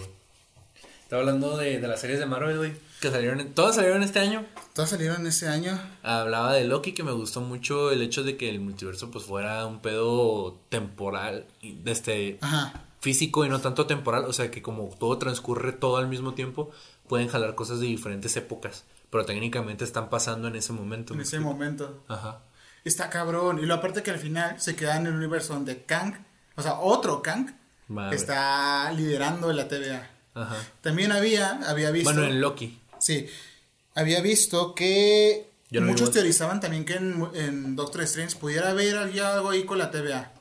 Estaba 1.08 1.22
hablando 1.22 1.56
de, 1.56 1.80
de 1.80 1.88
las 1.88 2.02
series 2.02 2.20
de 2.20 2.26
Marvel, 2.26 2.58
güey. 2.58 2.74
Que 3.00 3.10
salieron. 3.10 3.54
todas 3.54 3.76
salieron 3.76 4.04
este 4.04 4.20
año. 4.20 4.46
Todas 4.74 4.90
salieron 4.90 5.26
ese 5.26 5.48
año. 5.48 5.80
Hablaba 6.04 6.52
de 6.52 6.66
Loki, 6.66 6.92
que 6.92 7.02
me 7.04 7.14
gustó 7.14 7.40
mucho 7.40 7.92
el 7.92 8.02
hecho 8.02 8.24
de 8.24 8.36
que 8.36 8.50
el 8.50 8.60
multiverso 8.60 9.10
pues 9.10 9.24
fuera 9.24 9.66
un 9.66 9.80
pedo 9.82 10.60
temporal, 10.68 11.46
este, 11.86 12.40
Ajá. 12.42 12.74
físico 13.00 13.46
y 13.46 13.50
no 13.50 13.62
tanto 13.62 13.86
temporal. 13.86 14.26
O 14.26 14.34
sea 14.34 14.52
que 14.52 14.62
como 14.62 14.90
todo 15.00 15.18
transcurre 15.18 15.72
todo 15.72 15.96
al 15.96 16.10
mismo 16.10 16.34
tiempo, 16.34 16.72
pueden 17.08 17.30
jalar 17.30 17.56
cosas 17.56 17.80
de 17.80 17.86
diferentes 17.86 18.36
épocas. 18.36 18.84
Pero 19.10 19.24
técnicamente 19.26 19.86
están 19.86 20.10
pasando 20.10 20.50
en 20.50 20.58
ese 20.58 20.74
momento. 20.74 21.14
En 21.14 21.18
¿me 21.20 21.24
ese 21.24 21.38
explico? 21.38 21.54
momento. 21.54 22.04
Ajá. 22.10 22.42
Está 22.84 23.10
cabrón. 23.10 23.60
Y 23.60 23.66
lo 23.66 23.76
aparte 23.76 24.04
que 24.04 24.12
al 24.12 24.20
final 24.20 24.60
se 24.60 24.76
queda 24.76 24.98
en 24.98 25.08
el 25.08 25.14
universo 25.14 25.54
donde 25.54 25.84
Kang, 25.84 26.16
o 26.58 26.62
sea, 26.62 26.80
otro 26.80 27.22
Kang, 27.22 27.52
Madre. 27.88 28.18
está 28.18 28.92
liderando 28.92 29.54
la 29.54 29.70
TVA. 29.70 30.10
Ajá. 30.42 30.58
También 30.82 31.12
había, 31.12 31.60
había 31.68 31.92
visto. 31.92 32.12
Bueno, 32.12 32.28
en 32.28 32.42
Loki. 32.42 32.80
Sí. 33.00 33.28
Había 33.96 34.22
visto 34.22 34.76
que 34.76 35.50
no 35.72 35.82
muchos 35.82 36.12
teorizaban 36.12 36.60
también 36.60 36.86
que 36.86 36.94
en, 36.94 37.28
en 37.34 37.76
Doctor 37.76 38.02
Strange 38.04 38.38
pudiera 38.38 38.70
haber 38.70 38.98
algo 38.98 39.50
ahí 39.50 39.64
con 39.64 39.78
la 39.78 39.92
TVA. 39.92 40.34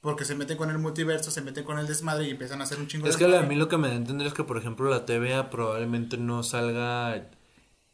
Porque 0.00 0.24
se 0.24 0.34
meten 0.34 0.58
con 0.58 0.68
el 0.70 0.78
multiverso, 0.78 1.30
se 1.30 1.40
meten 1.40 1.64
con 1.64 1.78
el 1.78 1.86
desmadre 1.86 2.26
y 2.26 2.30
empiezan 2.30 2.60
a 2.60 2.64
hacer 2.64 2.78
un 2.78 2.88
chingo 2.88 3.06
Es 3.06 3.18
de 3.18 3.26
que 3.26 3.36
a 3.36 3.42
mí 3.42 3.54
lo 3.54 3.68
que 3.68 3.78
me 3.78 3.88
da 3.88 3.94
a 3.94 3.96
entender 3.96 4.26
es 4.26 4.34
que, 4.34 4.44
por 4.44 4.58
ejemplo, 4.58 4.90
la 4.90 5.06
TVA 5.06 5.48
probablemente 5.48 6.18
no 6.18 6.42
salga 6.42 7.30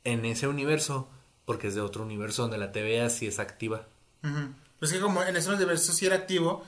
en 0.02 0.24
ese 0.24 0.48
universo, 0.48 1.08
porque 1.44 1.68
es 1.68 1.76
de 1.76 1.82
otro 1.82 2.02
universo 2.02 2.42
donde 2.42 2.58
la 2.58 2.72
TVA 2.72 3.10
sí 3.10 3.28
es 3.28 3.38
activa. 3.38 3.86
Ujú. 4.24 4.48
Pues 4.80 4.92
que 4.92 4.98
como 4.98 5.22
en 5.22 5.36
ese 5.36 5.50
universo 5.50 5.92
sí 5.92 6.06
era 6.06 6.16
activo. 6.16 6.64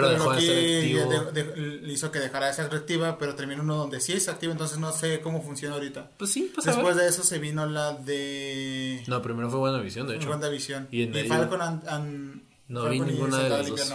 Pero 0.00 0.10
dejó 0.10 0.32
de 0.32 0.40
ser 0.40 0.78
activo. 1.04 1.32
de- 1.32 1.42
de- 1.44 1.56
le 1.56 1.92
hizo 1.92 2.10
que 2.10 2.18
dejara 2.18 2.46
de 2.46 2.54
ser 2.54 2.66
activa, 2.74 3.18
pero 3.18 3.34
terminó 3.34 3.62
uno 3.62 3.76
donde 3.76 4.00
sí 4.00 4.12
es 4.12 4.28
activo, 4.28 4.52
entonces 4.52 4.78
no 4.78 4.92
sé 4.92 5.20
cómo 5.20 5.42
funciona 5.42 5.74
ahorita. 5.74 6.10
Pues 6.18 6.30
sí, 6.30 6.50
pues 6.54 6.66
Después 6.66 6.96
de 6.96 7.08
eso 7.08 7.22
se 7.22 7.38
vino 7.38 7.66
la 7.66 7.92
de 7.94 9.02
No, 9.06 9.20
primero 9.22 9.50
fue 9.50 9.60
WandaVision, 9.60 10.06
de 10.08 10.16
hecho. 10.16 10.28
WandaVision. 10.30 10.88
Y 10.90 11.02
en 11.02 11.26
Falcon 11.26 11.60
and, 11.62 11.88
and- 11.88 12.42
No 12.68 12.82
Falcon 12.84 13.06
vi 13.06 13.12
ninguna 13.12 13.38
de 13.42 13.48
las 13.48 13.66
dos. 13.68 13.92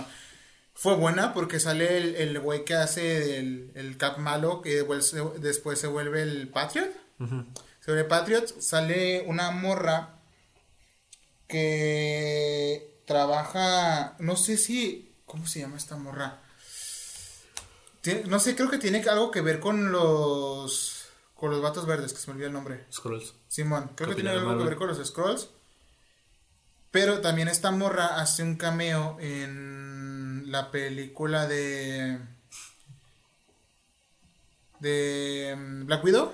Fue 0.76 0.96
buena 0.96 1.34
porque 1.34 1.60
sale 1.60 1.98
el, 1.98 2.16
el 2.16 2.40
güey 2.40 2.66
que 2.66 2.74
hace 2.74 3.40
el, 3.40 3.72
el 3.76 3.96
Cap 3.98 4.18
malo, 4.18 4.62
que 4.62 4.84
después 5.40 5.80
se, 5.80 5.88
vuelve 5.88 6.24
el 6.24 6.48
Patriot. 6.50 6.90
Sobre 7.86 8.04
Patriot 8.06 8.60
sale 8.60 9.24
una 9.28 9.52
morra 9.52 10.16
que 11.48 13.02
trabaja, 13.06 14.16
no 14.20 14.36
sé 14.36 14.58
si, 14.58 15.13
¿cómo 15.34 15.48
se 15.48 15.62
llama 15.62 15.78
esta 15.78 15.96
morra? 15.98 16.38
Tiene- 18.02 18.26
no 18.26 18.38
sé, 18.38 18.56
creo 18.56 18.70
que 18.70 18.78
tiene 18.78 19.02
algo 19.10 19.32
que 19.32 19.42
ver 19.42 19.60
con 19.60 19.92
los, 19.92 21.08
con 21.34 21.50
los 21.50 21.60
vatos 21.60 21.88
verdes, 21.88 22.14
que 22.14 22.20
se 22.20 22.28
me 22.28 22.34
olvidó 22.34 22.48
el 22.50 22.54
nombre. 22.54 22.86
Scrolls. 22.92 23.34
Simón, 23.48 23.90
creo 23.96 24.10
que 24.10 24.16
tiene 24.16 24.30
algo 24.30 24.56
que 24.56 24.64
ver 24.64 24.76
con 24.76 24.90
los 24.90 25.04
scrolls. 25.04 25.50
Pero 26.92 27.22
también 27.22 27.48
esta 27.48 27.72
morra 27.72 28.22
hace 28.22 28.44
un 28.44 28.58
cameo 28.58 29.18
en 29.20 30.52
la 30.52 30.70
película 30.70 31.48
de. 31.48 32.20
de 34.80 35.56
mm, 35.58 35.86
Black 35.88 36.04
Widow. 36.04 36.32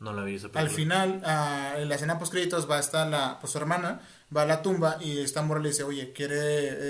No 0.00 0.12
la 0.12 0.22
vi 0.22 0.34
esa 0.34 0.48
película. 0.48 0.60
Al 0.60 0.68
final, 0.68 1.22
ah, 1.24 1.76
en 1.78 1.88
la 1.88 1.94
escena 1.94 2.18
post 2.18 2.32
créditos 2.32 2.70
va 2.70 2.76
a 2.76 2.80
estar 2.80 3.06
la, 3.06 3.38
pues, 3.40 3.50
su 3.52 3.56
hermana, 3.56 4.02
va 4.34 4.42
a 4.42 4.46
la 4.46 4.62
tumba 4.62 4.98
y 5.00 5.20
esta 5.20 5.42
morra 5.42 5.60
le 5.60 5.68
dice, 5.70 5.82
oye, 5.84 6.12
¿quiere, 6.12 6.38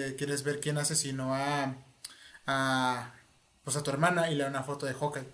eh, 0.08 0.16
¿quieres 0.16 0.42
ver 0.44 0.60
quién 0.60 0.78
asesinó 0.78 1.34
a, 1.34 1.74
a, 2.46 3.12
pues, 3.64 3.76
a 3.76 3.82
tu 3.82 3.90
hermana? 3.90 4.30
Y 4.30 4.34
le 4.34 4.44
da 4.44 4.50
una 4.50 4.62
foto 4.64 4.86
de 4.86 4.94
Hawkeye. 4.94 5.28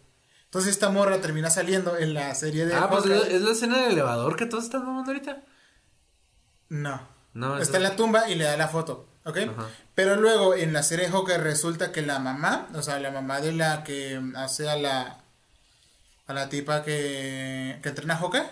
Entonces 0.44 0.70
esta 0.72 0.88
morra 0.90 1.20
termina 1.20 1.50
saliendo 1.50 1.96
en 1.98 2.14
la 2.14 2.34
serie 2.34 2.66
de 2.66 2.74
Ah, 2.74 2.88
pues 2.88 3.04
es 3.06 3.10
Hawkeye. 3.10 3.30
la, 3.30 3.36
es 3.36 3.42
la 3.42 3.50
escena 3.52 3.78
del 3.82 3.92
elevador 3.92 4.36
que 4.36 4.46
todos 4.46 4.64
están 4.64 4.84
mamando 4.84 5.10
ahorita. 5.10 5.42
No. 6.68 7.14
No, 7.34 7.58
Está 7.58 7.78
en 7.78 7.82
la 7.82 7.96
tumba 7.96 8.28
y 8.28 8.36
le 8.36 8.44
da 8.44 8.56
la 8.56 8.68
foto, 8.68 9.08
¿ok? 9.24 9.38
Ajá. 9.38 9.68
Pero 9.96 10.14
luego 10.14 10.54
en 10.54 10.72
la 10.72 10.84
serie 10.84 11.06
de 11.06 11.10
Hawkeye 11.12 11.38
resulta 11.38 11.90
que 11.90 12.00
la 12.02 12.20
mamá, 12.20 12.68
o 12.74 12.82
sea, 12.82 13.00
la 13.00 13.10
mamá 13.10 13.40
de 13.40 13.50
la 13.52 13.82
que 13.82 14.20
hace 14.36 14.68
a 14.68 14.76
la 14.76 15.20
a 16.26 16.32
la 16.32 16.48
tipa 16.48 16.84
que, 16.84 17.80
que 17.82 17.88
entrena 17.88 18.14
a 18.14 18.18
Hawkeye, 18.18 18.46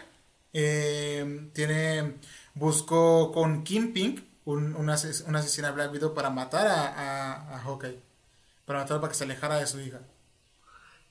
eh, 0.52 1.48
tiene 1.54 2.16
buscó 2.54 3.32
con 3.32 3.64
Kingpin 3.64 4.26
un, 4.44 4.74
una, 4.76 4.94
ases- 4.94 5.24
una 5.26 5.38
asesina 5.40 5.68
de 5.68 5.74
Black 5.74 5.92
Widow 5.92 6.14
para 6.14 6.30
matar 6.30 6.66
a, 6.66 6.86
a, 6.88 7.56
a 7.56 7.60
Hawkeye, 7.60 8.00
para 8.66 8.80
matarlo 8.80 9.00
para 9.02 9.12
que 9.12 9.18
se 9.18 9.24
alejara 9.24 9.56
de 9.56 9.66
su 9.66 9.80
hija. 9.80 10.00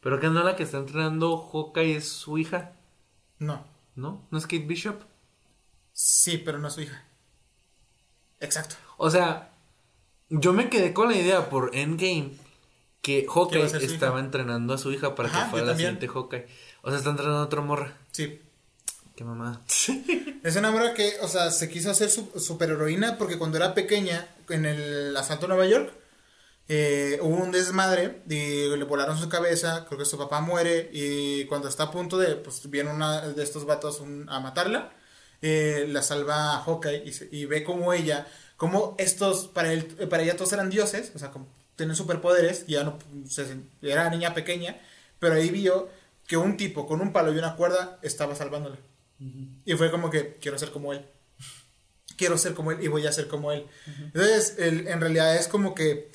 Pero 0.01 0.19
que 0.19 0.27
no 0.29 0.43
la 0.43 0.55
que 0.57 0.63
está 0.63 0.77
entrenando 0.79 1.37
Hawkeye 1.37 1.95
es 1.95 2.09
su 2.09 2.37
hija, 2.37 2.73
No, 3.39 3.65
¿no? 3.95 4.27
¿No 4.31 4.37
es 4.37 4.45
Kate 4.47 4.65
Bishop? 4.65 5.01
sí, 5.93 6.37
pero 6.39 6.59
no 6.59 6.67
es 6.67 6.73
su 6.73 6.81
hija. 6.81 7.05
Exacto. 8.39 8.75
O 8.97 9.09
sea, 9.09 9.53
yo 10.29 10.53
me 10.53 10.69
quedé 10.69 10.93
con 10.93 11.09
la 11.09 11.17
idea 11.17 11.49
por 11.49 11.75
Endgame 11.75 12.37
que 13.01 13.25
Hawkeye 13.27 13.63
a 13.63 13.77
estaba 13.77 14.19
hija. 14.19 14.25
entrenando 14.25 14.73
a 14.73 14.77
su 14.77 14.91
hija 14.91 15.15
para 15.15 15.29
Ajá, 15.29 15.43
que 15.45 15.45
fuera 15.45 15.65
la 15.67 15.75
siguiente 15.75 16.07
Hawkeye. 16.07 16.47
O 16.83 16.89
sea, 16.89 16.99
está 16.99 17.11
entrenando 17.11 17.39
a 17.41 17.45
otra 17.45 17.61
morra. 17.61 17.97
Sí, 18.11 18.41
Qué 19.21 19.25
mamada. 19.25 19.61
Es 20.43 20.55
una 20.55 20.71
morra 20.71 20.95
que, 20.95 21.13
o 21.21 21.27
sea, 21.27 21.51
se 21.51 21.69
quiso 21.69 21.91
hacer 21.91 22.09
su, 22.09 22.31
superheroína 22.39 23.19
porque 23.19 23.37
cuando 23.37 23.57
era 23.57 23.75
pequeña, 23.75 24.27
en 24.49 24.65
el 24.65 25.15
asalto 25.15 25.45
a 25.45 25.49
Nueva 25.49 25.67
York, 25.67 25.93
eh, 26.67 27.19
hubo 27.21 27.35
un 27.43 27.51
desmadre 27.51 28.23
y 28.29 28.67
le 28.75 28.83
volaron 28.85 29.17
su 29.19 29.29
cabeza, 29.29 29.85
creo 29.87 29.99
que 29.99 30.05
su 30.05 30.17
papá 30.17 30.41
muere 30.41 30.89
y 30.93 31.45
cuando 31.45 31.67
está 31.69 31.83
a 31.83 31.91
punto 31.91 32.17
de, 32.17 32.35
pues 32.37 32.69
viene 32.71 32.91
una 32.91 33.21
de 33.21 33.43
estos 33.43 33.65
vatos 33.65 33.99
un- 33.99 34.27
a 34.29 34.39
matarla, 34.39 34.91
eh, 35.43 35.85
la 35.89 36.01
salva 36.01 36.55
a 36.55 36.61
Hawkeye 36.63 37.03
y, 37.05 37.13
se- 37.13 37.29
y 37.31 37.45
ve 37.45 37.63
como 37.63 37.93
ella, 37.93 38.27
como 38.57 38.95
estos, 38.99 39.47
para, 39.49 39.73
él, 39.73 39.85
para 40.09 40.23
ella 40.23 40.35
todos 40.37 40.53
eran 40.53 40.69
dioses, 40.71 41.11
o 41.15 41.19
sea, 41.19 41.31
como 41.31 41.47
tienen 41.75 41.95
superpoderes, 41.95 42.65
ya 42.67 42.83
no, 42.83 42.97
se, 43.29 43.45
era 43.83 44.09
niña 44.09 44.33
pequeña, 44.33 44.79
pero 45.19 45.35
ahí 45.35 45.49
vio 45.51 45.89
que 46.27 46.37
un 46.37 46.57
tipo 46.57 46.87
con 46.87 47.01
un 47.01 47.13
palo 47.13 47.33
y 47.33 47.37
una 47.39 47.55
cuerda 47.55 47.99
estaba 48.01 48.35
salvándola. 48.35 48.77
Y 49.65 49.73
fue 49.75 49.91
como 49.91 50.09
que 50.09 50.35
quiero 50.41 50.57
ser 50.57 50.71
como 50.71 50.93
él. 50.93 51.05
Quiero 52.17 52.37
ser 52.37 52.53
como 52.53 52.71
él 52.71 52.83
y 52.83 52.87
voy 52.87 53.05
a 53.07 53.11
ser 53.11 53.27
como 53.27 53.51
él. 53.51 53.65
Entonces, 54.05 54.55
el- 54.57 54.87
en 54.87 54.99
realidad 55.01 55.35
es 55.35 55.47
como 55.47 55.73
que 55.73 56.11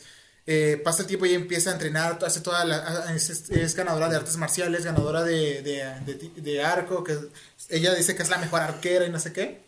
eh, 0.49 0.81
pasa 0.85 1.03
el 1.03 1.09
tiempo 1.09 1.27
y 1.27 1.35
empieza 1.35 1.70
a 1.70 1.73
entrenar, 1.73 2.19
hace 2.24 2.41
toda 2.41 2.65
la, 2.65 3.12
es, 3.15 3.28
es 3.51 3.74
ganadora 3.74 4.09
de 4.09 4.15
artes 4.16 4.37
marciales, 4.37 4.85
ganadora 4.85 5.24
de, 5.24 5.61
de, 5.62 5.83
de 6.07 6.41
de 6.41 6.62
arco, 6.62 7.03
que 7.03 7.19
ella 7.70 7.93
dice 7.95 8.15
que 8.15 8.23
es 8.23 8.28
la 8.28 8.39
mejor 8.39 8.61
arquera 8.61 9.05
y 9.07 9.11
no 9.11 9.19
sé 9.19 9.33
qué. 9.33 9.65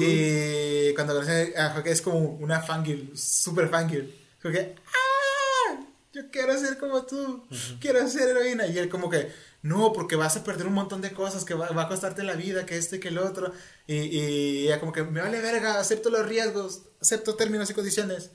Y 0.00 0.94
cuando 0.94 1.14
conoce 1.14 1.54
a 1.56 1.80
es 1.86 2.00
como 2.02 2.18
una 2.20 2.60
fangirl, 2.62 3.16
super 3.18 3.68
fangirl. 3.68 4.14
Como 4.40 4.54
que, 4.54 4.76
¡ah! 4.86 5.80
Yo 6.12 6.30
quiero 6.30 6.56
ser 6.56 6.78
como 6.78 7.04
tú, 7.04 7.44
quiero 7.80 8.06
ser 8.08 8.28
heroína. 8.28 8.66
Y 8.68 8.78
él 8.78 8.88
como 8.88 9.10
que, 9.10 9.28
no, 9.62 9.92
porque 9.92 10.16
vas 10.16 10.36
a 10.36 10.44
perder 10.44 10.66
un 10.66 10.74
montón 10.74 11.00
de 11.00 11.12
cosas, 11.12 11.44
que 11.44 11.54
va, 11.54 11.68
va 11.70 11.82
a 11.82 11.88
costarte 11.88 12.22
la 12.24 12.34
vida, 12.34 12.66
que 12.66 12.76
este, 12.76 13.00
que 13.00 13.08
el 13.08 13.18
otro. 13.18 13.52
Y, 13.86 13.94
y 13.96 14.66
ella 14.66 14.80
como 14.80 14.92
que, 14.92 15.02
me 15.04 15.20
vale 15.20 15.40
verga, 15.40 15.78
acepto 15.78 16.10
los 16.10 16.26
riesgos, 16.26 16.82
acepto 17.00 17.34
términos 17.36 17.70
y 17.70 17.74
condiciones. 17.74 18.30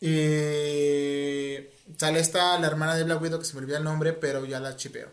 Y 0.00 1.56
sale 1.98 2.18
esta, 2.20 2.58
la 2.58 2.66
hermana 2.66 2.94
de 2.96 3.04
Black 3.04 3.22
Widow, 3.22 3.38
que 3.38 3.44
se 3.44 3.54
me 3.54 3.60
olvida 3.60 3.78
el 3.78 3.84
nombre, 3.84 4.12
pero 4.12 4.44
ya 4.44 4.60
la 4.60 4.76
chipeo. 4.76 5.08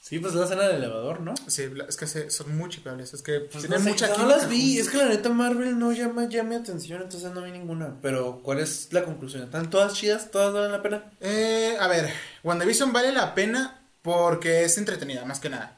Sí, 0.00 0.20
pues 0.20 0.34
la 0.34 0.44
escena 0.44 0.68
del 0.68 0.76
elevador, 0.76 1.20
¿no? 1.20 1.34
Sí, 1.48 1.64
es 1.88 1.96
que 1.96 2.06
se- 2.06 2.30
son 2.30 2.56
muy 2.56 2.70
chipeables, 2.70 3.12
es 3.12 3.22
que 3.22 3.40
Pues 3.40 3.64
tienen 3.64 3.78
no 3.80 3.84
sé, 3.84 3.90
mucha 3.90 4.16
no 4.16 4.28
las 4.28 4.48
vi, 4.48 4.78
es 4.78 4.88
que 4.88 4.98
la 4.98 5.06
neta 5.06 5.30
Marvel 5.30 5.76
no 5.80 5.90
llama 5.90 6.28
ya 6.28 6.44
mi 6.44 6.54
atención, 6.54 7.02
entonces 7.02 7.32
no 7.32 7.42
vi 7.42 7.50
ninguna. 7.50 7.98
Pero, 8.02 8.40
¿cuál 8.44 8.60
es 8.60 8.92
la 8.92 9.02
conclusión? 9.04 9.42
¿Están 9.42 9.68
todas 9.68 9.94
chidas? 9.94 10.30
¿Todas 10.30 10.54
valen 10.54 10.70
la 10.70 10.82
pena? 10.82 11.10
Eh, 11.20 11.76
a 11.80 11.88
ver, 11.88 12.08
WandaVision 12.44 12.92
vale 12.92 13.10
la 13.10 13.34
pena 13.34 13.85
porque 14.06 14.64
es 14.64 14.78
entretenida, 14.78 15.26
más 15.26 15.40
que 15.40 15.50
nada. 15.50 15.76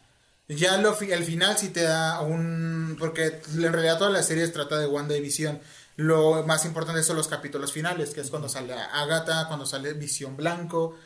Ya 0.48 0.76
lo 0.78 0.94
fi- 0.94 1.12
al 1.12 1.24
final 1.24 1.59
sí 1.59 1.70
te 1.70 1.82
da 1.82 2.20
un... 2.20 2.96
Porque 2.98 3.40
en 3.55 3.72
realidad 3.72 3.98
toda 3.98 4.10
la 4.10 4.22
serie 4.22 4.46
trata 4.48 4.78
de 4.78 4.86
WandaVision. 4.86 5.60
Lo 5.96 6.44
más 6.46 6.64
importante 6.64 7.02
son 7.02 7.16
los 7.16 7.26
capítulos 7.28 7.72
finales, 7.72 8.10
que 8.10 8.20
es 8.20 8.30
cuando 8.30 8.48
sale 8.48 8.72
Agatha, 8.74 9.48
cuando 9.48 9.66
sale 9.66 9.94
Visión 9.94 10.36
Blanco, 10.36 10.96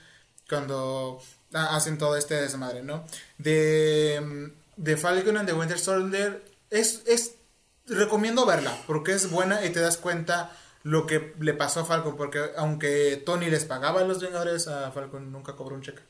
cuando 0.48 1.20
hacen 1.54 1.96
todo 1.98 2.16
este 2.16 2.34
desmadre, 2.34 2.82
¿no? 2.82 3.04
De, 3.38 4.20
mm, 4.22 4.82
de 4.82 4.96
Falcon 4.98 5.38
and 5.38 5.48
the 5.48 5.54
Winter 5.54 5.78
Soldier 5.78 6.42
es, 6.70 7.02
es... 7.06 7.36
Recomiendo 7.86 8.46
verla, 8.46 8.76
porque 8.86 9.12
es 9.12 9.30
buena 9.30 9.64
y 9.64 9.70
te 9.70 9.80
das 9.80 9.96
cuenta 9.96 10.52
lo 10.84 11.06
que 11.06 11.34
le 11.40 11.54
pasó 11.54 11.80
a 11.80 11.84
Falcon, 11.84 12.16
porque 12.16 12.40
aunque 12.56 13.16
Tony 13.26 13.50
les 13.50 13.64
pagaba 13.64 14.00
a 14.02 14.04
los 14.04 14.20
Vengadores, 14.20 14.68
a 14.68 14.92
Falcon 14.92 15.32
nunca 15.32 15.54
cobró 15.56 15.74
un 15.74 15.82
cheque. 15.82 16.02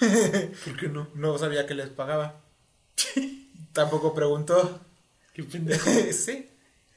¿Por 0.64 0.76
qué 0.76 0.88
no? 0.88 1.08
No 1.14 1.36
sabía 1.38 1.66
que 1.66 1.74
les 1.74 1.88
pagaba. 1.88 2.40
Tampoco 3.72 4.14
preguntó. 4.14 4.80
Qué 5.34 5.44
pendejo. 5.44 5.88
sí. 6.12 6.48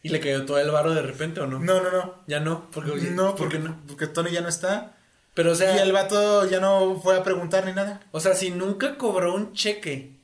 ¿Y 0.01 0.09
le 0.09 0.19
cayó 0.19 0.45
todo 0.45 0.59
el 0.59 0.69
varo 0.71 0.93
de 0.93 1.01
repente 1.01 1.39
o 1.39 1.47
no? 1.47 1.59
No, 1.59 1.81
no, 1.81 1.91
no. 1.91 2.23
Ya 2.27 2.39
no, 2.39 2.69
porque 2.71 2.91
No, 3.11 3.29
¿por 3.35 3.45
porque, 3.45 3.59
no? 3.59 3.81
porque 3.87 4.07
Tony 4.07 4.31
ya 4.31 4.41
no 4.41 4.49
está. 4.49 4.97
Pero 5.33 5.53
o 5.53 5.55
sea, 5.55 5.75
y 5.77 5.79
el 5.79 5.91
vato 5.93 6.45
ya 6.47 6.59
no 6.59 6.99
fue 7.01 7.15
a 7.17 7.23
preguntar 7.23 7.65
ni 7.65 7.71
nada. 7.73 8.01
o 8.11 8.19
sea, 8.19 8.35
si 8.35 8.51
nunca 8.51 8.97
cobró 8.97 9.33
un 9.33 9.53
cheque, 9.53 10.19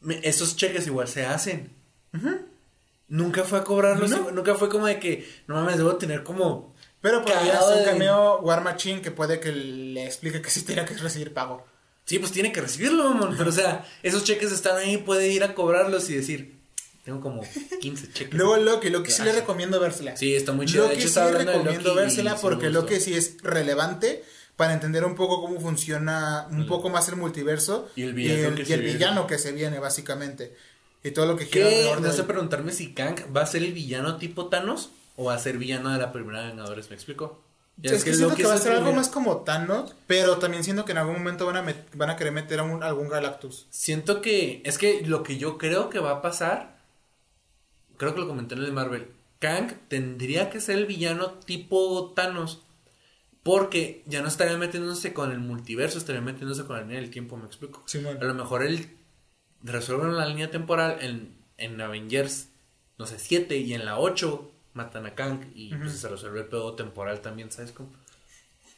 me- 0.00 0.20
esos 0.26 0.56
cheques 0.56 0.86
igual 0.86 1.08
se 1.08 1.26
hacen. 1.26 1.74
Nunca 3.08 3.42
fue 3.44 3.58
a 3.58 3.64
cobrarlos, 3.64 4.10
No. 4.10 4.30
nunca 4.30 4.54
fue 4.54 4.68
como 4.68 4.86
de 4.86 5.00
que, 5.00 5.28
no 5.48 5.56
mames, 5.56 5.76
debo 5.78 5.96
tener 5.96 6.22
como 6.22 6.74
Pero 7.00 7.22
podría 7.24 7.58
hacer 7.58 7.78
un 7.78 7.84
de- 7.84 7.90
cameo 7.90 8.38
War 8.40 8.62
Machine 8.62 9.02
que 9.02 9.10
puede 9.10 9.40
que 9.40 9.50
le 9.52 10.06
explique 10.06 10.40
que 10.40 10.48
sí 10.50 10.64
tiene 10.64 10.84
que 10.84 10.94
recibir 10.94 11.34
pago. 11.34 11.66
Sí, 12.10 12.18
pues 12.18 12.32
tiene 12.32 12.50
que 12.52 12.60
recibirlo, 12.60 13.04
mamón. 13.08 13.36
Pero, 13.38 13.50
o 13.50 13.52
sea, 13.52 13.86
esos 14.02 14.24
cheques 14.24 14.50
están 14.50 14.76
ahí, 14.78 14.96
puede 14.96 15.28
ir 15.28 15.44
a 15.44 15.54
cobrarlos 15.54 16.10
y 16.10 16.16
decir, 16.16 16.56
tengo 17.04 17.20
como 17.20 17.42
15 17.80 18.12
cheques. 18.12 18.34
Luego 18.34 18.56
Loki, 18.56 18.90
Loki 18.90 19.12
sí 19.12 19.22
le 19.22 19.30
recomiendo 19.30 19.78
vérsela. 19.78 20.16
Sí, 20.16 20.34
está 20.34 20.50
muy 20.50 20.66
chido. 20.66 20.88
De 20.88 20.94
Loki 20.94 21.02
hecho, 21.02 21.08
sí 21.08 21.20
de 21.20 21.38
recomiendo 21.44 21.88
Loki 21.90 22.00
vérsela 22.00 22.34
porque. 22.34 22.68
Loki 22.68 22.98
sí 22.98 23.14
es 23.14 23.36
relevante 23.44 24.24
para 24.56 24.72
entender 24.74 25.04
un 25.04 25.14
poco 25.14 25.40
cómo 25.40 25.60
funciona 25.60 26.48
un 26.50 26.66
poco 26.66 26.88
más 26.90 27.08
el 27.08 27.14
multiverso 27.14 27.88
Y 27.94 28.02
el 28.02 28.12
villano 28.12 28.56
que 28.56 28.62
y 28.62 28.66
se 28.66 28.74
el 28.74 28.80
viene. 28.80 28.94
villano 28.98 29.26
que 29.28 29.38
se 29.38 29.52
viene 29.52 29.78
básicamente 29.78 30.54
y 31.04 31.12
todo 31.12 31.26
lo 31.26 31.36
que 31.36 31.46
gira 31.46 31.66
alrededor 31.66 32.00
No 32.00 32.08
de 32.08 32.12
sé 32.12 32.20
él. 32.22 32.26
preguntarme 32.26 32.72
si 32.72 32.92
Kang 32.92 33.14
va 33.34 33.42
a 33.42 33.46
ser 33.46 33.62
el 33.62 33.72
villano 33.72 34.16
tipo 34.16 34.48
Thanos 34.48 34.90
o 35.14 35.26
va 35.26 35.34
a 35.34 35.38
ser 35.38 35.58
villano 35.58 35.90
de 35.92 35.98
la 35.98 36.12
primera 36.12 36.42
Vengadores, 36.48 36.90
¿me 36.90 36.96
explico? 36.96 37.40
Ya 37.82 37.92
Es 37.92 38.04
que 38.04 38.14
siento 38.14 38.34
que 38.36 38.44
va 38.44 38.54
a 38.54 38.58
ser 38.58 38.72
algo 38.72 38.92
más 38.92 39.08
como 39.08 39.38
Thanos, 39.38 39.94
pero 40.06 40.38
también 40.38 40.64
siento 40.64 40.84
que 40.84 40.92
en 40.92 40.98
algún 40.98 41.14
momento 41.14 41.46
van 41.46 41.56
a, 41.56 41.74
van 41.94 42.10
a 42.10 42.16
querer 42.16 42.32
meter 42.32 42.60
a 42.60 42.62
un- 42.62 42.82
algún 42.82 43.08
Galactus. 43.08 43.66
Siento 43.70 44.20
que, 44.20 44.62
es 44.64 44.76
que 44.78 45.02
lo 45.06 45.22
que 45.22 45.38
yo 45.38 45.56
creo 45.58 45.88
que 45.88 45.98
va 45.98 46.10
a 46.12 46.22
pasar, 46.22 46.78
creo 47.96 48.14
que 48.14 48.20
lo 48.20 48.28
comenté 48.28 48.54
en 48.54 48.60
el 48.60 48.66
de 48.66 48.72
Marvel, 48.72 49.08
Kang 49.38 49.72
tendría 49.88 50.50
que 50.50 50.60
ser 50.60 50.76
el 50.78 50.86
villano 50.86 51.30
tipo 51.46 52.12
Thanos, 52.14 52.62
porque 53.42 54.02
ya 54.06 54.20
no 54.22 54.28
estaría 54.28 54.58
metiéndose 54.58 55.14
con 55.14 55.32
el 55.32 55.38
multiverso, 55.38 55.98
estaría 55.98 56.20
metiéndose 56.20 56.64
con 56.64 56.76
la 56.76 56.82
línea 56.82 57.00
del 57.00 57.10
tiempo, 57.10 57.36
¿me 57.36 57.46
explico? 57.46 57.82
A 58.20 58.24
lo 58.24 58.34
mejor 58.34 58.62
él 58.62 58.90
resuelve 59.62 60.10
la 60.12 60.26
línea 60.26 60.50
temporal 60.50 60.98
en, 61.00 61.34
en 61.56 61.80
Avengers, 61.80 62.48
no 62.98 63.06
sé, 63.06 63.18
7 63.18 63.56
y 63.56 63.72
en 63.72 63.86
la 63.86 63.98
8 63.98 64.52
matan 64.74 65.06
a 65.06 65.14
Kang 65.14 65.50
y 65.54 65.74
pues, 65.74 65.98
se 65.98 66.08
resuelve 66.08 66.40
el 66.40 66.46
pedo 66.46 66.74
temporal 66.74 67.20
también, 67.20 67.50
¿sabes 67.50 67.72
cómo? 67.72 67.90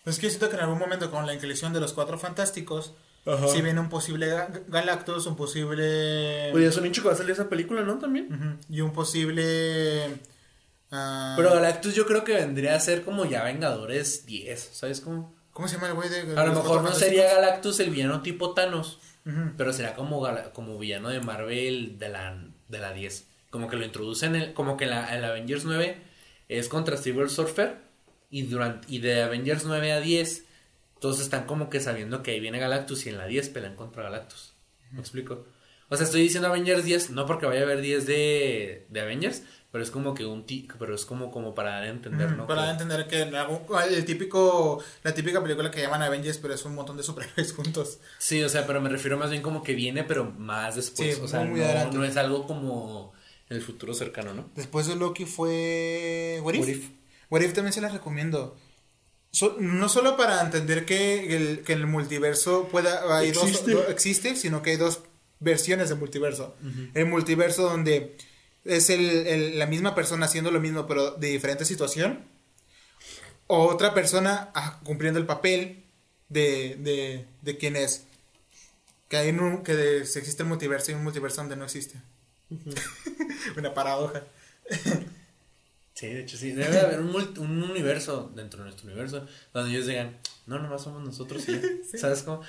Es 0.05 0.19
que 0.19 0.29
siento 0.29 0.49
que 0.49 0.57
en 0.57 0.63
algún 0.63 0.79
momento 0.79 1.11
con 1.11 1.27
la 1.27 1.35
inclusión 1.35 1.73
de 1.73 1.81
los 1.81 1.93
cuatro 1.93 2.19
fantásticos, 2.19 2.95
si 3.53 3.63
viene 3.63 3.79
un 3.79 3.89
posible 3.89 4.33
Ga- 4.33 4.65
Galactus, 4.67 5.27
un 5.27 5.37
posible... 5.37 6.51
Oye, 6.53 6.67
es 6.67 6.77
un 6.77 6.87
hincho 6.87 7.03
que 7.03 7.09
va 7.09 7.15
a 7.15 7.17
salir 7.17 7.31
esa 7.33 7.49
película, 7.49 7.83
¿no? 7.83 7.99
También. 7.99 8.59
Y 8.69 8.81
un 8.81 8.93
posible... 8.93 10.19
Ah, 10.91 11.35
Pero 11.37 11.51
Galactus 11.55 11.95
yo 11.95 12.05
creo 12.07 12.25
que 12.25 12.35
vendría 12.35 12.75
a 12.75 12.81
ser 12.81 13.03
como 13.05 13.25
ya 13.25 13.45
Vengadores 13.45 14.27
10, 14.27 14.71
¿sabes 14.73 15.01
cómo? 15.01 15.35
¿Cómo 15.53 15.69
se 15.69 15.77
llama 15.77 15.89
el 15.89 15.95
güey 15.95 16.09
de.? 16.09 16.21
A 16.37 16.45
lo 16.47 16.53
mejor 16.55 16.83
no 16.83 16.93
sería? 16.93 17.35
Galactus 17.35 17.79
el 17.81 17.91
villano 17.91 18.23
tipo 18.23 18.55
Thanos, 18.55 18.99
pero 19.57 19.73
será 19.73 19.95
como, 19.95 20.27
como 20.53 20.79
villano 20.79 21.09
de 21.11 21.21
Marvel 21.21 21.99
de 21.99 22.09
la, 22.09 22.45
de 22.69 22.79
la 22.79 22.93
10. 22.93 23.27
Como 23.53 23.69
que 23.69 23.77
lo 23.77 23.85
introducen, 23.85 24.35
en 24.35 24.43
el- 24.43 24.53
como 24.55 24.77
que 24.77 24.87
la, 24.87 25.15
en 25.15 25.23
la 25.23 25.29
Avengers 25.29 25.65
9 25.65 25.97
es 26.49 26.69
contra 26.69 26.97
Silver 26.97 27.31
Surfer 27.31 27.77
y, 28.31 28.43
durante, 28.43 28.87
y 28.93 28.99
de 28.99 29.23
Avengers 29.23 29.65
9 29.65 29.93
a 29.93 30.01
10 30.01 30.47
todos 31.01 31.21
están 31.21 31.45
como 31.47 31.71
que 31.71 31.79
sabiendo 31.81 32.23
que 32.25 32.31
ahí 32.33 32.41
viene 32.41 32.59
Galactus 32.59 33.07
y 33.07 33.11
en 33.11 33.19
la 33.19 33.27
10 33.27 33.49
pelean 33.51 33.77
contra 33.77 34.03
Galactus. 34.05 34.55
¿Me 34.91 35.01
explico? 35.01 35.47
O 35.89 35.97
sea, 35.97 36.07
estoy 36.07 36.23
diciendo 36.23 36.49
Avengers 36.49 36.85
10, 36.85 37.11
no 37.11 37.27
porque 37.27 37.45
vaya 37.47 37.61
a 37.61 37.65
haber 37.65 37.81
10 37.83 38.07
de, 38.07 38.87
de 38.89 39.01
Avengers, 39.01 39.43
pero 39.71 39.85
es 39.85 39.91
como 39.91 40.15
que 40.15 40.25
un 40.25 40.47
ti, 40.47 40.67
pero 40.79 40.95
es 40.95 41.05
como, 41.05 41.31
como 41.31 41.55
para 41.55 41.73
dar 41.73 41.83
a 41.85 41.89
entender, 41.89 42.31
¿no? 42.33 42.47
Para 42.47 42.65
Que- 42.65 42.71
entender 42.71 43.07
que 43.09 43.21
en 43.23 43.35
algún- 43.35 43.63
el 43.91 44.05
típico, 44.07 44.83
la 45.03 45.13
típica 45.13 45.43
película 45.43 45.71
que 45.71 45.83
llaman 45.83 46.03
Avengers, 46.03 46.39
pero 46.39 46.55
es 46.55 46.65
un 46.65 46.75
montón 46.75 46.97
de 46.97 47.03
superhéroes 47.03 47.53
juntos. 47.57 47.99
Sí, 48.19 48.43
o 48.43 48.49
sea, 48.49 48.67
pero 48.67 48.81
me 48.81 48.89
refiero 48.89 49.19
más 49.19 49.29
bien 49.31 49.43
como 49.43 49.63
que 49.63 49.75
viene, 49.75 50.05
pero 50.05 50.25
más 50.25 50.77
después. 50.77 51.17
Sí, 51.17 51.21
o 51.23 51.29
sea, 51.29 51.41
muy 51.41 51.61
no, 51.61 51.67
adelante. 51.67 51.97
no 51.99 52.05
es 52.05 52.17
algo 52.17 52.47
como 52.47 53.13
en 53.53 53.57
el 53.59 53.63
futuro 53.63 53.95
cercano, 53.95 54.35
¿no? 54.35 54.51
Después 54.57 54.87
de 54.87 54.97
Loki 54.97 55.25
fue. 55.27 56.41
What 56.43 56.55
If? 56.55 56.61
What 56.61 56.69
If. 56.69 56.89
What 57.31 57.41
If 57.43 57.53
también 57.55 57.73
se 57.73 57.81
las 57.81 57.93
recomiendo. 57.93 58.57
So- 59.31 59.57
no 59.59 59.89
solo 59.89 60.17
para 60.17 60.41
entender 60.43 60.85
que 60.85 61.37
el, 61.37 61.61
que 61.61 61.73
el 61.73 61.87
multiverso 61.87 62.69
pueda 62.69 63.17
hay 63.17 63.33
dos- 63.33 63.49
Existe. 63.49 63.71
do- 63.73 63.89
existe, 63.89 64.37
sino 64.37 64.63
que 64.63 64.71
hay 64.73 64.77
dos 64.77 65.01
versiones 65.41 65.89
de 65.89 65.95
multiverso. 65.95 66.55
El 66.95 67.07
multiverso 67.07 67.63
donde 67.63 68.17
es 68.65 68.91
el, 68.91 69.27
el- 69.27 69.59
la 69.59 69.67
misma 69.67 69.95
persona 69.95 70.27
haciendo 70.27 70.51
lo 70.51 70.61
mismo, 70.61 70.87
pero 70.87 71.13
de 71.13 71.29
diferente 71.29 71.65
situación. 71.65 72.27
O 73.47 73.67
otra 73.69 73.93
persona 73.95 74.51
ah, 74.55 74.81
cumpliendo 74.85 75.19
el 75.19 75.27
papel 75.27 75.85
de, 76.29 76.77
de, 76.81 77.27
de 77.43 77.57
quien 77.59 77.77
es. 77.77 78.07
Que 79.09 79.17
hay 79.19 79.29
un, 79.31 79.63
que 79.63 79.75
de- 79.75 80.07
si 80.07 80.19
existe 80.19 80.43
el 80.43 80.49
multiverso 80.49 80.91
y 80.91 80.95
un 80.95 81.03
multiverso 81.05 81.41
donde 81.43 81.57
no 81.57 81.65
existe. 81.65 82.01
Una 83.57 83.75
paradoja. 83.75 84.23
Sí, 85.95 86.07
de 86.09 86.23
hecho 86.23 86.37
sí. 86.37 86.51
Debe 86.53 86.81
haber 86.81 86.99
un, 87.01 87.13
multi- 87.13 87.39
un 87.39 87.63
universo 87.63 88.33
dentro 88.35 88.59
de 88.61 88.65
nuestro 88.65 88.89
universo 88.89 89.25
donde 89.53 89.71
ellos 89.71 89.87
digan, 89.87 90.19
no, 90.47 90.59
nomás 90.59 90.83
somos 90.83 91.03
nosotros 91.05 91.47
y 91.49 91.53
ya. 91.53 91.61
¿Sabes 91.99 92.23
cómo? 92.23 92.43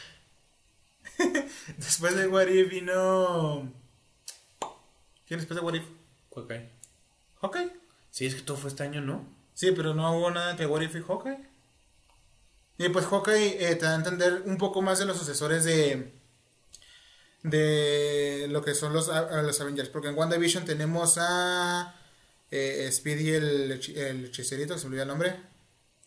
Después 1.78 2.16
de 2.16 2.28
What 2.28 2.48
If 2.48 2.70
vino. 2.70 3.72
¿Quién 5.28 5.40
después 5.40 5.60
de 5.60 5.62
What 5.66 5.76
If? 5.76 5.84
Ok. 6.32 6.52
Hawkeye. 7.42 7.72
Sí, 8.10 8.26
es 8.26 8.34
que 8.36 8.42
todo 8.42 8.58
fue 8.58 8.70
este 8.70 8.84
año, 8.84 9.02
¿no? 9.02 9.28
Sí, 9.54 9.72
pero 9.72 9.94
no 9.94 10.18
hubo 10.18 10.32
nada 10.32 10.52
entre 10.52 10.66
What 10.66 10.82
If 10.82 10.96
y 10.96 11.02
Hawkeye. 11.04 11.38
Y 12.80 12.90
pues 12.90 13.06
Hawkeye 13.06 13.70
eh, 13.70 13.76
te 13.76 13.86
da 13.86 13.92
a 13.94 13.98
entender 13.98 14.44
un 14.46 14.58
poco 14.58 14.82
más 14.82 14.98
de 15.00 15.06
los 15.06 15.18
sucesores 15.18 15.64
de. 15.66 16.12
De 17.44 18.48
lo 18.50 18.64
que 18.64 18.74
son 18.74 18.94
los, 18.94 19.08
los 19.08 19.62
Avengers. 19.62 19.90
Porque 19.90 20.08
en 20.10 20.18
WandaVision 20.18 20.66
tenemos 20.66 21.18
a. 21.20 21.96
eh, 22.52 22.90
Speedy 22.92 23.30
el, 23.32 23.72
el 23.96 24.26
hechicerito, 24.26 24.78
se 24.78 24.86
me 24.86 24.90
olvidó 24.90 25.04
el 25.04 25.08
nombre. 25.10 25.36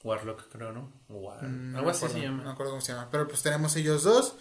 Warlock, 0.02 0.48
creo, 0.50 0.72
¿no? 0.72 0.92
War- 1.08 1.42
Mm, 1.42 1.72
no 1.72 1.78
Algo 1.78 1.90
así 1.90 2.04
acuerdo, 2.04 2.20
se 2.20 2.26
No 2.28 2.32
me 2.32 2.38
llama. 2.40 2.52
acuerdo 2.52 2.72
cómo 2.72 2.82
se 2.82 2.92
llama. 2.92 3.08
Pero 3.10 3.26
pues 3.28 3.42
tenemos 3.42 3.74
ellos 3.76 4.02
dos. 4.04 4.34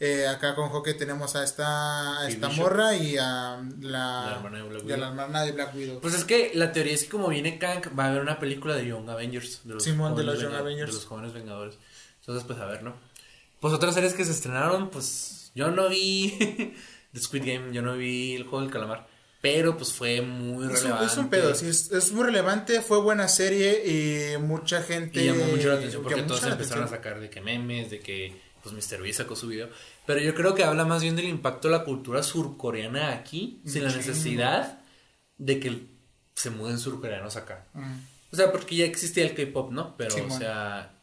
Eh, 0.00 0.26
acá 0.26 0.56
con 0.56 0.68
Hawkeye 0.70 0.94
tenemos 0.94 1.36
a 1.36 1.44
esta, 1.44 2.18
a 2.22 2.28
esta 2.28 2.48
morra 2.48 2.96
y 2.96 3.16
a 3.18 3.62
la, 3.80 4.24
La 4.26 4.32
hermana 4.36 4.56
de 4.58 4.62
Black 4.64 4.82
y 4.84 4.92
a 4.92 4.96
la 4.96 5.10
Widow. 5.10 5.22
hermana 5.22 5.42
de 5.44 5.52
Black 5.52 5.74
Widow. 5.76 6.00
Pues 6.00 6.14
es 6.14 6.24
que 6.24 6.50
la 6.54 6.72
teoría 6.72 6.92
es 6.94 7.04
que 7.04 7.10
como 7.10 7.28
viene 7.28 7.56
Kang, 7.60 7.82
va 7.96 8.06
a 8.06 8.08
haber 8.08 8.20
una 8.20 8.40
película 8.40 8.74
de 8.74 8.84
Young 8.86 9.08
Avengers. 9.08 9.60
De 9.62 9.74
los 9.74 9.84
Simón, 9.84 10.16
de 10.16 10.24
los 10.24 10.40
Young 10.40 10.54
Avengers. 10.54 10.90
De 10.90 10.96
los 10.96 11.06
jóvenes 11.06 11.32
vengadores. 11.32 11.78
Entonces, 12.18 12.42
pues 12.44 12.58
a 12.58 12.66
ver, 12.66 12.82
¿no? 12.82 12.94
Pues 13.60 13.72
otras 13.74 13.94
series 13.94 14.14
que 14.14 14.24
se 14.24 14.32
estrenaron, 14.32 14.90
pues 14.90 15.41
yo 15.54 15.70
no 15.70 15.88
vi 15.88 16.34
The 17.12 17.20
Squid 17.20 17.44
Game, 17.44 17.72
yo 17.72 17.82
no 17.82 17.96
vi 17.96 18.34
El 18.34 18.44
Juego 18.44 18.62
del 18.62 18.70
Calamar. 18.70 19.08
Pero 19.40 19.76
pues 19.76 19.92
fue 19.92 20.22
muy 20.22 20.66
Es 20.66 20.70
un, 20.70 20.76
relevante. 20.76 21.06
es 21.06 21.16
un 21.18 21.28
pedo, 21.28 21.54
sí, 21.54 21.66
es, 21.66 21.90
es 21.90 22.12
muy 22.12 22.24
relevante, 22.24 22.80
fue 22.80 23.00
buena 23.00 23.26
serie 23.26 23.82
y 23.84 24.38
mucha 24.38 24.82
gente... 24.82 25.20
Y 25.20 25.26
llamó 25.26 25.44
mucho 25.46 25.68
la 25.68 25.74
atención 25.74 26.02
porque 26.02 26.22
todos 26.22 26.44
empezaron 26.44 26.84
a 26.84 26.88
sacar 26.88 27.18
de 27.18 27.28
que 27.28 27.40
memes, 27.40 27.90
de 27.90 27.98
que 27.98 28.40
pues 28.62 28.72
Mr. 28.72 29.02
B 29.02 29.12
sacó 29.12 29.34
su 29.34 29.48
video. 29.48 29.68
Pero 30.06 30.20
yo 30.20 30.34
creo 30.34 30.54
que 30.54 30.62
habla 30.62 30.84
más 30.84 31.02
bien 31.02 31.16
del 31.16 31.26
impacto 31.26 31.68
de 31.68 31.76
la 31.76 31.84
cultura 31.84 32.22
surcoreana 32.22 33.12
aquí, 33.12 33.60
sin 33.66 33.84
la 33.84 33.94
necesidad 33.94 34.80
de 35.38 35.58
que 35.58 35.86
se 36.34 36.50
muden 36.50 36.78
surcoreanos 36.78 37.36
acá. 37.36 37.66
Mm. 37.74 37.94
O 38.32 38.36
sea, 38.36 38.50
porque 38.52 38.76
ya 38.76 38.84
existía 38.84 39.24
el 39.24 39.34
K-pop, 39.34 39.72
¿no? 39.72 39.96
Pero, 39.96 40.14
o 40.24 40.30
sea, 40.30 40.94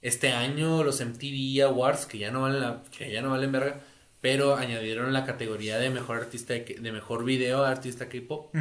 este 0.00 0.32
año 0.32 0.84
los 0.84 1.00
MTV 1.00 1.64
Awards, 1.64 2.06
que 2.06 2.18
ya 2.18 2.30
no 2.30 2.42
valen 2.42 2.60
la, 2.60 2.82
que 2.96 3.10
ya 3.10 3.22
no 3.22 3.30
valen 3.30 3.50
verga, 3.50 3.82
pero 4.26 4.56
añadieron 4.56 5.12
la 5.12 5.24
categoría 5.24 5.78
de 5.78 5.88
mejor 5.88 6.16
artista, 6.16 6.52
de, 6.54 6.78
de 6.80 6.90
mejor 6.90 7.24
video 7.24 7.64
artista 7.64 8.08
K-pop. 8.08 8.52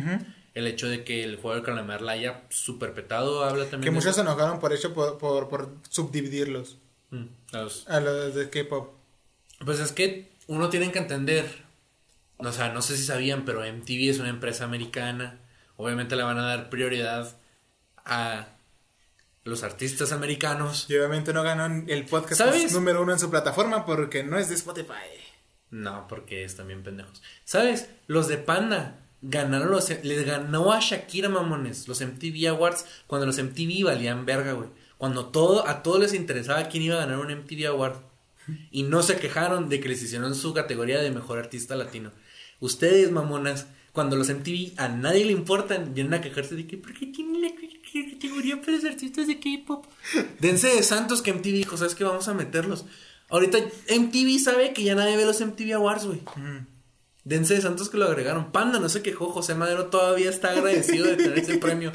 El 0.53 0.67
hecho 0.67 0.87
de 0.87 1.03
que 1.03 1.23
el 1.23 1.37
juego 1.37 1.55
del 1.55 1.63
calamar 1.63 2.01
la 2.03 2.11
haya 2.11 2.43
super 2.49 2.93
petado 2.93 3.43
habla 3.43 3.63
también 3.63 3.81
Que 3.81 3.85
de 3.89 3.91
muchos 3.95 4.09
eso. 4.11 4.15
se 4.17 4.21
enojaron 4.21 4.59
por 4.59 4.71
hecho 4.73 4.93
por, 4.93 5.17
por, 5.17 5.49
por 5.49 5.73
subdividirlos 5.89 6.77
Mm, 7.09 7.25
a 7.53 7.61
los- 7.61 7.87
a 7.87 7.99
los 7.99 8.35
de 8.35 8.49
K-pop. 8.51 8.93
Pues 9.65 9.79
es 9.79 9.91
que 9.91 10.31
uno 10.47 10.69
tiene 10.69 10.91
que 10.91 10.99
entender, 10.99 11.45
o 12.37 12.51
sea, 12.51 12.69
no 12.69 12.81
sé 12.83 12.95
si 12.95 13.03
sabían, 13.03 13.43
pero 13.45 13.63
MTV 13.65 14.09
es 14.11 14.19
una 14.19 14.29
empresa 14.29 14.65
americana. 14.65 15.39
Obviamente 15.77 16.15
le 16.15 16.21
van 16.23 16.37
a 16.37 16.45
dar 16.45 16.69
prioridad 16.69 17.37
a 18.05 18.47
los 19.43 19.63
artistas 19.63 20.11
americanos. 20.11 20.85
Y 20.89 20.95
obviamente 20.95 21.33
no 21.33 21.41
ganó 21.43 21.65
el 21.87 22.05
podcast 22.05 22.71
número 22.71 23.01
uno 23.01 23.13
en 23.13 23.19
su 23.19 23.29
plataforma 23.31 23.83
porque 23.85 24.23
no 24.23 24.37
es 24.37 24.49
de 24.49 24.55
Spotify. 24.55 25.09
No, 25.75 26.07
porque 26.07 26.45
están 26.45 26.67
bien 26.67 26.83
pendejos. 26.83 27.21
¿Sabes? 27.43 27.89
Los 28.07 28.29
de 28.29 28.37
Panda 28.37 29.01
ganaron 29.21 29.71
los... 29.71 29.89
Les 30.05 30.25
ganó 30.25 30.71
a 30.71 30.79
Shakira, 30.79 31.27
mamones, 31.27 31.89
los 31.89 31.99
MTV 31.99 32.47
Awards, 32.47 32.85
cuando 33.07 33.27
los 33.27 33.37
MTV 33.37 33.83
valían 33.83 34.25
verga, 34.25 34.53
güey. 34.53 34.69
Cuando 34.97 35.25
todo, 35.25 35.67
a 35.67 35.83
todos 35.83 35.99
les 35.99 36.13
interesaba 36.13 36.69
quién 36.69 36.83
iba 36.83 36.95
a 36.95 37.05
ganar 37.05 37.19
un 37.19 37.29
MTV 37.39 37.67
Award. 37.67 37.97
Y 38.71 38.83
no 38.83 39.03
se 39.03 39.17
quejaron 39.17 39.67
de 39.67 39.81
que 39.81 39.89
les 39.89 40.01
hicieron 40.01 40.33
su 40.33 40.53
categoría 40.53 41.01
de 41.01 41.11
mejor 41.11 41.39
artista 41.39 41.75
latino. 41.75 42.13
Ustedes, 42.61 43.11
mamonas, 43.11 43.67
cuando 43.91 44.15
los 44.15 44.29
MTV 44.29 44.75
a 44.77 44.87
nadie 44.87 45.25
le 45.25 45.33
importan, 45.33 45.93
vienen 45.93 46.13
a 46.13 46.21
quejarse 46.21 46.55
de 46.55 46.67
que 46.67 46.77
¿por 46.77 46.93
qué 46.93 47.07
tienen 47.07 47.41
la 47.41 47.49
categoría 47.49 48.61
para 48.61 48.73
los 48.73 48.85
artistas 48.85 49.27
de 49.27 49.41
K-pop? 49.41 49.87
Dense 50.39 50.69
de 50.69 50.83
santos 50.83 51.21
que 51.21 51.33
MTV 51.33 51.51
dijo, 51.51 51.75
¿sabes 51.75 51.95
qué? 51.95 52.05
Vamos 52.05 52.29
a 52.29 52.33
meterlos. 52.33 52.85
Ahorita 53.29 53.57
MTV 53.57 54.39
sabe 54.39 54.73
que 54.73 54.83
ya 54.83 54.95
nadie 54.95 55.17
ve 55.17 55.25
los 55.25 55.41
MTV 55.41 55.73
Awards, 55.73 56.05
güey. 56.05 56.21
Dense 57.23 57.55
de 57.55 57.61
santos 57.61 57.89
que 57.89 57.97
lo 57.97 58.05
agregaron. 58.05 58.51
Panda 58.51 58.79
no 58.79 58.87
se 58.89 59.01
quejó, 59.01 59.31
José 59.31 59.55
Madero 59.55 59.87
todavía 59.87 60.29
está 60.29 60.51
agradecido 60.51 61.05
de 61.07 61.15
tener 61.17 61.39
ese 61.39 61.57
premio. 61.59 61.91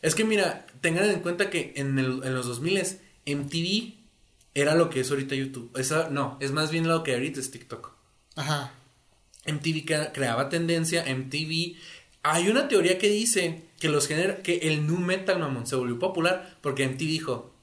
Es 0.00 0.14
que 0.14 0.24
mira, 0.24 0.66
tengan 0.80 1.10
en 1.10 1.20
cuenta 1.20 1.50
que 1.50 1.72
en, 1.76 1.98
el- 1.98 2.22
en 2.24 2.34
los 2.34 2.46
2000 2.46 2.98
MTV 3.26 3.94
era 4.54 4.74
lo 4.74 4.88
que 4.90 5.00
es 5.00 5.10
ahorita 5.10 5.34
YouTube. 5.34 5.70
Esa, 5.78 6.08
no, 6.08 6.38
es 6.40 6.52
más 6.52 6.70
bien 6.70 6.88
lo 6.88 7.02
que 7.02 7.12
ahorita 7.14 7.38
es 7.40 7.50
TikTok. 7.50 7.92
Ajá. 8.36 8.72
MTV 9.46 9.84
crea- 9.84 10.12
creaba 10.12 10.48
tendencia, 10.48 11.04
MTV... 11.04 11.76
Hay 12.24 12.48
una 12.48 12.66
teoría 12.66 12.98
que 12.98 13.08
dice 13.08 13.68
que 13.78 13.88
los 13.88 14.08
que 14.08 14.58
el 14.64 14.86
nu 14.86 14.98
metal, 14.98 15.38
mamón, 15.38 15.66
se 15.66 15.76
volvió 15.76 15.98
popular 15.98 16.58
porque 16.62 16.86
MTV 16.88 16.98
dijo, 17.06 17.54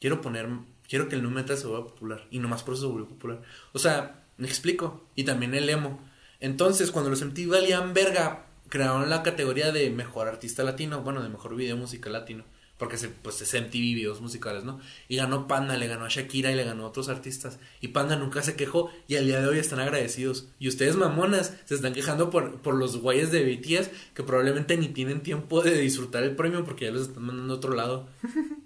quiero 0.00 0.20
poner, 0.20 0.48
quiero 0.94 1.08
que 1.08 1.16
el 1.16 1.24
nu 1.24 1.30
metal 1.30 1.58
se 1.58 1.66
vuelva 1.66 1.88
popular 1.88 2.24
y 2.30 2.38
nomás 2.38 2.62
por 2.62 2.74
eso 2.74 2.82
se 2.84 2.92
volvió 2.92 3.08
popular. 3.08 3.42
O 3.72 3.80
sea, 3.80 4.24
me 4.36 4.46
explico. 4.46 5.08
Y 5.16 5.24
también 5.24 5.52
el 5.56 5.68
emo. 5.68 6.00
Entonces, 6.38 6.92
cuando 6.92 7.10
los 7.10 7.20
MTV 7.20 7.48
valían 7.48 7.94
verga, 7.94 8.46
crearon 8.68 9.10
la 9.10 9.24
categoría 9.24 9.72
de 9.72 9.90
mejor 9.90 10.28
artista 10.28 10.62
latino, 10.62 11.02
bueno, 11.02 11.20
de 11.20 11.30
mejor 11.30 11.56
video 11.56 11.76
musical 11.76 12.12
latino. 12.12 12.44
Porque 12.78 12.96
se, 12.96 13.08
pues 13.08 13.42
es 13.42 13.60
MTV 13.60 13.72
videos 13.72 14.20
musicales, 14.20 14.62
¿no? 14.62 14.78
Y 15.08 15.16
ganó 15.16 15.48
Panda, 15.48 15.76
le 15.76 15.88
ganó 15.88 16.04
a 16.04 16.08
Shakira 16.08 16.52
y 16.52 16.54
le 16.54 16.62
ganó 16.62 16.84
a 16.84 16.88
otros 16.90 17.08
artistas. 17.08 17.58
Y 17.80 17.88
Panda 17.88 18.14
nunca 18.14 18.42
se 18.42 18.54
quejó 18.54 18.88
y 19.08 19.16
al 19.16 19.26
día 19.26 19.40
de 19.40 19.48
hoy 19.48 19.58
están 19.58 19.80
agradecidos. 19.80 20.46
Y 20.60 20.68
ustedes, 20.68 20.94
mamonas, 20.94 21.56
se 21.64 21.74
están 21.74 21.94
quejando 21.94 22.30
por, 22.30 22.62
por 22.62 22.76
los 22.76 22.98
güeyes 22.98 23.32
de 23.32 23.42
BTS 23.42 23.90
que 24.14 24.22
probablemente 24.22 24.76
ni 24.76 24.90
tienen 24.90 25.24
tiempo 25.24 25.60
de 25.60 25.76
disfrutar 25.76 26.22
el 26.22 26.36
premio 26.36 26.64
porque 26.64 26.84
ya 26.84 26.92
los 26.92 27.08
están 27.08 27.24
mandando 27.24 27.54
a 27.54 27.56
otro 27.56 27.74
lado. 27.74 28.08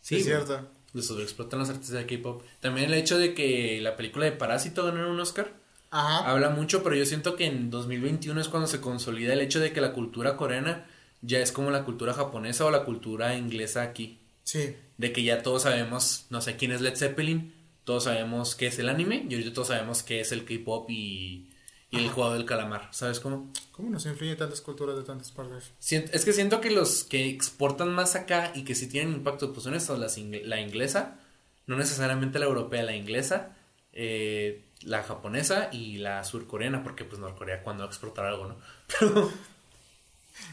Sí, 0.00 0.16
es 0.16 0.24
cierto. 0.24 0.66
Les 0.92 1.06
sobreexplotan 1.06 1.60
los 1.60 1.70
artistas 1.70 1.96
de 1.96 2.06
K-pop. 2.06 2.42
También 2.60 2.86
el 2.86 2.94
hecho 2.94 3.18
de 3.18 3.34
que 3.34 3.80
la 3.80 3.96
película 3.96 4.24
de 4.24 4.32
Parásito 4.32 4.84
ganó 4.84 5.10
un 5.10 5.20
Oscar. 5.20 5.52
Ajá. 5.90 6.30
Habla 6.30 6.50
mucho, 6.50 6.82
pero 6.82 6.96
yo 6.96 7.04
siento 7.04 7.36
que 7.36 7.46
en 7.46 7.70
2021 7.70 8.40
es 8.40 8.48
cuando 8.48 8.66
se 8.66 8.80
consolida 8.80 9.32
el 9.32 9.40
hecho 9.40 9.60
de 9.60 9.72
que 9.72 9.80
la 9.80 9.92
cultura 9.92 10.36
coreana 10.36 10.86
ya 11.22 11.40
es 11.40 11.52
como 11.52 11.70
la 11.70 11.84
cultura 11.84 12.14
japonesa 12.14 12.64
o 12.64 12.70
la 12.70 12.84
cultura 12.84 13.36
inglesa 13.36 13.82
aquí. 13.82 14.18
Sí. 14.44 14.76
De 14.98 15.12
que 15.12 15.22
ya 15.22 15.42
todos 15.42 15.62
sabemos, 15.62 16.26
no 16.30 16.40
sé 16.40 16.56
quién 16.56 16.72
es 16.72 16.80
Led 16.80 16.96
Zeppelin, 16.96 17.52
todos 17.84 18.04
sabemos 18.04 18.54
qué 18.54 18.68
es 18.68 18.78
el 18.78 18.88
anime 18.88 19.26
y 19.28 19.34
ahorita 19.34 19.52
todos 19.52 19.68
sabemos 19.68 20.02
qué 20.02 20.20
es 20.20 20.32
el 20.32 20.44
K-pop 20.44 20.88
y, 20.90 21.49
y 21.90 21.98
el 21.98 22.08
juego 22.10 22.32
del 22.34 22.44
calamar, 22.44 22.88
¿sabes 22.92 23.18
cómo? 23.20 23.52
¿Cómo 23.72 23.90
nos 23.90 24.06
influye 24.06 24.36
tantas 24.36 24.60
culturas 24.60 24.96
de 24.96 25.02
tantas 25.02 25.30
partes? 25.32 25.72
Siento- 25.78 26.12
es 26.12 26.24
que 26.24 26.32
siento 26.32 26.60
que 26.60 26.70
los 26.70 27.04
que 27.04 27.28
exportan 27.28 27.92
más 27.92 28.14
acá 28.14 28.52
y 28.54 28.62
que 28.64 28.74
sí 28.74 28.86
tienen 28.88 29.14
impacto, 29.14 29.52
pues 29.52 29.64
son 29.64 29.74
estas, 29.74 29.98
las 29.98 30.16
ingle- 30.18 30.44
la 30.44 30.60
inglesa, 30.60 31.18
no 31.66 31.76
necesariamente 31.76 32.38
la 32.38 32.46
europea, 32.46 32.82
la 32.84 32.94
inglesa, 32.94 33.56
eh, 33.92 34.64
la 34.82 35.02
japonesa 35.02 35.68
y 35.72 35.98
la 35.98 36.22
surcoreana, 36.24 36.82
porque 36.84 37.04
pues 37.04 37.18
Norcorea 37.20 37.62
cuando 37.62 37.82
va 37.82 37.88
a 37.88 37.92
exportar 37.92 38.26
algo, 38.26 38.46
¿no? 38.46 38.56
Pero, 39.00 39.30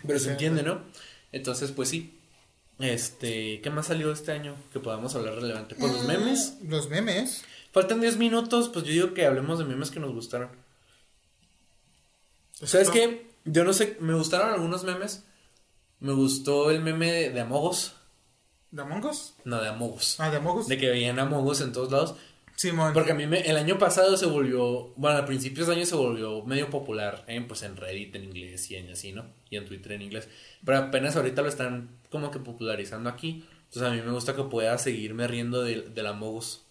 pero 0.05 0.19
se 0.19 0.31
entiende, 0.31 0.63
¿no? 0.63 0.81
Entonces, 1.31 1.71
pues 1.71 1.89
sí. 1.89 2.13
Este, 2.79 3.61
¿qué 3.61 3.69
más 3.69 3.87
salió 3.87 4.11
este 4.11 4.31
año 4.31 4.55
que 4.71 4.79
podamos 4.79 5.15
hablar 5.15 5.35
relevante? 5.35 5.75
Pues 5.75 5.91
los 5.93 6.03
memes. 6.05 6.53
Ah, 6.57 6.63
Los 6.67 6.89
memes. 6.89 7.43
Faltan 7.71 8.01
10 8.01 8.17
minutos, 8.17 8.69
pues 8.69 8.85
yo 8.85 8.91
digo 8.91 9.13
que 9.13 9.25
hablemos 9.25 9.57
de 9.59 9.65
memes 9.65 9.89
que 9.91 9.99
nos 9.99 10.11
gustaron. 10.13 10.49
¿Sabes 12.63 12.89
qué? 12.89 13.27
Yo 13.45 13.63
no 13.63 13.73
sé, 13.73 13.97
me 13.99 14.13
gustaron 14.13 14.49
algunos 14.53 14.83
memes. 14.83 15.25
Me 15.99 16.13
gustó 16.13 16.69
el 16.71 16.81
meme 16.81 17.11
de, 17.11 17.29
de 17.31 17.39
Amogos. 17.41 17.93
¿De 18.71 18.81
Among 18.81 19.05
Us? 19.05 19.33
No, 19.45 19.61
de 19.61 19.69
Amogos. 19.69 20.15
Ah, 20.19 20.29
de 20.29 20.37
Among 20.37 20.59
Us. 20.59 20.67
De 20.67 20.77
que 20.77 20.89
veían 20.89 21.19
Amogos 21.19 21.61
en 21.61 21.71
todos 21.71 21.91
lados. 21.91 22.15
Simón. 22.55 22.91
Porque 22.93 23.11
a 23.11 23.15
mí 23.15 23.25
me- 23.27 23.41
el 23.41 23.55
año 23.55 23.77
pasado 23.77 24.17
se 24.17 24.25
volvió, 24.25 24.93
bueno, 24.95 25.17
a 25.17 25.25
principios 25.25 25.67
de 25.67 25.75
año 25.75 25.85
se 25.85 25.95
volvió 25.95 26.43
medio 26.43 26.69
popular 26.69 27.23
en, 27.27 27.47
pues, 27.47 27.61
en 27.63 27.77
Reddit 27.77 28.15
en 28.15 28.25
inglés 28.25 28.69
y 28.71 28.75
en 28.75 28.91
así, 28.91 29.13
¿no? 29.13 29.25
Y 29.49 29.57
en 29.57 29.65
Twitter 29.65 29.93
en 29.93 30.01
inglés. 30.01 30.27
Pero 30.65 30.79
apenas 30.79 31.15
ahorita 31.15 31.41
lo 31.43 31.49
están 31.49 31.89
como 32.09 32.31
que 32.31 32.39
popularizando 32.39 33.09
aquí. 33.09 33.45
Entonces 33.65 33.83
a 33.83 33.91
mí 33.93 34.01
me 34.01 34.11
gusta 34.11 34.35
que 34.35 34.43
pueda 34.43 34.77
seguirme 34.77 35.27
riendo 35.27 35.63
del, 35.63 35.93
del 35.93 36.07
Amogos. 36.07 36.65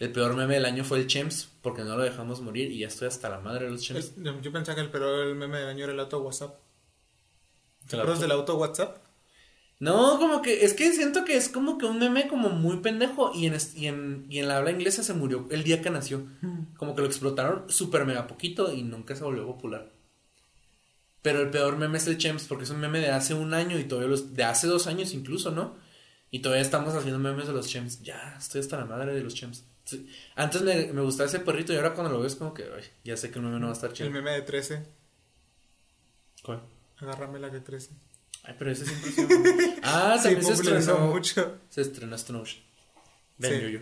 El 0.00 0.10
peor 0.12 0.34
meme 0.34 0.54
del 0.54 0.64
año 0.64 0.82
fue 0.82 0.98
el 0.98 1.06
Chems, 1.06 1.48
porque 1.62 1.82
no 1.84 1.96
lo 1.96 2.02
dejamos 2.02 2.40
morir 2.40 2.72
y 2.72 2.78
ya 2.78 2.88
estoy 2.88 3.06
hasta 3.08 3.28
la 3.28 3.38
madre 3.38 3.66
de 3.66 3.70
los 3.72 3.82
Chems. 3.82 4.14
El- 4.16 4.40
yo 4.40 4.50
pensaba 4.50 4.74
que 4.74 4.80
el 4.80 4.90
pero 4.90 5.22
el 5.22 5.34
meme 5.36 5.58
del 5.58 5.68
año 5.68 5.84
era 5.84 5.92
el 5.92 6.00
auto 6.00 6.20
WhatsApp. 6.20 6.58
¿Te 7.88 7.96
acuerdas 7.96 8.16
auto- 8.16 8.22
del 8.22 8.32
auto 8.32 8.56
WhatsApp? 8.56 8.96
No, 9.78 10.18
como 10.18 10.42
que 10.42 10.64
es 10.64 10.74
que 10.74 10.92
siento 10.92 11.24
que 11.24 11.36
es 11.36 11.48
como 11.48 11.78
que 11.78 11.86
un 11.86 11.98
meme 11.98 12.28
como 12.28 12.50
muy 12.50 12.78
pendejo 12.78 13.32
y 13.34 13.46
en, 13.46 13.56
y 13.76 13.86
en, 13.86 14.26
y 14.28 14.38
en 14.38 14.48
la 14.48 14.58
habla 14.58 14.70
inglesa 14.72 15.02
se 15.02 15.14
murió 15.14 15.46
el 15.50 15.64
día 15.64 15.80
que 15.80 15.88
nació. 15.90 16.26
Como 16.76 16.94
que 16.94 17.00
lo 17.02 17.06
explotaron 17.06 17.64
súper 17.70 18.04
mega 18.04 18.26
poquito 18.26 18.72
y 18.72 18.82
nunca 18.82 19.14
se 19.16 19.24
volvió 19.24 19.46
popular. 19.46 19.90
Pero 21.22 21.40
el 21.42 21.50
peor 21.50 21.76
meme 21.76 21.98
es 21.98 22.06
el 22.06 22.16
Chems 22.18 22.44
porque 22.44 22.64
es 22.64 22.70
un 22.70 22.80
meme 22.80 23.00
de 23.00 23.10
hace 23.10 23.34
un 23.34 23.52
año 23.54 23.78
y 23.78 23.84
todavía 23.84 24.08
los... 24.10 24.34
de 24.34 24.44
hace 24.44 24.66
dos 24.66 24.86
años 24.86 25.12
incluso, 25.12 25.50
¿no? 25.50 25.76
Y 26.30 26.40
todavía 26.40 26.62
estamos 26.62 26.94
haciendo 26.94 27.18
memes 27.18 27.46
de 27.46 27.52
los 27.52 27.68
Chems. 27.68 28.02
Ya, 28.02 28.36
estoy 28.38 28.60
hasta 28.60 28.78
la 28.78 28.84
madre 28.86 29.14
de 29.14 29.22
los 29.22 29.34
Chems. 29.34 29.64
Sí. 29.90 30.08
Antes 30.36 30.62
me, 30.62 30.92
me 30.92 31.00
gustaba 31.02 31.28
ese 31.28 31.40
perrito 31.40 31.72
y 31.72 31.76
ahora 31.76 31.94
cuando 31.94 32.12
lo 32.12 32.20
ves 32.20 32.36
como 32.36 32.54
que, 32.54 32.62
ay, 32.64 32.84
ya 33.04 33.16
sé 33.16 33.30
que 33.30 33.38
el 33.38 33.44
meme 33.44 33.58
no 33.58 33.66
va 33.66 33.72
a 33.72 33.74
estar 33.74 33.90
El 33.90 33.96
chido. 33.96 34.10
meme 34.10 34.30
de 34.32 34.42
13. 34.42 34.82
¿Cuál? 36.42 36.62
Agárrame 36.98 37.38
la 37.38 37.50
que 37.50 37.60
13. 37.60 37.90
Ay, 38.44 38.54
pero 38.58 38.70
ese 38.70 38.86
siempre 38.86 39.10
se 39.10 39.80
Ah, 39.82 40.16
Sí, 40.18 40.24
también 40.24 40.44
se 40.44 40.52
popularizó 40.54 40.90
estrenó. 40.92 41.12
mucho. 41.12 41.58
Se 41.68 41.80
estrenó 41.82 42.16
Stone 42.16 42.38
Ocean. 42.40 42.62
Vean 43.38 43.54
Sí. 43.54 43.60
Yo-Yo. 43.62 43.80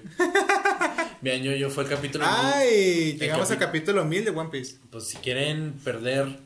Vean 1.20 1.42
Yo-Yo 1.42 1.70
fue 1.70 1.84
el 1.84 1.90
capítulo. 1.90 2.24
Ay, 2.26 3.10
El 3.12 3.18
llegamos 3.18 3.50
al 3.50 3.58
capítulo 3.58 4.04
1000 4.04 4.24
de 4.24 4.30
One 4.30 4.50
Piece. 4.50 4.78
Pues 4.90 5.04
si 5.08 5.16
quieren 5.18 5.74
perder 5.84 6.38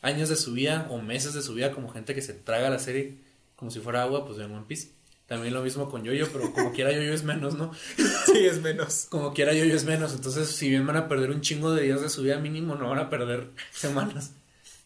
años 0.00 0.28
de 0.28 0.36
su 0.36 0.52
vida 0.52 0.86
o 0.90 0.98
meses 1.00 1.34
de 1.34 1.42
su 1.42 1.54
vida 1.54 1.72
como 1.72 1.88
gente 1.90 2.14
que 2.14 2.22
se 2.22 2.34
traga 2.34 2.70
la 2.70 2.78
serie 2.78 3.18
como 3.56 3.70
si 3.70 3.78
fuera 3.80 4.02
agua, 4.02 4.24
pues 4.26 4.38
vean 4.38 4.52
One 4.52 4.64
Piece. 4.66 4.90
También 5.32 5.54
lo 5.54 5.62
mismo 5.62 5.90
con 5.90 6.04
Yo-Yo, 6.04 6.30
pero 6.30 6.52
como 6.52 6.72
quiera 6.72 6.92
Yo-Yo 6.92 7.14
es 7.14 7.22
menos, 7.22 7.54
¿no? 7.54 7.72
Sí, 8.26 8.44
es 8.44 8.60
menos. 8.60 9.06
Como 9.08 9.32
quiera 9.32 9.54
Yo-Yo 9.54 9.74
es 9.74 9.86
menos. 9.86 10.12
Entonces, 10.12 10.46
si 10.50 10.68
bien 10.68 10.86
van 10.86 10.98
a 10.98 11.08
perder 11.08 11.30
un 11.30 11.40
chingo 11.40 11.72
de 11.72 11.84
días 11.84 12.02
de 12.02 12.10
su 12.10 12.20
vida 12.20 12.36
mínimo, 12.36 12.74
no 12.74 12.90
van 12.90 12.98
a 12.98 13.08
perder 13.08 13.48
semanas 13.70 14.34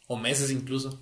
o 0.07 0.17
meses 0.17 0.53
incluso. 0.53 1.01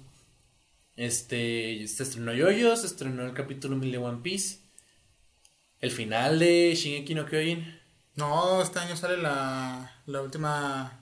Este, 0.96 1.86
se 1.86 2.04
estrenó 2.04 2.32
Yo-Yo, 2.32 2.74
se 2.74 2.86
estrenó 2.86 3.22
el 3.26 3.34
capítulo 3.34 3.76
1000 3.76 3.92
de 3.92 3.98
One 3.98 4.20
Piece. 4.22 4.60
El 5.82 5.90
final 5.90 6.38
de 6.38 6.74
Shingeki 6.74 7.14
no 7.14 7.26
Kyojin. 7.26 7.82
No, 8.16 8.62
este 8.62 8.78
año 8.78 8.96
sale 8.96 9.18
la, 9.18 10.00
la 10.06 10.22
última. 10.22 11.00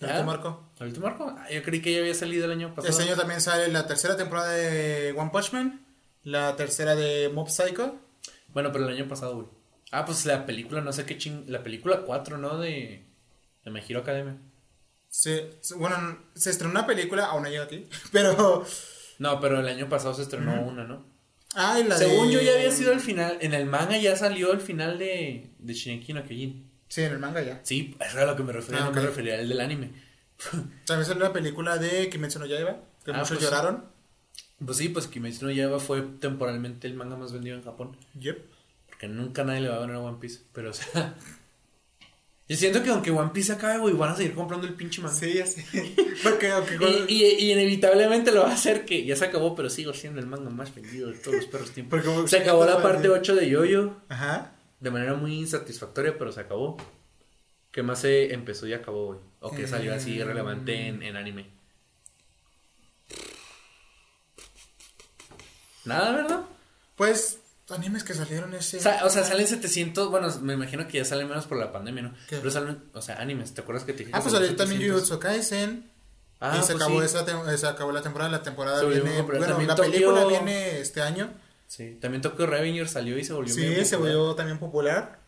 El 0.00 0.10
último 0.10 0.32
arco. 0.32 0.72
¿El 0.80 0.86
último 0.88 1.06
arco? 1.06 1.36
Ah, 1.38 1.48
yo 1.52 1.62
creí 1.62 1.80
que 1.80 1.92
ya 1.92 2.00
había 2.00 2.14
salido 2.14 2.46
el 2.46 2.50
año 2.50 2.74
pasado. 2.74 2.90
Este 2.90 3.04
año 3.04 3.14
también 3.14 3.40
sale 3.40 3.68
la 3.68 3.86
tercera 3.86 4.16
temporada 4.16 4.50
de 4.50 5.14
One 5.16 5.30
Punch 5.30 5.52
Man. 5.52 5.91
La 6.24 6.56
tercera 6.56 6.94
de 6.94 7.28
Mob 7.28 7.48
Psycho. 7.48 7.96
Bueno, 8.48 8.70
pero 8.72 8.86
el 8.88 8.94
año 8.96 9.08
pasado, 9.08 9.34
güey. 9.34 9.46
Ah, 9.90 10.04
pues 10.06 10.24
la 10.26 10.46
película, 10.46 10.80
no 10.80 10.92
sé 10.92 11.04
qué 11.04 11.18
ching... 11.18 11.44
La 11.48 11.62
película 11.62 12.02
4, 12.02 12.38
¿no? 12.38 12.58
De... 12.58 13.06
De 13.64 13.70
My 13.70 13.80
Hero 13.86 14.00
Academia. 14.00 14.36
Se- 15.08 15.50
bueno, 15.76 15.96
se 16.34 16.50
estrenó 16.50 16.70
una 16.72 16.86
película, 16.86 17.26
aún 17.26 17.42
no 17.42 17.48
llega 17.50 17.64
aquí. 17.64 17.86
Pero. 18.12 18.64
No, 19.18 19.38
pero 19.40 19.60
el 19.60 19.68
año 19.68 19.88
pasado 19.88 20.14
se 20.14 20.22
estrenó 20.22 20.62
una, 20.62 20.84
¿no? 20.84 21.04
Ay, 21.54 21.84
la 21.84 21.96
Según 21.96 22.28
de- 22.28 22.34
yo 22.34 22.40
ya 22.40 22.54
había 22.54 22.70
sido 22.72 22.92
el 22.92 23.00
final. 23.00 23.36
En 23.40 23.52
el 23.54 23.66
manga 23.66 23.96
ya 23.98 24.16
salió 24.16 24.52
el 24.52 24.60
final 24.60 24.98
de... 24.98 25.54
De 25.58 25.74
Shingeki 25.74 26.12
no 26.14 26.24
Kyojin. 26.24 26.72
Sí, 26.88 27.02
en 27.02 27.12
el 27.12 27.18
manga 27.18 27.42
ya. 27.42 27.60
Sí, 27.62 27.94
eso 28.00 28.16
era 28.18 28.22
a 28.22 28.32
lo 28.32 28.36
que 28.36 28.42
me 28.42 28.52
refería. 28.52 28.80
Ah, 28.82 28.84
no 28.86 28.92
me 28.92 29.02
refería 29.02 29.34
al 29.38 29.48
del 29.48 29.60
anime. 29.60 29.92
También 30.86 31.06
salió 31.06 31.22
la 31.22 31.32
película 31.32 31.76
de 31.76 32.08
Kimetsu 32.08 32.38
no 32.38 32.46
Yaiba. 32.46 32.78
Que 33.04 33.10
Ah, 33.12 33.18
muchos 33.18 33.36
pues- 33.36 33.42
lloraron. 33.42 33.84
Pues 34.64 34.76
sí, 34.78 34.88
pues 34.88 35.06
Kimetsu 35.08 35.46
no 35.46 35.50
Yaiba 35.50 35.78
fue 35.80 36.02
temporalmente 36.20 36.86
el 36.86 36.94
manga 36.94 37.16
más 37.16 37.32
vendido 37.32 37.56
en 37.56 37.64
Japón. 37.64 37.96
Yep. 38.18 38.38
Porque 38.88 39.08
nunca 39.08 39.44
nadie 39.44 39.60
le 39.62 39.68
va 39.68 39.76
a 39.76 39.80
ganar 39.80 39.96
a 39.96 40.00
One 40.00 40.18
Piece. 40.20 40.40
Pero, 40.52 40.70
o 40.70 40.72
sea... 40.72 41.14
Yo 42.48 42.56
siento 42.56 42.82
que 42.82 42.90
aunque 42.90 43.10
One 43.10 43.30
Piece 43.32 43.52
acabe, 43.52 43.78
güey, 43.78 43.94
van 43.94 44.10
a 44.10 44.16
seguir 44.16 44.34
comprando 44.34 44.66
el 44.66 44.74
pinche 44.74 45.00
manga. 45.00 45.14
Sí, 45.14 45.32
ya 45.34 45.46
sé. 45.46 45.64
Porque, 46.22 46.48
aunque 46.50 46.76
Y, 47.08 47.14
y- 47.22 47.34
y 47.46 47.52
inevitablemente 47.52 48.30
lo 48.32 48.42
va 48.42 48.50
a 48.50 48.54
hacer 48.54 48.84
que 48.84 49.06
ya 49.06 49.16
se 49.16 49.24
acabó, 49.24 49.54
pero 49.54 49.70
sigo 49.70 49.94
siendo 49.94 50.20
el 50.20 50.26
manga 50.26 50.50
más 50.50 50.74
vendido 50.74 51.08
de 51.10 51.18
todos 51.18 51.36
los 51.36 51.46
perros 51.46 51.70
tiempos. 51.74 52.02
Porque- 52.04 52.28
Se 52.28 52.38
acabó 52.38 52.64
la 52.66 52.82
parte 52.82 53.08
8 53.08 53.36
de 53.36 53.48
Yoyo 53.48 53.96
Ajá. 54.08 54.52
de 54.80 54.90
manera 54.90 55.14
muy 55.14 55.34
insatisfactoria, 55.38 56.18
pero 56.18 56.30
se 56.32 56.40
acabó. 56.40 56.76
¿Qué 57.70 57.82
más 57.82 58.00
se 58.00 58.34
empezó 58.34 58.66
y 58.66 58.74
acabó, 58.74 59.06
güey? 59.06 59.18
O 59.40 59.50
que 59.50 59.66
salió 59.66 59.94
así 59.94 60.22
relevante 60.22 60.88
en, 60.88 61.02
en 61.02 61.16
anime. 61.16 61.46
Nada, 65.84 66.12
¿verdad? 66.12 66.42
Pues, 66.96 67.38
animes 67.70 68.04
que 68.04 68.14
salieron 68.14 68.54
ese. 68.54 68.80
Sa- 68.80 69.04
o 69.04 69.10
sea, 69.10 69.24
salen 69.24 69.46
700, 69.46 70.10
bueno, 70.10 70.28
me 70.42 70.54
imagino 70.54 70.86
que 70.86 70.98
ya 70.98 71.04
salen 71.04 71.28
menos 71.28 71.46
por 71.46 71.58
la 71.58 71.72
pandemia, 71.72 72.02
¿no? 72.02 72.14
¿Qué? 72.28 72.36
Pero 72.38 72.50
salen, 72.50 72.82
o 72.92 73.00
sea, 73.02 73.16
animes, 73.20 73.54
¿te 73.54 73.62
acuerdas 73.62 73.84
que 73.84 73.92
te 73.92 74.00
dije? 74.00 74.10
ah, 74.14 74.20
pues 74.20 74.32
salió 74.32 74.48
también 74.56 74.80
700? 74.80 75.00
Jujutsu 75.08 75.18
Kaisen. 75.20 75.90
Ah, 76.40 76.56
y 76.58 76.62
se, 76.62 76.72
pues 76.72 76.82
acabó 76.82 77.00
sí. 77.00 77.06
esa 77.06 77.24
tem- 77.26 77.56
se 77.56 77.66
acabó 77.66 77.92
la 77.92 78.02
temporada. 78.02 78.30
La 78.30 78.42
temporada 78.42 78.80
Se 78.80 78.86
viene. 78.86 79.22
Bueno, 79.22 79.40
la 79.60 79.74
Tokyo- 79.76 79.90
película 79.92 80.24
viene 80.26 80.80
este 80.80 81.00
año. 81.00 81.32
Sí, 81.68 81.96
también 82.00 82.20
Tokyo 82.20 82.46
Revenger 82.46 82.88
salió 82.88 83.16
y 83.16 83.24
se 83.24 83.32
volvió 83.32 83.54
Sí, 83.54 83.62
se 83.84 83.96
popular. 83.96 84.16
volvió 84.16 84.34
también 84.34 84.58
popular. 84.58 85.18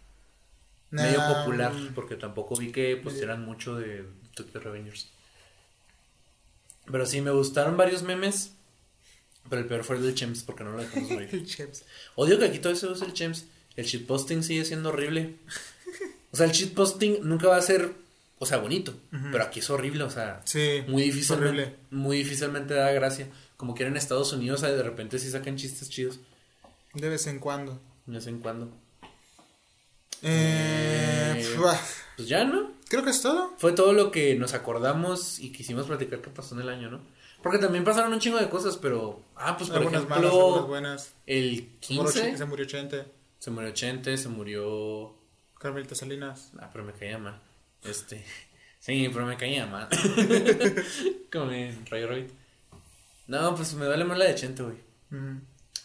medio 0.90 1.20
popular, 1.26 1.72
porque 1.94 2.14
tampoco 2.16 2.56
vi 2.56 2.70
que 2.70 2.96
pusieran 2.96 3.44
mucho 3.44 3.74
de 3.76 4.06
Tokyo 4.36 4.60
Revengers. 4.60 5.08
Pero 6.90 7.06
sí, 7.06 7.20
me 7.20 7.30
gustaron 7.30 7.76
varios 7.76 8.02
memes, 8.02 8.52
pero 9.48 9.62
el 9.62 9.68
peor 9.68 9.84
fue 9.84 9.96
el 9.96 10.02
del 10.02 10.14
Chems, 10.14 10.42
porque 10.44 10.64
no 10.64 10.72
lo 10.72 10.78
dejamos 10.82 11.10
morir. 11.10 11.28
El 11.32 11.44
Chems. 11.46 11.84
Odio 12.16 12.38
que 12.38 12.46
aquí 12.46 12.58
todo 12.58 12.74
se 12.74 12.86
usa 12.86 13.06
el 13.06 13.12
Chems. 13.12 13.44
El 13.76 13.84
shitposting 13.84 14.42
sigue 14.42 14.64
siendo 14.64 14.88
horrible. 14.90 15.36
O 16.32 16.36
sea, 16.36 16.46
el 16.46 16.52
shitposting 16.52 17.18
nunca 17.22 17.48
va 17.48 17.56
a 17.56 17.62
ser, 17.62 17.92
o 18.38 18.46
sea, 18.46 18.58
bonito, 18.58 18.94
pero 19.32 19.44
aquí 19.44 19.60
es 19.60 19.70
horrible, 19.70 20.02
o 20.04 20.10
sea, 20.10 20.42
Sí. 20.44 20.82
muy 20.88 21.02
difícilmente, 21.04 21.48
horrible. 21.62 21.76
muy 21.90 22.16
difícilmente 22.18 22.74
da 22.74 22.90
gracia. 22.92 23.28
Como 23.56 23.74
que 23.74 23.84
en 23.84 23.96
Estados 23.96 24.32
Unidos, 24.32 24.62
de 24.62 24.82
repente 24.82 25.18
sí 25.18 25.30
sacan 25.30 25.56
chistes 25.56 25.88
chidos, 25.90 26.18
De 26.92 27.08
vez 27.08 27.26
en 27.26 27.38
cuando. 27.38 27.80
de 28.06 28.14
vez 28.14 28.26
en 28.26 28.40
cuando. 28.40 28.72
Eh, 30.22 31.34
Eh, 31.46 31.54
Pues 32.16 32.28
ya, 32.28 32.44
¿no? 32.44 32.72
creo 32.88 33.02
que 33.04 33.10
es 33.10 33.20
todo. 33.22 33.52
Fue 33.58 33.72
todo 33.72 33.92
lo 33.92 34.10
que 34.10 34.34
nos 34.36 34.54
acordamos 34.54 35.38
y 35.38 35.52
quisimos 35.52 35.86
platicar 35.86 36.20
qué 36.20 36.30
pasó 36.30 36.54
en 36.54 36.62
el 36.62 36.68
año, 36.68 36.90
¿no? 36.90 37.00
Porque 37.44 37.58
también 37.58 37.84
pasaron 37.84 38.12
un 38.12 38.18
chingo 38.18 38.38
de 38.38 38.48
cosas, 38.48 38.76
pero... 38.76 39.22
Ah, 39.36 39.56
pues 39.56 39.70
por 39.70 39.78
algunas 39.78 40.02
ejemplo, 40.02 40.16
malas, 40.16 40.32
algunas 40.34 40.66
buenas. 40.66 41.14
el 41.26 41.70
Se 41.80 41.94
murió 41.94 42.10
15 42.12 42.32
Ch- 42.32 42.36
Se 42.38 42.44
murió 42.46 42.64
Chente. 42.64 43.04
se 43.38 43.50
murió 43.52 43.70
Chente, 43.72 44.16
se 44.16 44.28
murió... 44.30 45.14
Carmelita 45.60 45.94
Salinas. 45.94 46.50
Ah, 46.58 46.68
pero 46.72 46.84
me 46.84 46.92
caía 46.92 47.18
mal. 47.18 47.40
Este... 47.82 48.24
Sí, 48.80 49.08
pero 49.14 49.24
me 49.24 49.38
caía 49.38 49.64
mal. 49.64 49.88
Como 51.32 51.50
en 51.52 51.86
Rayo 51.86 52.06
Rabbit. 52.06 52.30
No, 53.26 53.54
pues 53.54 53.72
me 53.74 53.86
duele 53.86 54.04
más 54.04 54.18
la 54.18 54.26
de 54.26 54.34
Chente, 54.34 54.62
güey. 54.62 54.76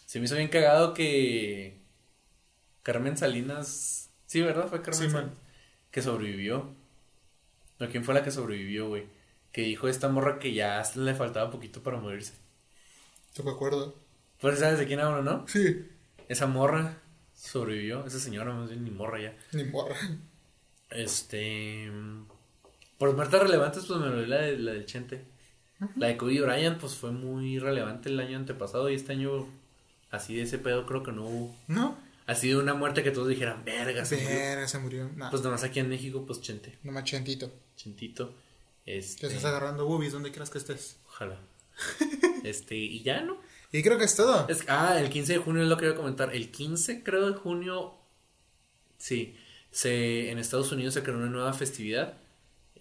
Se 0.04 0.18
me 0.18 0.26
hizo 0.26 0.34
bien 0.36 0.48
cagado 0.48 0.92
que... 0.92 1.78
Carmen 2.82 3.16
Salinas... 3.16 4.10
Sí, 4.26 4.42
¿verdad? 4.42 4.68
Fue 4.68 4.82
Carmen 4.82 4.94
Sí, 5.08 5.14
man. 5.14 5.22
Salinas. 5.24 5.38
Que 5.90 6.02
sobrevivió. 6.02 6.74
No, 7.78 7.88
¿quién 7.88 8.04
fue 8.04 8.12
la 8.14 8.22
que 8.22 8.30
sobrevivió, 8.30 8.88
güey? 8.88 9.06
Que 9.52 9.62
dijo 9.62 9.88
esta 9.88 10.08
morra 10.08 10.38
que 10.38 10.52
ya 10.54 10.82
le 10.94 11.14
faltaba 11.14 11.50
poquito 11.50 11.82
para 11.82 11.98
morirse. 11.98 12.34
¿Te 13.34 13.48
acuerdo? 13.48 13.94
Pues 14.40 14.58
sabes 14.58 14.78
de 14.78 14.86
quién 14.86 15.00
hablo, 15.00 15.22
¿no? 15.22 15.46
Sí. 15.48 15.86
Esa 16.28 16.46
morra 16.46 16.98
sobrevivió. 17.34 18.04
Esa 18.06 18.18
señora, 18.20 18.52
más 18.54 18.70
bien, 18.70 18.84
ni 18.84 18.90
morra 18.90 19.20
ya. 19.20 19.36
Ni 19.52 19.64
morra. 19.64 19.96
Este. 20.90 21.90
Por 22.98 23.14
muertes 23.14 23.40
relevantes, 23.40 23.84
pues 23.86 23.98
me 24.00 24.06
olvidé 24.06 24.26
la, 24.26 24.36
de, 24.42 24.58
la 24.58 24.72
del 24.72 24.86
Chente. 24.86 25.24
La 25.96 26.08
de 26.08 26.16
Kobe 26.18 26.40
Bryant, 26.42 26.78
pues 26.78 26.94
fue 26.94 27.10
muy 27.10 27.58
relevante 27.58 28.10
el 28.10 28.20
año 28.20 28.36
antepasado 28.36 28.90
y 28.90 28.94
este 28.94 29.12
año, 29.12 29.48
así 30.10 30.36
de 30.36 30.42
ese 30.42 30.58
pedo, 30.58 30.84
creo 30.84 31.02
que 31.02 31.12
no 31.12 31.24
hubo. 31.24 31.56
¿No? 31.68 31.96
Así 32.26 32.48
de 32.50 32.56
una 32.56 32.74
muerte 32.74 33.02
que 33.02 33.10
todos 33.10 33.28
dijeran, 33.28 33.64
verga, 33.64 34.04
se 34.04 34.16
murió". 34.16 34.28
Verga, 34.28 34.68
se 34.68 34.78
murió. 34.78 35.10
Nah, 35.16 35.30
Pues 35.30 35.42
nomás 35.42 35.64
aquí 35.64 35.80
en 35.80 35.88
México, 35.88 36.24
pues 36.26 36.42
Chente. 36.42 36.78
no 36.82 36.92
machentito. 36.92 37.50
Chentito. 37.76 38.34
Que 38.84 38.98
Este. 38.98 39.26
estás 39.26 39.44
agarrando 39.44 39.86
boobies 39.86 40.12
donde 40.12 40.30
quieras 40.30 40.50
que 40.50 40.58
estés. 40.58 40.98
Ojalá. 41.06 41.38
este, 42.44 42.76
y 42.76 43.02
ya, 43.02 43.20
¿no? 43.22 43.38
Y 43.72 43.82
creo 43.82 43.98
que 43.98 44.04
es 44.04 44.16
todo. 44.16 44.48
Es- 44.48 44.64
ah, 44.68 44.98
el 45.00 45.10
15 45.10 45.34
de 45.34 45.38
junio 45.38 45.62
es 45.62 45.68
lo 45.68 45.76
que 45.76 45.84
iba 45.86 45.94
a 45.94 45.96
comentar. 45.96 46.34
El 46.34 46.50
15, 46.50 47.02
creo, 47.02 47.30
de 47.30 47.36
junio. 47.38 47.94
Sí. 48.98 49.36
Se, 49.70 50.30
en 50.30 50.38
Estados 50.38 50.72
Unidos 50.72 50.94
se 50.94 51.02
creó 51.02 51.16
una 51.16 51.26
nueva 51.30 51.52
festividad. 51.52 52.14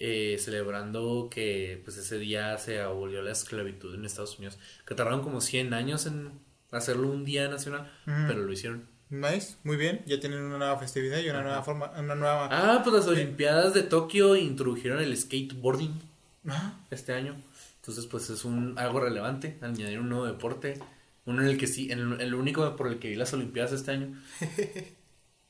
eh, 0.01 0.37
celebrando 0.39 1.27
que 1.29 1.81
pues 1.83 1.97
ese 1.97 2.17
día 2.17 2.57
se 2.57 2.79
abolió 2.79 3.21
la 3.21 3.31
esclavitud 3.33 3.93
en 3.95 4.05
Estados 4.05 4.37
Unidos. 4.37 4.57
Que 4.87 4.95
tardaron 4.95 5.21
como 5.23 5.41
100 5.41 5.73
años 5.73 6.05
en 6.05 6.39
hacerlo 6.71 7.09
un 7.09 7.25
día 7.25 7.49
nacional. 7.49 7.91
Pero 8.05 8.39
lo 8.43 8.49
hicieron. 8.53 8.87
Nice, 9.09 9.55
muy 9.63 9.75
bien. 9.75 10.01
Ya 10.05 10.19
tienen 10.19 10.41
una 10.41 10.57
nueva 10.57 10.77
festividad 10.77 11.19
y 11.19 11.29
una 11.29 11.41
nueva 11.41 11.63
forma, 11.63 11.91
una 11.97 12.15
nueva. 12.15 12.47
Ah, 12.51 12.81
pues 12.83 12.95
las 12.95 13.07
Olimpiadas 13.07 13.73
de 13.73 13.81
Tokio 13.83 14.35
introdujeron 14.35 14.99
el 15.01 15.15
skateboarding 15.17 15.99
Ah, 16.47 16.73
este 16.91 17.13
año. 17.13 17.35
Entonces, 17.77 18.05
pues 18.05 18.29
es 18.29 18.45
un 18.45 18.77
algo 18.77 18.99
relevante, 18.99 19.57
añadir 19.61 19.99
un 19.99 20.09
nuevo 20.09 20.25
deporte. 20.25 20.79
Uno 21.25 21.41
en 21.41 21.47
el 21.49 21.57
que 21.57 21.67
sí, 21.67 21.91
en 21.91 21.99
el, 21.99 22.21
el 22.21 22.33
único 22.35 22.75
por 22.75 22.87
el 22.87 22.99
que 22.99 23.09
vi 23.09 23.15
las 23.15 23.33
Olimpiadas 23.33 23.71
este 23.71 23.91
año. 23.91 24.15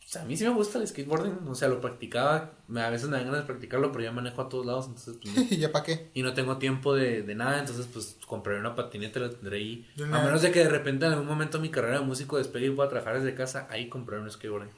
O 0.10 0.12
sea, 0.12 0.24
a 0.24 0.26
mí 0.26 0.36
sí 0.36 0.44
me 0.44 0.50
gusta 0.50 0.80
el 0.80 0.88
skateboarding, 0.88 1.48
o 1.48 1.54
sea, 1.54 1.68
lo 1.68 1.80
practicaba, 1.80 2.54
a 2.76 2.90
veces 2.90 3.08
me 3.10 3.18
dan 3.18 3.28
ganas 3.28 3.42
de 3.42 3.46
practicarlo, 3.46 3.92
pero 3.92 4.06
ya 4.06 4.12
manejo 4.12 4.42
a 4.42 4.50
todos 4.50 4.66
lados, 4.66 4.88
entonces, 4.88 5.18
pues, 5.22 5.36
no. 5.36 5.44
¿Ya 5.56 5.72
para 5.72 5.86
qué? 5.86 6.10
y 6.16 6.24
no 6.24 6.34
tengo 6.34 6.58
tiempo 6.58 6.96
de, 6.96 7.22
de 7.22 7.36
nada, 7.36 7.60
entonces, 7.60 7.86
pues, 7.94 8.18
compraré 8.26 8.60
una 8.60 8.74
patineta 8.74 9.20
y 9.20 9.22
la 9.22 9.30
tendré 9.30 9.58
ahí. 9.58 9.88
A 10.12 10.24
menos 10.24 10.42
de 10.42 10.52
que 10.52 10.64
de 10.64 10.70
repente 10.70 11.06
en 11.06 11.12
algún 11.12 11.28
momento 11.28 11.60
mi 11.60 11.70
carrera 11.70 12.00
de 12.00 12.06
músico 12.08 12.40
despegue 12.40 12.66
y 12.66 12.72
pueda 12.72 12.90
trabajar 12.90 13.22
desde 13.22 13.36
casa, 13.36 13.68
ahí 13.70 13.88
compraré 13.88 14.24
un 14.24 14.32
skateboarding. 14.32 14.72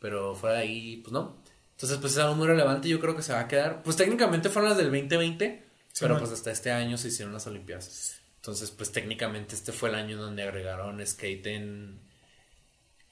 Pero 0.00 0.34
fuera 0.34 0.56
de 0.56 0.62
ahí, 0.62 0.96
pues 0.96 1.12
no. 1.12 1.36
Entonces, 1.76 1.98
pues 1.98 2.14
es 2.14 2.18
algo 2.18 2.34
muy 2.34 2.48
relevante, 2.48 2.88
yo 2.88 2.98
creo 2.98 3.14
que 3.14 3.22
se 3.22 3.32
va 3.32 3.38
a 3.38 3.46
quedar. 3.46 3.84
Pues 3.84 3.96
técnicamente 3.96 4.48
fueron 4.48 4.70
las 4.70 4.78
del 4.78 4.88
2020, 4.88 5.64
pero 6.00 6.14
man. 6.14 6.22
pues 6.24 6.32
hasta 6.32 6.50
este 6.50 6.72
año 6.72 6.98
se 6.98 7.06
hicieron 7.06 7.32
las 7.32 7.46
Olimpiadas. 7.46 8.20
Entonces, 8.34 8.72
pues 8.72 8.90
técnicamente 8.90 9.54
este 9.54 9.70
fue 9.70 9.90
el 9.90 9.94
año 9.94 10.16
donde 10.16 10.42
agregaron 10.42 11.06
skate 11.06 11.46
en, 11.46 12.00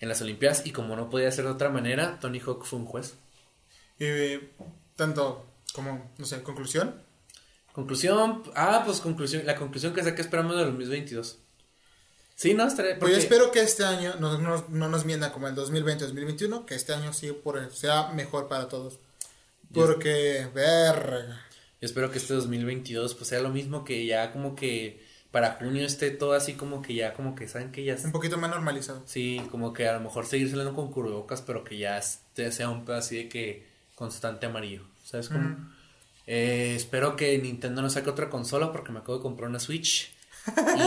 en 0.01 0.09
las 0.09 0.21
Olimpiadas. 0.23 0.67
Y 0.67 0.73
como 0.73 0.97
no 0.97 1.09
podía 1.11 1.31
ser 1.31 1.45
de 1.45 1.53
otra 1.53 1.69
manera, 1.69 2.19
Tony 2.21 2.41
Hawk 2.41 2.65
fue 2.65 2.79
un 2.79 2.87
juez. 2.87 3.15
Y 3.99 4.05
eh, 4.05 4.51
tanto 4.97 5.47
como, 5.73 6.11
no 6.19 6.27
sé, 6.27 6.43
conclusión. 6.43 6.95
Conclusión, 7.73 8.43
ah, 8.57 8.83
pues 8.85 9.01
conclusión, 9.01 9.47
la 9.47 9.55
conclusión 9.57 9.95
que 9.95 10.03
saqué 10.03 10.23
esperamos 10.23 10.57
de 10.57 10.65
2022. 10.65 11.39
Sí, 12.35 12.55
no, 12.55 12.67
estaré. 12.67 12.97
Pues 12.97 13.13
yo 13.13 13.19
porque- 13.19 13.19
espero 13.19 13.51
que 13.53 13.61
este 13.61 13.85
año 13.85 14.15
no, 14.19 14.39
no, 14.39 14.65
no 14.69 14.89
nos 14.89 15.05
mienda 15.05 15.33
como 15.33 15.47
el 15.47 15.55
2020-2021, 15.55 16.65
que 16.65 16.75
este 16.75 16.95
año 16.95 17.13
sí 17.13 17.31
por, 17.33 17.71
sea 17.73 18.09
mejor 18.13 18.49
para 18.49 18.69
todos. 18.69 18.99
Porque, 19.73 20.49
verga. 20.55 21.47
Yo 21.81 21.87
espero 21.87 22.11
que 22.11 22.19
este 22.19 22.35
2022 22.35 23.15
pues 23.15 23.29
sea 23.29 23.41
lo 23.41 23.51
mismo 23.51 23.85
que 23.85 24.05
ya 24.05 24.33
como 24.33 24.55
que 24.55 25.07
para 25.31 25.53
junio 25.55 25.85
esté 25.87 26.11
todo 26.11 26.33
así 26.33 26.55
como 26.55 26.83
que 26.83 26.95
ya 26.95 27.15
como 27.15 27.35
que 27.35 27.47
saben 27.49 27.71
que 27.73 27.85
ya 27.85 27.97
Un 28.05 28.13
poquito 28.13 28.37
más 28.39 28.51
normalizado. 28.51 29.03
sí 29.07 29.41
como 29.51 29.73
que 29.73 29.87
a 29.89 29.95
lo 29.95 30.01
mejor 30.01 30.27
seguir 30.27 30.49
saliendo 30.51 30.75
con 30.75 30.91
cubrebocas 30.91 31.41
pero 31.43 31.63
que 31.65 31.79
ya 31.79 31.99
este 31.99 32.51
sea 32.53 32.69
un 32.69 32.85
pedo 32.85 32.97
así 32.97 33.17
de 33.17 33.29
que 33.29 33.67
constante 33.95 34.47
amarillo 34.47 34.83
sabes 35.05 35.29
cómo 35.29 35.41
Mm. 35.51 35.73
Eh, 36.27 36.75
espero 36.77 37.17
que 37.17 37.37
Nintendo 37.39 37.83
no 37.83 37.91
saque 37.91 38.09
otra 38.11 38.29
consola 38.31 38.71
porque 38.71 38.93
me 38.93 39.01
acabo 39.01 39.17
de 39.19 39.23
comprar 39.23 39.49
una 39.51 39.59
Switch 39.59 40.13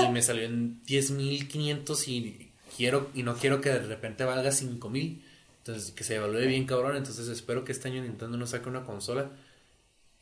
y 0.06 0.10
me 0.12 0.22
salió 0.22 0.44
en 0.46 0.82
10.500 0.86 2.08
y 2.08 2.52
quiero 2.78 3.10
y 3.14 3.24
no 3.24 3.36
quiero 3.36 3.60
que 3.60 3.70
de 3.70 3.80
repente 3.80 4.24
valga 4.24 4.52
5.000 4.52 5.22
entonces 5.60 5.92
que 5.92 6.04
se 6.04 6.16
evalúe 6.16 6.48
bien 6.48 6.66
cabrón 6.66 6.96
entonces 6.96 7.28
espero 7.28 7.64
que 7.66 7.72
este 7.74 7.88
año 7.90 8.02
Nintendo 8.02 8.38
no 8.38 8.48
saque 8.48 8.70
una 8.70 8.84
consola 8.84 9.32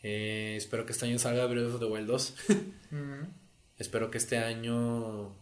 Eh, 0.03 0.55
espero 0.57 0.85
que 0.85 0.93
este 0.93 1.05
año 1.05 1.19
salga 1.19 1.45
Breath 1.45 1.73
of 1.75 1.79
the 1.79 1.85
Wild 1.85 2.07
2 2.07 2.35
Mm. 2.91 3.23
espero 3.81 4.09
que 4.11 4.17
este 4.17 4.37
año 4.37 5.35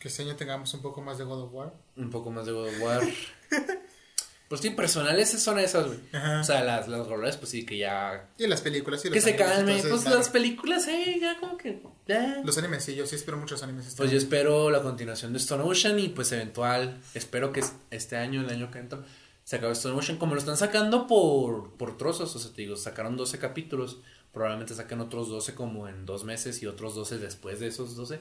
Que 0.00 0.08
este 0.08 0.22
año 0.22 0.36
tengamos 0.36 0.72
un 0.74 0.82
poco 0.82 1.00
más 1.00 1.18
de 1.18 1.24
God 1.24 1.44
of 1.44 1.52
War. 1.54 1.74
un 1.96 2.10
poco 2.10 2.30
más 2.30 2.46
de 2.46 2.52
God 2.52 2.68
of 2.68 2.80
War 2.82 3.02
pues 4.48 4.62
sí 4.62 4.70
personales 4.70 5.28
son 5.28 5.58
esas 5.58 5.86
güey 5.86 5.98
o 6.40 6.42
sea 6.44 6.62
las, 6.64 6.88
las 6.88 7.06
rolas 7.06 7.36
pues 7.36 7.50
sí 7.50 7.66
que 7.66 7.76
ya 7.76 8.30
Y 8.38 8.46
las 8.46 8.62
películas. 8.62 9.04
Y 9.04 9.10
que 9.10 9.20
se 9.20 9.30
animes, 9.34 9.46
calme 9.46 9.72
entonces, 9.76 10.04
pues 10.04 10.14
las 10.16 10.28
películas 10.30 10.88
eh 10.88 11.18
ya 11.20 11.38
como 11.38 11.58
que 11.58 11.82
ya. 12.06 12.40
Los 12.44 12.56
animes, 12.56 12.82
sí, 12.84 12.94
yo 12.94 13.06
sí 13.06 13.16
espero 13.16 13.36
muchos 13.36 13.62
animes. 13.62 13.86
Este 13.88 13.98
Pues 13.98 14.10
yo 14.10 14.16
espero 14.16 14.70
la 14.70 14.80
continuación 14.82 15.32
de 15.34 15.38
Stone 15.38 15.64
Ocean 15.64 15.98
y 15.98 16.08
pues 16.08 16.32
eventual, 16.32 16.98
espero 17.12 17.52
que 17.52 17.60
es- 17.60 17.74
este 17.90 18.16
año, 18.16 18.40
el 18.40 18.48
año 18.48 18.70
que 18.70 18.78
entra, 18.78 19.04
se 19.44 19.56
acabe 19.56 19.74
Stone 19.74 19.98
Ocean. 19.98 20.16
Como 20.16 20.32
lo 20.34 20.40
están 20.40 20.56
sacando 20.56 21.06
por, 21.06 21.72
por 21.76 21.98
trozos, 21.98 22.34
o 22.34 22.38
sea, 22.38 22.50
te 22.50 22.62
digo, 22.62 22.76
sacaron 22.76 23.18
12 23.18 23.38
capítulos, 23.38 23.98
probablemente 24.38 24.74
saquen 24.74 25.00
otros 25.00 25.28
12 25.28 25.54
como 25.54 25.88
en 25.88 26.06
dos 26.06 26.22
meses 26.24 26.62
y 26.62 26.66
otros 26.66 26.94
12 26.94 27.18
después 27.18 27.58
de 27.60 27.66
esos 27.66 27.96
12. 27.96 28.20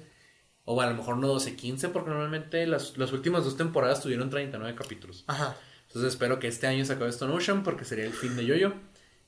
O 0.65 0.81
a 0.81 0.87
lo 0.87 0.95
mejor 0.95 1.17
no 1.17 1.27
12, 1.27 1.55
15, 1.55 1.89
porque 1.89 2.09
normalmente 2.09 2.65
las, 2.67 2.97
las 2.97 3.13
últimas 3.13 3.45
dos 3.45 3.55
temporadas 3.55 4.01
tuvieron 4.01 4.29
39 4.29 4.75
capítulos. 4.75 5.23
Ajá. 5.27 5.55
Entonces 5.87 6.11
espero 6.11 6.39
que 6.39 6.47
este 6.47 6.67
año 6.67 6.83
se 6.83 6.93
acabe 6.93 7.09
Stone 7.11 7.33
Ocean 7.33 7.63
porque 7.63 7.85
sería 7.85 8.05
el 8.05 8.13
fin 8.13 8.35
de 8.35 8.45
Yoyo. 8.45 8.73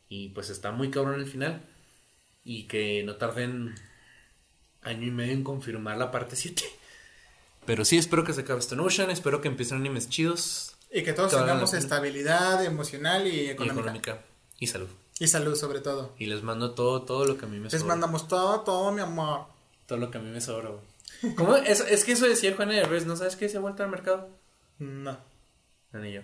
Y 0.10 0.30
pues 0.30 0.49
está 0.49 0.72
muy 0.72 0.90
cabrón 0.90 1.20
el 1.20 1.28
final. 1.28 1.61
Y 2.44 2.64
que 2.68 3.03
no 3.06 3.16
tarden 3.18 3.76
año 4.82 5.06
y 5.07 5.11
medio 5.11 5.34
en 5.34 5.44
confirmar 5.44 5.98
la 5.98 6.11
parte 6.11 6.36
7. 6.36 6.61
Pero 7.66 7.86
sí, 7.86 7.98
espero 7.98 8.24
que 8.24 8.34
se 8.34 8.41
acabe 8.41 8.60
Stone 8.60 8.82
Ocean. 8.82 9.10
Espero 9.11 9.40
que 9.40 9.48
empiecen 9.48 9.78
animes 9.78 10.10
chidos. 10.10 10.76
Y 10.91 11.03
que 11.03 11.14
todos 11.14 11.32
tengamos 11.32 11.74
estabilidad 11.74 12.66
emocional 12.66 13.28
y 13.28 13.41
Y 13.41 13.49
económica. 13.52 13.82
económica. 13.82 14.26
Y 14.57 14.68
salud. 14.68 14.90
Y 15.20 15.28
salud, 15.28 15.56
sobre 15.56 15.82
todo. 15.82 16.16
Y 16.18 16.26
les 16.28 16.44
mando 16.44 16.74
todo, 16.74 17.04
todo 17.04 17.26
lo 17.26 17.38
que 17.38 17.46
a 17.46 17.50
mí 17.50 17.58
me 17.60 17.70
Les 17.70 17.74
sobra. 17.82 17.88
mandamos 17.96 18.28
todo, 18.28 18.62
todo, 18.62 18.91
mi 18.91 19.02
amor. 19.02 19.48
Todo 19.86 19.98
lo 20.00 20.10
que 20.12 20.18
a 20.18 20.22
mí 20.22 20.30
me 20.32 20.40
sobra, 20.41 20.70
güey. 20.70 21.36
¿Cómo? 21.36 21.56
Es, 21.58 21.82
es 21.82 22.06
que 22.06 22.14
eso 22.14 22.26
decía 22.26 22.56
Juan 22.56 22.72
Herbes, 22.72 23.06
¿no 23.06 23.16
sabes 23.18 23.36
qué? 23.36 23.50
Se 23.50 23.58
ha 23.58 23.60
vuelto 23.60 23.84
al 23.84 23.90
mercado. 23.90 24.30
No. 24.78 25.18
Anillo. 25.91 26.24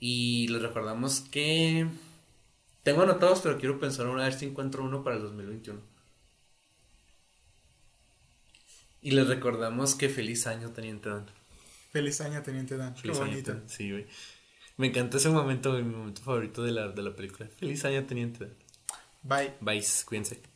Y 0.00 0.48
les 0.48 0.60
recordamos 0.62 1.20
que 1.20 1.86
tengo 2.82 3.02
anotados, 3.02 3.40
pero 3.42 3.58
quiero 3.58 3.78
pensar 3.78 4.06
una 4.08 4.24
vez 4.24 4.36
si 4.36 4.46
encuentro 4.46 4.82
uno 4.82 5.04
para 5.04 5.16
el 5.16 5.22
2021. 5.22 5.80
Y 9.02 9.12
les 9.12 9.26
recordamos 9.28 9.94
que 9.94 10.08
feliz 10.08 10.46
año, 10.46 10.70
Teniente 10.70 11.08
Dan. 11.08 11.26
Feliz 11.92 12.20
año, 12.20 12.42
Teniente 12.42 12.76
Dan. 12.76 12.94
Qué 12.94 13.02
Feliz 13.02 13.18
año, 13.18 13.26
bonito. 13.30 13.54
Sí, 13.66 13.90
güey. 13.90 14.06
Me 14.76 14.88
encanta 14.88 15.18
ese 15.18 15.28
momento, 15.28 15.72
mi 15.72 15.82
momento 15.82 16.22
favorito 16.22 16.62
de 16.62 16.72
la, 16.72 16.88
de 16.88 17.02
la 17.02 17.14
película. 17.14 17.48
Feliz 17.56 17.84
año, 17.84 18.04
Teniente. 18.04 18.48
Bye. 19.22 19.54
Bye, 19.60 19.84
cuídense. 20.06 20.51